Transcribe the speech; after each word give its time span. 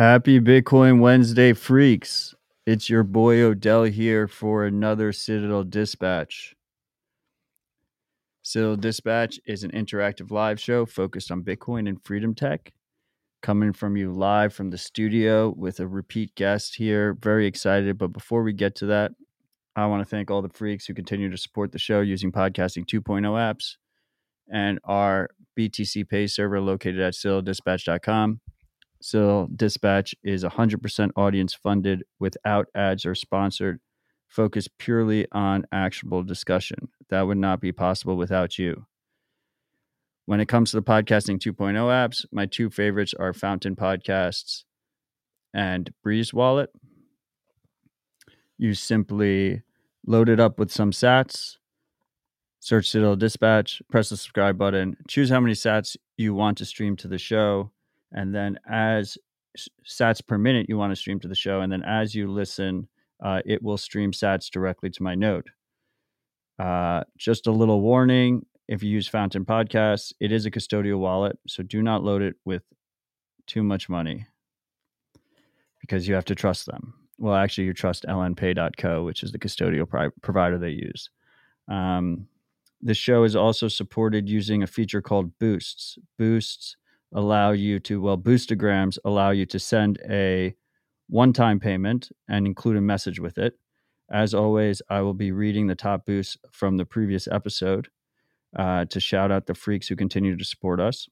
Happy 0.00 0.40
Bitcoin 0.40 1.00
Wednesday, 1.00 1.52
freaks. 1.52 2.34
It's 2.64 2.88
your 2.88 3.02
boy 3.02 3.42
Odell 3.42 3.82
here 3.82 4.26
for 4.26 4.64
another 4.64 5.12
Citadel 5.12 5.62
Dispatch. 5.62 6.56
Citadel 8.40 8.76
Dispatch 8.76 9.38
is 9.44 9.62
an 9.62 9.72
interactive 9.72 10.30
live 10.30 10.58
show 10.58 10.86
focused 10.86 11.30
on 11.30 11.44
Bitcoin 11.44 11.86
and 11.86 12.02
freedom 12.02 12.34
tech. 12.34 12.72
Coming 13.42 13.74
from 13.74 13.98
you 13.98 14.10
live 14.10 14.54
from 14.54 14.70
the 14.70 14.78
studio 14.78 15.52
with 15.54 15.80
a 15.80 15.86
repeat 15.86 16.34
guest 16.34 16.76
here. 16.76 17.12
Very 17.20 17.46
excited. 17.46 17.98
But 17.98 18.14
before 18.14 18.42
we 18.42 18.54
get 18.54 18.74
to 18.76 18.86
that, 18.86 19.12
I 19.76 19.84
want 19.84 20.00
to 20.00 20.08
thank 20.08 20.30
all 20.30 20.40
the 20.40 20.48
freaks 20.48 20.86
who 20.86 20.94
continue 20.94 21.30
to 21.30 21.36
support 21.36 21.72
the 21.72 21.78
show 21.78 22.00
using 22.00 22.32
Podcasting 22.32 22.86
2.0 22.86 23.20
apps 23.22 23.76
and 24.50 24.78
our 24.82 25.28
BTC 25.58 26.08
Pay 26.08 26.26
server 26.26 26.58
located 26.58 27.00
at 27.00 27.12
citadeldispatch.com. 27.12 28.40
So 29.00 29.48
Dispatch 29.54 30.14
is 30.22 30.44
100% 30.44 31.10
audience 31.16 31.54
funded 31.54 32.04
without 32.18 32.66
ads 32.74 33.06
or 33.06 33.14
sponsored, 33.14 33.80
focused 34.28 34.76
purely 34.78 35.26
on 35.32 35.64
actionable 35.72 36.22
discussion. 36.22 36.88
That 37.08 37.22
would 37.22 37.38
not 37.38 37.60
be 37.60 37.72
possible 37.72 38.16
without 38.16 38.58
you. 38.58 38.86
When 40.26 40.38
it 40.38 40.48
comes 40.48 40.70
to 40.70 40.76
the 40.76 40.82
podcasting 40.82 41.38
2.0 41.38 41.74
apps, 41.74 42.26
my 42.30 42.46
two 42.46 42.68
favorites 42.68 43.14
are 43.18 43.32
Fountain 43.32 43.74
Podcasts 43.74 44.64
and 45.54 45.90
Breez 46.06 46.32
Wallet. 46.32 46.70
You 48.58 48.74
simply 48.74 49.62
load 50.06 50.28
it 50.28 50.38
up 50.38 50.58
with 50.58 50.70
some 50.70 50.90
sats, 50.90 51.56
search 52.60 52.90
Citadel 52.90 53.16
Dispatch, 53.16 53.80
press 53.90 54.10
the 54.10 54.18
subscribe 54.18 54.58
button, 54.58 54.98
choose 55.08 55.30
how 55.30 55.40
many 55.40 55.54
sats 55.54 55.96
you 56.18 56.34
want 56.34 56.58
to 56.58 56.66
stream 56.66 56.96
to 56.96 57.08
the 57.08 57.18
show 57.18 57.72
and 58.12 58.34
then 58.34 58.58
as 58.68 59.16
sats 59.86 60.24
per 60.24 60.38
minute 60.38 60.66
you 60.68 60.76
want 60.76 60.92
to 60.92 60.96
stream 60.96 61.18
to 61.20 61.28
the 61.28 61.34
show 61.34 61.60
and 61.60 61.72
then 61.72 61.82
as 61.82 62.14
you 62.14 62.30
listen 62.30 62.88
uh, 63.24 63.40
it 63.44 63.62
will 63.62 63.76
stream 63.76 64.12
sats 64.12 64.48
directly 64.50 64.88
to 64.88 65.02
my 65.02 65.14
node. 65.14 65.50
Uh, 66.58 67.02
just 67.18 67.46
a 67.46 67.52
little 67.52 67.80
warning 67.80 68.44
if 68.68 68.82
you 68.82 68.90
use 68.90 69.08
fountain 69.08 69.44
podcasts 69.44 70.12
it 70.20 70.32
is 70.32 70.46
a 70.46 70.50
custodial 70.50 70.98
wallet 70.98 71.38
so 71.46 71.62
do 71.62 71.82
not 71.82 72.04
load 72.04 72.22
it 72.22 72.36
with 72.44 72.62
too 73.46 73.62
much 73.62 73.88
money 73.88 74.26
because 75.80 76.06
you 76.06 76.14
have 76.14 76.24
to 76.24 76.34
trust 76.34 76.66
them. 76.66 76.94
Well 77.18 77.34
actually 77.34 77.64
you 77.64 77.74
trust 77.74 78.04
lnpay.co 78.08 79.04
which 79.04 79.22
is 79.22 79.32
the 79.32 79.38
custodial 79.38 79.88
pri- 79.88 80.10
provider 80.22 80.58
they 80.58 80.70
use. 80.70 81.10
Um, 81.68 82.26
the 82.82 82.94
show 82.94 83.24
is 83.24 83.36
also 83.36 83.68
supported 83.68 84.28
using 84.28 84.62
a 84.62 84.66
feature 84.66 85.02
called 85.02 85.38
boosts. 85.38 85.98
Boosts 86.18 86.76
allow 87.12 87.50
you 87.52 87.80
to, 87.80 88.00
well, 88.00 88.18
Boostograms 88.18 88.98
allow 89.04 89.30
you 89.30 89.46
to 89.46 89.58
send 89.58 89.98
a 90.08 90.54
one 91.08 91.32
time 91.32 91.58
payment 91.58 92.10
and 92.28 92.46
include 92.46 92.76
a 92.76 92.80
message 92.80 93.18
with 93.20 93.38
it. 93.38 93.54
As 94.10 94.34
always, 94.34 94.82
I 94.88 95.02
will 95.02 95.14
be 95.14 95.32
reading 95.32 95.66
the 95.66 95.74
top 95.74 96.06
boosts 96.06 96.36
from 96.50 96.76
the 96.76 96.84
previous 96.84 97.28
episode 97.28 97.88
uh, 98.56 98.84
to 98.86 99.00
shout 99.00 99.30
out 99.30 99.46
the 99.46 99.54
freaks 99.54 99.88
who 99.88 99.96
continue 99.96 100.36
to 100.36 100.44
support 100.44 100.80
us. 100.80 101.08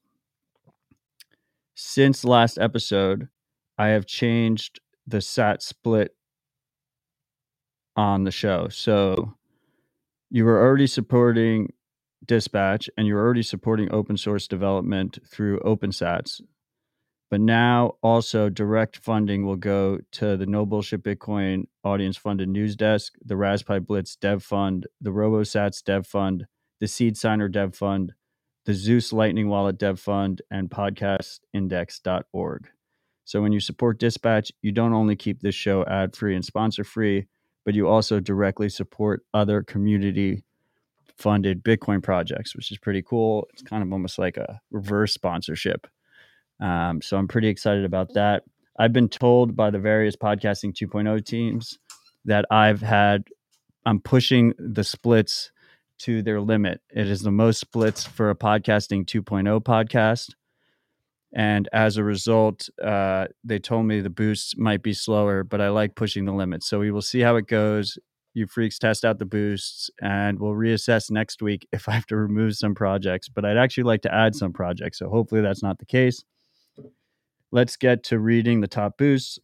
Since 1.75 2.25
last 2.25 2.57
episode, 2.57 3.29
I 3.77 3.87
have 3.87 4.05
changed 4.05 4.81
the 5.07 5.21
SAT 5.21 5.61
split 5.61 6.15
on 7.95 8.25
the 8.25 8.31
show. 8.31 8.67
So 8.69 9.35
you 10.29 10.45
were 10.45 10.61
already 10.61 10.87
supporting 10.87 11.73
Dispatch 12.29 12.89
and 12.95 13.07
you're 13.07 13.19
already 13.19 13.41
supporting 13.41 13.91
open 13.91 14.15
source 14.15 14.47
development 14.47 15.17
through 15.27 15.59
OpenSats. 15.61 16.41
But 17.31 17.41
now 17.41 17.95
also 18.03 18.49
direct 18.49 18.97
funding 18.97 19.47
will 19.47 19.55
go 19.55 19.97
to 20.13 20.37
the 20.37 20.45
No 20.45 20.63
Bullshit 20.63 21.03
Bitcoin 21.03 21.63
audience 21.83 22.17
funded 22.17 22.47
news 22.47 22.75
desk, 22.75 23.15
the 23.25 23.33
RaspiBlitz 23.33 24.19
Dev 24.19 24.43
Fund, 24.43 24.85
the 25.01 25.09
RoboSats 25.09 25.83
Dev 25.83 26.05
Fund, 26.05 26.45
the 26.79 26.87
Seed 26.87 27.17
Signer 27.17 27.49
Dev 27.49 27.75
Fund, 27.75 28.13
the 28.65 28.75
Zeus 28.75 29.11
Lightning 29.11 29.49
Wallet 29.49 29.79
Dev 29.79 29.99
Fund, 29.99 30.43
and 30.51 30.69
podcastindex.org. 30.69 32.67
So 33.25 33.41
when 33.41 33.51
you 33.51 33.59
support 33.59 33.99
Dispatch, 33.99 34.51
you 34.61 34.71
don't 34.71 34.93
only 34.93 35.15
keep 35.15 35.41
this 35.41 35.55
show 35.55 35.83
ad 35.85 36.15
free 36.15 36.35
and 36.35 36.45
sponsor 36.45 36.83
free, 36.83 37.25
but 37.65 37.73
you 37.73 37.87
also 37.87 38.19
directly 38.19 38.69
support 38.69 39.25
other 39.33 39.63
community 39.63 40.43
funded 41.19 41.63
Bitcoin 41.63 42.01
projects, 42.01 42.55
which 42.55 42.71
is 42.71 42.77
pretty 42.77 43.01
cool. 43.01 43.47
It's 43.53 43.61
kind 43.61 43.83
of 43.83 43.91
almost 43.91 44.17
like 44.17 44.37
a 44.37 44.59
reverse 44.71 45.13
sponsorship. 45.13 45.85
Um, 46.59 47.01
so 47.01 47.17
I'm 47.17 47.27
pretty 47.27 47.49
excited 47.49 47.85
about 47.85 48.13
that. 48.13 48.43
I've 48.77 48.93
been 48.93 49.09
told 49.09 49.55
by 49.55 49.69
the 49.69 49.79
various 49.79 50.15
podcasting 50.15 50.73
2.0 50.73 51.25
teams 51.25 51.77
that 52.25 52.45
I've 52.49 52.81
had, 52.81 53.25
I'm 53.85 53.99
pushing 53.99 54.53
the 54.57 54.83
splits 54.83 55.51
to 55.99 56.21
their 56.21 56.39
limit. 56.39 56.81
It 56.89 57.07
is 57.07 57.21
the 57.21 57.31
most 57.31 57.59
splits 57.59 58.05
for 58.05 58.29
a 58.29 58.35
podcasting 58.35 59.05
2.0 59.05 59.61
podcast. 59.61 60.33
And 61.33 61.67
as 61.73 61.97
a 61.97 62.03
result, 62.03 62.69
uh, 62.81 63.27
they 63.43 63.59
told 63.59 63.85
me 63.85 63.99
the 63.99 64.09
boosts 64.09 64.57
might 64.57 64.81
be 64.81 64.93
slower, 64.93 65.43
but 65.43 65.61
I 65.61 65.69
like 65.69 65.95
pushing 65.95 66.25
the 66.25 66.33
limits. 66.33 66.67
So 66.67 66.79
we 66.79 66.91
will 66.91 67.01
see 67.01 67.19
how 67.19 67.35
it 67.35 67.47
goes 67.47 67.99
you 68.33 68.47
freaks 68.47 68.77
test 68.77 69.03
out 69.03 69.19
the 69.19 69.25
boosts 69.25 69.89
and 70.01 70.39
we'll 70.39 70.53
reassess 70.53 71.09
next 71.09 71.41
week 71.41 71.67
if 71.71 71.89
I 71.89 71.93
have 71.93 72.05
to 72.07 72.15
remove 72.15 72.55
some 72.55 72.75
projects. 72.75 73.27
But 73.29 73.45
I'd 73.45 73.57
actually 73.57 73.83
like 73.83 74.01
to 74.03 74.13
add 74.13 74.35
some 74.35 74.53
projects. 74.53 74.99
So 74.99 75.09
hopefully 75.09 75.41
that's 75.41 75.63
not 75.63 75.79
the 75.79 75.85
case. 75.85 76.23
Let's 77.51 77.75
get 77.75 78.03
to 78.05 78.19
reading 78.19 78.61
the 78.61 78.67
top 78.67 78.97
boosts. 78.97 79.39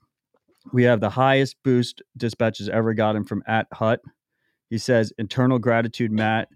We 0.72 0.84
have 0.84 1.00
the 1.00 1.10
highest 1.10 1.58
boost 1.64 2.02
dispatches 2.18 2.70
ever 2.70 2.94
gotten 2.94 3.24
from 3.24 3.44
at 3.48 3.68
Hut. 3.74 4.02
He 4.70 4.78
says, 4.78 5.14
Internal 5.18 5.60
gratitude, 5.60 6.12
Matt. 6.12 6.50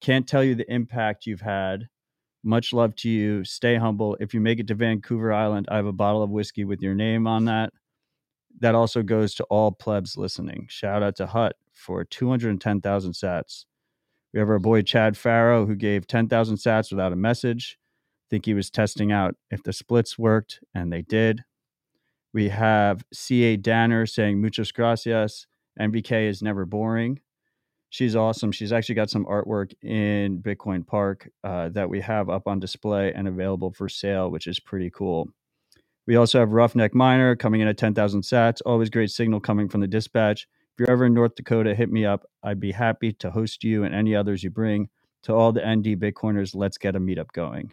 Can't 0.00 0.26
tell 0.26 0.42
you 0.42 0.54
the 0.54 0.70
impact 0.72 1.26
you've 1.26 1.40
had. 1.40 1.88
Much 2.44 2.72
love 2.72 2.96
to 2.96 3.08
you. 3.08 3.44
Stay 3.44 3.76
humble. 3.76 4.16
If 4.18 4.34
you 4.34 4.40
make 4.40 4.58
it 4.58 4.66
to 4.68 4.74
Vancouver 4.74 5.32
Island, 5.32 5.68
I 5.70 5.76
have 5.76 5.86
a 5.86 5.92
bottle 5.92 6.22
of 6.22 6.30
whiskey 6.30 6.64
with 6.64 6.82
your 6.82 6.94
name 6.94 7.26
on 7.28 7.44
that. 7.44 7.72
That 8.60 8.74
also 8.74 9.02
goes 9.02 9.34
to 9.34 9.44
all 9.44 9.72
plebs 9.72 10.16
listening. 10.16 10.66
Shout 10.68 11.02
out 11.02 11.16
to 11.16 11.26
Hut 11.26 11.56
for 11.72 12.04
210,000 12.04 13.12
sats. 13.12 13.64
We 14.32 14.40
have 14.40 14.48
our 14.48 14.58
boy 14.58 14.82
Chad 14.82 15.16
Farrow 15.16 15.66
who 15.66 15.74
gave 15.74 16.06
10,000 16.06 16.56
sats 16.56 16.90
without 16.90 17.12
a 17.12 17.16
message. 17.16 17.78
I 17.80 18.26
think 18.30 18.46
he 18.46 18.54
was 18.54 18.70
testing 18.70 19.12
out 19.12 19.34
if 19.50 19.62
the 19.62 19.72
splits 19.72 20.18
worked, 20.18 20.60
and 20.74 20.92
they 20.92 21.02
did. 21.02 21.44
We 22.32 22.48
have 22.48 23.04
C.A. 23.12 23.56
Danner 23.58 24.06
saying 24.06 24.40
muchas 24.40 24.72
gracias. 24.72 25.46
MBK 25.78 26.28
is 26.28 26.42
never 26.42 26.64
boring. 26.64 27.20
She's 27.90 28.16
awesome. 28.16 28.52
She's 28.52 28.72
actually 28.72 28.94
got 28.94 29.10
some 29.10 29.26
artwork 29.26 29.74
in 29.82 30.38
Bitcoin 30.38 30.86
Park 30.86 31.28
uh, 31.44 31.68
that 31.70 31.90
we 31.90 32.00
have 32.00 32.30
up 32.30 32.48
on 32.48 32.58
display 32.58 33.12
and 33.12 33.28
available 33.28 33.70
for 33.70 33.86
sale, 33.86 34.30
which 34.30 34.46
is 34.46 34.58
pretty 34.58 34.88
cool. 34.88 35.28
We 36.06 36.16
also 36.16 36.40
have 36.40 36.50
Roughneck 36.50 36.94
Miner 36.94 37.36
coming 37.36 37.60
in 37.60 37.68
at 37.68 37.78
10,000 37.78 38.22
sats. 38.22 38.60
Always 38.66 38.90
great 38.90 39.10
signal 39.10 39.40
coming 39.40 39.68
from 39.68 39.80
the 39.80 39.86
dispatch. 39.86 40.48
If 40.72 40.80
you're 40.80 40.90
ever 40.90 41.06
in 41.06 41.14
North 41.14 41.34
Dakota, 41.36 41.74
hit 41.74 41.92
me 41.92 42.04
up. 42.04 42.24
I'd 42.42 42.58
be 42.58 42.72
happy 42.72 43.12
to 43.14 43.30
host 43.30 43.62
you 43.62 43.84
and 43.84 43.94
any 43.94 44.16
others 44.16 44.42
you 44.42 44.50
bring. 44.50 44.88
To 45.24 45.34
all 45.34 45.52
the 45.52 45.60
ND 45.60 46.00
Bitcoiners, 46.00 46.54
let's 46.54 46.78
get 46.78 46.96
a 46.96 47.00
meetup 47.00 47.30
going. 47.32 47.72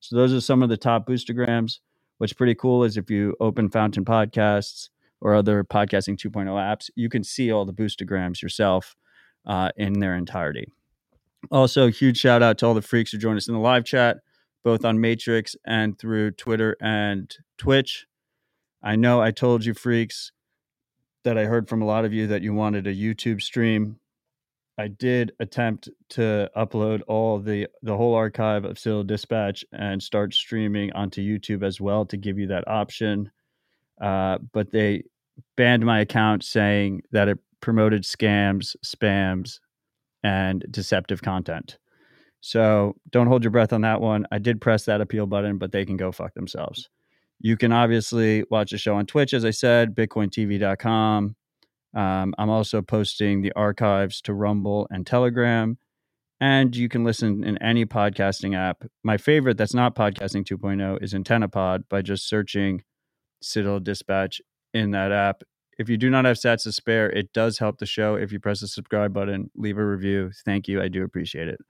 So 0.00 0.16
those 0.16 0.32
are 0.32 0.40
some 0.40 0.62
of 0.62 0.70
the 0.70 0.76
top 0.76 1.06
boostograms. 1.06 1.80
What's 2.16 2.32
pretty 2.32 2.54
cool 2.54 2.84
is 2.84 2.96
if 2.96 3.10
you 3.10 3.36
open 3.40 3.68
Fountain 3.68 4.04
Podcasts 4.04 4.88
or 5.20 5.34
other 5.34 5.64
podcasting 5.64 6.16
2.0 6.16 6.46
apps, 6.46 6.88
you 6.94 7.08
can 7.08 7.22
see 7.22 7.52
all 7.52 7.66
the 7.66 7.72
boostograms 7.74 8.40
yourself 8.40 8.96
uh, 9.46 9.70
in 9.76 9.94
their 10.00 10.16
entirety. 10.16 10.68
Also, 11.50 11.88
huge 11.88 12.18
shout 12.18 12.42
out 12.42 12.58
to 12.58 12.66
all 12.66 12.74
the 12.74 12.82
freaks 12.82 13.12
who 13.12 13.18
joined 13.18 13.36
us 13.36 13.48
in 13.48 13.54
the 13.54 13.60
live 13.60 13.84
chat, 13.84 14.18
both 14.64 14.84
on 14.84 15.00
Matrix 15.00 15.56
and 15.66 15.98
through 15.98 16.32
Twitter 16.32 16.76
and 16.80 17.34
Twitch. 17.56 18.06
I 18.82 18.96
know 18.96 19.20
I 19.20 19.30
told 19.30 19.64
you 19.64 19.74
freaks 19.74 20.32
that 21.24 21.38
I 21.38 21.44
heard 21.44 21.68
from 21.68 21.82
a 21.82 21.86
lot 21.86 22.04
of 22.04 22.12
you 22.12 22.26
that 22.28 22.42
you 22.42 22.54
wanted 22.54 22.86
a 22.86 22.94
YouTube 22.94 23.42
stream. 23.42 23.98
I 24.78 24.86
did 24.86 25.32
attempt 25.40 25.88
to 26.10 26.48
upload 26.56 27.02
all 27.08 27.40
the 27.40 27.66
the 27.82 27.96
whole 27.96 28.14
archive 28.14 28.64
of 28.64 28.78
Citadel 28.78 29.02
Dispatch 29.02 29.64
and 29.72 30.00
start 30.00 30.32
streaming 30.32 30.92
onto 30.92 31.20
YouTube 31.20 31.64
as 31.64 31.80
well 31.80 32.06
to 32.06 32.16
give 32.16 32.38
you 32.38 32.46
that 32.46 32.68
option. 32.68 33.30
Uh, 34.00 34.38
but 34.52 34.70
they 34.70 35.02
banned 35.56 35.84
my 35.84 35.98
account 36.00 36.44
saying 36.44 37.02
that 37.10 37.28
it 37.28 37.38
promoted 37.60 38.04
scams, 38.04 38.76
spams, 38.84 39.58
and 40.22 40.64
deceptive 40.70 41.22
content. 41.22 41.78
So 42.40 42.96
don't 43.10 43.26
hold 43.26 43.42
your 43.42 43.50
breath 43.50 43.72
on 43.72 43.80
that 43.82 44.00
one. 44.00 44.26
I 44.30 44.38
did 44.38 44.60
press 44.60 44.84
that 44.84 45.00
appeal 45.00 45.26
button, 45.26 45.58
but 45.58 45.72
they 45.72 45.84
can 45.84 45.96
go 45.96 46.12
fuck 46.12 46.34
themselves. 46.34 46.88
You 47.40 47.56
can 47.56 47.72
obviously 47.72 48.44
watch 48.50 48.70
the 48.70 48.78
show 48.78 48.96
on 48.96 49.06
Twitch, 49.06 49.32
as 49.32 49.44
I 49.44 49.50
said, 49.50 49.94
bitcointv.com. 49.94 51.36
Um, 51.94 52.34
I'm 52.36 52.50
also 52.50 52.82
posting 52.82 53.42
the 53.42 53.52
archives 53.52 54.20
to 54.22 54.34
Rumble 54.34 54.86
and 54.90 55.06
Telegram. 55.06 55.78
And 56.40 56.76
you 56.76 56.88
can 56.88 57.02
listen 57.02 57.42
in 57.42 57.58
any 57.58 57.84
podcasting 57.84 58.56
app. 58.56 58.84
My 59.02 59.16
favorite 59.16 59.56
that's 59.56 59.74
not 59.74 59.96
podcasting 59.96 60.44
2.0 60.44 61.02
is 61.02 61.14
AntennaPod 61.14 61.84
by 61.88 62.02
just 62.02 62.28
searching 62.28 62.82
Citadel 63.42 63.80
Dispatch 63.80 64.40
in 64.72 64.92
that 64.92 65.10
app. 65.10 65.42
If 65.78 65.88
you 65.88 65.96
do 65.96 66.10
not 66.10 66.24
have 66.24 66.36
sats 66.36 66.64
to 66.64 66.72
spare, 66.72 67.10
it 67.10 67.32
does 67.32 67.58
help 67.58 67.78
the 67.78 67.86
show 67.86 68.14
if 68.16 68.32
you 68.32 68.40
press 68.40 68.60
the 68.60 68.68
subscribe 68.68 69.12
button, 69.12 69.50
leave 69.56 69.78
a 69.78 69.84
review. 69.84 70.30
Thank 70.44 70.68
you. 70.68 70.82
I 70.82 70.88
do 70.88 71.04
appreciate 71.04 71.48
it. 71.48 71.60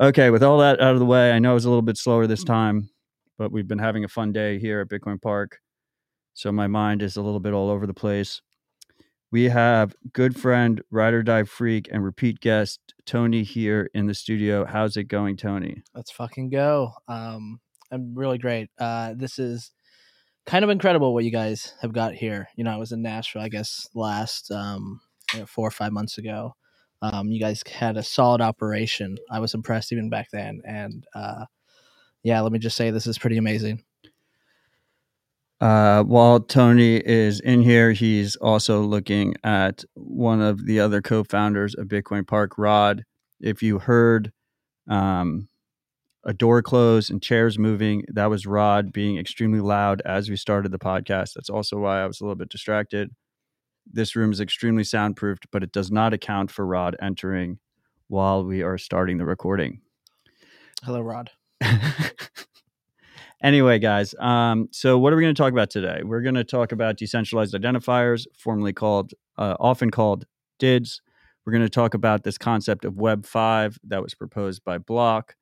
Okay, 0.00 0.30
with 0.30 0.42
all 0.42 0.56
that 0.60 0.80
out 0.80 0.94
of 0.94 0.98
the 0.98 1.04
way, 1.04 1.30
I 1.30 1.38
know 1.38 1.50
it 1.50 1.54
was 1.54 1.66
a 1.66 1.68
little 1.68 1.82
bit 1.82 1.98
slower 1.98 2.26
this 2.26 2.42
time, 2.42 2.88
but 3.36 3.52
we've 3.52 3.68
been 3.68 3.78
having 3.78 4.02
a 4.02 4.08
fun 4.08 4.32
day 4.32 4.58
here 4.58 4.80
at 4.80 4.88
Bitcoin 4.88 5.20
Park. 5.20 5.58
So 6.32 6.50
my 6.50 6.68
mind 6.68 7.02
is 7.02 7.18
a 7.18 7.22
little 7.22 7.38
bit 7.38 7.52
all 7.52 7.68
over 7.68 7.86
the 7.86 7.92
place. 7.92 8.40
We 9.30 9.50
have 9.50 9.94
good 10.14 10.40
friend, 10.40 10.80
ride 10.90 11.12
or 11.12 11.22
die 11.22 11.42
freak, 11.42 11.86
and 11.92 12.02
repeat 12.02 12.40
guest 12.40 12.80
Tony 13.04 13.42
here 13.42 13.90
in 13.92 14.06
the 14.06 14.14
studio. 14.14 14.64
How's 14.64 14.96
it 14.96 15.04
going, 15.04 15.36
Tony? 15.36 15.82
Let's 15.94 16.10
fucking 16.10 16.48
go. 16.48 16.92
Um, 17.06 17.60
I'm 17.92 18.14
really 18.14 18.38
great. 18.38 18.70
Uh, 18.78 19.12
this 19.14 19.38
is 19.38 19.70
kind 20.46 20.64
of 20.64 20.70
incredible 20.70 21.12
what 21.12 21.24
you 21.24 21.30
guys 21.30 21.74
have 21.82 21.92
got 21.92 22.14
here. 22.14 22.48
You 22.56 22.64
know, 22.64 22.72
I 22.72 22.78
was 22.78 22.92
in 22.92 23.02
Nashville, 23.02 23.42
I 23.42 23.50
guess, 23.50 23.86
last 23.94 24.50
um, 24.50 25.02
you 25.34 25.40
know, 25.40 25.46
four 25.46 25.68
or 25.68 25.72
five 25.72 25.92
months 25.92 26.16
ago. 26.16 26.54
Um, 27.02 27.30
you 27.30 27.40
guys 27.40 27.62
had 27.66 27.96
a 27.96 28.02
solid 28.02 28.40
operation. 28.40 29.16
I 29.30 29.40
was 29.40 29.54
impressed 29.54 29.92
even 29.92 30.10
back 30.10 30.28
then. 30.32 30.60
And 30.64 31.06
uh, 31.14 31.46
yeah, 32.22 32.40
let 32.40 32.52
me 32.52 32.58
just 32.58 32.76
say 32.76 32.90
this 32.90 33.06
is 33.06 33.18
pretty 33.18 33.38
amazing. 33.38 33.82
Uh, 35.60 36.02
while 36.04 36.40
Tony 36.40 36.96
is 36.96 37.40
in 37.40 37.60
here, 37.60 37.92
he's 37.92 38.36
also 38.36 38.80
looking 38.80 39.34
at 39.44 39.84
one 39.94 40.40
of 40.40 40.64
the 40.64 40.80
other 40.80 41.02
co-founders 41.02 41.74
of 41.74 41.86
Bitcoin 41.86 42.26
Park, 42.26 42.52
Rod. 42.56 43.04
If 43.40 43.62
you 43.62 43.78
heard 43.78 44.32
um, 44.88 45.48
a 46.24 46.32
door 46.32 46.62
close 46.62 47.10
and 47.10 47.22
chairs 47.22 47.58
moving, 47.58 48.04
that 48.08 48.30
was 48.30 48.46
Rod 48.46 48.90
being 48.92 49.18
extremely 49.18 49.60
loud 49.60 50.00
as 50.04 50.30
we 50.30 50.36
started 50.36 50.72
the 50.72 50.78
podcast. 50.78 51.34
That's 51.34 51.50
also 51.50 51.78
why 51.78 52.02
I 52.02 52.06
was 52.06 52.20
a 52.20 52.24
little 52.24 52.36
bit 52.36 52.48
distracted. 52.48 53.10
This 53.86 54.16
room 54.16 54.32
is 54.32 54.40
extremely 54.40 54.84
soundproofed, 54.84 55.46
but 55.50 55.62
it 55.62 55.72
does 55.72 55.90
not 55.90 56.12
account 56.12 56.50
for 56.50 56.66
Rod 56.66 56.96
entering 57.00 57.58
while 58.08 58.44
we 58.44 58.62
are 58.62 58.78
starting 58.78 59.18
the 59.18 59.26
recording. 59.26 59.80
Hello, 60.82 61.00
Rod. 61.00 61.30
Anyway, 63.42 63.78
guys, 63.78 64.14
um, 64.18 64.68
so 64.70 64.98
what 64.98 65.12
are 65.12 65.16
we 65.16 65.22
going 65.22 65.34
to 65.34 65.42
talk 65.42 65.52
about 65.52 65.70
today? 65.70 66.02
We're 66.04 66.20
going 66.20 66.34
to 66.34 66.44
talk 66.44 66.72
about 66.72 66.98
decentralized 66.98 67.54
identifiers, 67.54 68.26
formerly 68.36 68.74
called, 68.74 69.12
uh, 69.38 69.56
often 69.58 69.90
called 69.90 70.26
DIDs. 70.58 71.00
We're 71.44 71.52
going 71.52 71.64
to 71.64 71.70
talk 71.70 71.94
about 71.94 72.22
this 72.22 72.36
concept 72.36 72.84
of 72.84 72.98
Web 72.98 73.24
5 73.24 73.78
that 73.84 74.02
was 74.02 74.14
proposed 74.14 74.62
by 74.62 74.76
Block, 74.76 75.36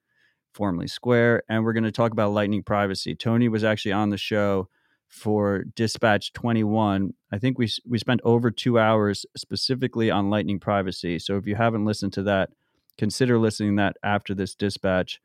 formerly 0.55 0.87
Square, 0.87 1.43
and 1.49 1.65
we're 1.65 1.73
going 1.73 1.83
to 1.83 1.91
talk 1.91 2.13
about 2.13 2.31
Lightning 2.31 2.63
privacy. 2.63 3.17
Tony 3.17 3.49
was 3.49 3.65
actually 3.65 3.93
on 3.93 4.11
the 4.11 4.17
show 4.17 4.69
for 5.09 5.65
Dispatch 5.75 6.33
21. 6.33 7.15
I 7.33 7.39
think 7.39 7.59
we 7.59 7.69
we 7.87 7.99
spent 7.99 8.21
over 8.25 8.51
2 8.51 8.79
hours 8.79 9.27
specifically 9.37 10.11
on 10.11 10.31
Lightning 10.31 10.61
privacy. 10.61 11.19
So 11.19 11.37
if 11.37 11.47
you 11.47 11.57
haven't 11.57 11.85
listened 11.85 12.13
to 12.15 12.23
that, 12.25 12.51
consider 12.97 13.39
listening 13.39 13.77
to 13.77 13.83
that 13.83 13.97
after 14.03 14.35
this 14.35 14.55
dispatch. 14.55 15.21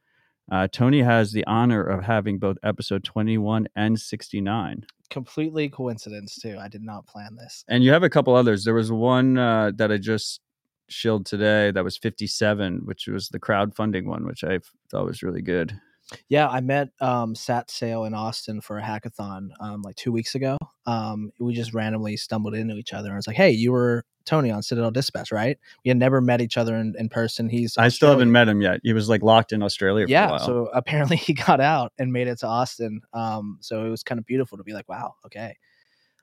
Uh, 0.52 0.68
Tony 0.72 1.02
has 1.02 1.32
the 1.32 1.46
honor 1.46 1.84
of 1.84 2.04
having 2.04 2.38
both 2.38 2.58
episode 2.64 3.04
21 3.04 3.68
and 3.76 4.00
69. 4.00 4.86
Completely 5.10 5.70
coincidence, 5.70 6.38
too. 6.38 6.58
I 6.60 6.68
did 6.68 6.82
not 6.82 7.08
plan 7.08 7.36
this. 7.36 7.64
And 7.68 7.84
you 7.84 7.92
have 7.92 8.04
a 8.04 8.10
couple 8.10 8.36
others. 8.36 8.64
There 8.64 8.74
was 8.74 8.92
one 8.92 9.38
uh, 9.38 9.72
that 9.76 9.92
I 9.92 9.98
just 9.98 10.42
shilled 10.90 11.26
today 11.26 11.72
that 11.72 11.84
was 11.84 11.98
57, 11.98 12.82
which 12.84 13.08
was 13.08 13.30
the 13.30 13.40
crowdfunding 13.40 14.06
one, 14.06 14.26
which 14.26 14.44
I 14.44 14.60
thought 14.92 15.06
was 15.06 15.24
really 15.24 15.42
good. 15.42 15.80
Yeah, 16.30 16.48
I 16.48 16.62
met 16.62 16.90
um, 17.00 17.36
Sat 17.36 17.70
Sale 17.70 18.06
in 18.06 18.14
Austin 18.14 18.62
for 18.62 18.78
a 18.78 18.82
hackathon 18.82 19.50
um, 19.60 19.82
like 19.82 19.96
two 19.96 20.12
weeks 20.12 20.36
ago. 20.36 20.58
Um, 20.86 21.32
we 21.40 21.54
just 21.54 21.74
randomly 21.74 22.18
stumbled 22.18 22.56
into 22.56 22.76
each 22.76 22.94
other 22.94 23.10
and 23.10 23.16
was 23.16 23.28
like, 23.28 23.36
"Hey, 23.36 23.52
you 23.52 23.72
were 23.72 24.06
Tony 24.26 24.52
on 24.52 24.64
Citadel 24.64 24.92
Dispatch, 24.92 25.32
right? 25.32 25.58
We 25.84 25.90
had 25.90 25.98
never 25.98 26.22
met 26.22 26.42
each 26.42 26.58
other 26.58 26.76
in, 26.76 26.94
in 26.98 27.10
person. 27.10 27.50
He's 27.50 27.78
I 27.78 27.90
still 27.90 28.10
haven't 28.10 28.32
met 28.32 28.48
him 28.48 28.62
yet. 28.62 28.80
He 28.84 28.94
was 28.94 29.10
like 29.10 29.22
locked 29.22 29.52
in 29.52 29.62
Australia. 29.62 30.06
yeah. 30.08 30.38
So 30.38 30.70
apparently 30.74 31.18
he 31.18 31.34
got 31.34 31.60
out 31.60 31.94
and 31.98 32.14
made 32.14 32.28
it 32.28 32.40
to 32.40 32.48
Austin. 32.48 33.02
Um, 33.14 33.58
so 33.62 33.86
it 33.86 33.90
was 33.90 34.04
kind 34.04 34.20
of 34.20 34.26
beautiful 34.26 34.58
to 34.58 34.64
be 34.64 34.74
like, 34.74 34.88
wow, 34.88 35.16
okay. 35.26 35.58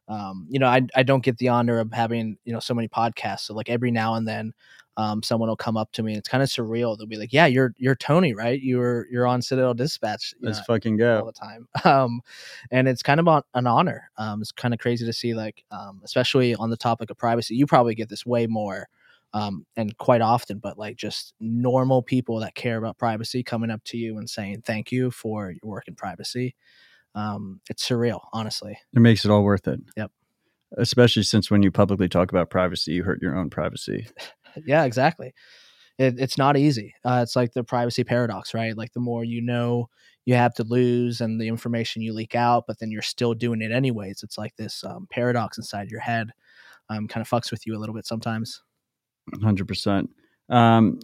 Um, 0.08 0.46
you 0.50 0.58
know, 0.58 0.66
I 0.66 0.82
I 0.96 1.04
don't 1.04 1.22
get 1.22 1.38
the 1.38 1.48
honor 1.48 1.78
of 1.78 1.93
having 1.93 2.36
you 2.44 2.52
know 2.52 2.58
so 2.58 2.75
many 2.75 2.88
podcasts. 2.88 3.40
So 3.40 3.54
like 3.54 3.70
every 3.70 3.93
now 3.93 4.14
and 4.14 4.26
then, 4.26 4.52
um, 4.96 5.22
someone 5.22 5.48
will 5.48 5.56
come 5.56 5.76
up 5.76 5.92
to 5.92 6.02
me. 6.02 6.12
and 6.12 6.19
It's 6.19 6.28
kind 6.28 6.42
of 6.42 6.48
surreal. 6.48 6.96
They'll 6.96 7.06
be 7.06 7.16
like, 7.16 7.32
"Yeah, 7.32 7.46
you're 7.46 7.75
you're 7.78 7.94
Tony, 7.94 8.34
right? 8.34 8.60
You're 8.60 9.06
you're 9.10 9.26
on 9.26 9.42
Citadel 9.42 9.75
Dispatch." 9.75 10.34
Let's 10.40 10.58
know, 10.58 10.64
fucking 10.66 10.96
go 10.96 11.20
all 11.20 11.26
the 11.26 11.32
time. 11.32 11.69
Um, 11.84 12.20
and 12.70 12.88
it's 12.88 13.02
kind 13.02 13.20
of 13.20 13.44
an 13.54 13.66
honor. 13.66 14.10
Um, 14.19 14.42
it's 14.42 14.52
kind 14.52 14.75
of 14.75 14.81
crazy 14.81 15.06
to 15.06 15.12
see, 15.12 15.34
like, 15.34 15.64
um, 15.70 16.00
especially 16.04 16.54
on 16.54 16.70
the 16.70 16.76
topic 16.76 17.10
of 17.10 17.19
privacy. 17.19 17.54
You 17.54 17.66
probably 17.66 17.94
get 17.94 18.08
this 18.08 18.26
way 18.26 18.46
more, 18.46 18.88
um, 19.32 19.64
and 19.76 19.96
quite 19.98 20.20
often, 20.20 20.58
but 20.58 20.78
like 20.78 20.96
just 20.96 21.34
normal 21.40 22.02
people 22.02 22.40
that 22.40 22.54
care 22.54 22.76
about 22.76 22.98
privacy 22.98 23.43
coming 23.43 23.70
up 23.70 23.82
to 23.84 23.96
you 23.96 24.19
and 24.19 24.28
saying 24.28 24.62
thank 24.62 24.93
you 24.93 25.10
for 25.10 25.50
your 25.50 25.60
work 25.70 25.88
in 25.88 25.94
privacy. 25.94 26.54
Um, 27.14 27.60
it's 27.69 27.88
surreal, 27.88 28.20
honestly. 28.32 28.78
It 28.94 29.00
makes 29.00 29.25
it 29.25 29.31
all 29.31 29.43
worth 29.43 29.66
it. 29.69 29.81
Yep. 29.96 30.10
Especially 30.76 31.25
since 31.25 31.50
when 31.50 31.62
you 31.62 31.70
publicly 31.72 32.08
talk 32.08 32.31
about 32.31 32.50
privacy, 32.50 32.93
you 32.93 33.02
hurt 33.02 33.20
your 33.20 33.36
own 33.36 33.50
privacy. 33.50 34.06
Yeah, 34.67 34.85
exactly. 34.85 35.32
It, 35.99 36.19
it's 36.19 36.38
not 36.38 36.56
easy. 36.56 36.94
Uh, 37.05 37.20
it's 37.23 37.37
like 37.37 37.52
the 37.52 37.64
privacy 37.64 38.05
paradox, 38.05 38.55
right? 38.55 38.76
Like 38.76 38.93
the 38.93 39.00
more 39.00 39.25
you 39.25 39.43
know 39.43 39.88
you 40.25 40.35
have 40.35 40.55
to 40.55 40.64
lose 40.64 41.20
and 41.20 41.41
the 41.41 41.49
information 41.49 42.02
you 42.02 42.12
leak 42.12 42.35
out, 42.35 42.64
but 42.67 42.79
then 42.79 42.91
you're 42.91 43.02
still 43.02 43.35
doing 43.35 43.62
it 43.62 43.72
anyways. 43.72 44.22
It's 44.22 44.39
like 44.39 44.56
this 44.56 44.84
um, 44.84 45.06
paradox 45.10 45.58
inside 45.58 45.91
your 45.91 46.01
head. 46.01 46.31
Um, 46.89 47.06
kind 47.06 47.22
of 47.22 47.29
fucks 47.29 47.51
with 47.51 47.67
you 47.67 47.77
a 47.77 47.79
little 47.79 47.94
bit 47.94 48.06
sometimes. 48.06 48.63
Hundred 49.43 49.65
um, 49.65 49.67
percent. 49.67 50.10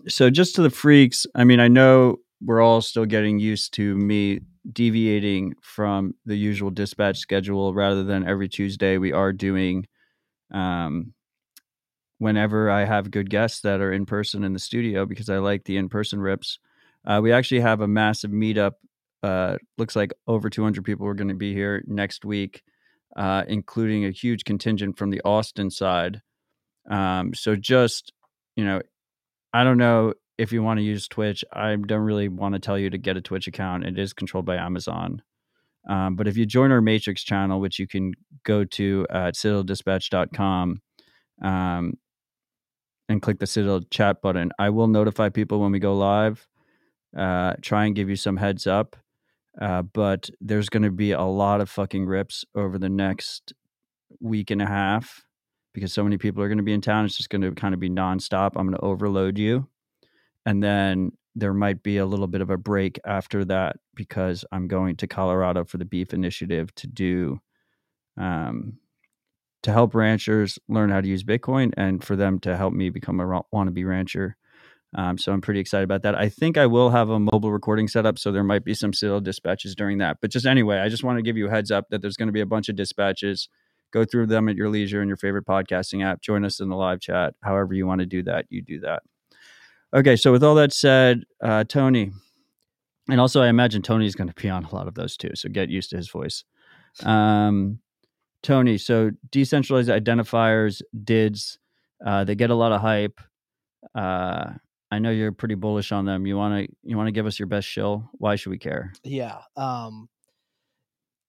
So 0.09 0.31
just 0.31 0.55
to 0.57 0.63
the 0.63 0.71
freaks, 0.71 1.27
I 1.35 1.45
mean, 1.45 1.61
I 1.61 1.69
know 1.69 2.19
we're 2.45 2.61
all 2.61 2.81
still 2.81 3.07
getting 3.07 3.39
used 3.39 3.75
to 3.75 3.97
me 3.97 4.41
deviating 4.73 5.55
from 5.63 6.15
the 6.25 6.37
usual 6.37 6.71
dispatch 6.71 7.19
schedule. 7.19 7.75
Rather 7.75 8.03
than 8.03 8.27
every 8.27 8.49
Tuesday, 8.49 8.99
we 8.99 9.13
are 9.13 9.33
doing 9.33 9.87
um, 10.53 11.13
whenever 12.19 12.71
I 12.71 12.85
have 12.85 13.11
good 13.11 13.31
guests 13.31 13.61
that 13.61 13.81
are 13.81 13.93
in 13.93 14.07
person 14.07 14.45
in 14.45 14.53
the 14.53 14.59
studio 14.59 15.07
because 15.07 15.29
I 15.29 15.39
like 15.39 15.65
the 15.65 15.77
in 15.77 15.89
person 15.89 16.21
rips. 16.21 16.59
Uh, 17.05 17.21
we 17.23 17.33
actually 17.33 17.61
have 17.61 17.81
a 17.81 17.89
massive 17.89 18.31
meetup. 18.31 18.73
Uh, 19.23 19.57
looks 19.79 19.97
like 19.97 20.13
over 20.27 20.49
200 20.49 20.85
people 20.85 21.07
are 21.07 21.15
going 21.15 21.29
to 21.29 21.35
be 21.35 21.53
here 21.53 21.83
next 21.87 22.25
week, 22.25 22.63
uh, 23.17 23.45
including 23.49 24.05
a 24.05 24.11
huge 24.11 24.45
contingent 24.45 24.97
from 24.97 25.11
the 25.11 25.21
Austin 25.25 25.71
side. 25.71 26.23
Um, 26.89 27.35
so 27.35 27.57
just, 27.57 28.13
you 28.57 28.65
know, 28.65 28.81
I 29.53 29.65
don't 29.65 29.79
know 29.79 30.15
if 30.39 30.53
you 30.53 30.63
want 30.63 30.79
to 30.79 30.85
use 30.85 31.09
Twitch. 31.09 31.45
I 31.53 31.75
don't 31.77 32.01
really 32.01 32.29
want 32.29 32.55
to 32.55 32.59
tell 32.59 32.79
you 32.79 32.91
to 32.91 32.99
get 32.99 33.17
a 33.17 33.21
Twitch 33.21 33.47
account. 33.47 33.85
It 33.85 33.99
is 33.99 34.13
controlled 34.13 34.47
by 34.47 34.57
Amazon. 34.57 35.23
Um, 35.89 36.17
but 36.17 36.27
if 36.27 36.37
you 36.37 36.47
join 36.47 36.73
our 36.73 36.81
Matrix 36.81 37.23
channel, 37.23 37.61
which 37.61 37.79
you 37.79 37.87
can 37.87 38.13
go 38.45 38.65
to 38.65 39.07
at 39.09 39.35
citadeldispatch.com, 39.35 40.81
um, 41.43 41.95
and 43.09 43.23
click 43.23 43.39
the 43.39 43.47
Citadel 43.47 43.83
chat 43.91 44.21
button. 44.21 44.51
I 44.59 44.71
will 44.71 44.89
notify 44.89 45.29
people 45.29 45.61
when 45.61 45.73
we 45.73 45.79
go 45.79 45.97
live. 45.97 46.47
Uh, 47.17 47.55
try 47.63 47.87
and 47.87 47.95
give 47.95 48.09
you 48.09 48.17
some 48.17 48.37
heads 48.37 48.67
up. 48.67 48.97
Uh, 49.61 49.83
but 49.83 50.29
there's 50.41 50.69
going 50.69 50.83
to 50.83 50.91
be 50.91 51.13
a 51.13 51.23
lot 51.23 51.61
of 51.61 51.71
fucking 51.71 52.05
rips 52.05 52.45
over 52.55 52.79
the 52.79 52.91
next 52.91 53.55
week 54.21 54.51
and 54.51 54.61
a 54.61 54.67
half 54.67 55.25
because 55.73 55.93
so 55.93 56.03
many 56.03 56.19
people 56.19 56.43
are 56.43 56.49
going 56.49 56.59
to 56.59 56.65
be 56.65 56.73
in 56.73 56.81
town. 56.81 57.05
It's 57.05 57.17
just 57.17 57.31
going 57.31 57.43
to 57.43 57.53
kind 57.53 57.75
of 57.75 57.81
be 57.81 57.89
nonstop. 57.89 58.53
I'm 58.57 58.67
going 58.67 58.79
to 58.79 58.85
overload 58.85 59.39
you. 59.39 59.69
And 60.45 60.63
then 60.63 61.13
there 61.35 61.55
might 61.55 61.83
be 61.83 61.99
a 61.99 62.07
little 62.07 62.27
bit 62.27 62.41
of 62.41 62.51
a 62.51 62.57
break 62.57 62.99
after 63.05 63.45
that 63.45 63.77
because 63.95 64.45
I'm 64.53 64.69
going 64.69 64.97
to 64.97 65.07
Colorado 65.07 65.65
for 65.65 65.77
the 65.77 65.85
beef 65.85 66.15
initiative 66.15 66.75
to 66.77 66.87
do 66.87 67.41
um, 68.17 68.79
to 69.67 69.73
help 69.73 69.97
ranchers 69.97 70.61
learn 70.69 70.91
how 70.91 71.01
to 71.01 71.09
use 71.09 71.25
Bitcoin 71.25 71.73
and 71.77 72.03
for 72.03 72.15
them 72.15 72.39
to 72.39 72.57
help 72.57 72.73
me 72.73 72.89
become 72.89 73.19
a 73.19 73.43
wannabe 73.53 73.85
rancher. 73.85 74.37
Um, 74.95 75.19
so 75.19 75.33
I'm 75.33 75.41
pretty 75.41 75.59
excited 75.59 75.83
about 75.83 76.03
that. 76.03 76.15
I 76.15 76.29
think 76.29 76.57
I 76.57 76.67
will 76.67 76.91
have 76.91 77.11
a 77.11 77.19
mobile 77.19 77.51
recording 77.51 77.89
set 77.89 78.07
up, 78.07 78.17
so 78.17 78.31
there 78.31 78.45
might 78.45 78.65
be 78.65 78.75
some 78.75 78.93
Citadel 78.93 79.21
dispatches 79.21 79.75
during 79.75 79.99
that. 79.99 80.19
But 80.23 80.31
just 80.31 80.47
anyway, 80.47 80.79
I 80.79 80.89
just 80.89 81.03
want 81.03 81.19
to 81.19 81.23
give 81.23 81.37
you 81.37 81.49
a 81.49 81.51
heads 81.51 81.73
up 81.73 81.87
that 81.91 82.01
there's 82.01 82.17
going 82.17 82.29
to 82.29 82.33
be 82.33 82.41
a 82.41 82.47
bunch 82.47 82.69
of 82.69 82.77
dispatches. 82.77 83.49
Go 83.93 84.05
through 84.05 84.29
them 84.29 84.49
at 84.49 84.55
your 84.55 84.71
leisure 84.71 85.03
in 85.03 85.09
your 85.09 85.17
favorite 85.17 85.45
podcasting 85.45 86.05
app. 86.05 86.23
Join 86.23 86.45
us 86.45 86.61
in 86.61 86.69
the 86.69 86.77
live 86.77 87.01
chat. 87.01 87.35
However 87.43 87.75
you 87.75 87.89
want 87.89 87.99
to 87.99 88.07
do 88.07 88.23
that, 88.23 88.47
you 88.49 88.63
do 88.63 88.79
that. 88.81 89.03
Okay, 89.93 90.15
so 90.15 90.31
with 90.31 90.45
all 90.45 90.55
that 90.55 90.73
said, 90.73 91.25
uh, 91.43 91.65
Tony, 91.65 92.13
and 93.11 93.21
also 93.21 93.43
I 93.43 93.49
imagine 93.49 93.83
Tony's 93.83 94.15
going 94.15 94.29
to 94.29 94.41
be 94.41 94.49
on 94.49 94.65
a 94.65 94.73
lot 94.75 94.87
of 94.87 94.95
those 94.95 95.17
too. 95.17 95.33
So 95.35 95.49
get 95.49 95.71
used 95.71 95.91
to 95.91 95.97
his 95.97 96.09
voice. 96.09 96.45
Um, 97.03 97.81
Tony, 98.47 98.79
so 98.79 99.11
decentralized 99.31 99.91
identifiers, 99.91 100.81
DIDs, 101.03 101.59
uh, 102.05 102.23
they 102.23 102.37
get 102.37 102.51
a 102.51 102.55
lot 102.55 102.71
of 102.71 102.81
hype. 102.81 103.21
Uh, 103.93 104.53
I 104.89 105.01
know 105.01 105.11
you're 105.11 105.33
pretty 105.33 105.57
bullish 105.57 105.91
on 105.91 106.05
them. 106.05 106.27
You 106.27 106.37
want 106.37 106.67
to 106.67 106.77
you 106.85 106.97
want 106.97 107.09
to 107.09 107.13
give 107.13 107.27
us 107.27 107.41
your 107.41 107.49
best 107.49 107.67
shill? 107.67 108.09
Why 108.13 108.37
should 108.37 108.51
we 108.51 108.59
care? 108.59 108.93
Yeah. 109.03 109.39
Um, 109.57 110.09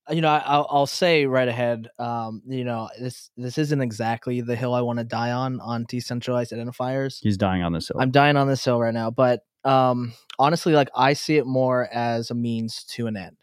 you 0.09 0.21
know, 0.21 0.29
I, 0.29 0.43
I'll, 0.45 0.67
I'll 0.69 0.85
say 0.85 1.25
right 1.25 1.47
ahead. 1.47 1.89
Um, 1.97 2.43
you 2.47 2.63
know, 2.63 2.87
this 2.99 3.31
this 3.35 3.57
isn't 3.57 3.81
exactly 3.81 4.41
the 4.41 4.55
hill 4.55 4.75
I 4.75 4.81
want 4.81 4.99
to 4.99 5.03
die 5.03 5.31
on 5.31 5.59
on 5.59 5.85
decentralized 5.89 6.51
identifiers. 6.51 7.17
He's 7.23 7.37
dying 7.37 7.63
on 7.63 7.73
this 7.73 7.87
hill. 7.87 7.97
I'm 7.99 8.11
dying 8.11 8.37
on 8.37 8.47
this 8.47 8.63
hill 8.63 8.79
right 8.79 8.93
now, 8.93 9.09
but 9.09 9.41
um, 9.63 10.13
honestly, 10.37 10.73
like 10.73 10.89
I 10.95 11.13
see 11.13 11.37
it 11.37 11.47
more 11.47 11.89
as 11.91 12.29
a 12.29 12.35
means 12.35 12.83
to 12.89 13.07
an 13.07 13.17
end. 13.17 13.37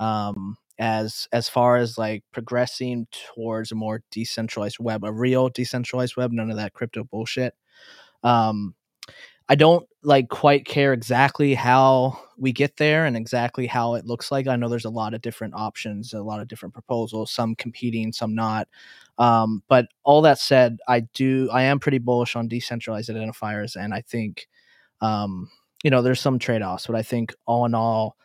Um, 0.00 0.56
as 0.78 1.28
as 1.32 1.48
far 1.48 1.76
as 1.76 1.98
like 1.98 2.24
progressing 2.32 3.06
towards 3.34 3.72
a 3.72 3.76
more 3.76 4.02
decentralized 4.10 4.78
web, 4.80 5.04
a 5.04 5.12
real 5.12 5.48
decentralized 5.48 6.16
web, 6.16 6.32
none 6.32 6.50
of 6.50 6.56
that 6.56 6.74
crypto 6.74 7.04
bullshit. 7.04 7.54
Um, 8.22 8.74
I 9.48 9.54
don't 9.54 9.86
like 10.02 10.28
quite 10.28 10.64
care 10.64 10.92
exactly 10.92 11.54
how 11.54 12.18
we 12.38 12.52
get 12.52 12.76
there 12.76 13.04
and 13.04 13.16
exactly 13.16 13.66
how 13.66 13.94
it 13.94 14.06
looks 14.06 14.32
like. 14.32 14.46
I 14.46 14.56
know 14.56 14.68
there's 14.68 14.84
a 14.84 14.90
lot 14.90 15.14
of 15.14 15.20
different 15.20 15.54
options, 15.54 16.14
a 16.14 16.22
lot 16.22 16.40
of 16.40 16.48
different 16.48 16.72
proposals, 16.74 17.30
some 17.32 17.54
competing, 17.56 18.12
some 18.12 18.34
not. 18.34 18.68
Um, 19.18 19.62
but 19.68 19.88
all 20.04 20.22
that 20.22 20.38
said, 20.38 20.78
I 20.88 21.00
do 21.00 21.50
I 21.52 21.64
am 21.64 21.80
pretty 21.80 21.98
bullish 21.98 22.34
on 22.34 22.48
decentralized 22.48 23.10
identifiers, 23.10 23.76
and 23.76 23.92
I 23.92 24.00
think 24.00 24.48
um, 25.00 25.50
you 25.84 25.90
know 25.90 26.02
there's 26.02 26.20
some 26.20 26.38
trade 26.38 26.62
offs, 26.62 26.86
but 26.86 26.96
I 26.96 27.02
think 27.02 27.34
all 27.46 27.66
in 27.66 27.74
all, 27.74 28.16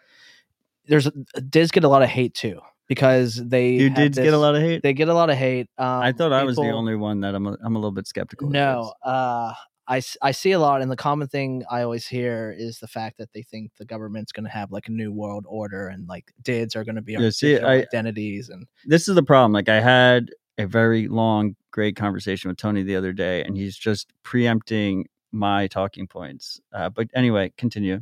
there's 0.88 1.10
DIDs 1.50 1.72
get 1.72 1.84
a 1.84 1.90
lot 1.90 2.02
of 2.04 2.10
hate 2.10 2.34
too 2.34 2.60
because 2.88 3.36
they 3.36 3.72
you 3.72 3.90
did 3.90 4.14
get 4.14 4.34
a 4.34 4.38
lot 4.38 4.56
of 4.56 4.62
hate. 4.62 4.82
They 4.84 4.94
get 4.94 5.10
a 5.10 5.14
lot 5.14 5.30
of 5.30 5.38
hate. 5.38 5.68
Um, 5.78 5.88
I 5.88 6.12
thought 6.12 6.34
I 6.34 6.44
was 6.44 6.56
the 6.56 6.72
only 6.72 6.96
one 6.96 7.22
that 7.22 7.36
I'm. 7.36 7.48
A, 7.48 7.58
I'm 7.64 7.76
a 7.76 7.80
little 7.80 7.92
bit 7.92 8.08
skeptical. 8.08 8.50
no, 8.50 8.84
this. 8.84 9.12
uh, 9.12 9.54
I, 9.90 10.02
I 10.22 10.32
see 10.32 10.52
a 10.52 10.60
lot, 10.60 10.82
and 10.82 10.92
the 10.92 10.98
common 10.98 11.28
thing 11.28 11.64
I 11.72 11.82
always 11.82 12.06
hear 12.06 12.54
is 12.58 12.80
the 12.80 12.88
fact 12.88 13.18
that 13.20 13.32
they 13.34 13.42
think 13.42 13.72
the 13.78 13.86
government's 13.86 14.34
going 14.34 14.44
to 14.44 14.50
have 14.52 14.72
like 14.72 14.88
a 14.88 14.92
new 14.92 15.14
world 15.14 15.46
order, 15.48 15.88
and 15.88 16.08
like 16.08 16.34
DIDs 16.42 16.76
are 16.76 16.84
going 16.84 16.96
to 16.96 17.02
be 17.02 17.16
our 17.16 17.24
Yeah, 17.24 17.30
see, 17.30 17.60
I- 17.60 17.78
identities, 17.80 18.50
and 18.50 18.68
this 18.86 19.08
is 19.08 19.16
the 19.16 19.24
problem. 19.24 19.54
Like 19.54 19.70
I 19.70 19.80
had 19.80 20.32
a 20.58 20.66
very 20.66 21.08
long, 21.08 21.56
great 21.72 21.96
conversation 21.96 22.50
with 22.50 22.58
Tony 22.58 22.84
the 22.84 22.96
other 22.96 23.14
day, 23.14 23.44
and 23.44 23.56
he's 23.56 23.78
just 23.78 24.12
preempting 24.24 25.08
my 25.32 25.68
talking 25.68 26.08
points. 26.08 26.60
Uh, 26.74 26.90
but 26.90 27.08
anyway, 27.14 27.54
continue. 27.58 28.02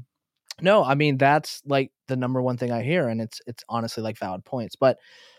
No, 0.62 0.83
I 0.83 0.95
mean 0.95 1.17
that's 1.17 1.62
like 1.65 1.91
the 2.07 2.15
number 2.15 2.41
one 2.41 2.57
thing 2.57 2.71
I 2.71 2.83
hear, 2.83 3.09
and 3.09 3.21
it's 3.21 3.41
it's 3.47 3.63
honestly 3.69 4.03
like 4.03 4.17
valid 4.17 4.45
points, 4.45 4.75
but. 4.75 4.97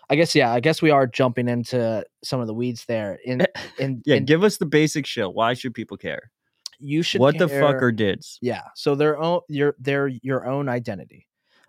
I 0.08 0.14
guess 0.14 0.37
yeah. 0.37 0.52
I 0.52 0.61
guess 0.61 0.80
we 0.80 0.90
are 0.92 1.04
jumping 1.04 1.49
into 1.49 2.04
some 2.23 2.38
of 2.38 2.46
the 2.46 2.54
weeds 2.54 2.85
there. 2.85 3.18
In 3.25 3.44
in, 3.80 4.04
Yeah, 4.06 4.14
in 4.14 4.25
give 4.25 4.44
us 4.44 4.56
the 4.56 4.64
basic 4.64 5.04
shill. 5.04 5.35
Why 5.35 5.52
should 5.52 5.75
people 5.75 5.96
care? 5.96 6.30
you 6.78 7.02
should 7.02 7.20
What 7.20 7.38
the 7.38 7.49
fuck 7.49 7.78
care- 7.78 7.85
are 7.87 7.92
dids? 7.92 8.38
Yeah. 8.40 8.62
So 8.75 8.94
their 8.94 9.18
own 9.18 9.40
your 9.49 9.75
they're 9.78 10.08
your 10.08 10.46
own 10.46 10.68
identity. 10.68 11.26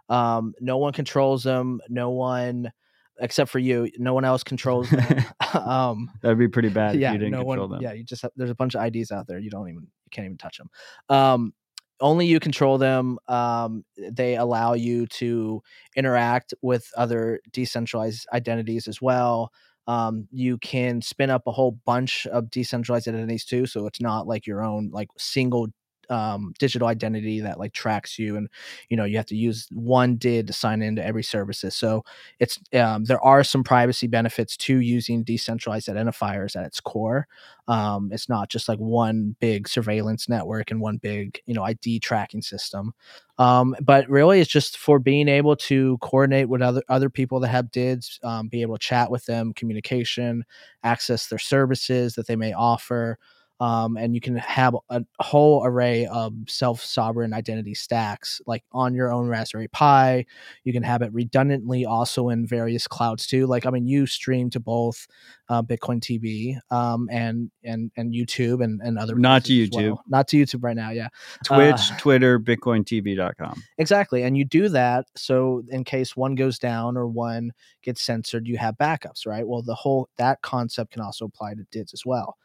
Um, 0.10 0.54
no 0.62 0.78
one 0.78 0.94
controls 0.94 1.44
them. 1.44 1.82
No 1.90 2.12
one 2.12 2.72
except 3.20 3.50
for 3.50 3.60
you. 3.60 3.90
No 3.98 4.14
one 4.14 4.24
else 4.24 4.44
controls 4.44 4.90
them. 4.90 5.26
um, 5.54 6.12
That'd 6.22 6.38
be 6.38 6.48
pretty 6.48 6.70
bad 6.70 6.96
yeah. 7.00 7.10
if 7.10 7.14
you 7.14 7.20
didn't 7.20 7.32
no 7.32 7.40
control 7.40 7.68
one. 7.68 7.72
them. 7.78 7.82
Yeah. 7.82 7.94
You 7.94 8.04
just 8.04 8.22
have, 8.22 8.32
there's 8.36 8.52
a 8.52 8.56
bunch 8.56 8.76
of 8.76 8.86
IDs 8.86 9.12
out 9.12 9.28
there. 9.28 9.40
You 9.40 9.50
don't 9.50 9.68
even 9.70 9.82
you 9.82 10.10
can't 10.12 10.26
even 10.26 10.38
touch 10.38 10.58
them. 10.58 10.70
Um, 11.10 11.54
only 12.00 12.26
you 12.28 12.40
control 12.40 12.78
them. 12.78 13.18
Um, 13.28 13.84
they 13.98 14.36
allow 14.36 14.74
you 14.74 15.08
to 15.08 15.62
interact 15.96 16.54
with 16.62 16.90
other 16.98 17.40
decentralized 17.52 18.28
identities 18.34 18.88
as 18.88 19.02
well. 19.02 19.52
Um, 19.88 20.28
you 20.32 20.58
can 20.58 21.02
spin 21.02 21.30
up 21.30 21.44
a 21.48 21.52
whole 21.52 21.80
bunch 21.86 22.28
of 22.28 22.50
decentralized 22.52 23.08
identities 23.08 23.46
too, 23.46 23.66
so 23.66 23.88
it's 23.88 24.02
not 24.02 24.28
like 24.28 24.46
your 24.46 24.64
own 24.64 24.90
like 24.92 25.08
single 25.18 25.68
um, 26.10 26.54
digital 26.60 26.88
identity 26.88 27.42
that 27.42 27.60
like 27.60 27.74
tracks 27.74 28.18
you, 28.20 28.36
and 28.36 28.50
you 28.90 28.98
know 28.98 29.06
you 29.06 29.18
have 29.18 29.26
to 29.28 29.36
use 29.36 29.68
one 29.72 30.16
DID 30.16 30.48
to 30.48 30.54
sign 30.54 30.82
into 30.82 31.06
every 31.06 31.24
services. 31.24 31.76
So 31.76 32.04
it's 32.40 32.60
um, 32.74 33.06
there 33.06 33.24
are 33.24 33.44
some 33.44 33.64
privacy 33.64 34.08
benefits 34.08 34.58
to 34.58 34.78
using 34.80 35.24
decentralized 35.24 35.88
identifiers 35.88 36.56
at 36.56 36.66
its 36.66 36.80
core. 36.80 37.28
Um, 37.68 38.10
it's 38.14 38.30
not 38.30 38.50
just 38.50 38.70
like 38.70 38.80
one 38.80 39.36
big 39.40 39.68
surveillance 39.68 40.30
network 40.30 40.72
and 40.72 40.80
one 40.80 40.98
big 40.98 41.42
you 41.46 41.54
know 41.54 41.64
ID 41.64 42.00
tracking 42.00 42.42
system. 42.42 42.94
Um, 43.40 43.76
but 43.82 44.10
really, 44.10 44.40
it's 44.40 44.50
just 44.50 44.78
for 44.78 45.00
being 45.00 45.28
able 45.28 45.56
to 45.58 45.98
coordinate 46.00 46.50
with 46.50 46.62
other 46.62 46.82
other 46.90 47.10
people 47.10 47.40
that 47.42 47.50
have 47.50 47.72
DIDs, 47.72 48.20
um, 48.24 48.48
be 48.48 48.62
able 48.62 48.76
to 48.78 48.84
chat 48.84 49.12
with 49.12 49.26
them, 49.26 49.54
communication, 49.54 50.44
access 50.84 51.28
their 51.28 51.40
services 51.40 52.16
that 52.16 52.28
they 52.28 52.36
may 52.36 52.54
offer. 52.54 53.20
Um, 53.60 53.98
and 53.98 54.14
you 54.14 54.22
can 54.22 54.36
have 54.38 54.76
a 54.90 55.04
whole 55.20 55.66
array 55.66 56.06
of 56.06 56.34
self 56.48 56.84
sovereign 56.84 57.34
identity 57.34 57.74
stacks 57.74 58.40
like 58.46 58.64
on 58.72 58.94
your 58.94 59.12
own 59.12 59.28
Raspberry 59.28 59.68
Pi. 59.68 60.26
You 60.64 60.74
can 60.74 60.84
have 60.84 61.02
it 61.02 61.12
redundantly 61.14 61.86
also 61.86 62.30
in 62.30 62.46
various 62.46 62.88
clouds 62.88 63.26
too. 63.26 63.48
Like, 63.48 63.66
I 63.66 63.72
mean, 63.72 63.88
you 63.88 64.06
stream 64.06 64.50
to 64.52 64.60
both 64.60 65.08
uh, 65.50 65.64
Bitcoin 65.64 66.00
TV 66.02 66.58
um, 66.72 67.08
and 67.12 67.50
and 67.64 67.90
and 67.98 68.14
YouTube 68.14 68.64
and, 68.64 68.82
and 68.82 69.00
other 69.00 69.16
Not 69.16 69.46
to 69.46 69.54
YouTube. 69.54 69.88
well. 69.92 70.04
not 70.08 70.28
to 70.30 70.38
YouTube 70.38 70.64
right 70.64 70.76
now. 70.76 70.92
Yeah, 70.92 71.08
Twitch, 71.44 71.92
Uh, 71.92 71.98
Twitter, 71.98 72.40
BitcoinTV.com. 72.40 73.64
Exactly. 73.78 74.24
And 74.24 74.38
you 74.38 74.46
do 74.46 74.70
that 74.70 75.06
so 75.16 75.64
in 75.70 75.84
case 75.84 76.16
one 76.16 76.36
goes 76.36 76.60
down 76.60 76.98
or 76.98 77.08
one 77.08 77.52
gets 77.82 78.02
censored, 78.02 78.48
you 78.48 78.58
have 78.58 78.78
backups, 78.78 79.26
right? 79.26 79.48
Well, 79.48 79.62
the 79.62 79.76
whole 79.76 80.10
that 80.18 80.42
concept 80.42 80.92
can 80.92 81.02
also 81.02 81.26
apply 81.26 81.54
to 81.56 81.66
DIDs 81.72 81.94
as 81.94 82.06
well. 82.06 82.38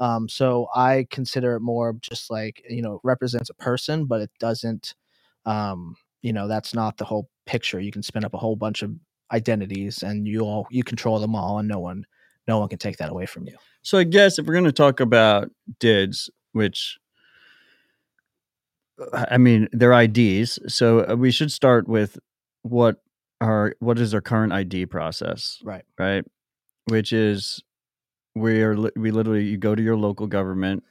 Um, 0.00 0.28
so 0.28 0.68
I 0.74 1.06
consider 1.10 1.56
it 1.56 1.60
more 1.60 1.94
just 2.00 2.30
like, 2.30 2.64
you 2.68 2.82
know, 2.82 3.00
represents 3.04 3.50
a 3.50 3.54
person, 3.54 4.06
but 4.06 4.22
it 4.22 4.30
doesn't 4.40 4.94
um, 5.46 5.96
you 6.22 6.32
know, 6.32 6.48
that's 6.48 6.74
not 6.74 6.96
the 6.98 7.04
whole 7.04 7.30
picture. 7.46 7.80
You 7.80 7.92
can 7.92 8.02
spin 8.02 8.24
up 8.24 8.34
a 8.34 8.38
whole 8.38 8.56
bunch 8.56 8.82
of 8.82 8.92
identities 9.32 10.02
and 10.02 10.26
you 10.26 10.40
all 10.42 10.66
you 10.70 10.82
control 10.84 11.18
them 11.18 11.34
all 11.36 11.58
and 11.58 11.68
no 11.68 11.78
one 11.78 12.04
no 12.48 12.58
one 12.58 12.68
can 12.68 12.78
take 12.78 12.96
that 12.98 13.10
away 13.10 13.26
from 13.26 13.46
you. 13.46 13.56
So 13.82 13.98
I 13.98 14.04
guess 14.04 14.38
if 14.38 14.46
we're 14.46 14.54
going 14.54 14.64
to 14.64 14.72
talk 14.72 15.00
about 15.00 15.50
DIDs, 15.78 16.30
which 16.52 16.98
uh, 19.12 19.26
I 19.30 19.38
mean, 19.38 19.68
they're 19.72 19.92
IDs, 19.92 20.58
so 20.72 21.08
uh, 21.08 21.14
we 21.16 21.30
should 21.30 21.52
start 21.52 21.88
with 21.88 22.18
what 22.62 23.02
are 23.40 23.74
what 23.78 23.98
is 23.98 24.12
our 24.14 24.20
current 24.20 24.52
ID 24.52 24.86
process, 24.86 25.58
Right. 25.64 25.84
right? 25.98 26.24
Which 26.86 27.12
is 27.12 27.62
we 28.40 28.62
are 28.62 28.76
we 28.96 29.10
literally 29.10 29.44
you 29.44 29.56
go 29.56 29.74
to 29.74 29.82
your 29.82 29.96
local 29.96 30.26
government 30.26 30.82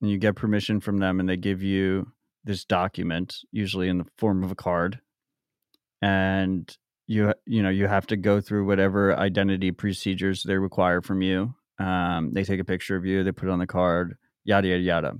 and 0.00 0.10
you 0.10 0.18
get 0.18 0.36
permission 0.36 0.80
from 0.80 0.98
them, 0.98 1.20
and 1.20 1.28
they 1.28 1.36
give 1.36 1.62
you 1.62 2.12
this 2.44 2.64
document, 2.64 3.36
usually 3.52 3.88
in 3.88 3.98
the 3.98 4.06
form 4.18 4.42
of 4.42 4.50
a 4.50 4.56
card, 4.56 5.00
and 6.00 6.76
you 7.06 7.32
you 7.46 7.62
know 7.62 7.70
you 7.70 7.86
have 7.86 8.06
to 8.08 8.16
go 8.16 8.40
through 8.40 8.66
whatever 8.66 9.16
identity 9.18 9.70
procedures 9.72 10.42
they 10.42 10.56
require 10.56 11.00
from 11.02 11.22
you. 11.22 11.54
Um, 11.78 12.32
they 12.32 12.44
take 12.44 12.60
a 12.60 12.64
picture 12.64 12.96
of 12.96 13.04
you, 13.04 13.24
they 13.24 13.32
put 13.32 13.48
it 13.48 13.52
on 13.52 13.58
the 13.58 13.66
card, 13.66 14.16
yada 14.44 14.68
yada 14.68 14.82
yada. 14.82 15.12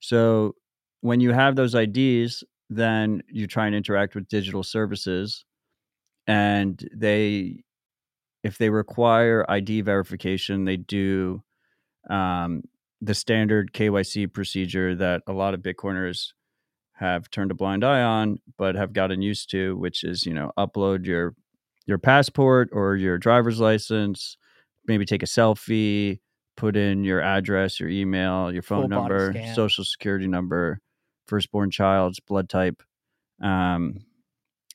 So 0.00 0.54
when 1.00 1.20
you 1.20 1.32
have 1.32 1.56
those 1.56 1.74
IDs, 1.74 2.44
then 2.70 3.22
you 3.28 3.46
try 3.46 3.66
and 3.66 3.74
interact 3.74 4.14
with 4.14 4.28
digital 4.28 4.62
services, 4.62 5.44
and 6.26 6.82
they, 6.94 7.63
if 8.44 8.58
they 8.58 8.70
require 8.70 9.44
ID 9.48 9.80
verification, 9.80 10.66
they 10.66 10.76
do 10.76 11.42
um, 12.08 12.62
the 13.00 13.14
standard 13.14 13.72
KYC 13.72 14.32
procedure 14.32 14.94
that 14.94 15.22
a 15.26 15.32
lot 15.32 15.54
of 15.54 15.60
Bitcoiners 15.60 16.34
have 16.92 17.28
turned 17.30 17.50
a 17.50 17.54
blind 17.54 17.82
eye 17.82 18.02
on, 18.02 18.38
but 18.56 18.76
have 18.76 18.92
gotten 18.92 19.22
used 19.22 19.50
to, 19.50 19.76
which 19.78 20.04
is 20.04 20.26
you 20.26 20.34
know 20.34 20.52
upload 20.58 21.06
your 21.06 21.34
your 21.86 21.98
passport 21.98 22.68
or 22.72 22.96
your 22.96 23.18
driver's 23.18 23.60
license, 23.60 24.36
maybe 24.86 25.04
take 25.06 25.22
a 25.22 25.26
selfie, 25.26 26.20
put 26.56 26.76
in 26.76 27.02
your 27.02 27.20
address, 27.20 27.80
your 27.80 27.88
email, 27.88 28.52
your 28.52 28.62
phone 28.62 28.82
Full 28.82 28.88
number, 28.88 29.32
social 29.54 29.84
security 29.84 30.26
number, 30.26 30.80
firstborn 31.26 31.70
child's 31.70 32.20
blood 32.20 32.48
type. 32.48 32.82
Um, 33.42 34.00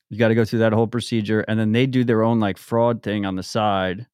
you 0.09 0.17
got 0.17 0.29
to 0.29 0.35
go 0.35 0.45
through 0.45 0.59
that 0.59 0.73
whole 0.73 0.87
procedure, 0.87 1.41
and 1.41 1.59
then 1.59 1.71
they 1.71 1.85
do 1.85 2.03
their 2.03 2.23
own 2.23 2.39
like 2.39 2.57
fraud 2.57 3.03
thing 3.03 3.25
on 3.25 3.35
the 3.35 3.43
side 3.43 4.07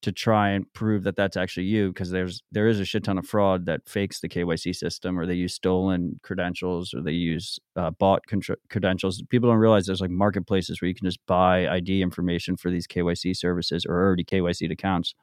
to 0.00 0.12
try 0.12 0.50
and 0.50 0.72
prove 0.74 1.02
that 1.02 1.16
that's 1.16 1.36
actually 1.36 1.66
you 1.66 1.88
because 1.88 2.10
there's 2.10 2.42
there 2.52 2.68
is 2.68 2.78
a 2.78 2.84
shit 2.84 3.02
ton 3.02 3.18
of 3.18 3.26
fraud 3.26 3.66
that 3.66 3.88
fakes 3.88 4.20
the 4.20 4.28
KYC 4.28 4.74
system 4.74 5.18
or 5.18 5.26
they 5.26 5.34
use 5.34 5.54
stolen 5.54 6.20
credentials 6.22 6.94
or 6.94 7.00
they 7.00 7.12
use 7.12 7.58
uh, 7.74 7.90
bought 7.90 8.24
contr- 8.28 8.56
credentials. 8.70 9.20
People 9.28 9.48
don't 9.48 9.58
realize 9.58 9.86
there's 9.86 10.00
like 10.00 10.10
marketplaces 10.10 10.80
where 10.80 10.88
you 10.88 10.94
can 10.94 11.06
just 11.06 11.24
buy 11.26 11.68
ID 11.68 12.00
information 12.00 12.56
for 12.56 12.70
these 12.70 12.86
KYC 12.86 13.36
services 13.36 13.84
or 13.86 13.96
already 13.96 14.24
KYC'd 14.24 14.70
accounts. 14.70 15.14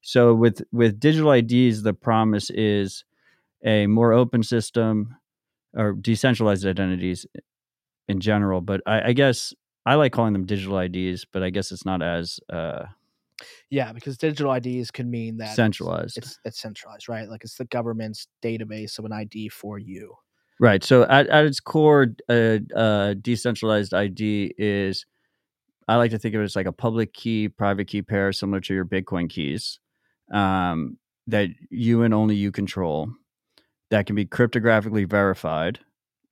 So 0.00 0.32
with 0.32 0.62
with 0.70 1.00
digital 1.00 1.32
IDs, 1.32 1.82
the 1.82 1.94
promise 1.94 2.50
is 2.50 3.04
a 3.64 3.88
more 3.88 4.12
open 4.12 4.44
system 4.44 5.16
or 5.74 5.92
decentralized 5.94 6.66
identities 6.66 7.26
in 8.12 8.20
general. 8.20 8.60
But 8.60 8.80
I, 8.86 9.08
I 9.08 9.12
guess 9.12 9.52
I 9.84 9.96
like 9.96 10.12
calling 10.12 10.32
them 10.32 10.46
digital 10.46 10.78
IDs, 10.78 11.26
but 11.32 11.42
I 11.42 11.50
guess 11.50 11.72
it's 11.72 11.84
not 11.84 12.02
as 12.02 12.38
uh, 12.48 12.84
Yeah, 13.70 13.92
because 13.92 14.16
digital 14.16 14.52
IDs 14.52 14.90
can 14.90 15.10
mean 15.10 15.38
that 15.38 15.56
centralized. 15.56 16.18
It's 16.18 16.38
it's 16.44 16.60
centralized, 16.60 17.08
right? 17.08 17.28
Like 17.28 17.42
it's 17.42 17.56
the 17.56 17.64
government's 17.64 18.28
database 18.42 18.98
of 18.98 19.04
an 19.04 19.12
ID 19.12 19.48
for 19.48 19.78
you. 19.78 20.14
Right. 20.60 20.84
So 20.84 21.02
at, 21.04 21.26
at 21.26 21.44
its 21.44 21.58
core, 21.58 22.14
uh, 22.28 22.58
uh, 22.76 23.14
decentralized 23.14 23.92
ID 23.92 24.54
is 24.58 25.04
I 25.88 25.96
like 25.96 26.12
to 26.12 26.18
think 26.18 26.36
of 26.36 26.40
it 26.40 26.44
as 26.44 26.54
like 26.54 26.66
a 26.66 26.72
public 26.72 27.12
key, 27.12 27.48
private 27.48 27.88
key 27.88 28.02
pair, 28.02 28.32
similar 28.32 28.60
to 28.60 28.74
your 28.74 28.84
Bitcoin 28.84 29.28
keys, 29.28 29.80
um, 30.32 30.98
that 31.26 31.48
you 31.70 32.02
and 32.02 32.14
only 32.14 32.36
you 32.36 32.52
control, 32.52 33.08
that 33.90 34.06
can 34.06 34.14
be 34.14 34.24
cryptographically 34.24 35.08
verified, 35.08 35.80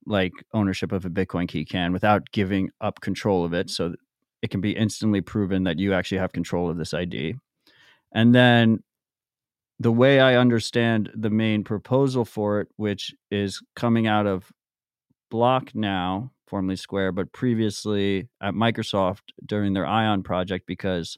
like 0.05 0.33
ownership 0.53 0.91
of 0.91 1.05
a 1.05 1.09
Bitcoin 1.09 1.47
key 1.47 1.65
can, 1.65 1.93
without 1.93 2.31
giving 2.31 2.69
up 2.81 3.01
control 3.01 3.45
of 3.45 3.53
it. 3.53 3.67
Mm-hmm. 3.67 3.91
So 3.91 3.95
it 4.41 4.49
can 4.49 4.61
be 4.61 4.71
instantly 4.71 5.21
proven 5.21 5.63
that 5.63 5.79
you 5.79 5.93
actually 5.93 6.17
have 6.17 6.31
control 6.31 6.69
of 6.69 6.77
this 6.77 6.93
ID. 6.93 7.35
And 8.13 8.33
then 8.33 8.83
the 9.79 9.91
way 9.91 10.19
I 10.19 10.35
understand 10.35 11.11
the 11.15 11.29
main 11.29 11.63
proposal 11.63 12.25
for 12.25 12.61
it, 12.61 12.67
which 12.75 13.13
is 13.29 13.61
coming 13.75 14.07
out 14.07 14.27
of 14.27 14.51
Block 15.29 15.73
now, 15.73 16.31
formerly 16.45 16.75
Square, 16.75 17.13
but 17.13 17.31
previously 17.31 18.27
at 18.41 18.53
Microsoft 18.53 19.31
during 19.45 19.73
their 19.73 19.87
Ion 19.87 20.23
project, 20.23 20.67
because 20.67 21.17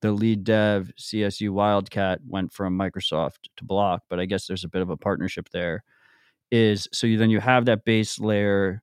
the 0.00 0.12
lead 0.12 0.44
dev 0.44 0.90
CSU 0.98 1.50
Wildcat 1.50 2.20
went 2.26 2.52
from 2.52 2.78
Microsoft 2.78 3.48
to 3.56 3.64
Block, 3.64 4.02
but 4.08 4.18
I 4.18 4.24
guess 4.24 4.46
there's 4.46 4.64
a 4.64 4.68
bit 4.68 4.82
of 4.82 4.90
a 4.90 4.96
partnership 4.96 5.48
there. 5.50 5.84
Is 6.56 6.86
so 6.92 7.08
you 7.08 7.18
then 7.18 7.30
you 7.30 7.40
have 7.40 7.64
that 7.64 7.84
base 7.84 8.20
layer 8.20 8.80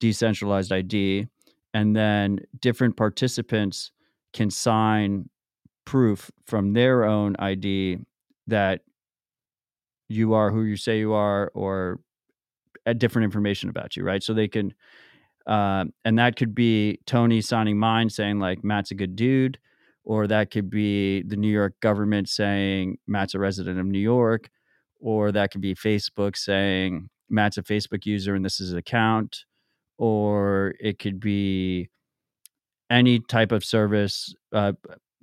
decentralized 0.00 0.72
ID, 0.72 1.28
and 1.72 1.94
then 1.94 2.40
different 2.58 2.96
participants 2.96 3.92
can 4.32 4.50
sign 4.50 5.30
proof 5.84 6.32
from 6.44 6.72
their 6.72 7.04
own 7.04 7.36
ID 7.38 7.98
that 8.48 8.80
you 10.08 10.34
are 10.34 10.50
who 10.50 10.64
you 10.64 10.76
say 10.76 10.98
you 10.98 11.12
are 11.12 11.52
or 11.54 12.00
different 12.98 13.24
information 13.24 13.68
about 13.68 13.96
you, 13.96 14.02
right? 14.02 14.24
So 14.24 14.34
they 14.34 14.48
can, 14.48 14.74
uh, 15.46 15.84
and 16.04 16.18
that 16.18 16.34
could 16.34 16.56
be 16.56 16.98
Tony 17.06 17.40
signing 17.40 17.78
mine 17.78 18.10
saying 18.10 18.40
like 18.40 18.64
Matt's 18.64 18.90
a 18.90 18.96
good 18.96 19.14
dude, 19.14 19.58
or 20.02 20.26
that 20.26 20.50
could 20.50 20.70
be 20.70 21.22
the 21.22 21.36
New 21.36 21.52
York 21.52 21.78
government 21.78 22.28
saying 22.28 22.98
Matt's 23.06 23.36
a 23.36 23.38
resident 23.38 23.78
of 23.78 23.86
New 23.86 24.00
York, 24.00 24.50
or 25.02 25.32
that 25.32 25.50
could 25.50 25.60
be 25.60 25.74
Facebook 25.74 26.36
saying 26.36 27.10
Matt's 27.28 27.58
a 27.58 27.62
Facebook 27.62 28.06
user 28.06 28.34
and 28.34 28.44
this 28.44 28.60
is 28.60 28.72
an 28.72 28.78
account, 28.78 29.44
or 29.98 30.74
it 30.80 30.98
could 30.98 31.18
be 31.20 31.90
any 32.88 33.18
type 33.18 33.52
of 33.52 33.64
service. 33.64 34.34
Uh, 34.52 34.72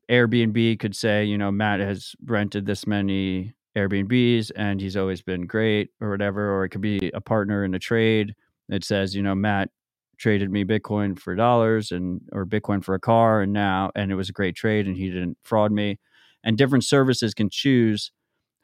Airbnb 0.10 0.80
could 0.80 0.96
say, 0.96 1.24
you 1.24 1.38
know, 1.38 1.52
Matt 1.52 1.80
has 1.80 2.14
rented 2.26 2.66
this 2.66 2.86
many 2.86 3.54
Airbnbs 3.78 4.52
and 4.56 4.82
he's 4.82 4.98
always 4.98 5.22
been 5.22 5.46
great 5.46 5.92
or 6.02 6.10
whatever. 6.10 6.52
Or 6.54 6.66
it 6.66 6.70
could 6.70 6.82
be 6.82 7.12
a 7.14 7.22
partner 7.22 7.64
in 7.64 7.74
a 7.74 7.80
trade 7.80 8.34
that 8.68 8.84
says, 8.84 9.16
you 9.16 9.22
know, 9.22 9.36
Matt 9.36 9.70
traded 10.18 10.52
me 10.52 10.66
Bitcoin 10.66 11.18
for 11.18 11.36
dollars 11.36 11.92
and 11.92 12.22
or 12.34 12.46
Bitcoin 12.46 12.84
for 12.84 12.96
a 12.96 13.00
car 13.00 13.42
and 13.42 13.54
now 13.54 13.92
and 13.96 14.12
it 14.12 14.16
was 14.16 14.28
a 14.28 14.34
great 14.34 14.56
trade 14.56 14.86
and 14.86 14.98
he 14.98 15.10
didn't 15.10 15.38
fraud 15.44 15.72
me. 15.72 16.00
And 16.44 16.58
different 16.58 16.84
services 16.84 17.34
can 17.34 17.50
choose 17.50 18.12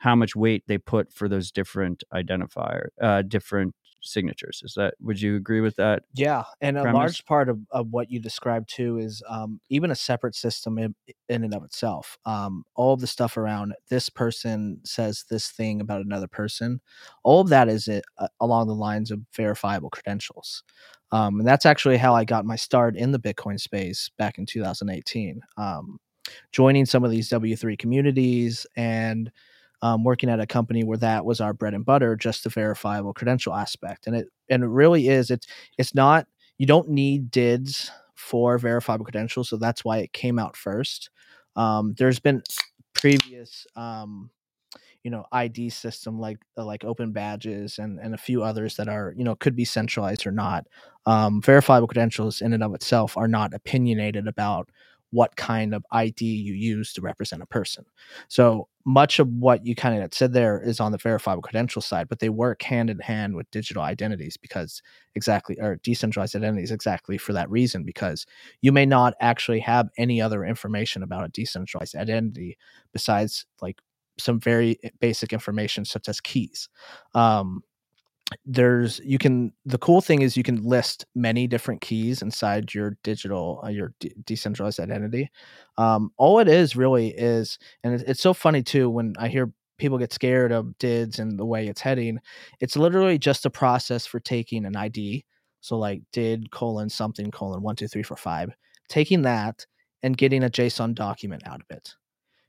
how 0.06 0.16
much 0.16 0.36
weight 0.36 0.64
they 0.68 0.78
put 0.78 1.12
for 1.12 1.28
those 1.28 1.52
different 1.52 2.04
identifier, 2.14 2.90
uh, 3.02 3.24
different 3.24 3.74
signatures. 4.04 4.62
Is 4.64 4.76
that 4.76 4.94
would 5.02 5.20
you 5.20 5.36
agree 5.36 5.62
with 5.62 5.78
that? 5.78 6.04
Yeah, 6.14 6.44
and 6.62 6.78
a 6.78 6.94
large 6.94 7.26
part 7.26 7.50
of, 7.50 7.58
of 7.72 7.88
what 7.90 8.12
you 8.12 8.20
described 8.20 8.70
too 8.70 9.00
is 9.00 9.24
um, 9.28 9.60
even 9.70 9.90
a 9.90 9.96
separate 9.96 10.36
system 10.36 10.78
in, 10.78 10.94
in 11.28 11.44
and 11.44 11.56
of 11.56 11.64
itself. 11.64 12.20
Um, 12.24 12.66
all 12.76 12.94
of 12.94 13.02
the 13.02 13.08
stuff 13.08 13.36
around 13.36 13.74
this 13.90 14.08
person 14.10 14.80
says 14.84 15.26
this 15.32 15.50
thing 15.50 15.82
about 15.82 16.02
another 16.02 16.28
person, 16.28 16.82
all 17.24 17.42
of 17.42 17.50
that 17.50 17.68
is 17.68 17.88
it, 17.88 18.06
uh, 18.20 18.28
along 18.40 18.68
the 18.68 18.76
lines 18.76 19.10
of 19.10 19.22
verifiable 19.36 19.90
credentials. 19.90 20.62
Um, 21.12 21.40
and 21.40 21.48
that's 21.48 21.66
actually 21.66 21.98
how 21.98 22.14
I 22.14 22.26
got 22.26 22.46
my 22.46 22.58
start 22.58 22.96
in 22.96 23.12
the 23.12 23.20
Bitcoin 23.20 23.60
space 23.60 24.12
back 24.20 24.38
in 24.38 24.46
2018. 24.46 25.42
Um, 25.58 25.98
joining 26.52 26.86
some 26.86 27.04
of 27.04 27.10
these 27.10 27.30
W3 27.30 27.78
communities 27.80 28.68
and 28.76 29.32
um, 29.86 30.04
working 30.04 30.30
at 30.30 30.40
a 30.40 30.48
company 30.48 30.84
where 30.84 30.98
that 30.98 31.26
was 31.26 31.40
our 31.40 31.54
bread 31.54 31.76
and 31.76 31.86
butter, 31.86 32.16
just 32.16 32.44
the 32.44 32.50
verifiable 32.50 33.14
credential 33.14 33.54
aspect. 33.54 34.08
And 34.08 34.16
it 34.16 34.28
and 34.50 34.64
it 34.64 34.68
really 34.68 35.10
is. 35.10 35.30
It's 35.30 35.46
it's 35.78 35.94
not 35.94 36.28
you 36.58 36.66
don't 36.66 36.90
need 36.90 37.30
DIDs 37.32 37.92
for 38.16 38.58
verifiable 38.58 39.06
credentials, 39.06 39.50
so 39.50 39.58
that's 39.58 39.86
why 39.86 40.00
it 40.00 40.14
came 40.14 40.40
out 40.40 40.58
first. 40.58 41.12
Um, 41.56 41.94
there's 42.00 42.20
been 42.20 42.42
previous 42.94 43.68
um, 43.76 44.32
you 45.04 45.12
know 45.12 45.26
id 45.34 45.70
system 45.70 46.20
like 46.20 46.38
like 46.58 46.84
open 46.84 47.12
badges 47.12 47.78
and 47.80 48.00
and 48.00 48.14
a 48.16 48.18
few 48.18 48.44
others 48.44 48.76
that 48.76 48.88
are 48.90 49.14
you 49.18 49.24
know 49.24 49.36
could 49.36 49.56
be 49.56 49.66
centralized 49.66 50.26
or 50.26 50.32
not 50.32 50.66
um, 51.06 51.42
verifiable 51.42 51.88
credentials 51.88 52.42
in 52.42 52.54
and 52.54 52.64
of 52.64 52.74
itself 52.74 53.16
are 53.18 53.28
not 53.28 53.54
opinionated 53.54 54.28
about 54.28 54.70
what 55.16 55.36
kind 55.38 55.74
of 55.74 55.86
id 55.94 56.24
you 56.24 56.54
use 56.54 56.92
to 56.94 57.02
represent 57.02 57.42
a 57.42 57.46
person. 57.46 57.86
So 58.28 58.68
much 58.86 59.18
of 59.20 59.28
what 59.30 59.66
you 59.66 59.74
kind 59.74 60.04
of 60.04 60.14
said 60.14 60.34
there 60.34 60.62
is 60.62 60.80
on 60.80 60.92
the 60.92 60.98
verifiable 60.98 61.42
credential 61.42 61.82
side 61.82 62.08
but 62.08 62.20
they 62.20 62.30
work 62.30 62.62
hand 62.62 62.90
in 62.90 63.00
hand 63.00 63.36
with 63.36 63.50
digital 63.50 63.82
identities 63.82 64.38
because 64.38 64.82
exactly 65.16 65.58
or 65.60 65.80
decentralized 65.84 66.36
identities 66.36 66.72
exactly 66.72 67.18
for 67.18 67.34
that 67.34 67.50
reason 67.50 67.84
because 67.84 68.26
you 68.62 68.72
may 68.72 68.86
not 68.86 69.14
actually 69.22 69.60
have 69.60 69.90
any 69.98 70.22
other 70.22 70.44
information 70.44 71.02
about 71.02 71.26
a 71.26 71.30
decentralized 71.30 71.96
identity 71.96 72.58
besides 72.94 73.46
like 73.62 73.80
some 74.18 74.40
very 74.40 74.78
eh, 74.84 74.90
basic 75.00 75.34
information 75.34 75.86
such 75.86 76.08
as 76.08 76.22
keys. 76.22 76.70
Um, 77.14 77.64
there's 78.46 79.00
you 79.04 79.18
can 79.18 79.54
the 79.66 79.78
cool 79.78 80.02
thing 80.02 80.22
is 80.22 80.36
you 80.36 80.44
can 80.44 80.64
list 80.64 81.06
many 81.14 81.46
different 81.46 81.82
keys 81.82 82.22
inside 82.22 82.74
your 82.74 82.98
digital 83.04 83.62
uh, 83.64 83.70
your 83.70 83.94
de- 84.00 84.16
decentralized 84.26 84.80
identity. 84.80 85.30
Um, 85.78 86.12
all 86.18 86.40
it 86.40 86.48
is 86.48 86.76
really 86.76 87.10
is 87.10 87.60
and 87.84 87.94
it's, 87.94 88.04
it's 88.04 88.22
so 88.22 88.34
funny 88.34 88.64
too 88.64 88.90
when 88.90 89.14
i 89.20 89.28
hear 89.28 89.52
people 89.78 89.98
get 89.98 90.14
scared 90.14 90.52
of 90.52 90.78
dids 90.80 91.20
and 91.20 91.38
the 91.38 91.46
way 91.46 91.68
it's 91.68 91.82
heading 91.82 92.18
it's 92.62 92.78
literally 92.78 93.18
just 93.20 93.46
a 93.46 93.50
process 93.50 94.06
for 94.06 94.20
taking 94.20 94.66
an 94.66 94.76
id 94.76 95.24
so 95.60 95.78
like 95.78 96.02
did 96.14 96.50
colon 96.50 96.90
something 96.90 97.30
colon 97.30 97.62
one 97.62 97.76
two 97.76 97.88
three 97.88 98.04
four 98.04 98.18
five 98.18 98.56
taking 98.90 99.24
that 99.24 99.66
and 100.02 100.18
getting 100.18 100.44
a 100.44 100.50
json 100.50 100.96
document 100.96 101.44
out 101.46 101.62
of 101.62 101.76
it. 101.76 101.96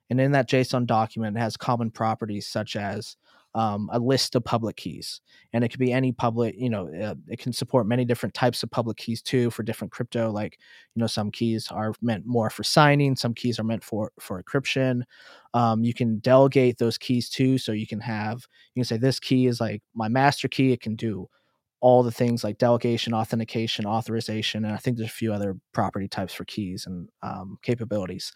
And 0.08 0.20
in 0.20 0.32
that 0.32 0.48
JSON 0.48 0.86
document, 0.86 1.36
it 1.36 1.40
has 1.40 1.56
common 1.56 1.90
properties 1.90 2.46
such 2.46 2.76
as 2.76 3.16
um, 3.56 3.88
a 3.90 3.98
list 3.98 4.34
of 4.36 4.44
public 4.44 4.76
keys. 4.76 5.22
And 5.54 5.64
it 5.64 5.70
could 5.70 5.80
be 5.80 5.90
any 5.90 6.12
public, 6.12 6.54
you 6.58 6.68
know, 6.68 6.88
uh, 6.94 7.14
it 7.26 7.38
can 7.38 7.54
support 7.54 7.86
many 7.86 8.04
different 8.04 8.34
types 8.34 8.62
of 8.62 8.70
public 8.70 8.98
keys 8.98 9.22
too 9.22 9.50
for 9.50 9.62
different 9.62 9.92
crypto. 9.92 10.30
Like, 10.30 10.58
you 10.94 11.00
know, 11.00 11.06
some 11.06 11.30
keys 11.30 11.68
are 11.70 11.94
meant 12.02 12.26
more 12.26 12.50
for 12.50 12.62
signing, 12.62 13.16
some 13.16 13.32
keys 13.32 13.58
are 13.58 13.64
meant 13.64 13.82
for 13.82 14.12
for 14.20 14.42
encryption. 14.42 15.04
Um, 15.54 15.82
you 15.82 15.94
can 15.94 16.18
delegate 16.18 16.76
those 16.76 16.98
keys 16.98 17.30
too. 17.30 17.56
So 17.56 17.72
you 17.72 17.86
can 17.86 18.00
have, 18.00 18.46
you 18.74 18.80
can 18.80 18.84
say 18.84 18.98
this 18.98 19.18
key 19.18 19.46
is 19.46 19.58
like 19.58 19.82
my 19.94 20.08
master 20.08 20.48
key. 20.48 20.72
It 20.72 20.82
can 20.82 20.94
do 20.94 21.26
all 21.80 22.02
the 22.02 22.12
things 22.12 22.44
like 22.44 22.58
delegation, 22.58 23.14
authentication, 23.14 23.86
authorization, 23.86 24.66
and 24.66 24.74
I 24.74 24.76
think 24.76 24.98
there's 24.98 25.08
a 25.08 25.12
few 25.12 25.32
other 25.32 25.56
property 25.72 26.08
types 26.08 26.34
for 26.34 26.44
keys 26.44 26.84
and 26.86 27.08
um, 27.22 27.58
capabilities. 27.62 28.32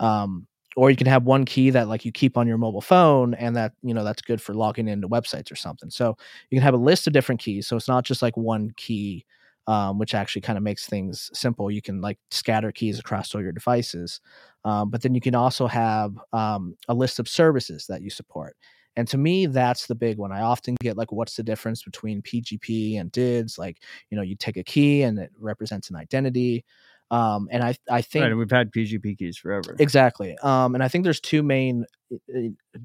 Um, 0.00 0.46
or 0.76 0.90
you 0.90 0.96
can 0.96 1.06
have 1.06 1.24
one 1.24 1.44
key 1.44 1.70
that 1.70 1.88
like 1.88 2.04
you 2.04 2.12
keep 2.12 2.36
on 2.36 2.46
your 2.46 2.58
mobile 2.58 2.80
phone 2.80 3.34
and 3.34 3.56
that 3.56 3.72
you 3.82 3.94
know 3.94 4.04
that's 4.04 4.22
good 4.22 4.40
for 4.40 4.54
logging 4.54 4.88
into 4.88 5.08
websites 5.08 5.50
or 5.52 5.56
something. 5.56 5.90
So 5.90 6.16
you 6.50 6.56
can 6.56 6.62
have 6.62 6.74
a 6.74 6.78
list 6.78 7.06
of 7.06 7.12
different 7.12 7.40
keys 7.40 7.66
so 7.66 7.76
it's 7.76 7.88
not 7.88 8.04
just 8.04 8.22
like 8.22 8.36
one 8.36 8.70
key 8.76 9.24
um, 9.68 9.98
which 9.98 10.14
actually 10.14 10.42
kind 10.42 10.58
of 10.58 10.64
makes 10.64 10.86
things 10.86 11.30
simple. 11.32 11.70
You 11.70 11.80
can 11.82 12.00
like 12.00 12.18
scatter 12.32 12.72
keys 12.72 12.98
across 12.98 13.34
all 13.34 13.42
your 13.42 13.52
devices 13.52 14.20
um, 14.64 14.90
but 14.90 15.02
then 15.02 15.14
you 15.14 15.20
can 15.20 15.34
also 15.34 15.66
have 15.66 16.12
um, 16.32 16.76
a 16.88 16.94
list 16.94 17.18
of 17.18 17.28
services 17.28 17.86
that 17.88 18.02
you 18.02 18.10
support. 18.10 18.56
And 18.96 19.08
to 19.08 19.16
me 19.18 19.46
that's 19.46 19.86
the 19.86 19.94
big 19.94 20.18
one. 20.18 20.32
I 20.32 20.42
often 20.42 20.76
get 20.82 20.96
like 20.96 21.12
what's 21.12 21.36
the 21.36 21.42
difference 21.42 21.82
between 21.82 22.22
pgp 22.22 23.00
and 23.00 23.10
dids 23.10 23.58
like 23.58 23.78
you 24.10 24.16
know 24.16 24.22
you 24.22 24.36
take 24.36 24.56
a 24.56 24.64
key 24.64 25.02
and 25.02 25.18
it 25.18 25.30
represents 25.38 25.88
an 25.90 25.96
identity 25.96 26.64
um, 27.12 27.46
and 27.52 27.62
I 27.62 27.76
I 27.90 28.00
think 28.00 28.24
Right, 28.24 28.34
we've 28.34 28.50
had 28.50 28.72
PGP 28.72 29.18
keys 29.18 29.36
forever. 29.36 29.76
exactly. 29.78 30.36
Um, 30.38 30.74
and 30.74 30.82
I 30.82 30.88
think 30.88 31.04
there's 31.04 31.20
two 31.20 31.42
main, 31.42 31.84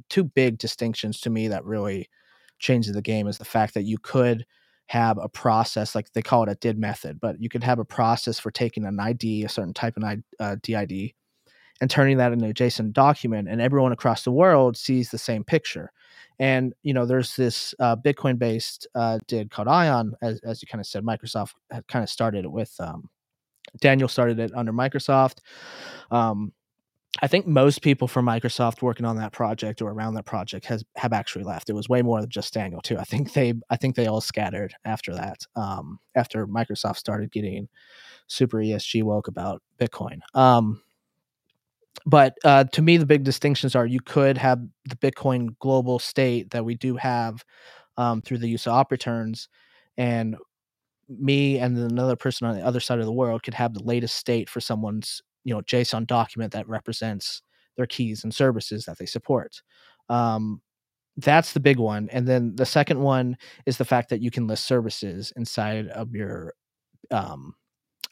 two 0.09 0.23
big 0.25 0.57
distinctions 0.57 1.21
to 1.21 1.29
me 1.29 1.47
that 1.47 1.63
really 1.63 2.09
changes 2.59 2.93
the 2.93 3.01
game 3.01 3.27
is 3.27 3.37
the 3.37 3.45
fact 3.45 3.73
that 3.75 3.83
you 3.83 3.97
could 3.97 4.45
have 4.87 5.17
a 5.17 5.29
process 5.29 5.95
like 5.95 6.11
they 6.13 6.21
call 6.21 6.43
it 6.43 6.49
a 6.49 6.55
did 6.55 6.77
method, 6.77 7.19
but 7.21 7.41
you 7.41 7.49
could 7.49 7.63
have 7.63 7.79
a 7.79 7.85
process 7.85 8.37
for 8.37 8.51
taking 8.51 8.85
an 8.85 8.99
ID, 8.99 9.43
a 9.45 9.49
certain 9.49 9.73
type 9.73 9.95
of 9.97 10.03
uh, 10.39 10.55
DID, 10.61 11.13
and 11.79 11.89
turning 11.89 12.17
that 12.17 12.33
into 12.33 12.47
a 12.47 12.53
JSON 12.53 12.91
document, 12.91 13.47
and 13.47 13.61
everyone 13.61 13.91
across 13.91 14.23
the 14.23 14.31
world 14.31 14.75
sees 14.75 15.09
the 15.09 15.17
same 15.17 15.43
picture. 15.43 15.91
And 16.39 16.73
you 16.83 16.93
know, 16.93 17.05
there's 17.05 17.35
this 17.35 17.73
uh, 17.79 17.95
Bitcoin-based 17.95 18.87
uh, 18.95 19.19
did 19.27 19.51
called 19.51 19.67
Ion, 19.69 20.15
as, 20.21 20.39
as 20.41 20.61
you 20.61 20.67
kind 20.67 20.81
of 20.81 20.87
said. 20.87 21.03
Microsoft 21.03 21.53
had 21.71 21.87
kind 21.87 22.03
of 22.03 22.09
started 22.09 22.45
it 22.45 22.51
with 22.51 22.73
um, 22.79 23.09
Daniel 23.79 24.07
started 24.07 24.39
it 24.39 24.51
under 24.55 24.73
Microsoft. 24.73 25.39
Um, 26.11 26.53
I 27.21 27.27
think 27.27 27.47
most 27.47 27.81
people 27.81 28.07
from 28.07 28.25
Microsoft 28.25 28.81
working 28.81 29.05
on 29.05 29.17
that 29.17 29.31
project 29.31 29.81
or 29.81 29.91
around 29.91 30.13
that 30.15 30.25
project 30.25 30.65
has 30.65 30.83
have 30.95 31.13
actually 31.13 31.45
left. 31.45 31.69
It 31.69 31.73
was 31.73 31.89
way 31.89 32.01
more 32.01 32.21
than 32.21 32.29
just 32.29 32.53
Daniel 32.53 32.81
too. 32.81 32.97
I 32.97 33.03
think 33.03 33.33
they 33.33 33.53
I 33.69 33.77
think 33.77 33.95
they 33.95 34.07
all 34.07 34.21
scattered 34.21 34.73
after 34.85 35.15
that. 35.15 35.39
Um, 35.55 35.99
after 36.15 36.45
Microsoft 36.45 36.97
started 36.97 37.31
getting 37.31 37.69
super 38.27 38.57
ESG 38.57 39.03
woke 39.03 39.27
about 39.27 39.63
Bitcoin. 39.79 40.19
Um, 40.35 40.81
but 42.05 42.35
uh, 42.43 42.65
to 42.65 42.81
me, 42.81 42.97
the 42.97 43.05
big 43.05 43.23
distinctions 43.23 43.75
are 43.75 43.85
you 43.85 43.99
could 43.99 44.37
have 44.37 44.59
the 44.85 44.95
Bitcoin 44.95 45.57
global 45.59 45.97
state 45.99 46.51
that 46.51 46.63
we 46.63 46.75
do 46.75 46.95
have 46.97 47.43
um, 47.97 48.21
through 48.21 48.37
the 48.37 48.49
use 48.49 48.67
of 48.67 48.73
op 48.73 48.91
returns, 48.91 49.49
and 49.97 50.37
me 51.09 51.59
and 51.59 51.77
another 51.77 52.15
person 52.15 52.47
on 52.47 52.55
the 52.55 52.65
other 52.65 52.79
side 52.79 52.99
of 52.99 53.05
the 53.05 53.11
world 53.11 53.43
could 53.43 53.53
have 53.53 53.73
the 53.73 53.83
latest 53.83 54.15
state 54.15 54.49
for 54.49 54.59
someone's 54.59 55.21
you 55.43 55.53
know 55.53 55.61
JSON 55.61 56.05
document 56.07 56.53
that 56.53 56.67
represents 56.67 57.41
their 57.77 57.87
keys 57.87 58.23
and 58.23 58.33
services 58.33 58.85
that 58.85 58.97
they 58.97 59.05
support. 59.05 59.61
Um, 60.09 60.61
that's 61.17 61.53
the 61.53 61.59
big 61.59 61.79
one, 61.79 62.09
and 62.11 62.27
then 62.27 62.55
the 62.55 62.65
second 62.65 62.99
one 62.99 63.37
is 63.65 63.77
the 63.77 63.85
fact 63.85 64.09
that 64.09 64.21
you 64.21 64.31
can 64.31 64.47
list 64.47 64.65
services 64.65 65.33
inside 65.35 65.87
of 65.89 66.13
your 66.13 66.53
um, 67.11 67.55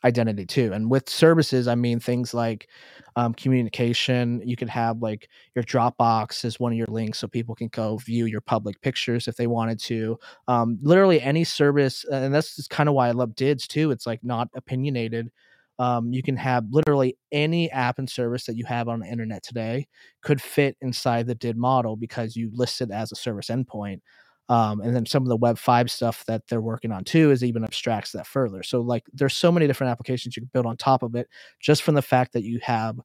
identity 0.06 0.46
too. 0.46 0.72
And 0.72 0.90
with 0.90 1.10
services, 1.10 1.68
I 1.68 1.76
mean 1.76 2.00
things 2.00 2.34
like 2.34 2.70
um, 3.16 3.34
communication. 3.34 4.42
You 4.46 4.56
could 4.56 4.70
have 4.70 5.02
like 5.02 5.28
your 5.56 5.64
Dropbox 5.64 6.46
as 6.46 6.60
one 6.60 6.72
of 6.72 6.78
your 6.78 6.88
links 6.88 7.20
so 7.20 7.28
people 7.28 7.56
can 7.56 7.70
go 7.70 7.98
view 7.98 8.26
your 8.26 8.42
public 8.42 8.80
pictures 8.82 9.28
if 9.28 9.36
they 9.36 9.48
wanted 9.48 9.80
to. 9.82 10.18
Um, 10.48 10.78
literally 10.82 11.22
any 11.22 11.44
service, 11.44 12.06
and 12.06 12.34
that's 12.34 12.68
kind 12.68 12.88
of 12.88 12.96
why 12.96 13.08
I 13.08 13.12
love 13.12 13.36
DIDS 13.36 13.68
too. 13.68 13.92
It's 13.92 14.06
like 14.06 14.24
not 14.24 14.50
opinionated. 14.56 15.32
Um, 15.78 16.14
you 16.14 16.24
can 16.24 16.38
have 16.38 16.66
literally 16.70 17.18
any 17.34 17.70
app 17.72 18.00
and 18.00 18.10
service 18.10 18.46
that 18.46 18.56
you 18.56 18.64
have 18.66 18.88
on 18.88 19.02
the 19.02 19.08
internet 19.08 19.44
today 19.44 19.88
could 20.22 20.42
fit 20.42 20.78
inside 20.82 21.28
the 21.28 21.36
DID 21.36 21.58
model 21.58 21.98
because 21.98 22.36
you 22.36 22.50
list 22.54 22.80
it 22.80 22.92
as 22.92 23.12
a 23.12 23.16
service 23.16 23.48
endpoint. 23.48 24.00
Um, 24.48 24.82
and 24.82 24.96
then 24.96 25.08
some 25.08 25.24
of 25.24 25.30
the 25.30 25.38
web 25.38 25.58
5 25.58 25.90
stuff 25.90 26.24
that 26.26 26.44
they're 26.48 26.62
working 26.62 26.92
on 26.92 27.04
too 27.04 27.32
is 27.32 27.44
even 27.44 27.64
abstracts 27.64 28.12
that 28.12 28.28
further. 28.28 28.62
So 28.62 28.80
like 28.82 29.04
there's 29.12 29.36
so 29.36 29.52
many 29.52 29.66
different 29.66 29.90
applications 29.90 30.36
you 30.36 30.42
can 30.42 30.52
build 30.54 30.68
on 30.68 30.78
top 30.78 31.02
of 31.02 31.16
it 31.16 31.28
just 31.60 31.82
from 31.82 31.96
the 31.96 32.02
fact 32.04 32.34
that 32.34 32.44
you 32.44 32.60
have 32.62 33.00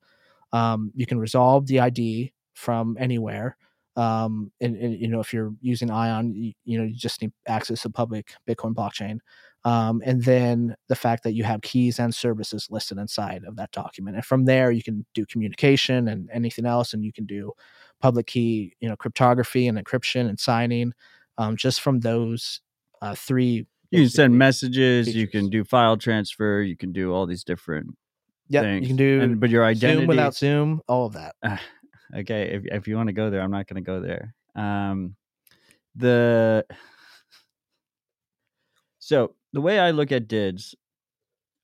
um, 0.52 0.90
you 0.94 1.06
can 1.06 1.18
resolve 1.18 1.66
the 1.66 1.80
id 1.80 2.32
from 2.54 2.96
anywhere 2.98 3.56
um, 3.96 4.50
and, 4.60 4.76
and, 4.76 5.00
you 5.00 5.08
know 5.08 5.20
if 5.20 5.32
you're 5.32 5.52
using 5.60 5.90
ion 5.90 6.32
you, 6.34 6.52
you, 6.64 6.78
know 6.78 6.84
you 6.84 6.94
just 6.94 7.22
need 7.22 7.32
access 7.46 7.82
to 7.82 7.90
public 7.90 8.34
bitcoin 8.48 8.74
blockchain 8.74 9.18
um, 9.64 10.00
and 10.04 10.24
then 10.24 10.74
the 10.88 10.96
fact 10.96 11.22
that 11.22 11.34
you 11.34 11.44
have 11.44 11.60
keys 11.62 11.98
and 11.98 12.14
services 12.14 12.68
listed 12.70 12.98
inside 12.98 13.44
of 13.44 13.56
that 13.56 13.70
document 13.72 14.16
and 14.16 14.24
from 14.24 14.44
there 14.44 14.70
you 14.70 14.82
can 14.82 15.04
do 15.14 15.26
communication 15.26 16.08
and 16.08 16.28
anything 16.32 16.66
else 16.66 16.94
and 16.94 17.04
you 17.04 17.12
can 17.12 17.26
do 17.26 17.52
public 18.00 18.26
key 18.26 18.74
you 18.80 18.88
know 18.88 18.96
cryptography 18.96 19.66
and 19.68 19.78
encryption 19.78 20.28
and 20.28 20.38
signing 20.38 20.92
um, 21.40 21.56
just 21.56 21.80
from 21.80 22.00
those 22.00 22.60
uh, 23.00 23.14
three. 23.14 23.66
You 23.90 24.02
can 24.02 24.10
send 24.10 24.38
messages. 24.38 25.06
Features. 25.06 25.20
You 25.20 25.26
can 25.26 25.48
do 25.48 25.64
file 25.64 25.96
transfer. 25.96 26.60
You 26.60 26.76
can 26.76 26.92
do 26.92 27.12
all 27.12 27.26
these 27.26 27.44
different. 27.44 27.96
Yeah, 28.48 28.74
you 28.74 28.86
can 28.86 28.96
do. 28.96 29.20
And, 29.20 29.40
but 29.40 29.48
your 29.48 29.64
identity 29.64 30.02
Zoom 30.02 30.06
without 30.06 30.36
Zoom, 30.36 30.82
all 30.86 31.06
of 31.06 31.14
that. 31.14 31.34
Uh, 31.42 31.56
okay, 32.14 32.50
if 32.52 32.66
if 32.66 32.88
you 32.88 32.96
want 32.96 33.08
to 33.08 33.14
go 33.14 33.30
there, 33.30 33.40
I'm 33.40 33.50
not 33.50 33.66
going 33.66 33.82
to 33.82 33.86
go 33.86 34.00
there. 34.00 34.34
Um, 34.54 35.16
the 35.96 36.66
so 38.98 39.34
the 39.52 39.62
way 39.62 39.78
I 39.78 39.92
look 39.92 40.12
at 40.12 40.28
DIDs, 40.28 40.74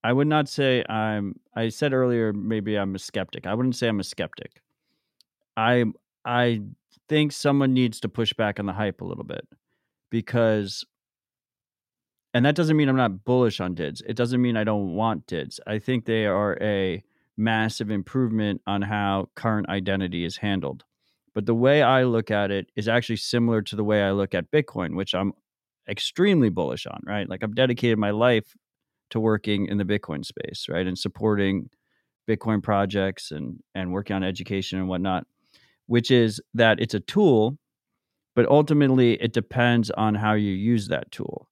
I 0.02 0.12
would 0.12 0.26
not 0.26 0.48
say 0.48 0.84
I'm. 0.88 1.38
I 1.54 1.68
said 1.68 1.92
earlier 1.92 2.32
maybe 2.32 2.76
I'm 2.76 2.94
a 2.94 2.98
skeptic. 2.98 3.46
I 3.46 3.52
wouldn't 3.52 3.76
say 3.76 3.88
I'm 3.88 4.00
a 4.00 4.04
skeptic. 4.04 4.62
I 5.56 5.84
I 6.24 6.62
think 7.08 7.32
someone 7.32 7.74
needs 7.74 8.00
to 8.00 8.08
push 8.08 8.32
back 8.32 8.58
on 8.58 8.66
the 8.66 8.72
hype 8.72 9.00
a 9.00 9.04
little 9.04 9.24
bit 9.24 9.46
because 10.10 10.84
and 12.34 12.44
that 12.44 12.54
doesn't 12.54 12.76
mean 12.76 12.90
I'm 12.90 12.96
not 12.96 13.24
bullish 13.24 13.60
on 13.60 13.74
DIDs. 13.74 14.02
It 14.06 14.14
doesn't 14.14 14.42
mean 14.42 14.58
I 14.58 14.64
don't 14.64 14.94
want 14.94 15.26
DIDs. 15.26 15.58
I 15.66 15.78
think 15.78 16.04
they 16.04 16.26
are 16.26 16.58
a 16.60 17.02
massive 17.36 17.90
improvement 17.90 18.60
on 18.66 18.82
how 18.82 19.30
current 19.34 19.70
identity 19.70 20.22
is 20.22 20.36
handled. 20.36 20.84
But 21.34 21.46
the 21.46 21.54
way 21.54 21.82
I 21.82 22.04
look 22.04 22.30
at 22.30 22.50
it 22.50 22.70
is 22.76 22.88
actually 22.88 23.16
similar 23.16 23.62
to 23.62 23.76
the 23.76 23.84
way 23.84 24.02
I 24.02 24.10
look 24.10 24.34
at 24.34 24.50
Bitcoin, 24.50 24.96
which 24.96 25.14
I'm 25.14 25.32
extremely 25.88 26.50
bullish 26.50 26.86
on, 26.86 27.00
right? 27.06 27.28
Like 27.28 27.42
I've 27.42 27.54
dedicated 27.54 27.98
my 27.98 28.10
life 28.10 28.54
to 29.10 29.20
working 29.20 29.66
in 29.66 29.78
the 29.78 29.84
Bitcoin 29.84 30.24
space, 30.24 30.66
right? 30.68 30.86
And 30.86 30.98
supporting 30.98 31.70
Bitcoin 32.28 32.62
projects 32.62 33.30
and 33.30 33.60
and 33.74 33.92
working 33.92 34.16
on 34.16 34.24
education 34.24 34.78
and 34.78 34.88
whatnot, 34.88 35.26
which 35.86 36.10
is 36.10 36.40
that 36.54 36.80
it's 36.80 36.94
a 36.94 37.00
tool 37.00 37.58
but 38.36 38.46
ultimately 38.48 39.14
it 39.14 39.32
depends 39.32 39.90
on 39.92 40.14
how 40.14 40.34
you 40.34 40.52
use 40.52 40.86
that 40.88 41.10
tool. 41.10 41.48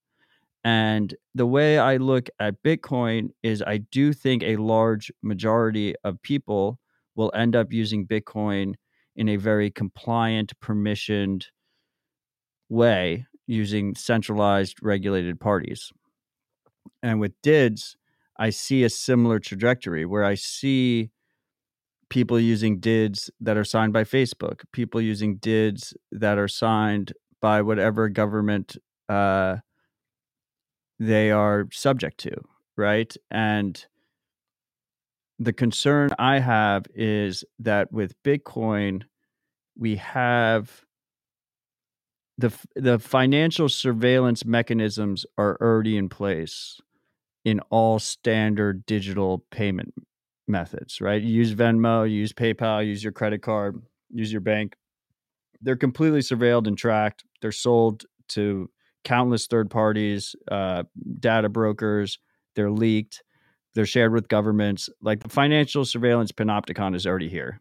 And 0.62 1.14
the 1.34 1.46
way 1.46 1.78
I 1.78 1.96
look 1.96 2.28
at 2.38 2.62
Bitcoin 2.62 3.30
is 3.42 3.62
I 3.66 3.78
do 3.78 4.12
think 4.12 4.42
a 4.42 4.56
large 4.56 5.10
majority 5.22 5.94
of 6.04 6.22
people 6.22 6.78
will 7.16 7.32
end 7.34 7.56
up 7.56 7.72
using 7.72 8.06
Bitcoin 8.06 8.74
in 9.16 9.28
a 9.28 9.36
very 9.36 9.70
compliant, 9.70 10.52
permissioned 10.60 11.46
way 12.68 13.26
using 13.46 13.94
centralized 13.94 14.76
regulated 14.82 15.40
parties. 15.40 15.90
And 17.02 17.18
with 17.20 17.32
DIDs, 17.42 17.96
I 18.38 18.50
see 18.50 18.84
a 18.84 18.90
similar 18.90 19.38
trajectory 19.38 20.04
where 20.04 20.24
I 20.24 20.34
see 20.34 21.10
people 22.14 22.38
using 22.38 22.78
DIDs 22.78 23.28
that 23.40 23.56
are 23.56 23.64
signed 23.64 23.92
by 23.92 24.04
Facebook, 24.04 24.60
people 24.70 25.00
using 25.00 25.34
DIDs 25.34 25.94
that 26.12 26.38
are 26.38 26.46
signed 26.46 27.12
by 27.42 27.60
whatever 27.60 28.08
government 28.08 28.76
uh, 29.08 29.56
they 31.00 31.32
are 31.32 31.66
subject 31.72 32.18
to, 32.18 32.30
right? 32.76 33.12
And 33.32 33.84
the 35.40 35.52
concern 35.52 36.10
I 36.16 36.38
have 36.38 36.86
is 36.94 37.44
that 37.58 37.90
with 37.90 38.14
Bitcoin, 38.22 39.02
we 39.76 39.96
have 39.96 40.84
the 42.38 42.52
the 42.76 43.00
financial 43.00 43.68
surveillance 43.68 44.44
mechanisms 44.44 45.26
are 45.36 45.58
already 45.60 45.96
in 45.96 46.08
place 46.08 46.80
in 47.44 47.58
all 47.70 47.98
standard 47.98 48.86
digital 48.86 49.44
payment 49.50 49.94
methods, 50.46 51.00
right? 51.00 51.22
You 51.22 51.32
use 51.32 51.54
Venmo, 51.54 52.10
use 52.10 52.32
PayPal, 52.32 52.86
use 52.86 53.02
your 53.02 53.12
credit 53.12 53.42
card, 53.42 53.80
use 54.10 54.30
your 54.32 54.40
bank. 54.40 54.74
They're 55.60 55.76
completely 55.76 56.20
surveilled 56.20 56.66
and 56.66 56.76
tracked. 56.76 57.24
They're 57.40 57.52
sold 57.52 58.04
to 58.30 58.70
countless 59.04 59.46
third 59.46 59.70
parties, 59.70 60.34
uh, 60.50 60.84
data 61.20 61.48
brokers. 61.48 62.18
They're 62.54 62.70
leaked. 62.70 63.22
They're 63.74 63.86
shared 63.86 64.12
with 64.12 64.28
governments. 64.28 64.88
Like 65.02 65.22
the 65.22 65.28
financial 65.28 65.84
surveillance 65.84 66.32
panopticon 66.32 66.94
is 66.94 67.06
already 67.06 67.28
here. 67.28 67.60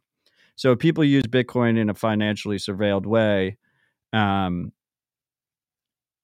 So 0.55 0.71
if 0.71 0.79
people 0.79 1.03
use 1.03 1.23
Bitcoin 1.23 1.77
in 1.77 1.89
a 1.89 1.93
financially 1.93 2.57
surveilled 2.57 3.05
way, 3.05 3.57
um, 4.11 4.71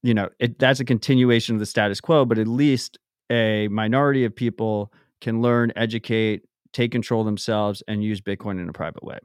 you 0.03 0.13
know, 0.13 0.29
it, 0.39 0.59
that's 0.59 0.79
a 0.79 0.85
continuation 0.85 1.55
of 1.55 1.59
the 1.59 1.65
status 1.65 1.99
quo, 1.99 2.25
but 2.25 2.37
at 2.37 2.47
least 2.47 2.99
a 3.31 3.67
minority 3.69 4.25
of 4.25 4.35
people 4.35 4.93
can 5.19 5.41
learn, 5.41 5.73
educate, 5.75 6.43
take 6.73 6.91
control 6.91 7.23
themselves, 7.23 7.83
and 7.87 8.03
use 8.03 8.21
Bitcoin 8.21 8.61
in 8.61 8.69
a 8.69 8.73
private 8.73 9.03
way. 9.03 9.19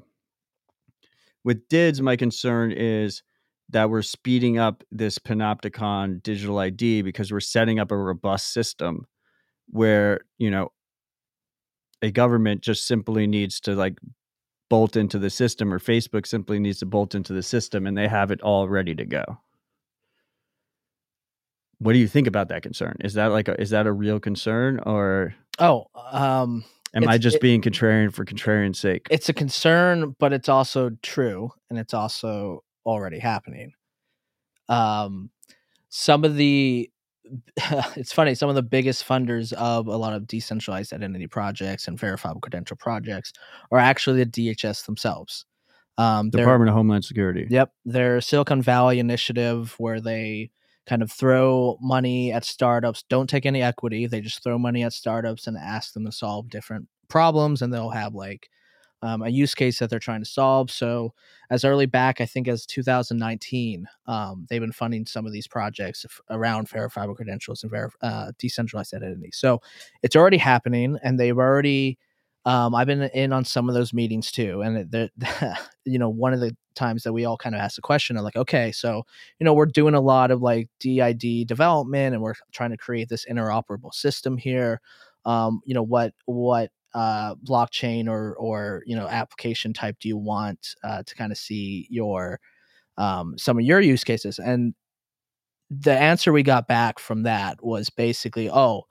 With 1.44 1.68
DIDs, 1.68 2.00
my 2.00 2.16
concern 2.16 2.72
is 2.72 3.22
that 3.70 3.90
we're 3.90 4.02
speeding 4.02 4.58
up 4.58 4.82
this 4.90 5.18
panopticon 5.18 6.22
digital 6.22 6.58
ID 6.58 7.02
because 7.02 7.32
we're 7.32 7.40
setting 7.40 7.78
up 7.78 7.90
a 7.90 7.96
robust 7.96 8.52
system 8.52 9.06
where, 9.68 10.20
you 10.38 10.50
know, 10.50 10.70
a 12.02 12.10
government 12.10 12.60
just 12.60 12.86
simply 12.86 13.26
needs 13.26 13.60
to 13.60 13.74
like 13.74 13.98
bolt 14.68 14.96
into 14.96 15.18
the 15.18 15.30
system 15.30 15.72
or 15.72 15.78
Facebook 15.78 16.26
simply 16.26 16.58
needs 16.58 16.78
to 16.78 16.86
bolt 16.86 17.14
into 17.14 17.32
the 17.32 17.42
system 17.42 17.86
and 17.86 17.96
they 17.96 18.08
have 18.08 18.30
it 18.30 18.40
all 18.42 18.68
ready 18.68 18.94
to 18.94 19.04
go. 19.04 19.24
What 21.78 21.92
do 21.92 21.98
you 21.98 22.08
think 22.08 22.26
about 22.26 22.48
that 22.48 22.62
concern? 22.62 22.96
Is 23.00 23.14
that 23.14 23.26
like 23.26 23.48
a, 23.48 23.60
is 23.60 23.70
that 23.70 23.86
a 23.86 23.92
real 23.92 24.20
concern 24.20 24.80
or 24.80 25.34
Oh, 25.58 25.86
um 26.10 26.64
Am 26.94 27.08
I 27.08 27.18
just 27.18 27.36
it, 27.36 27.42
being 27.42 27.60
contrarian 27.60 28.12
for 28.12 28.24
contrarian's 28.24 28.78
sake? 28.78 29.06
It's 29.10 29.28
a 29.28 29.32
concern, 29.32 30.14
but 30.18 30.32
it's 30.32 30.48
also 30.48 30.90
true, 31.02 31.50
and 31.68 31.78
it's 31.78 31.94
also 31.94 32.62
already 32.86 33.18
happening. 33.18 33.72
Um, 34.68 35.30
some 35.88 36.24
of 36.24 36.36
the 36.36 36.90
it's 37.96 38.12
funny 38.12 38.34
some 38.34 38.48
of 38.48 38.54
the 38.54 38.62
biggest 38.62 39.06
funders 39.06 39.52
of 39.54 39.86
a 39.86 39.96
lot 39.96 40.12
of 40.12 40.26
decentralized 40.26 40.92
identity 40.92 41.26
projects 41.26 41.88
and 41.88 41.98
verifiable 41.98 42.40
credential 42.40 42.76
projects 42.76 43.32
are 43.70 43.78
actually 43.78 44.22
the 44.22 44.30
dhs 44.30 44.84
themselves 44.84 45.46
um, 45.96 46.28
department 46.28 46.68
of 46.68 46.74
homeland 46.74 47.04
security 47.04 47.46
yep 47.48 47.72
their 47.86 48.20
silicon 48.20 48.60
valley 48.60 48.98
initiative 48.98 49.74
where 49.78 50.00
they 50.00 50.50
kind 50.86 51.02
of 51.02 51.10
throw 51.10 51.78
money 51.80 52.32
at 52.32 52.44
startups, 52.44 53.04
don't 53.08 53.28
take 53.28 53.46
any 53.46 53.62
equity. 53.62 54.06
They 54.06 54.20
just 54.20 54.42
throw 54.42 54.58
money 54.58 54.82
at 54.82 54.92
startups 54.92 55.46
and 55.46 55.56
ask 55.56 55.92
them 55.92 56.04
to 56.04 56.12
solve 56.12 56.50
different 56.50 56.88
problems. 57.08 57.62
And 57.62 57.72
they'll 57.72 57.90
have 57.90 58.14
like 58.14 58.50
um, 59.04 59.22
a 59.22 59.28
use 59.28 59.54
case 59.54 59.78
that 59.78 59.90
they're 59.90 59.98
trying 59.98 60.22
to 60.22 60.28
solve. 60.28 60.70
So, 60.70 61.12
as 61.50 61.62
early 61.62 61.84
back, 61.84 62.22
I 62.22 62.26
think 62.26 62.48
as 62.48 62.64
2019, 62.64 63.86
um, 64.06 64.46
they've 64.48 64.62
been 64.62 64.72
funding 64.72 65.04
some 65.04 65.26
of 65.26 65.32
these 65.32 65.46
projects 65.46 66.06
around 66.30 66.70
verifiable 66.70 67.14
credentials 67.14 67.62
and 67.62 67.70
ver- 67.70 67.90
uh, 68.00 68.32
decentralized 68.38 68.94
identity. 68.94 69.30
So, 69.32 69.60
it's 70.02 70.16
already 70.16 70.38
happening, 70.38 70.98
and 71.02 71.20
they've 71.20 71.38
already. 71.38 71.98
Um, 72.46 72.74
I've 72.74 72.86
been 72.86 73.02
in 73.02 73.32
on 73.32 73.44
some 73.44 73.68
of 73.68 73.74
those 73.74 73.94
meetings 73.94 74.30
too, 74.30 74.60
and 74.62 75.10
you 75.84 75.98
know, 75.98 76.10
one 76.10 76.34
of 76.34 76.40
the 76.40 76.54
times 76.74 77.02
that 77.04 77.12
we 77.12 77.24
all 77.24 77.38
kind 77.38 77.54
of 77.54 77.60
ask 77.60 77.76
the 77.76 77.82
question 77.82 78.16
of 78.16 78.24
like, 78.24 78.36
okay, 78.36 78.70
so 78.72 79.04
you 79.38 79.44
know, 79.44 79.54
we're 79.54 79.66
doing 79.66 79.94
a 79.94 80.00
lot 80.00 80.30
of 80.30 80.42
like 80.42 80.68
DID 80.80 81.46
development, 81.46 82.14
and 82.14 82.22
we're 82.22 82.34
trying 82.52 82.70
to 82.70 82.76
create 82.76 83.08
this 83.08 83.24
interoperable 83.24 83.94
system 83.94 84.36
here. 84.36 84.80
Um, 85.24 85.62
you 85.64 85.74
know, 85.74 85.82
what 85.82 86.12
what 86.26 86.70
uh, 86.94 87.34
blockchain 87.36 88.08
or 88.08 88.34
or 88.36 88.82
you 88.86 88.94
know 88.94 89.08
application 89.08 89.72
type 89.72 89.96
do 90.00 90.08
you 90.08 90.16
want 90.16 90.76
uh, 90.84 91.02
to 91.04 91.14
kind 91.14 91.32
of 91.32 91.38
see 91.38 91.86
your 91.90 92.40
um, 92.96 93.36
some 93.36 93.58
of 93.58 93.64
your 93.64 93.80
use 93.80 94.04
cases 94.04 94.38
and 94.38 94.74
the 95.70 95.92
answer 95.98 96.32
we 96.32 96.42
got 96.42 96.68
back 96.68 96.98
from 97.00 97.24
that 97.24 97.62
was 97.64 97.90
basically 97.90 98.48
oh 98.48 98.84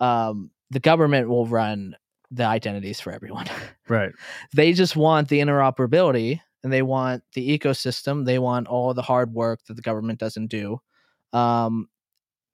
um, 0.00 0.50
the 0.70 0.80
government 0.80 1.28
will 1.28 1.46
run 1.46 1.94
the 2.32 2.44
identities 2.44 3.00
for 3.00 3.12
everyone. 3.12 3.46
Right. 3.88 4.12
They 4.54 4.72
just 4.72 4.96
want 4.96 5.28
the 5.28 5.40
interoperability 5.40 6.40
and 6.62 6.72
they 6.72 6.80
want 6.80 7.24
the 7.34 7.58
ecosystem. 7.58 8.24
They 8.24 8.38
want 8.38 8.66
all 8.66 8.94
the 8.94 9.02
hard 9.02 9.34
work 9.34 9.60
that 9.66 9.74
the 9.74 9.82
government 9.82 10.18
doesn't 10.18 10.46
do. 10.46 10.78
Um, 11.34 11.88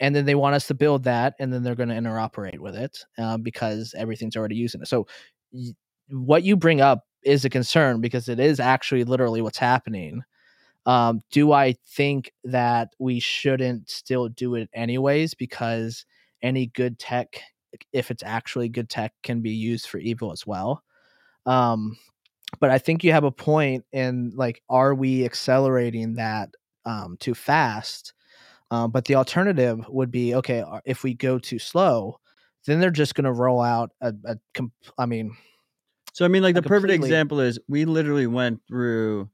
and 0.01 0.17
then 0.17 0.25
they 0.25 0.35
want 0.35 0.57
us 0.57 0.67
to 0.69 0.75
build 0.75 1.05
that 1.05 1.35
and 1.39 1.53
then 1.53 1.63
they're 1.63 1.77
going 1.77 1.91
to 1.91 1.95
interoperate 1.95 2.59
with 2.59 2.75
it 2.75 3.05
uh, 3.19 3.37
because 3.37 3.95
everything's 3.97 4.37
already 4.37 4.57
using 4.57 4.81
it. 4.81 4.89
So 4.89 5.07
y- 5.53 5.75
what 6.09 6.43
you 6.43 6.57
bring 6.57 6.81
up 6.81 7.05
is 7.23 7.45
a 7.45 7.51
concern 7.51 8.01
because 8.01 8.29
it 8.29 8.41
is 8.41 8.59
actually 8.59 9.05
literally 9.05 9.43
what's 9.43 9.59
happening. 9.59 10.23
Um, 10.87 11.21
do 11.31 11.53
i 11.53 11.75
think 11.87 12.33
that 12.45 12.95
we 12.99 13.21
shouldn't 13.21 13.91
still 13.91 14.29
do 14.29 14.55
it 14.55 14.71
anyways 14.73 15.35
because 15.35 16.07
any 16.41 16.69
good 16.69 16.99
tech 16.99 17.43
if 17.93 18.11
it's 18.11 18.23
actually 18.23 18.69
good 18.69 18.89
tech 18.89 19.13
can 19.23 19.41
be 19.41 19.51
used 19.51 19.89
for 19.89 19.99
evil 19.99 20.33
as 20.33 20.47
well. 20.47 20.83
Um, 21.47 21.97
but 22.61 22.71
i 22.71 22.79
think 22.79 23.05
you 23.05 23.13
have 23.13 23.25
a 23.25 23.31
point 23.31 23.85
in 23.93 24.33
like 24.35 24.63
are 24.71 24.95
we 24.95 25.25
accelerating 25.25 26.15
that 26.15 26.49
um, 26.87 27.17
too 27.21 27.35
fast? 27.35 28.15
Um, 28.71 28.91
but 28.91 29.05
the 29.05 29.15
alternative 29.15 29.85
would 29.89 30.11
be 30.11 30.35
okay, 30.35 30.61
uh, 30.61 30.81
if 30.85 31.03
we 31.03 31.15
go 31.15 31.39
too 31.39 31.59
slow, 31.59 32.19
then 32.67 32.81
they're 32.81 32.91
just 32.91 33.15
going 33.15 33.25
to 33.25 33.33
roll 33.33 33.61
out 33.63 33.91
a, 34.01 34.13
a 34.25 34.37
comp- 34.55 34.73
I 34.99 35.07
mean, 35.07 35.37
so 36.13 36.25
I 36.25 36.29
mean, 36.29 36.43
like 36.43 36.55
the 36.55 36.63
perfect 36.63 36.93
example 36.93 37.41
is 37.41 37.59
we 37.69 37.85
literally 37.85 38.27
went 38.27 38.61
through 38.67 39.31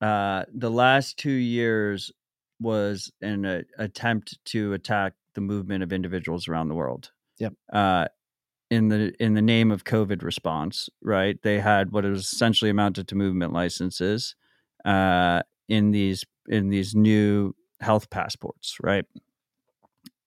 uh, 0.00 0.44
the 0.52 0.70
last 0.70 1.18
two 1.18 1.30
years 1.30 2.10
was 2.60 3.10
an 3.22 3.46
uh, 3.46 3.62
attempt 3.78 4.38
to 4.46 4.74
attack 4.74 5.14
the 5.34 5.40
movement 5.40 5.82
of 5.82 5.92
individuals 5.92 6.48
around 6.48 6.68
the 6.68 6.74
world. 6.74 7.10
Yep. 7.38 7.54
Uh, 7.72 8.06
in 8.70 8.88
the 8.88 9.12
in 9.18 9.34
the 9.34 9.42
name 9.42 9.70
of 9.70 9.84
COVID 9.84 10.22
response, 10.22 10.88
right? 11.02 11.40
They 11.42 11.58
had 11.58 11.90
what 11.90 12.04
was 12.04 12.32
essentially 12.32 12.70
amounted 12.70 13.08
to 13.08 13.16
movement 13.16 13.52
licenses 13.52 14.36
uh, 14.84 15.42
in 15.68 15.90
these 15.90 16.24
in 16.48 16.70
these 16.70 16.94
new 16.94 17.54
health 17.80 18.10
passports, 18.10 18.76
right? 18.82 19.04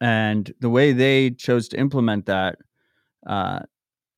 And 0.02 0.54
the 0.60 0.70
way 0.70 0.92
they 0.92 1.32
chose 1.32 1.70
to 1.70 1.80
implement 1.80 2.26
that, 2.26 2.58
uh, 3.26 3.60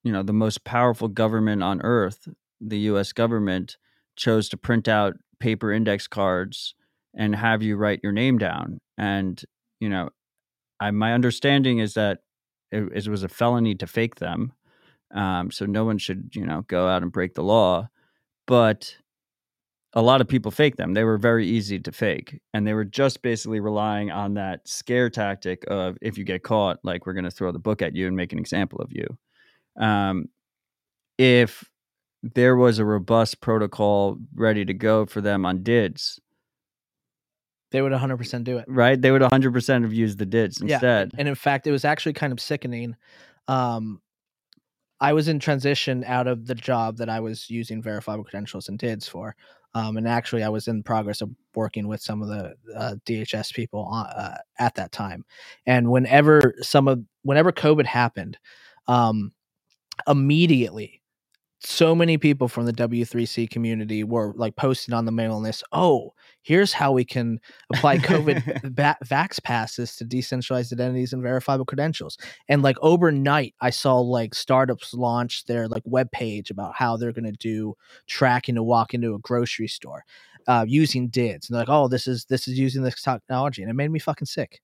you 0.03 0.11
know, 0.11 0.23
the 0.23 0.33
most 0.33 0.63
powerful 0.63 1.07
government 1.07 1.61
on 1.61 1.81
earth, 1.83 2.27
the 2.59 2.79
U.S. 2.79 3.13
government, 3.13 3.77
chose 4.15 4.49
to 4.49 4.57
print 4.57 4.87
out 4.87 5.15
paper 5.39 5.71
index 5.71 6.07
cards 6.07 6.73
and 7.15 7.35
have 7.35 7.61
you 7.61 7.75
write 7.75 7.99
your 8.01 8.11
name 8.11 8.39
down. 8.39 8.79
And 8.97 9.43
you 9.79 9.89
know, 9.89 10.09
I, 10.79 10.91
my 10.91 11.13
understanding 11.13 11.79
is 11.79 11.93
that 11.93 12.19
it, 12.71 12.83
it, 12.93 13.07
was 13.07 13.23
a 13.23 13.29
felony 13.29 13.75
to 13.75 13.87
fake 13.87 14.15
them, 14.15 14.53
um, 15.13 15.51
so 15.51 15.65
no 15.65 15.85
one 15.85 15.97
should 15.97 16.31
you 16.33 16.45
know 16.45 16.63
go 16.67 16.87
out 16.87 17.03
and 17.03 17.11
break 17.11 17.33
the 17.33 17.43
law. 17.43 17.89
But 18.47 18.95
a 19.95 20.01
lot 20.01 20.19
of 20.19 20.27
people 20.27 20.51
fake 20.51 20.75
them. 20.75 20.93
They 20.93 21.05
were 21.05 21.17
very 21.17 21.47
easy 21.47 21.79
to 21.79 21.91
fake. 21.91 22.41
And 22.53 22.67
they 22.67 22.73
were 22.73 22.83
just 22.83 23.21
basically 23.21 23.61
relying 23.61 24.11
on 24.11 24.33
that 24.33 24.67
scare 24.67 25.09
tactic 25.09 25.63
of 25.69 25.97
if 26.01 26.17
you 26.17 26.25
get 26.25 26.43
caught, 26.43 26.79
like 26.83 27.05
we're 27.05 27.13
going 27.13 27.23
to 27.23 27.31
throw 27.31 27.51
the 27.51 27.59
book 27.59 27.81
at 27.81 27.95
you 27.95 28.05
and 28.07 28.15
make 28.15 28.33
an 28.33 28.39
example 28.39 28.79
of 28.79 28.91
you. 28.91 29.17
Um, 29.81 30.27
if 31.17 31.63
there 32.21 32.57
was 32.57 32.77
a 32.77 32.85
robust 32.85 33.39
protocol 33.39 34.17
ready 34.35 34.65
to 34.65 34.73
go 34.73 35.05
for 35.05 35.21
them 35.21 35.45
on 35.45 35.63
DIDs, 35.63 36.19
they 37.71 37.81
would 37.81 37.91
100% 37.91 38.43
do 38.43 38.57
it. 38.57 38.65
Right? 38.67 39.01
They 39.01 39.11
would 39.11 39.21
100% 39.21 39.81
have 39.81 39.93
used 39.93 40.17
the 40.17 40.25
DIDs 40.25 40.61
instead. 40.61 41.11
Yeah. 41.13 41.19
And 41.19 41.27
in 41.27 41.35
fact, 41.35 41.67
it 41.67 41.71
was 41.71 41.85
actually 41.85 42.13
kind 42.13 42.31
of 42.31 42.39
sickening. 42.39 42.95
Um, 43.47 44.01
I 44.99 45.13
was 45.13 45.27
in 45.27 45.39
transition 45.39 46.03
out 46.05 46.27
of 46.27 46.47
the 46.47 46.55
job 46.55 46.97
that 46.97 47.09
I 47.09 47.19
was 47.19 47.49
using 47.49 47.81
verifiable 47.81 48.23
credentials 48.23 48.69
and 48.69 48.79
DIDs 48.79 49.07
for. 49.07 49.35
Um, 49.73 49.97
and 49.97 50.07
actually, 50.07 50.41
I 50.41 50.49
was 50.49 50.69
in 50.69 50.83
progress 50.83 51.21
of 51.21 51.29
working 51.53 51.87
with 51.87 52.01
some 52.01 52.21
of 52.21 52.29
the 52.29 52.55
uh, 52.73 52.95
DHS 53.05 53.53
people 53.53 53.89
uh, 53.93 54.35
at 54.57 54.73
that 54.75 54.93
time. 54.93 55.25
And 55.65 55.91
whenever 55.91 56.53
some 56.61 56.87
of 56.87 57.03
whenever 57.23 57.51
COVID 57.51 57.85
happened, 57.85 58.37
um, 58.87 59.33
immediately 60.07 61.01
so 61.59 61.95
many 61.95 62.17
people 62.17 62.47
from 62.47 62.65
the 62.65 62.73
W3C 62.73 63.49
community 63.49 64.03
were 64.03 64.33
like 64.35 64.55
posting 64.55 64.93
on 64.93 65.05
the 65.05 65.11
mailing 65.11 65.43
list, 65.43 65.63
oh, 65.71 66.13
here's 66.41 66.73
how 66.73 66.91
we 66.91 67.05
can 67.05 67.39
apply 67.73 67.97
COVID 67.97 68.63
va- 68.75 68.97
vax 69.05 69.41
passes 69.41 69.95
to 69.95 70.05
decentralized 70.05 70.73
identities 70.73 71.13
and 71.13 71.23
verifiable 71.23 71.65
credentials. 71.65 72.17
And 72.49 72.61
like 72.61 72.77
overnight, 72.81 73.55
I 73.61 73.69
saw 73.69 73.99
like 73.99 74.35
startups 74.35 74.93
launch 74.93 75.45
their 75.45 75.67
like 75.67 75.83
web 75.85 76.11
page 76.11 76.51
about 76.51 76.75
how 76.75 76.97
they're 76.97 77.13
going 77.13 77.25
to 77.25 77.31
do 77.31 77.75
tracking 78.07 78.55
to 78.55 78.63
walk 78.63 78.93
into 78.93 79.15
a 79.15 79.19
grocery 79.19 79.67
store 79.67 80.03
uh, 80.47 80.65
using 80.67 81.07
DIDs. 81.07 81.49
And 81.49 81.57
like, 81.57 81.69
oh, 81.69 81.87
this 81.87 82.07
is 82.07 82.25
this 82.25 82.47
is 82.47 82.59
using 82.59 82.83
this 82.83 83.01
technology, 83.01 83.61
and 83.61 83.71
it 83.71 83.75
made 83.75 83.91
me 83.91 83.99
fucking 83.99 84.27
sick 84.27 84.61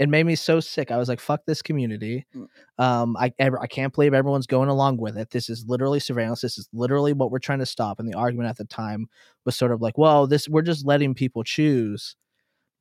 it 0.00 0.08
made 0.08 0.24
me 0.24 0.34
so 0.34 0.60
sick. 0.60 0.90
I 0.90 0.96
was 0.96 1.10
like, 1.10 1.20
"Fuck 1.20 1.44
this 1.44 1.60
community." 1.60 2.26
Mm. 2.34 2.48
Um, 2.82 3.16
I 3.18 3.32
I 3.38 3.66
can't 3.66 3.92
believe 3.92 4.14
everyone's 4.14 4.46
going 4.46 4.70
along 4.70 4.96
with 4.96 5.18
it. 5.18 5.28
This 5.28 5.50
is 5.50 5.66
literally 5.68 6.00
surveillance. 6.00 6.40
This 6.40 6.56
is 6.56 6.70
literally 6.72 7.12
what 7.12 7.30
we're 7.30 7.38
trying 7.38 7.58
to 7.58 7.66
stop. 7.66 8.00
And 8.00 8.08
the 8.08 8.16
argument 8.16 8.48
at 8.48 8.56
the 8.56 8.64
time 8.64 9.08
was 9.44 9.56
sort 9.56 9.72
of 9.72 9.82
like, 9.82 9.98
"Well, 9.98 10.26
this 10.26 10.48
we're 10.48 10.62
just 10.62 10.86
letting 10.86 11.14
people 11.14 11.44
choose." 11.44 12.16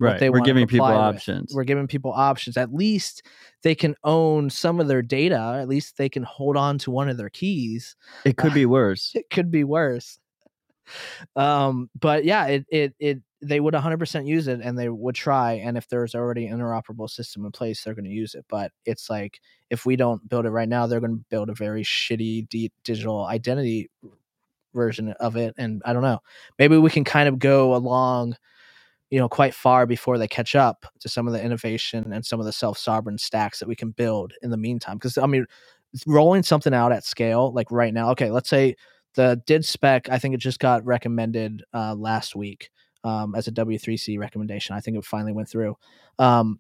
Right. 0.02 0.32
we're 0.32 0.40
giving 0.40 0.66
people 0.66 0.88
with. 0.88 0.96
options. 0.96 1.54
We're 1.54 1.66
giving 1.66 1.86
people 1.86 2.14
options. 2.14 2.56
At 2.56 2.74
least 2.74 3.22
they 3.64 3.76
can 3.76 3.96
own 4.06 4.50
some 4.50 4.80
of 4.80 4.88
their 4.88 5.02
data. 5.02 5.58
At 5.60 5.68
least 5.68 5.98
they 5.98 6.08
can 6.08 6.24
hold 6.24 6.56
on 6.56 6.78
to 6.80 6.92
one 6.92 7.10
of 7.10 7.18
their 7.18 7.30
keys. 7.30 7.98
It 8.24 8.38
could 8.38 8.52
uh, 8.52 8.56
be 8.56 8.66
worse. 8.78 9.12
It 9.14 9.30
could 9.30 9.52
be 9.52 9.66
worse. 9.66 10.20
Um, 11.36 11.90
but 12.00 12.24
yeah, 12.24 12.46
it 12.46 12.66
it 12.72 12.94
it 12.98 13.22
they 13.42 13.60
would 13.60 13.74
100% 13.74 14.28
use 14.28 14.48
it 14.48 14.60
and 14.62 14.78
they 14.78 14.90
would 14.90 15.16
try 15.16 15.54
and 15.54 15.78
if 15.78 15.88
there's 15.88 16.14
already 16.14 16.48
an 16.48 16.60
interoperable 16.60 17.10
system 17.10 17.46
in 17.46 17.52
place 17.52 17.84
they're 17.84 17.94
going 17.94 18.06
to 18.06 18.12
use 18.12 18.36
it 18.36 18.46
but 18.50 18.72
it's 18.86 19.10
like 19.10 19.40
if 19.70 19.86
we 19.86 19.96
don't 19.96 20.28
build 20.28 20.46
it 20.46 20.50
right 20.50 20.70
now 20.70 20.86
they're 20.86 21.00
going 21.00 21.18
to 21.18 21.26
build 21.30 21.50
a 21.50 21.54
very 21.54 21.84
shitty 21.84 22.48
de- 22.50 22.72
digital 22.84 23.26
identity 23.26 23.90
version 24.74 25.14
of 25.20 25.36
it 25.36 25.54
and 25.58 25.82
i 25.86 25.94
don't 25.94 26.04
know. 26.04 26.20
Maybe 26.58 26.78
we 26.78 26.90
can 26.90 27.04
kind 27.04 27.30
of 27.30 27.40
go 27.40 27.76
along 27.76 28.36
you 29.10 29.20
know 29.20 29.30
quite 29.30 29.54
far 29.54 29.86
before 29.86 30.18
they 30.18 30.28
catch 30.28 30.56
up 30.56 30.86
to 31.00 31.10
some 31.10 31.28
of 31.28 31.34
the 31.34 31.44
innovation 31.44 32.12
and 32.14 32.26
some 32.26 32.40
of 32.40 32.46
the 32.46 32.52
self-sovereign 32.52 33.18
stacks 33.18 33.60
that 33.60 33.68
we 33.68 33.76
can 33.76 33.92
build 33.92 34.34
in 34.42 34.50
the 34.50 34.58
meantime 34.58 34.98
because 34.98 35.18
i 35.18 35.26
mean 35.26 35.46
rolling 36.06 36.44
something 36.44 36.74
out 36.74 36.92
at 36.92 37.04
scale 37.04 37.52
like 37.54 37.72
right 37.72 37.94
now 37.94 38.12
okay 38.12 38.30
let's 38.30 38.50
say 38.50 38.76
the 39.16 39.42
did 39.46 39.66
spec 39.66 40.08
i 40.10 40.20
think 40.20 40.34
it 40.36 40.40
just 40.40 40.60
got 40.60 40.86
recommended 40.86 41.64
uh, 41.74 41.96
last 41.96 42.36
week 42.36 42.70
um, 43.04 43.36
as 43.36 43.48
a 43.48 43.52
W3C 43.52 44.20
recommendation. 44.20 44.76
I 44.76 44.80
think 44.80 44.98
it 44.98 45.06
finally 45.06 45.34
went 45.34 45.50
through. 45.50 45.76
Um, 46.18 46.60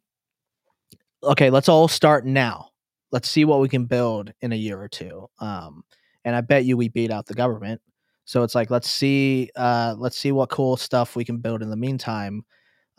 okay, 1.24 1.50
let's 1.50 1.70
all 1.70 1.88
start 1.88 2.26
now. 2.26 2.70
Let's 3.12 3.30
see 3.30 3.46
what 3.46 3.60
we 3.60 3.70
can 3.70 3.86
build 3.86 4.34
in 4.42 4.52
a 4.52 4.56
year 4.56 4.80
or 4.82 4.88
two. 4.88 5.28
Um, 5.40 5.84
and 6.24 6.36
I 6.36 6.42
bet 6.42 6.66
you 6.66 6.78
we 6.78 6.90
beat 6.90 7.12
out 7.12 7.26
the 7.26 7.34
government. 7.34 7.82
So 8.26 8.44
it's 8.44 8.54
like 8.54 8.70
let's 8.70 8.90
see, 8.90 9.50
uh, 9.56 9.96
let's 9.98 10.18
see 10.18 10.32
what 10.32 10.50
cool 10.50 10.78
stuff 10.78 11.16
we 11.16 11.26
can 11.26 11.40
build 11.40 11.64
in 11.64 11.70
the 11.70 11.76
meantime. 11.76 12.46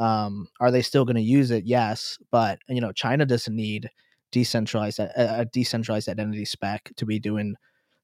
Um, 0.00 0.48
are 0.60 0.70
they 0.70 0.82
still 0.82 1.04
going 1.04 1.16
to 1.16 1.22
use 1.22 1.50
it? 1.50 1.64
Yes, 1.66 2.18
but 2.32 2.58
you 2.68 2.80
know, 2.80 2.90
China 2.90 3.26
doesn't 3.26 3.54
need 3.54 3.90
decentralized 4.32 4.98
a, 4.98 5.40
a 5.40 5.44
decentralized 5.44 6.08
identity 6.08 6.44
spec 6.44 6.90
to 6.96 7.06
be 7.06 7.18
doing 7.18 7.54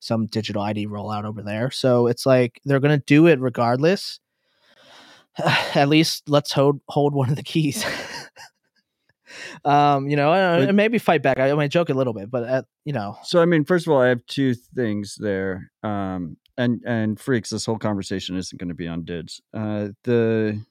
some 0.01 0.27
digital 0.27 0.63
ID 0.63 0.87
rollout 0.87 1.25
over 1.25 1.43
there. 1.43 1.71
So 1.71 2.07
it's 2.07 2.27
like 2.27 2.61
they're 2.65 2.81
going 2.81 2.99
to 2.99 3.05
do 3.07 3.27
it 3.27 3.41
regardless 3.41 4.21
at 5.75 5.89
least 5.89 6.29
let's 6.29 6.53
hold 6.53 6.81
hold 6.89 7.15
one 7.15 7.31
of 7.31 7.37
the 7.37 7.43
keys. 7.43 7.85
um, 9.65 10.09
you 10.09 10.17
know, 10.17 10.33
and 10.33 10.77
maybe 10.77 10.99
fight 10.99 11.23
back. 11.23 11.39
I, 11.39 11.51
I 11.51 11.55
might 11.55 11.71
joke 11.71 11.89
a 11.89 11.95
little 11.95 12.13
bit, 12.13 12.31
but 12.31 12.45
at, 12.45 12.51
uh, 12.51 12.63
you 12.85 12.93
know. 12.93 13.17
So 13.23 13.41
I 13.41 13.45
mean, 13.45 13.65
first 13.65 13.87
of 13.87 13.93
all, 13.93 14.01
I 14.01 14.09
have 14.09 14.25
two 14.27 14.55
things 14.55 15.17
there. 15.19 15.71
Um, 15.83 16.37
and 16.57 16.81
and 16.87 17.21
freaks, 17.21 17.51
this 17.51 17.67
whole 17.67 17.79
conversation 17.79 18.37
isn't 18.37 18.59
going 18.59 18.69
to 18.69 18.75
be 18.75 18.89
on 18.89 19.05
DIDs. 19.05 19.41
Uh, 19.53 19.89
the 20.05 20.65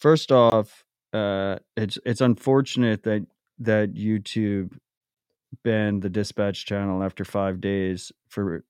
first 0.00 0.32
off, 0.32 0.84
uh, 1.12 1.56
it's 1.76 1.98
it's 2.04 2.20
unfortunate 2.20 3.02
that 3.04 3.26
that 3.58 3.94
YouTube 3.94 4.78
banned 5.62 6.02
the 6.02 6.10
dispatch 6.10 6.66
channel 6.66 7.02
after 7.02 7.24
five 7.24 7.60
days 7.60 8.12
for 8.28 8.64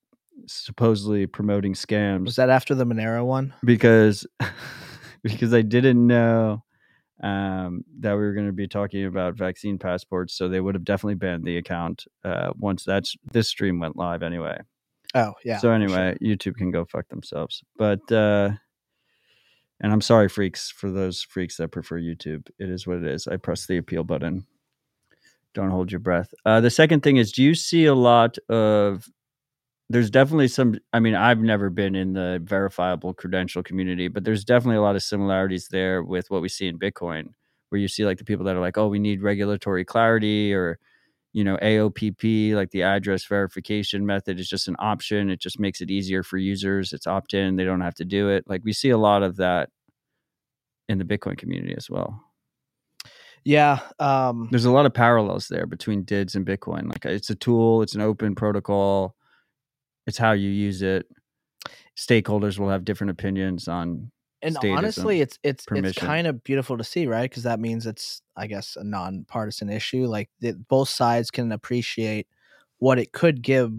supposedly 0.46 1.26
promoting 1.26 1.72
scams 1.74 2.26
Was 2.26 2.36
that 2.36 2.50
after 2.50 2.74
the 2.74 2.84
Monero 2.84 3.24
one? 3.24 3.54
because 3.64 4.26
because 5.22 5.54
I 5.54 5.62
didn't 5.62 6.06
know 6.06 6.62
um, 7.22 7.84
that 8.00 8.12
we 8.12 8.18
were 8.20 8.34
going 8.34 8.46
to 8.46 8.52
be 8.52 8.68
talking 8.68 9.06
about 9.06 9.34
vaccine 9.34 9.78
passports, 9.78 10.34
so 10.34 10.48
they 10.48 10.60
would 10.60 10.74
have 10.74 10.84
definitely 10.84 11.14
banned 11.14 11.44
the 11.44 11.56
account 11.56 12.04
uh, 12.24 12.50
once 12.58 12.84
that's 12.84 13.16
this 13.32 13.48
stream 13.48 13.80
went 13.80 13.96
live 13.96 14.22
anyway. 14.22 14.58
Oh 15.14 15.32
yeah. 15.44 15.58
so 15.58 15.70
anyway, 15.70 16.16
YouTube 16.22 16.56
can 16.56 16.70
go 16.70 16.84
fuck 16.84 17.08
themselves. 17.08 17.62
But 17.78 18.12
uh, 18.12 18.50
and 19.80 19.92
I'm 19.92 20.00
sorry, 20.00 20.28
freaks, 20.28 20.70
for 20.70 20.90
those 20.90 21.22
freaks 21.22 21.56
that 21.56 21.68
prefer 21.68 22.00
YouTube. 22.00 22.48
It 22.58 22.68
is 22.70 22.86
what 22.86 22.98
it 22.98 23.06
is. 23.06 23.26
I 23.26 23.36
press 23.36 23.66
the 23.66 23.76
appeal 23.78 24.04
button. 24.04 24.46
Don't 25.54 25.70
hold 25.70 25.90
your 25.90 26.00
breath. 26.00 26.34
Uh, 26.44 26.60
the 26.60 26.70
second 26.70 27.02
thing 27.02 27.16
is, 27.16 27.32
do 27.32 27.42
you 27.42 27.54
see 27.54 27.86
a 27.86 27.94
lot 27.94 28.36
of? 28.48 29.08
There's 29.88 30.10
definitely 30.10 30.48
some. 30.48 30.76
I 30.92 30.98
mean, 30.98 31.14
I've 31.14 31.38
never 31.38 31.70
been 31.70 31.94
in 31.94 32.12
the 32.12 32.40
verifiable 32.42 33.14
credential 33.14 33.62
community, 33.62 34.08
but 34.08 34.24
there's 34.24 34.44
definitely 34.44 34.78
a 34.78 34.82
lot 34.82 34.96
of 34.96 35.02
similarities 35.02 35.68
there 35.68 36.02
with 36.02 36.28
what 36.30 36.42
we 36.42 36.48
see 36.48 36.66
in 36.66 36.76
Bitcoin, 36.78 37.28
where 37.68 37.80
you 37.80 37.86
see 37.86 38.04
like 38.04 38.18
the 38.18 38.24
people 38.24 38.44
that 38.46 38.56
are 38.56 38.60
like, 38.60 38.76
"Oh, 38.78 38.88
we 38.88 38.98
need 38.98 39.22
regulatory 39.22 39.84
clarity," 39.84 40.52
or 40.52 40.78
you 41.34 41.44
know, 41.44 41.56
AOPP, 41.62 42.54
like 42.56 42.70
the 42.72 42.82
address 42.82 43.24
verification 43.26 44.06
method, 44.06 44.40
is 44.40 44.48
just 44.48 44.68
an 44.68 44.76
option. 44.80 45.30
It 45.30 45.40
just 45.40 45.60
makes 45.60 45.80
it 45.80 45.90
easier 45.90 46.22
for 46.24 46.38
users. 46.38 46.92
It's 46.92 47.06
opt 47.06 47.34
in; 47.34 47.54
they 47.56 47.64
don't 47.64 47.80
have 47.82 47.94
to 47.96 48.04
do 48.04 48.28
it. 48.30 48.44
Like 48.48 48.62
we 48.64 48.72
see 48.72 48.90
a 48.90 48.98
lot 48.98 49.22
of 49.22 49.36
that 49.36 49.70
in 50.88 50.98
the 50.98 51.04
Bitcoin 51.04 51.36
community 51.36 51.74
as 51.76 51.90
well 51.90 52.22
Yeah. 53.44 53.78
Um, 53.98 54.48
there's 54.50 54.64
a 54.64 54.70
lot 54.72 54.86
of 54.86 54.94
parallels 54.94 55.48
there 55.48 55.66
between 55.66 56.02
DIDs 56.02 56.34
and 56.34 56.44
Bitcoin. 56.46 56.88
Like 56.88 57.04
it's 57.04 57.30
a 57.30 57.34
tool, 57.34 57.82
it's 57.82 57.94
an 57.94 58.00
open 58.00 58.34
protocol, 58.34 59.14
it's 60.06 60.18
how 60.18 60.32
you 60.32 60.50
use 60.50 60.82
it. 60.82 61.06
Stakeholders 61.96 62.58
will 62.58 62.68
have 62.68 62.84
different 62.84 63.10
opinions 63.10 63.68
on. 63.68 64.10
and 64.42 64.56
honestly, 64.78 65.20
it's 65.20 65.38
it's 65.42 65.66
it's 65.72 65.98
kind 65.98 66.26
of 66.26 66.44
beautiful 66.44 66.76
to 66.78 66.84
see, 66.84 67.06
right? 67.06 67.28
Because 67.28 67.42
that 67.44 67.58
means 67.58 67.86
it's, 67.86 68.22
I 68.36 68.46
guess, 68.46 68.76
a 68.76 68.84
nonpartisan 68.84 69.70
issue. 69.70 70.06
Like 70.06 70.30
both 70.68 70.88
sides 70.88 71.30
can 71.30 71.52
appreciate 71.52 72.28
what 72.78 72.98
it 72.98 73.12
could 73.12 73.42
give 73.42 73.72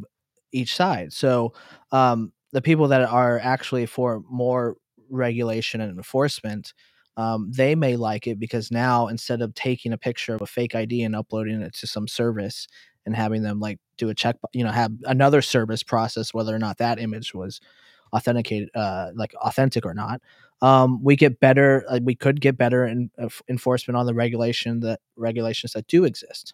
each 0.52 0.76
side. 0.76 1.14
So 1.14 1.54
um, 1.92 2.34
the 2.52 2.62
people 2.62 2.88
that 2.90 3.02
are 3.04 3.40
actually 3.40 3.86
for 3.86 4.24
more 4.30 4.78
regulation 5.10 5.80
and 5.80 5.96
enforcement, 5.96 6.74
um, 7.16 7.52
they 7.52 7.76
may 7.76 7.96
like 7.96 8.28
it 8.28 8.40
because 8.40 8.72
now 8.72 9.08
instead 9.08 9.42
of 9.42 9.54
taking 9.54 9.94
a 9.94 9.98
picture 9.98 10.34
of 10.34 10.42
a 10.42 10.48
fake 10.48 10.76
ID 10.76 11.04
and 11.04 11.16
uploading 11.16 11.62
it 11.62 11.76
to 11.76 11.88
some 11.88 12.08
service 12.08 12.68
and 13.08 13.16
having 13.16 13.42
them 13.42 13.60
like 13.60 13.80
do 13.98 14.10
a 14.10 14.14
check, 14.14 14.36
you 14.54 14.64
know, 14.64 14.70
have 14.70 14.92
another 15.06 15.42
service 15.42 15.82
process 15.82 16.34
whether 16.34 16.54
or 16.54 16.60
not 16.60 16.78
that 16.78 17.00
image 17.00 17.34
was 17.34 17.60
authenticated, 18.14 18.70
uh, 18.76 19.12
like 19.16 19.34
authentic 19.36 19.86
or 19.86 19.94
not. 19.94 20.22
Um, 20.62 21.04
we 21.04 21.16
get 21.16 21.40
better. 21.40 21.86
Like 21.90 22.04
we 22.06 22.16
could 22.16 22.42
get 22.42 22.58
better 22.58 22.86
in, 22.86 23.10
uh, 23.18 23.30
enforcement 23.50 23.98
on 23.98 24.06
the 24.06 24.14
regulation 24.14 24.82
that 24.82 25.00
regulations 25.16 25.72
that 25.74 25.88
do 25.88 26.04
exist, 26.04 26.54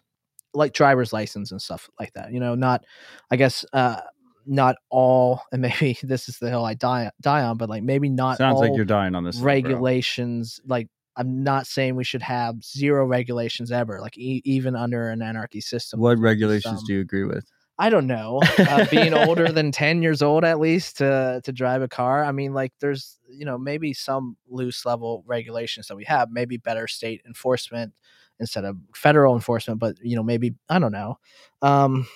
like 0.54 0.72
driver's 0.72 1.12
license 1.12 1.50
and 1.50 1.60
stuff 1.60 1.90
like 1.98 2.12
that. 2.14 2.32
You 2.32 2.40
know, 2.40 2.54
not, 2.54 2.84
I 3.30 3.36
guess, 3.36 3.64
uh, 3.72 4.00
not 4.46 4.76
all, 4.90 5.42
and 5.52 5.62
maybe 5.80 5.98
this 6.02 6.28
is 6.28 6.38
the 6.38 6.50
hill 6.50 6.64
I 6.64 6.74
die 6.74 7.10
die 7.20 7.42
on, 7.42 7.56
but 7.56 7.68
like 7.68 7.82
maybe 7.82 8.08
not 8.08 8.38
Sounds 8.38 8.56
all 8.56 8.60
like 8.60 8.76
you're 8.76 8.84
dying 8.84 9.14
on 9.14 9.24
this. 9.24 9.38
regulations. 9.38 10.60
Like 10.66 10.88
I'm 11.16 11.42
not 11.44 11.66
saying 11.66 11.96
we 11.96 12.04
should 12.04 12.22
have 12.22 12.62
zero 12.64 13.06
regulations 13.06 13.70
ever, 13.70 14.00
like 14.00 14.18
e- 14.18 14.42
even 14.44 14.74
under 14.74 15.08
an 15.08 15.22
anarchy 15.22 15.60
system. 15.60 16.00
What 16.00 16.18
regulations 16.18 16.80
some- 16.80 16.84
do 16.86 16.94
you 16.94 17.00
agree 17.00 17.24
with? 17.24 17.44
I 17.78 17.90
don't 17.90 18.06
know. 18.06 18.40
Uh, 18.58 18.86
being 18.90 19.14
older 19.14 19.50
than 19.50 19.72
10 19.72 20.00
years 20.00 20.22
old 20.22 20.44
at 20.44 20.60
least 20.60 20.98
to 20.98 21.40
to 21.42 21.52
drive 21.52 21.82
a 21.82 21.88
car. 21.88 22.24
I 22.24 22.30
mean 22.30 22.54
like 22.54 22.72
there's, 22.80 23.18
you 23.28 23.44
know, 23.44 23.58
maybe 23.58 23.92
some 23.92 24.36
loose 24.48 24.86
level 24.86 25.24
regulations 25.26 25.88
that 25.88 25.96
we 25.96 26.04
have, 26.04 26.30
maybe 26.30 26.56
better 26.56 26.86
state 26.86 27.22
enforcement 27.26 27.92
instead 28.38 28.64
of 28.64 28.76
federal 28.94 29.34
enforcement, 29.34 29.80
but 29.80 29.96
you 30.02 30.14
know, 30.14 30.22
maybe 30.22 30.54
I 30.68 30.78
don't 30.78 30.92
know. 30.92 31.18
Um 31.62 32.06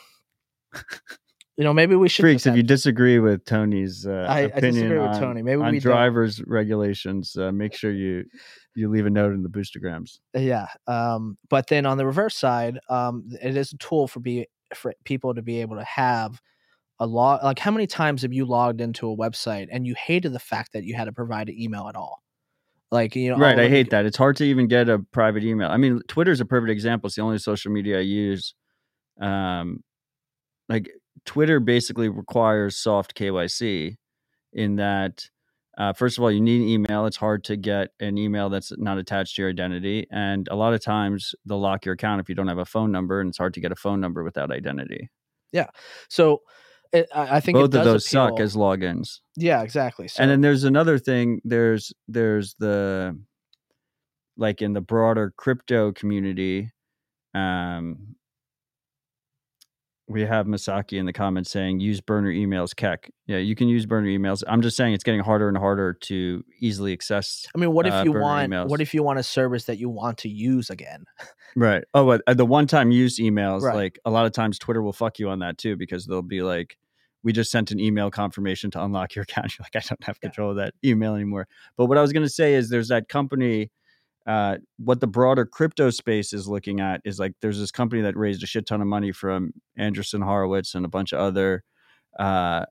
you 1.58 1.64
know, 1.64 1.74
maybe 1.74 1.96
we 1.96 2.08
should 2.08 2.22
Freaks, 2.22 2.46
if 2.46 2.56
you 2.56 2.62
disagree 2.62 3.18
with 3.18 3.44
Tony's 3.44 4.06
uh, 4.06 4.26
I- 4.28 4.38
I 4.38 4.40
opinion 4.42 4.74
disagree 4.74 4.98
with 4.98 5.08
on, 5.08 5.20
Tony. 5.20 5.42
Maybe 5.42 5.60
on 5.60 5.72
we 5.72 5.80
don't. 5.80 5.92
drivers 5.92 6.40
regulations, 6.46 7.36
uh, 7.36 7.52
make 7.52 7.74
sure 7.74 7.92
you 7.92 8.24
you 8.74 8.88
leave 8.88 9.06
a 9.06 9.10
note 9.10 9.32
in 9.32 9.42
the 9.42 9.48
boostergrams. 9.48 10.20
yeah 10.34 10.68
um 10.86 11.36
but 11.50 11.66
then 11.66 11.84
on 11.84 11.98
the 11.98 12.06
reverse 12.06 12.36
side 12.36 12.78
um 12.88 13.28
it 13.42 13.56
is 13.56 13.72
a 13.72 13.76
tool 13.78 14.06
for 14.06 14.20
be 14.20 14.46
for 14.72 14.94
people 15.04 15.34
to 15.34 15.42
be 15.42 15.60
able 15.60 15.76
to 15.76 15.82
have 15.82 16.40
a 17.00 17.06
log 17.06 17.42
like 17.42 17.58
how 17.58 17.72
many 17.72 17.88
times 17.88 18.22
have 18.22 18.32
you 18.32 18.44
logged 18.44 18.80
into 18.80 19.10
a 19.10 19.16
website 19.16 19.66
and 19.72 19.84
you 19.84 19.96
hated 19.96 20.32
the 20.32 20.38
fact 20.38 20.72
that 20.74 20.84
you 20.84 20.94
had 20.94 21.06
to 21.06 21.12
provide 21.12 21.48
an 21.48 21.60
email 21.60 21.88
at 21.88 21.96
all 21.96 22.22
like 22.92 23.16
you 23.16 23.30
know 23.30 23.36
right, 23.36 23.58
I 23.58 23.68
hate 23.68 23.90
that. 23.90 24.06
It's 24.06 24.16
hard 24.16 24.36
to 24.36 24.44
even 24.44 24.66
get 24.68 24.88
a 24.88 25.00
private 25.12 25.44
email. 25.44 25.68
I 25.68 25.76
mean, 25.76 26.00
Twitter's 26.08 26.40
a 26.40 26.46
perfect 26.46 26.70
example. 26.70 27.08
It's 27.08 27.16
the 27.16 27.22
only 27.22 27.38
social 27.38 27.70
media 27.70 27.98
I 27.98 28.02
use. 28.02 28.54
Um, 29.20 29.82
like 30.70 30.88
Twitter 31.24 31.60
basically 31.60 32.08
requires 32.08 32.76
soft 32.76 33.14
KYC 33.14 33.96
in 34.52 34.76
that 34.76 35.28
uh, 35.78 35.92
first 35.92 36.18
of 36.18 36.24
all, 36.24 36.30
you 36.30 36.40
need 36.40 36.60
an 36.60 36.66
email. 36.66 37.06
It's 37.06 37.16
hard 37.16 37.44
to 37.44 37.56
get 37.56 37.90
an 38.00 38.18
email 38.18 38.48
that's 38.48 38.72
not 38.76 38.98
attached 38.98 39.36
to 39.36 39.42
your 39.42 39.50
identity, 39.50 40.08
and 40.10 40.48
a 40.50 40.56
lot 40.56 40.74
of 40.74 40.82
times 40.82 41.36
they'll 41.46 41.60
lock 41.60 41.84
your 41.84 41.94
account 41.94 42.20
if 42.20 42.28
you 42.28 42.34
don't 42.34 42.48
have 42.48 42.58
a 42.58 42.64
phone 42.64 42.90
number, 42.90 43.20
and 43.20 43.28
it's 43.28 43.38
hard 43.38 43.54
to 43.54 43.60
get 43.60 43.70
a 43.70 43.76
phone 43.76 44.00
number 44.00 44.24
without 44.24 44.50
identity. 44.50 45.08
Yeah. 45.52 45.68
So 46.08 46.42
it, 46.92 47.08
I, 47.14 47.38
think 47.38 47.56
it 47.56 47.60
Both 47.60 47.74
of 47.74 47.84
those 47.84 48.08
suck 48.08 48.40
as 48.40 48.56
logins. 48.56 49.20
yeah 49.36 49.62
exactly 49.62 50.08
so 50.08 50.22
and 50.22 50.30
then 50.30 50.40
there's 50.40 50.64
another 50.64 50.98
thing. 50.98 51.40
There's 51.44 51.92
there's 52.08 52.56
the 52.58 53.16
like 54.36 54.62
in 54.62 54.72
the 54.72 54.80
broader 54.80 55.32
crypto 55.36 55.92
community. 55.92 56.72
Um, 57.34 58.16
we 60.08 60.22
have 60.22 60.46
Masaki 60.46 60.98
in 60.98 61.06
the 61.06 61.12
comments 61.12 61.50
saying 61.50 61.80
use 61.80 62.00
burner 62.00 62.32
emails, 62.32 62.74
keck. 62.74 63.10
Yeah, 63.26 63.36
you 63.38 63.54
can 63.54 63.68
use 63.68 63.84
burner 63.86 64.08
emails. 64.08 64.42
I'm 64.48 64.62
just 64.62 64.76
saying 64.76 64.94
it's 64.94 65.04
getting 65.04 65.20
harder 65.20 65.48
and 65.48 65.56
harder 65.56 65.92
to 65.92 66.44
easily 66.60 66.92
access. 66.92 67.46
I 67.54 67.58
mean, 67.58 67.72
what 67.72 67.86
if 67.86 67.92
uh, 67.92 68.02
you 68.04 68.12
want? 68.12 68.50
emails. 68.50 68.68
What 68.68 68.80
if 68.80 68.94
you 68.94 69.02
want 69.02 69.18
a 69.18 69.22
service 69.22 69.64
that 69.64 69.78
you 69.78 69.88
want 69.90 70.18
to 70.18 70.28
use 70.28 70.70
again? 70.70 71.04
Right. 71.56 71.82
Oh, 71.94 72.06
but 72.06 72.20
uh, 72.26 72.34
the 72.34 72.44
one-time 72.44 72.92
use 72.92 73.18
emails, 73.18 73.62
Right. 73.62 73.74
like 73.74 73.98
a 74.04 74.10
lot 74.10 74.26
of 74.26 74.32
times 74.32 74.58
Twitter 74.58 74.82
will 74.82 74.92
fuck 74.92 75.18
you 75.18 75.28
on 75.30 75.38
that 75.40 75.58
too 75.58 75.76
because 75.76 76.04
they'll 76.06 76.22
be 76.22 76.42
like, 76.42 76.76
"We 77.24 77.32
just 77.32 77.50
sent 77.50 77.70
an 77.72 77.80
email 77.80 78.10
confirmation 78.10 78.70
to 78.72 78.84
unlock 78.84 79.14
your 79.16 79.22
account." 79.24 79.52
You're 79.58 79.64
like, 79.64 79.82
"I 79.82 79.86
don't 79.88 80.04
have 80.04 80.18
Yeah. 80.22 80.28
control 80.28 80.50
of 80.50 80.56
that 80.58 80.74
email 80.84 81.14
anymore." 81.14 81.48
But 81.76 81.86
what 81.86 81.98
I 81.98 82.02
was 82.02 82.12
going 82.12 82.24
to 82.24 82.28
say 82.32 82.54
is, 82.54 82.68
there's 82.68 82.88
that 82.88 83.08
company. 83.08 83.70
Uh, 84.28 84.58
what 84.76 85.00
the 85.00 85.06
broader 85.06 85.46
crypto 85.46 85.88
space 85.88 86.34
is 86.34 86.46
looking 86.46 86.80
at 86.80 87.00
is 87.02 87.18
like 87.18 87.32
there's 87.40 87.58
this 87.58 87.70
company 87.70 88.02
that 88.02 88.14
raised 88.14 88.42
a 88.42 88.46
shit 88.46 88.66
ton 88.66 88.82
of 88.82 88.86
money 88.86 89.10
from 89.10 89.54
Andreessen 89.78 90.22
Horowitz 90.22 90.74
and 90.74 90.84
a 90.84 90.88
bunch 90.88 91.14
of 91.14 91.18
other 91.18 91.64
uh, 92.18 92.66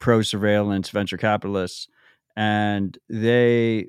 pro 0.00 0.20
surveillance 0.20 0.90
venture 0.90 1.16
capitalists, 1.16 1.88
and 2.36 2.98
they 3.08 3.86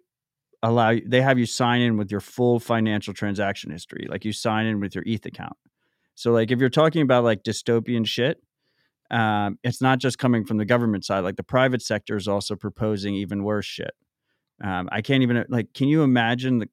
allow 0.63 0.95
they 1.05 1.21
have 1.21 1.37
you 1.37 1.45
sign 1.45 1.81
in 1.81 1.97
with 1.97 2.09
your 2.09 2.21
full 2.21 2.59
financial 2.59 3.13
transaction 3.13 3.69
history 3.69 4.07
like 4.09 4.25
you 4.25 4.31
sign 4.31 4.65
in 4.65 4.79
with 4.79 4.95
your 4.95 5.03
eth 5.05 5.25
account. 5.25 5.57
So 6.15 6.31
like 6.31 6.49
if 6.49 6.59
you're 6.59 6.69
talking 6.69 7.01
about 7.01 7.25
like 7.25 7.43
dystopian 7.43 8.07
shit 8.07 8.41
um, 9.11 9.59
it's 9.63 9.81
not 9.81 9.99
just 9.99 10.17
coming 10.17 10.45
from 10.45 10.57
the 10.57 10.65
government 10.65 11.05
side 11.05 11.19
like 11.19 11.35
the 11.35 11.43
private 11.43 11.81
sector 11.81 12.15
is 12.15 12.27
also 12.27 12.55
proposing 12.55 13.13
even 13.15 13.43
worse 13.43 13.65
shit 13.65 13.91
um, 14.63 14.89
i 14.91 15.01
can't 15.01 15.23
even 15.23 15.45
like 15.49 15.73
can 15.73 15.87
you 15.87 16.03
imagine 16.03 16.59
the, 16.59 16.69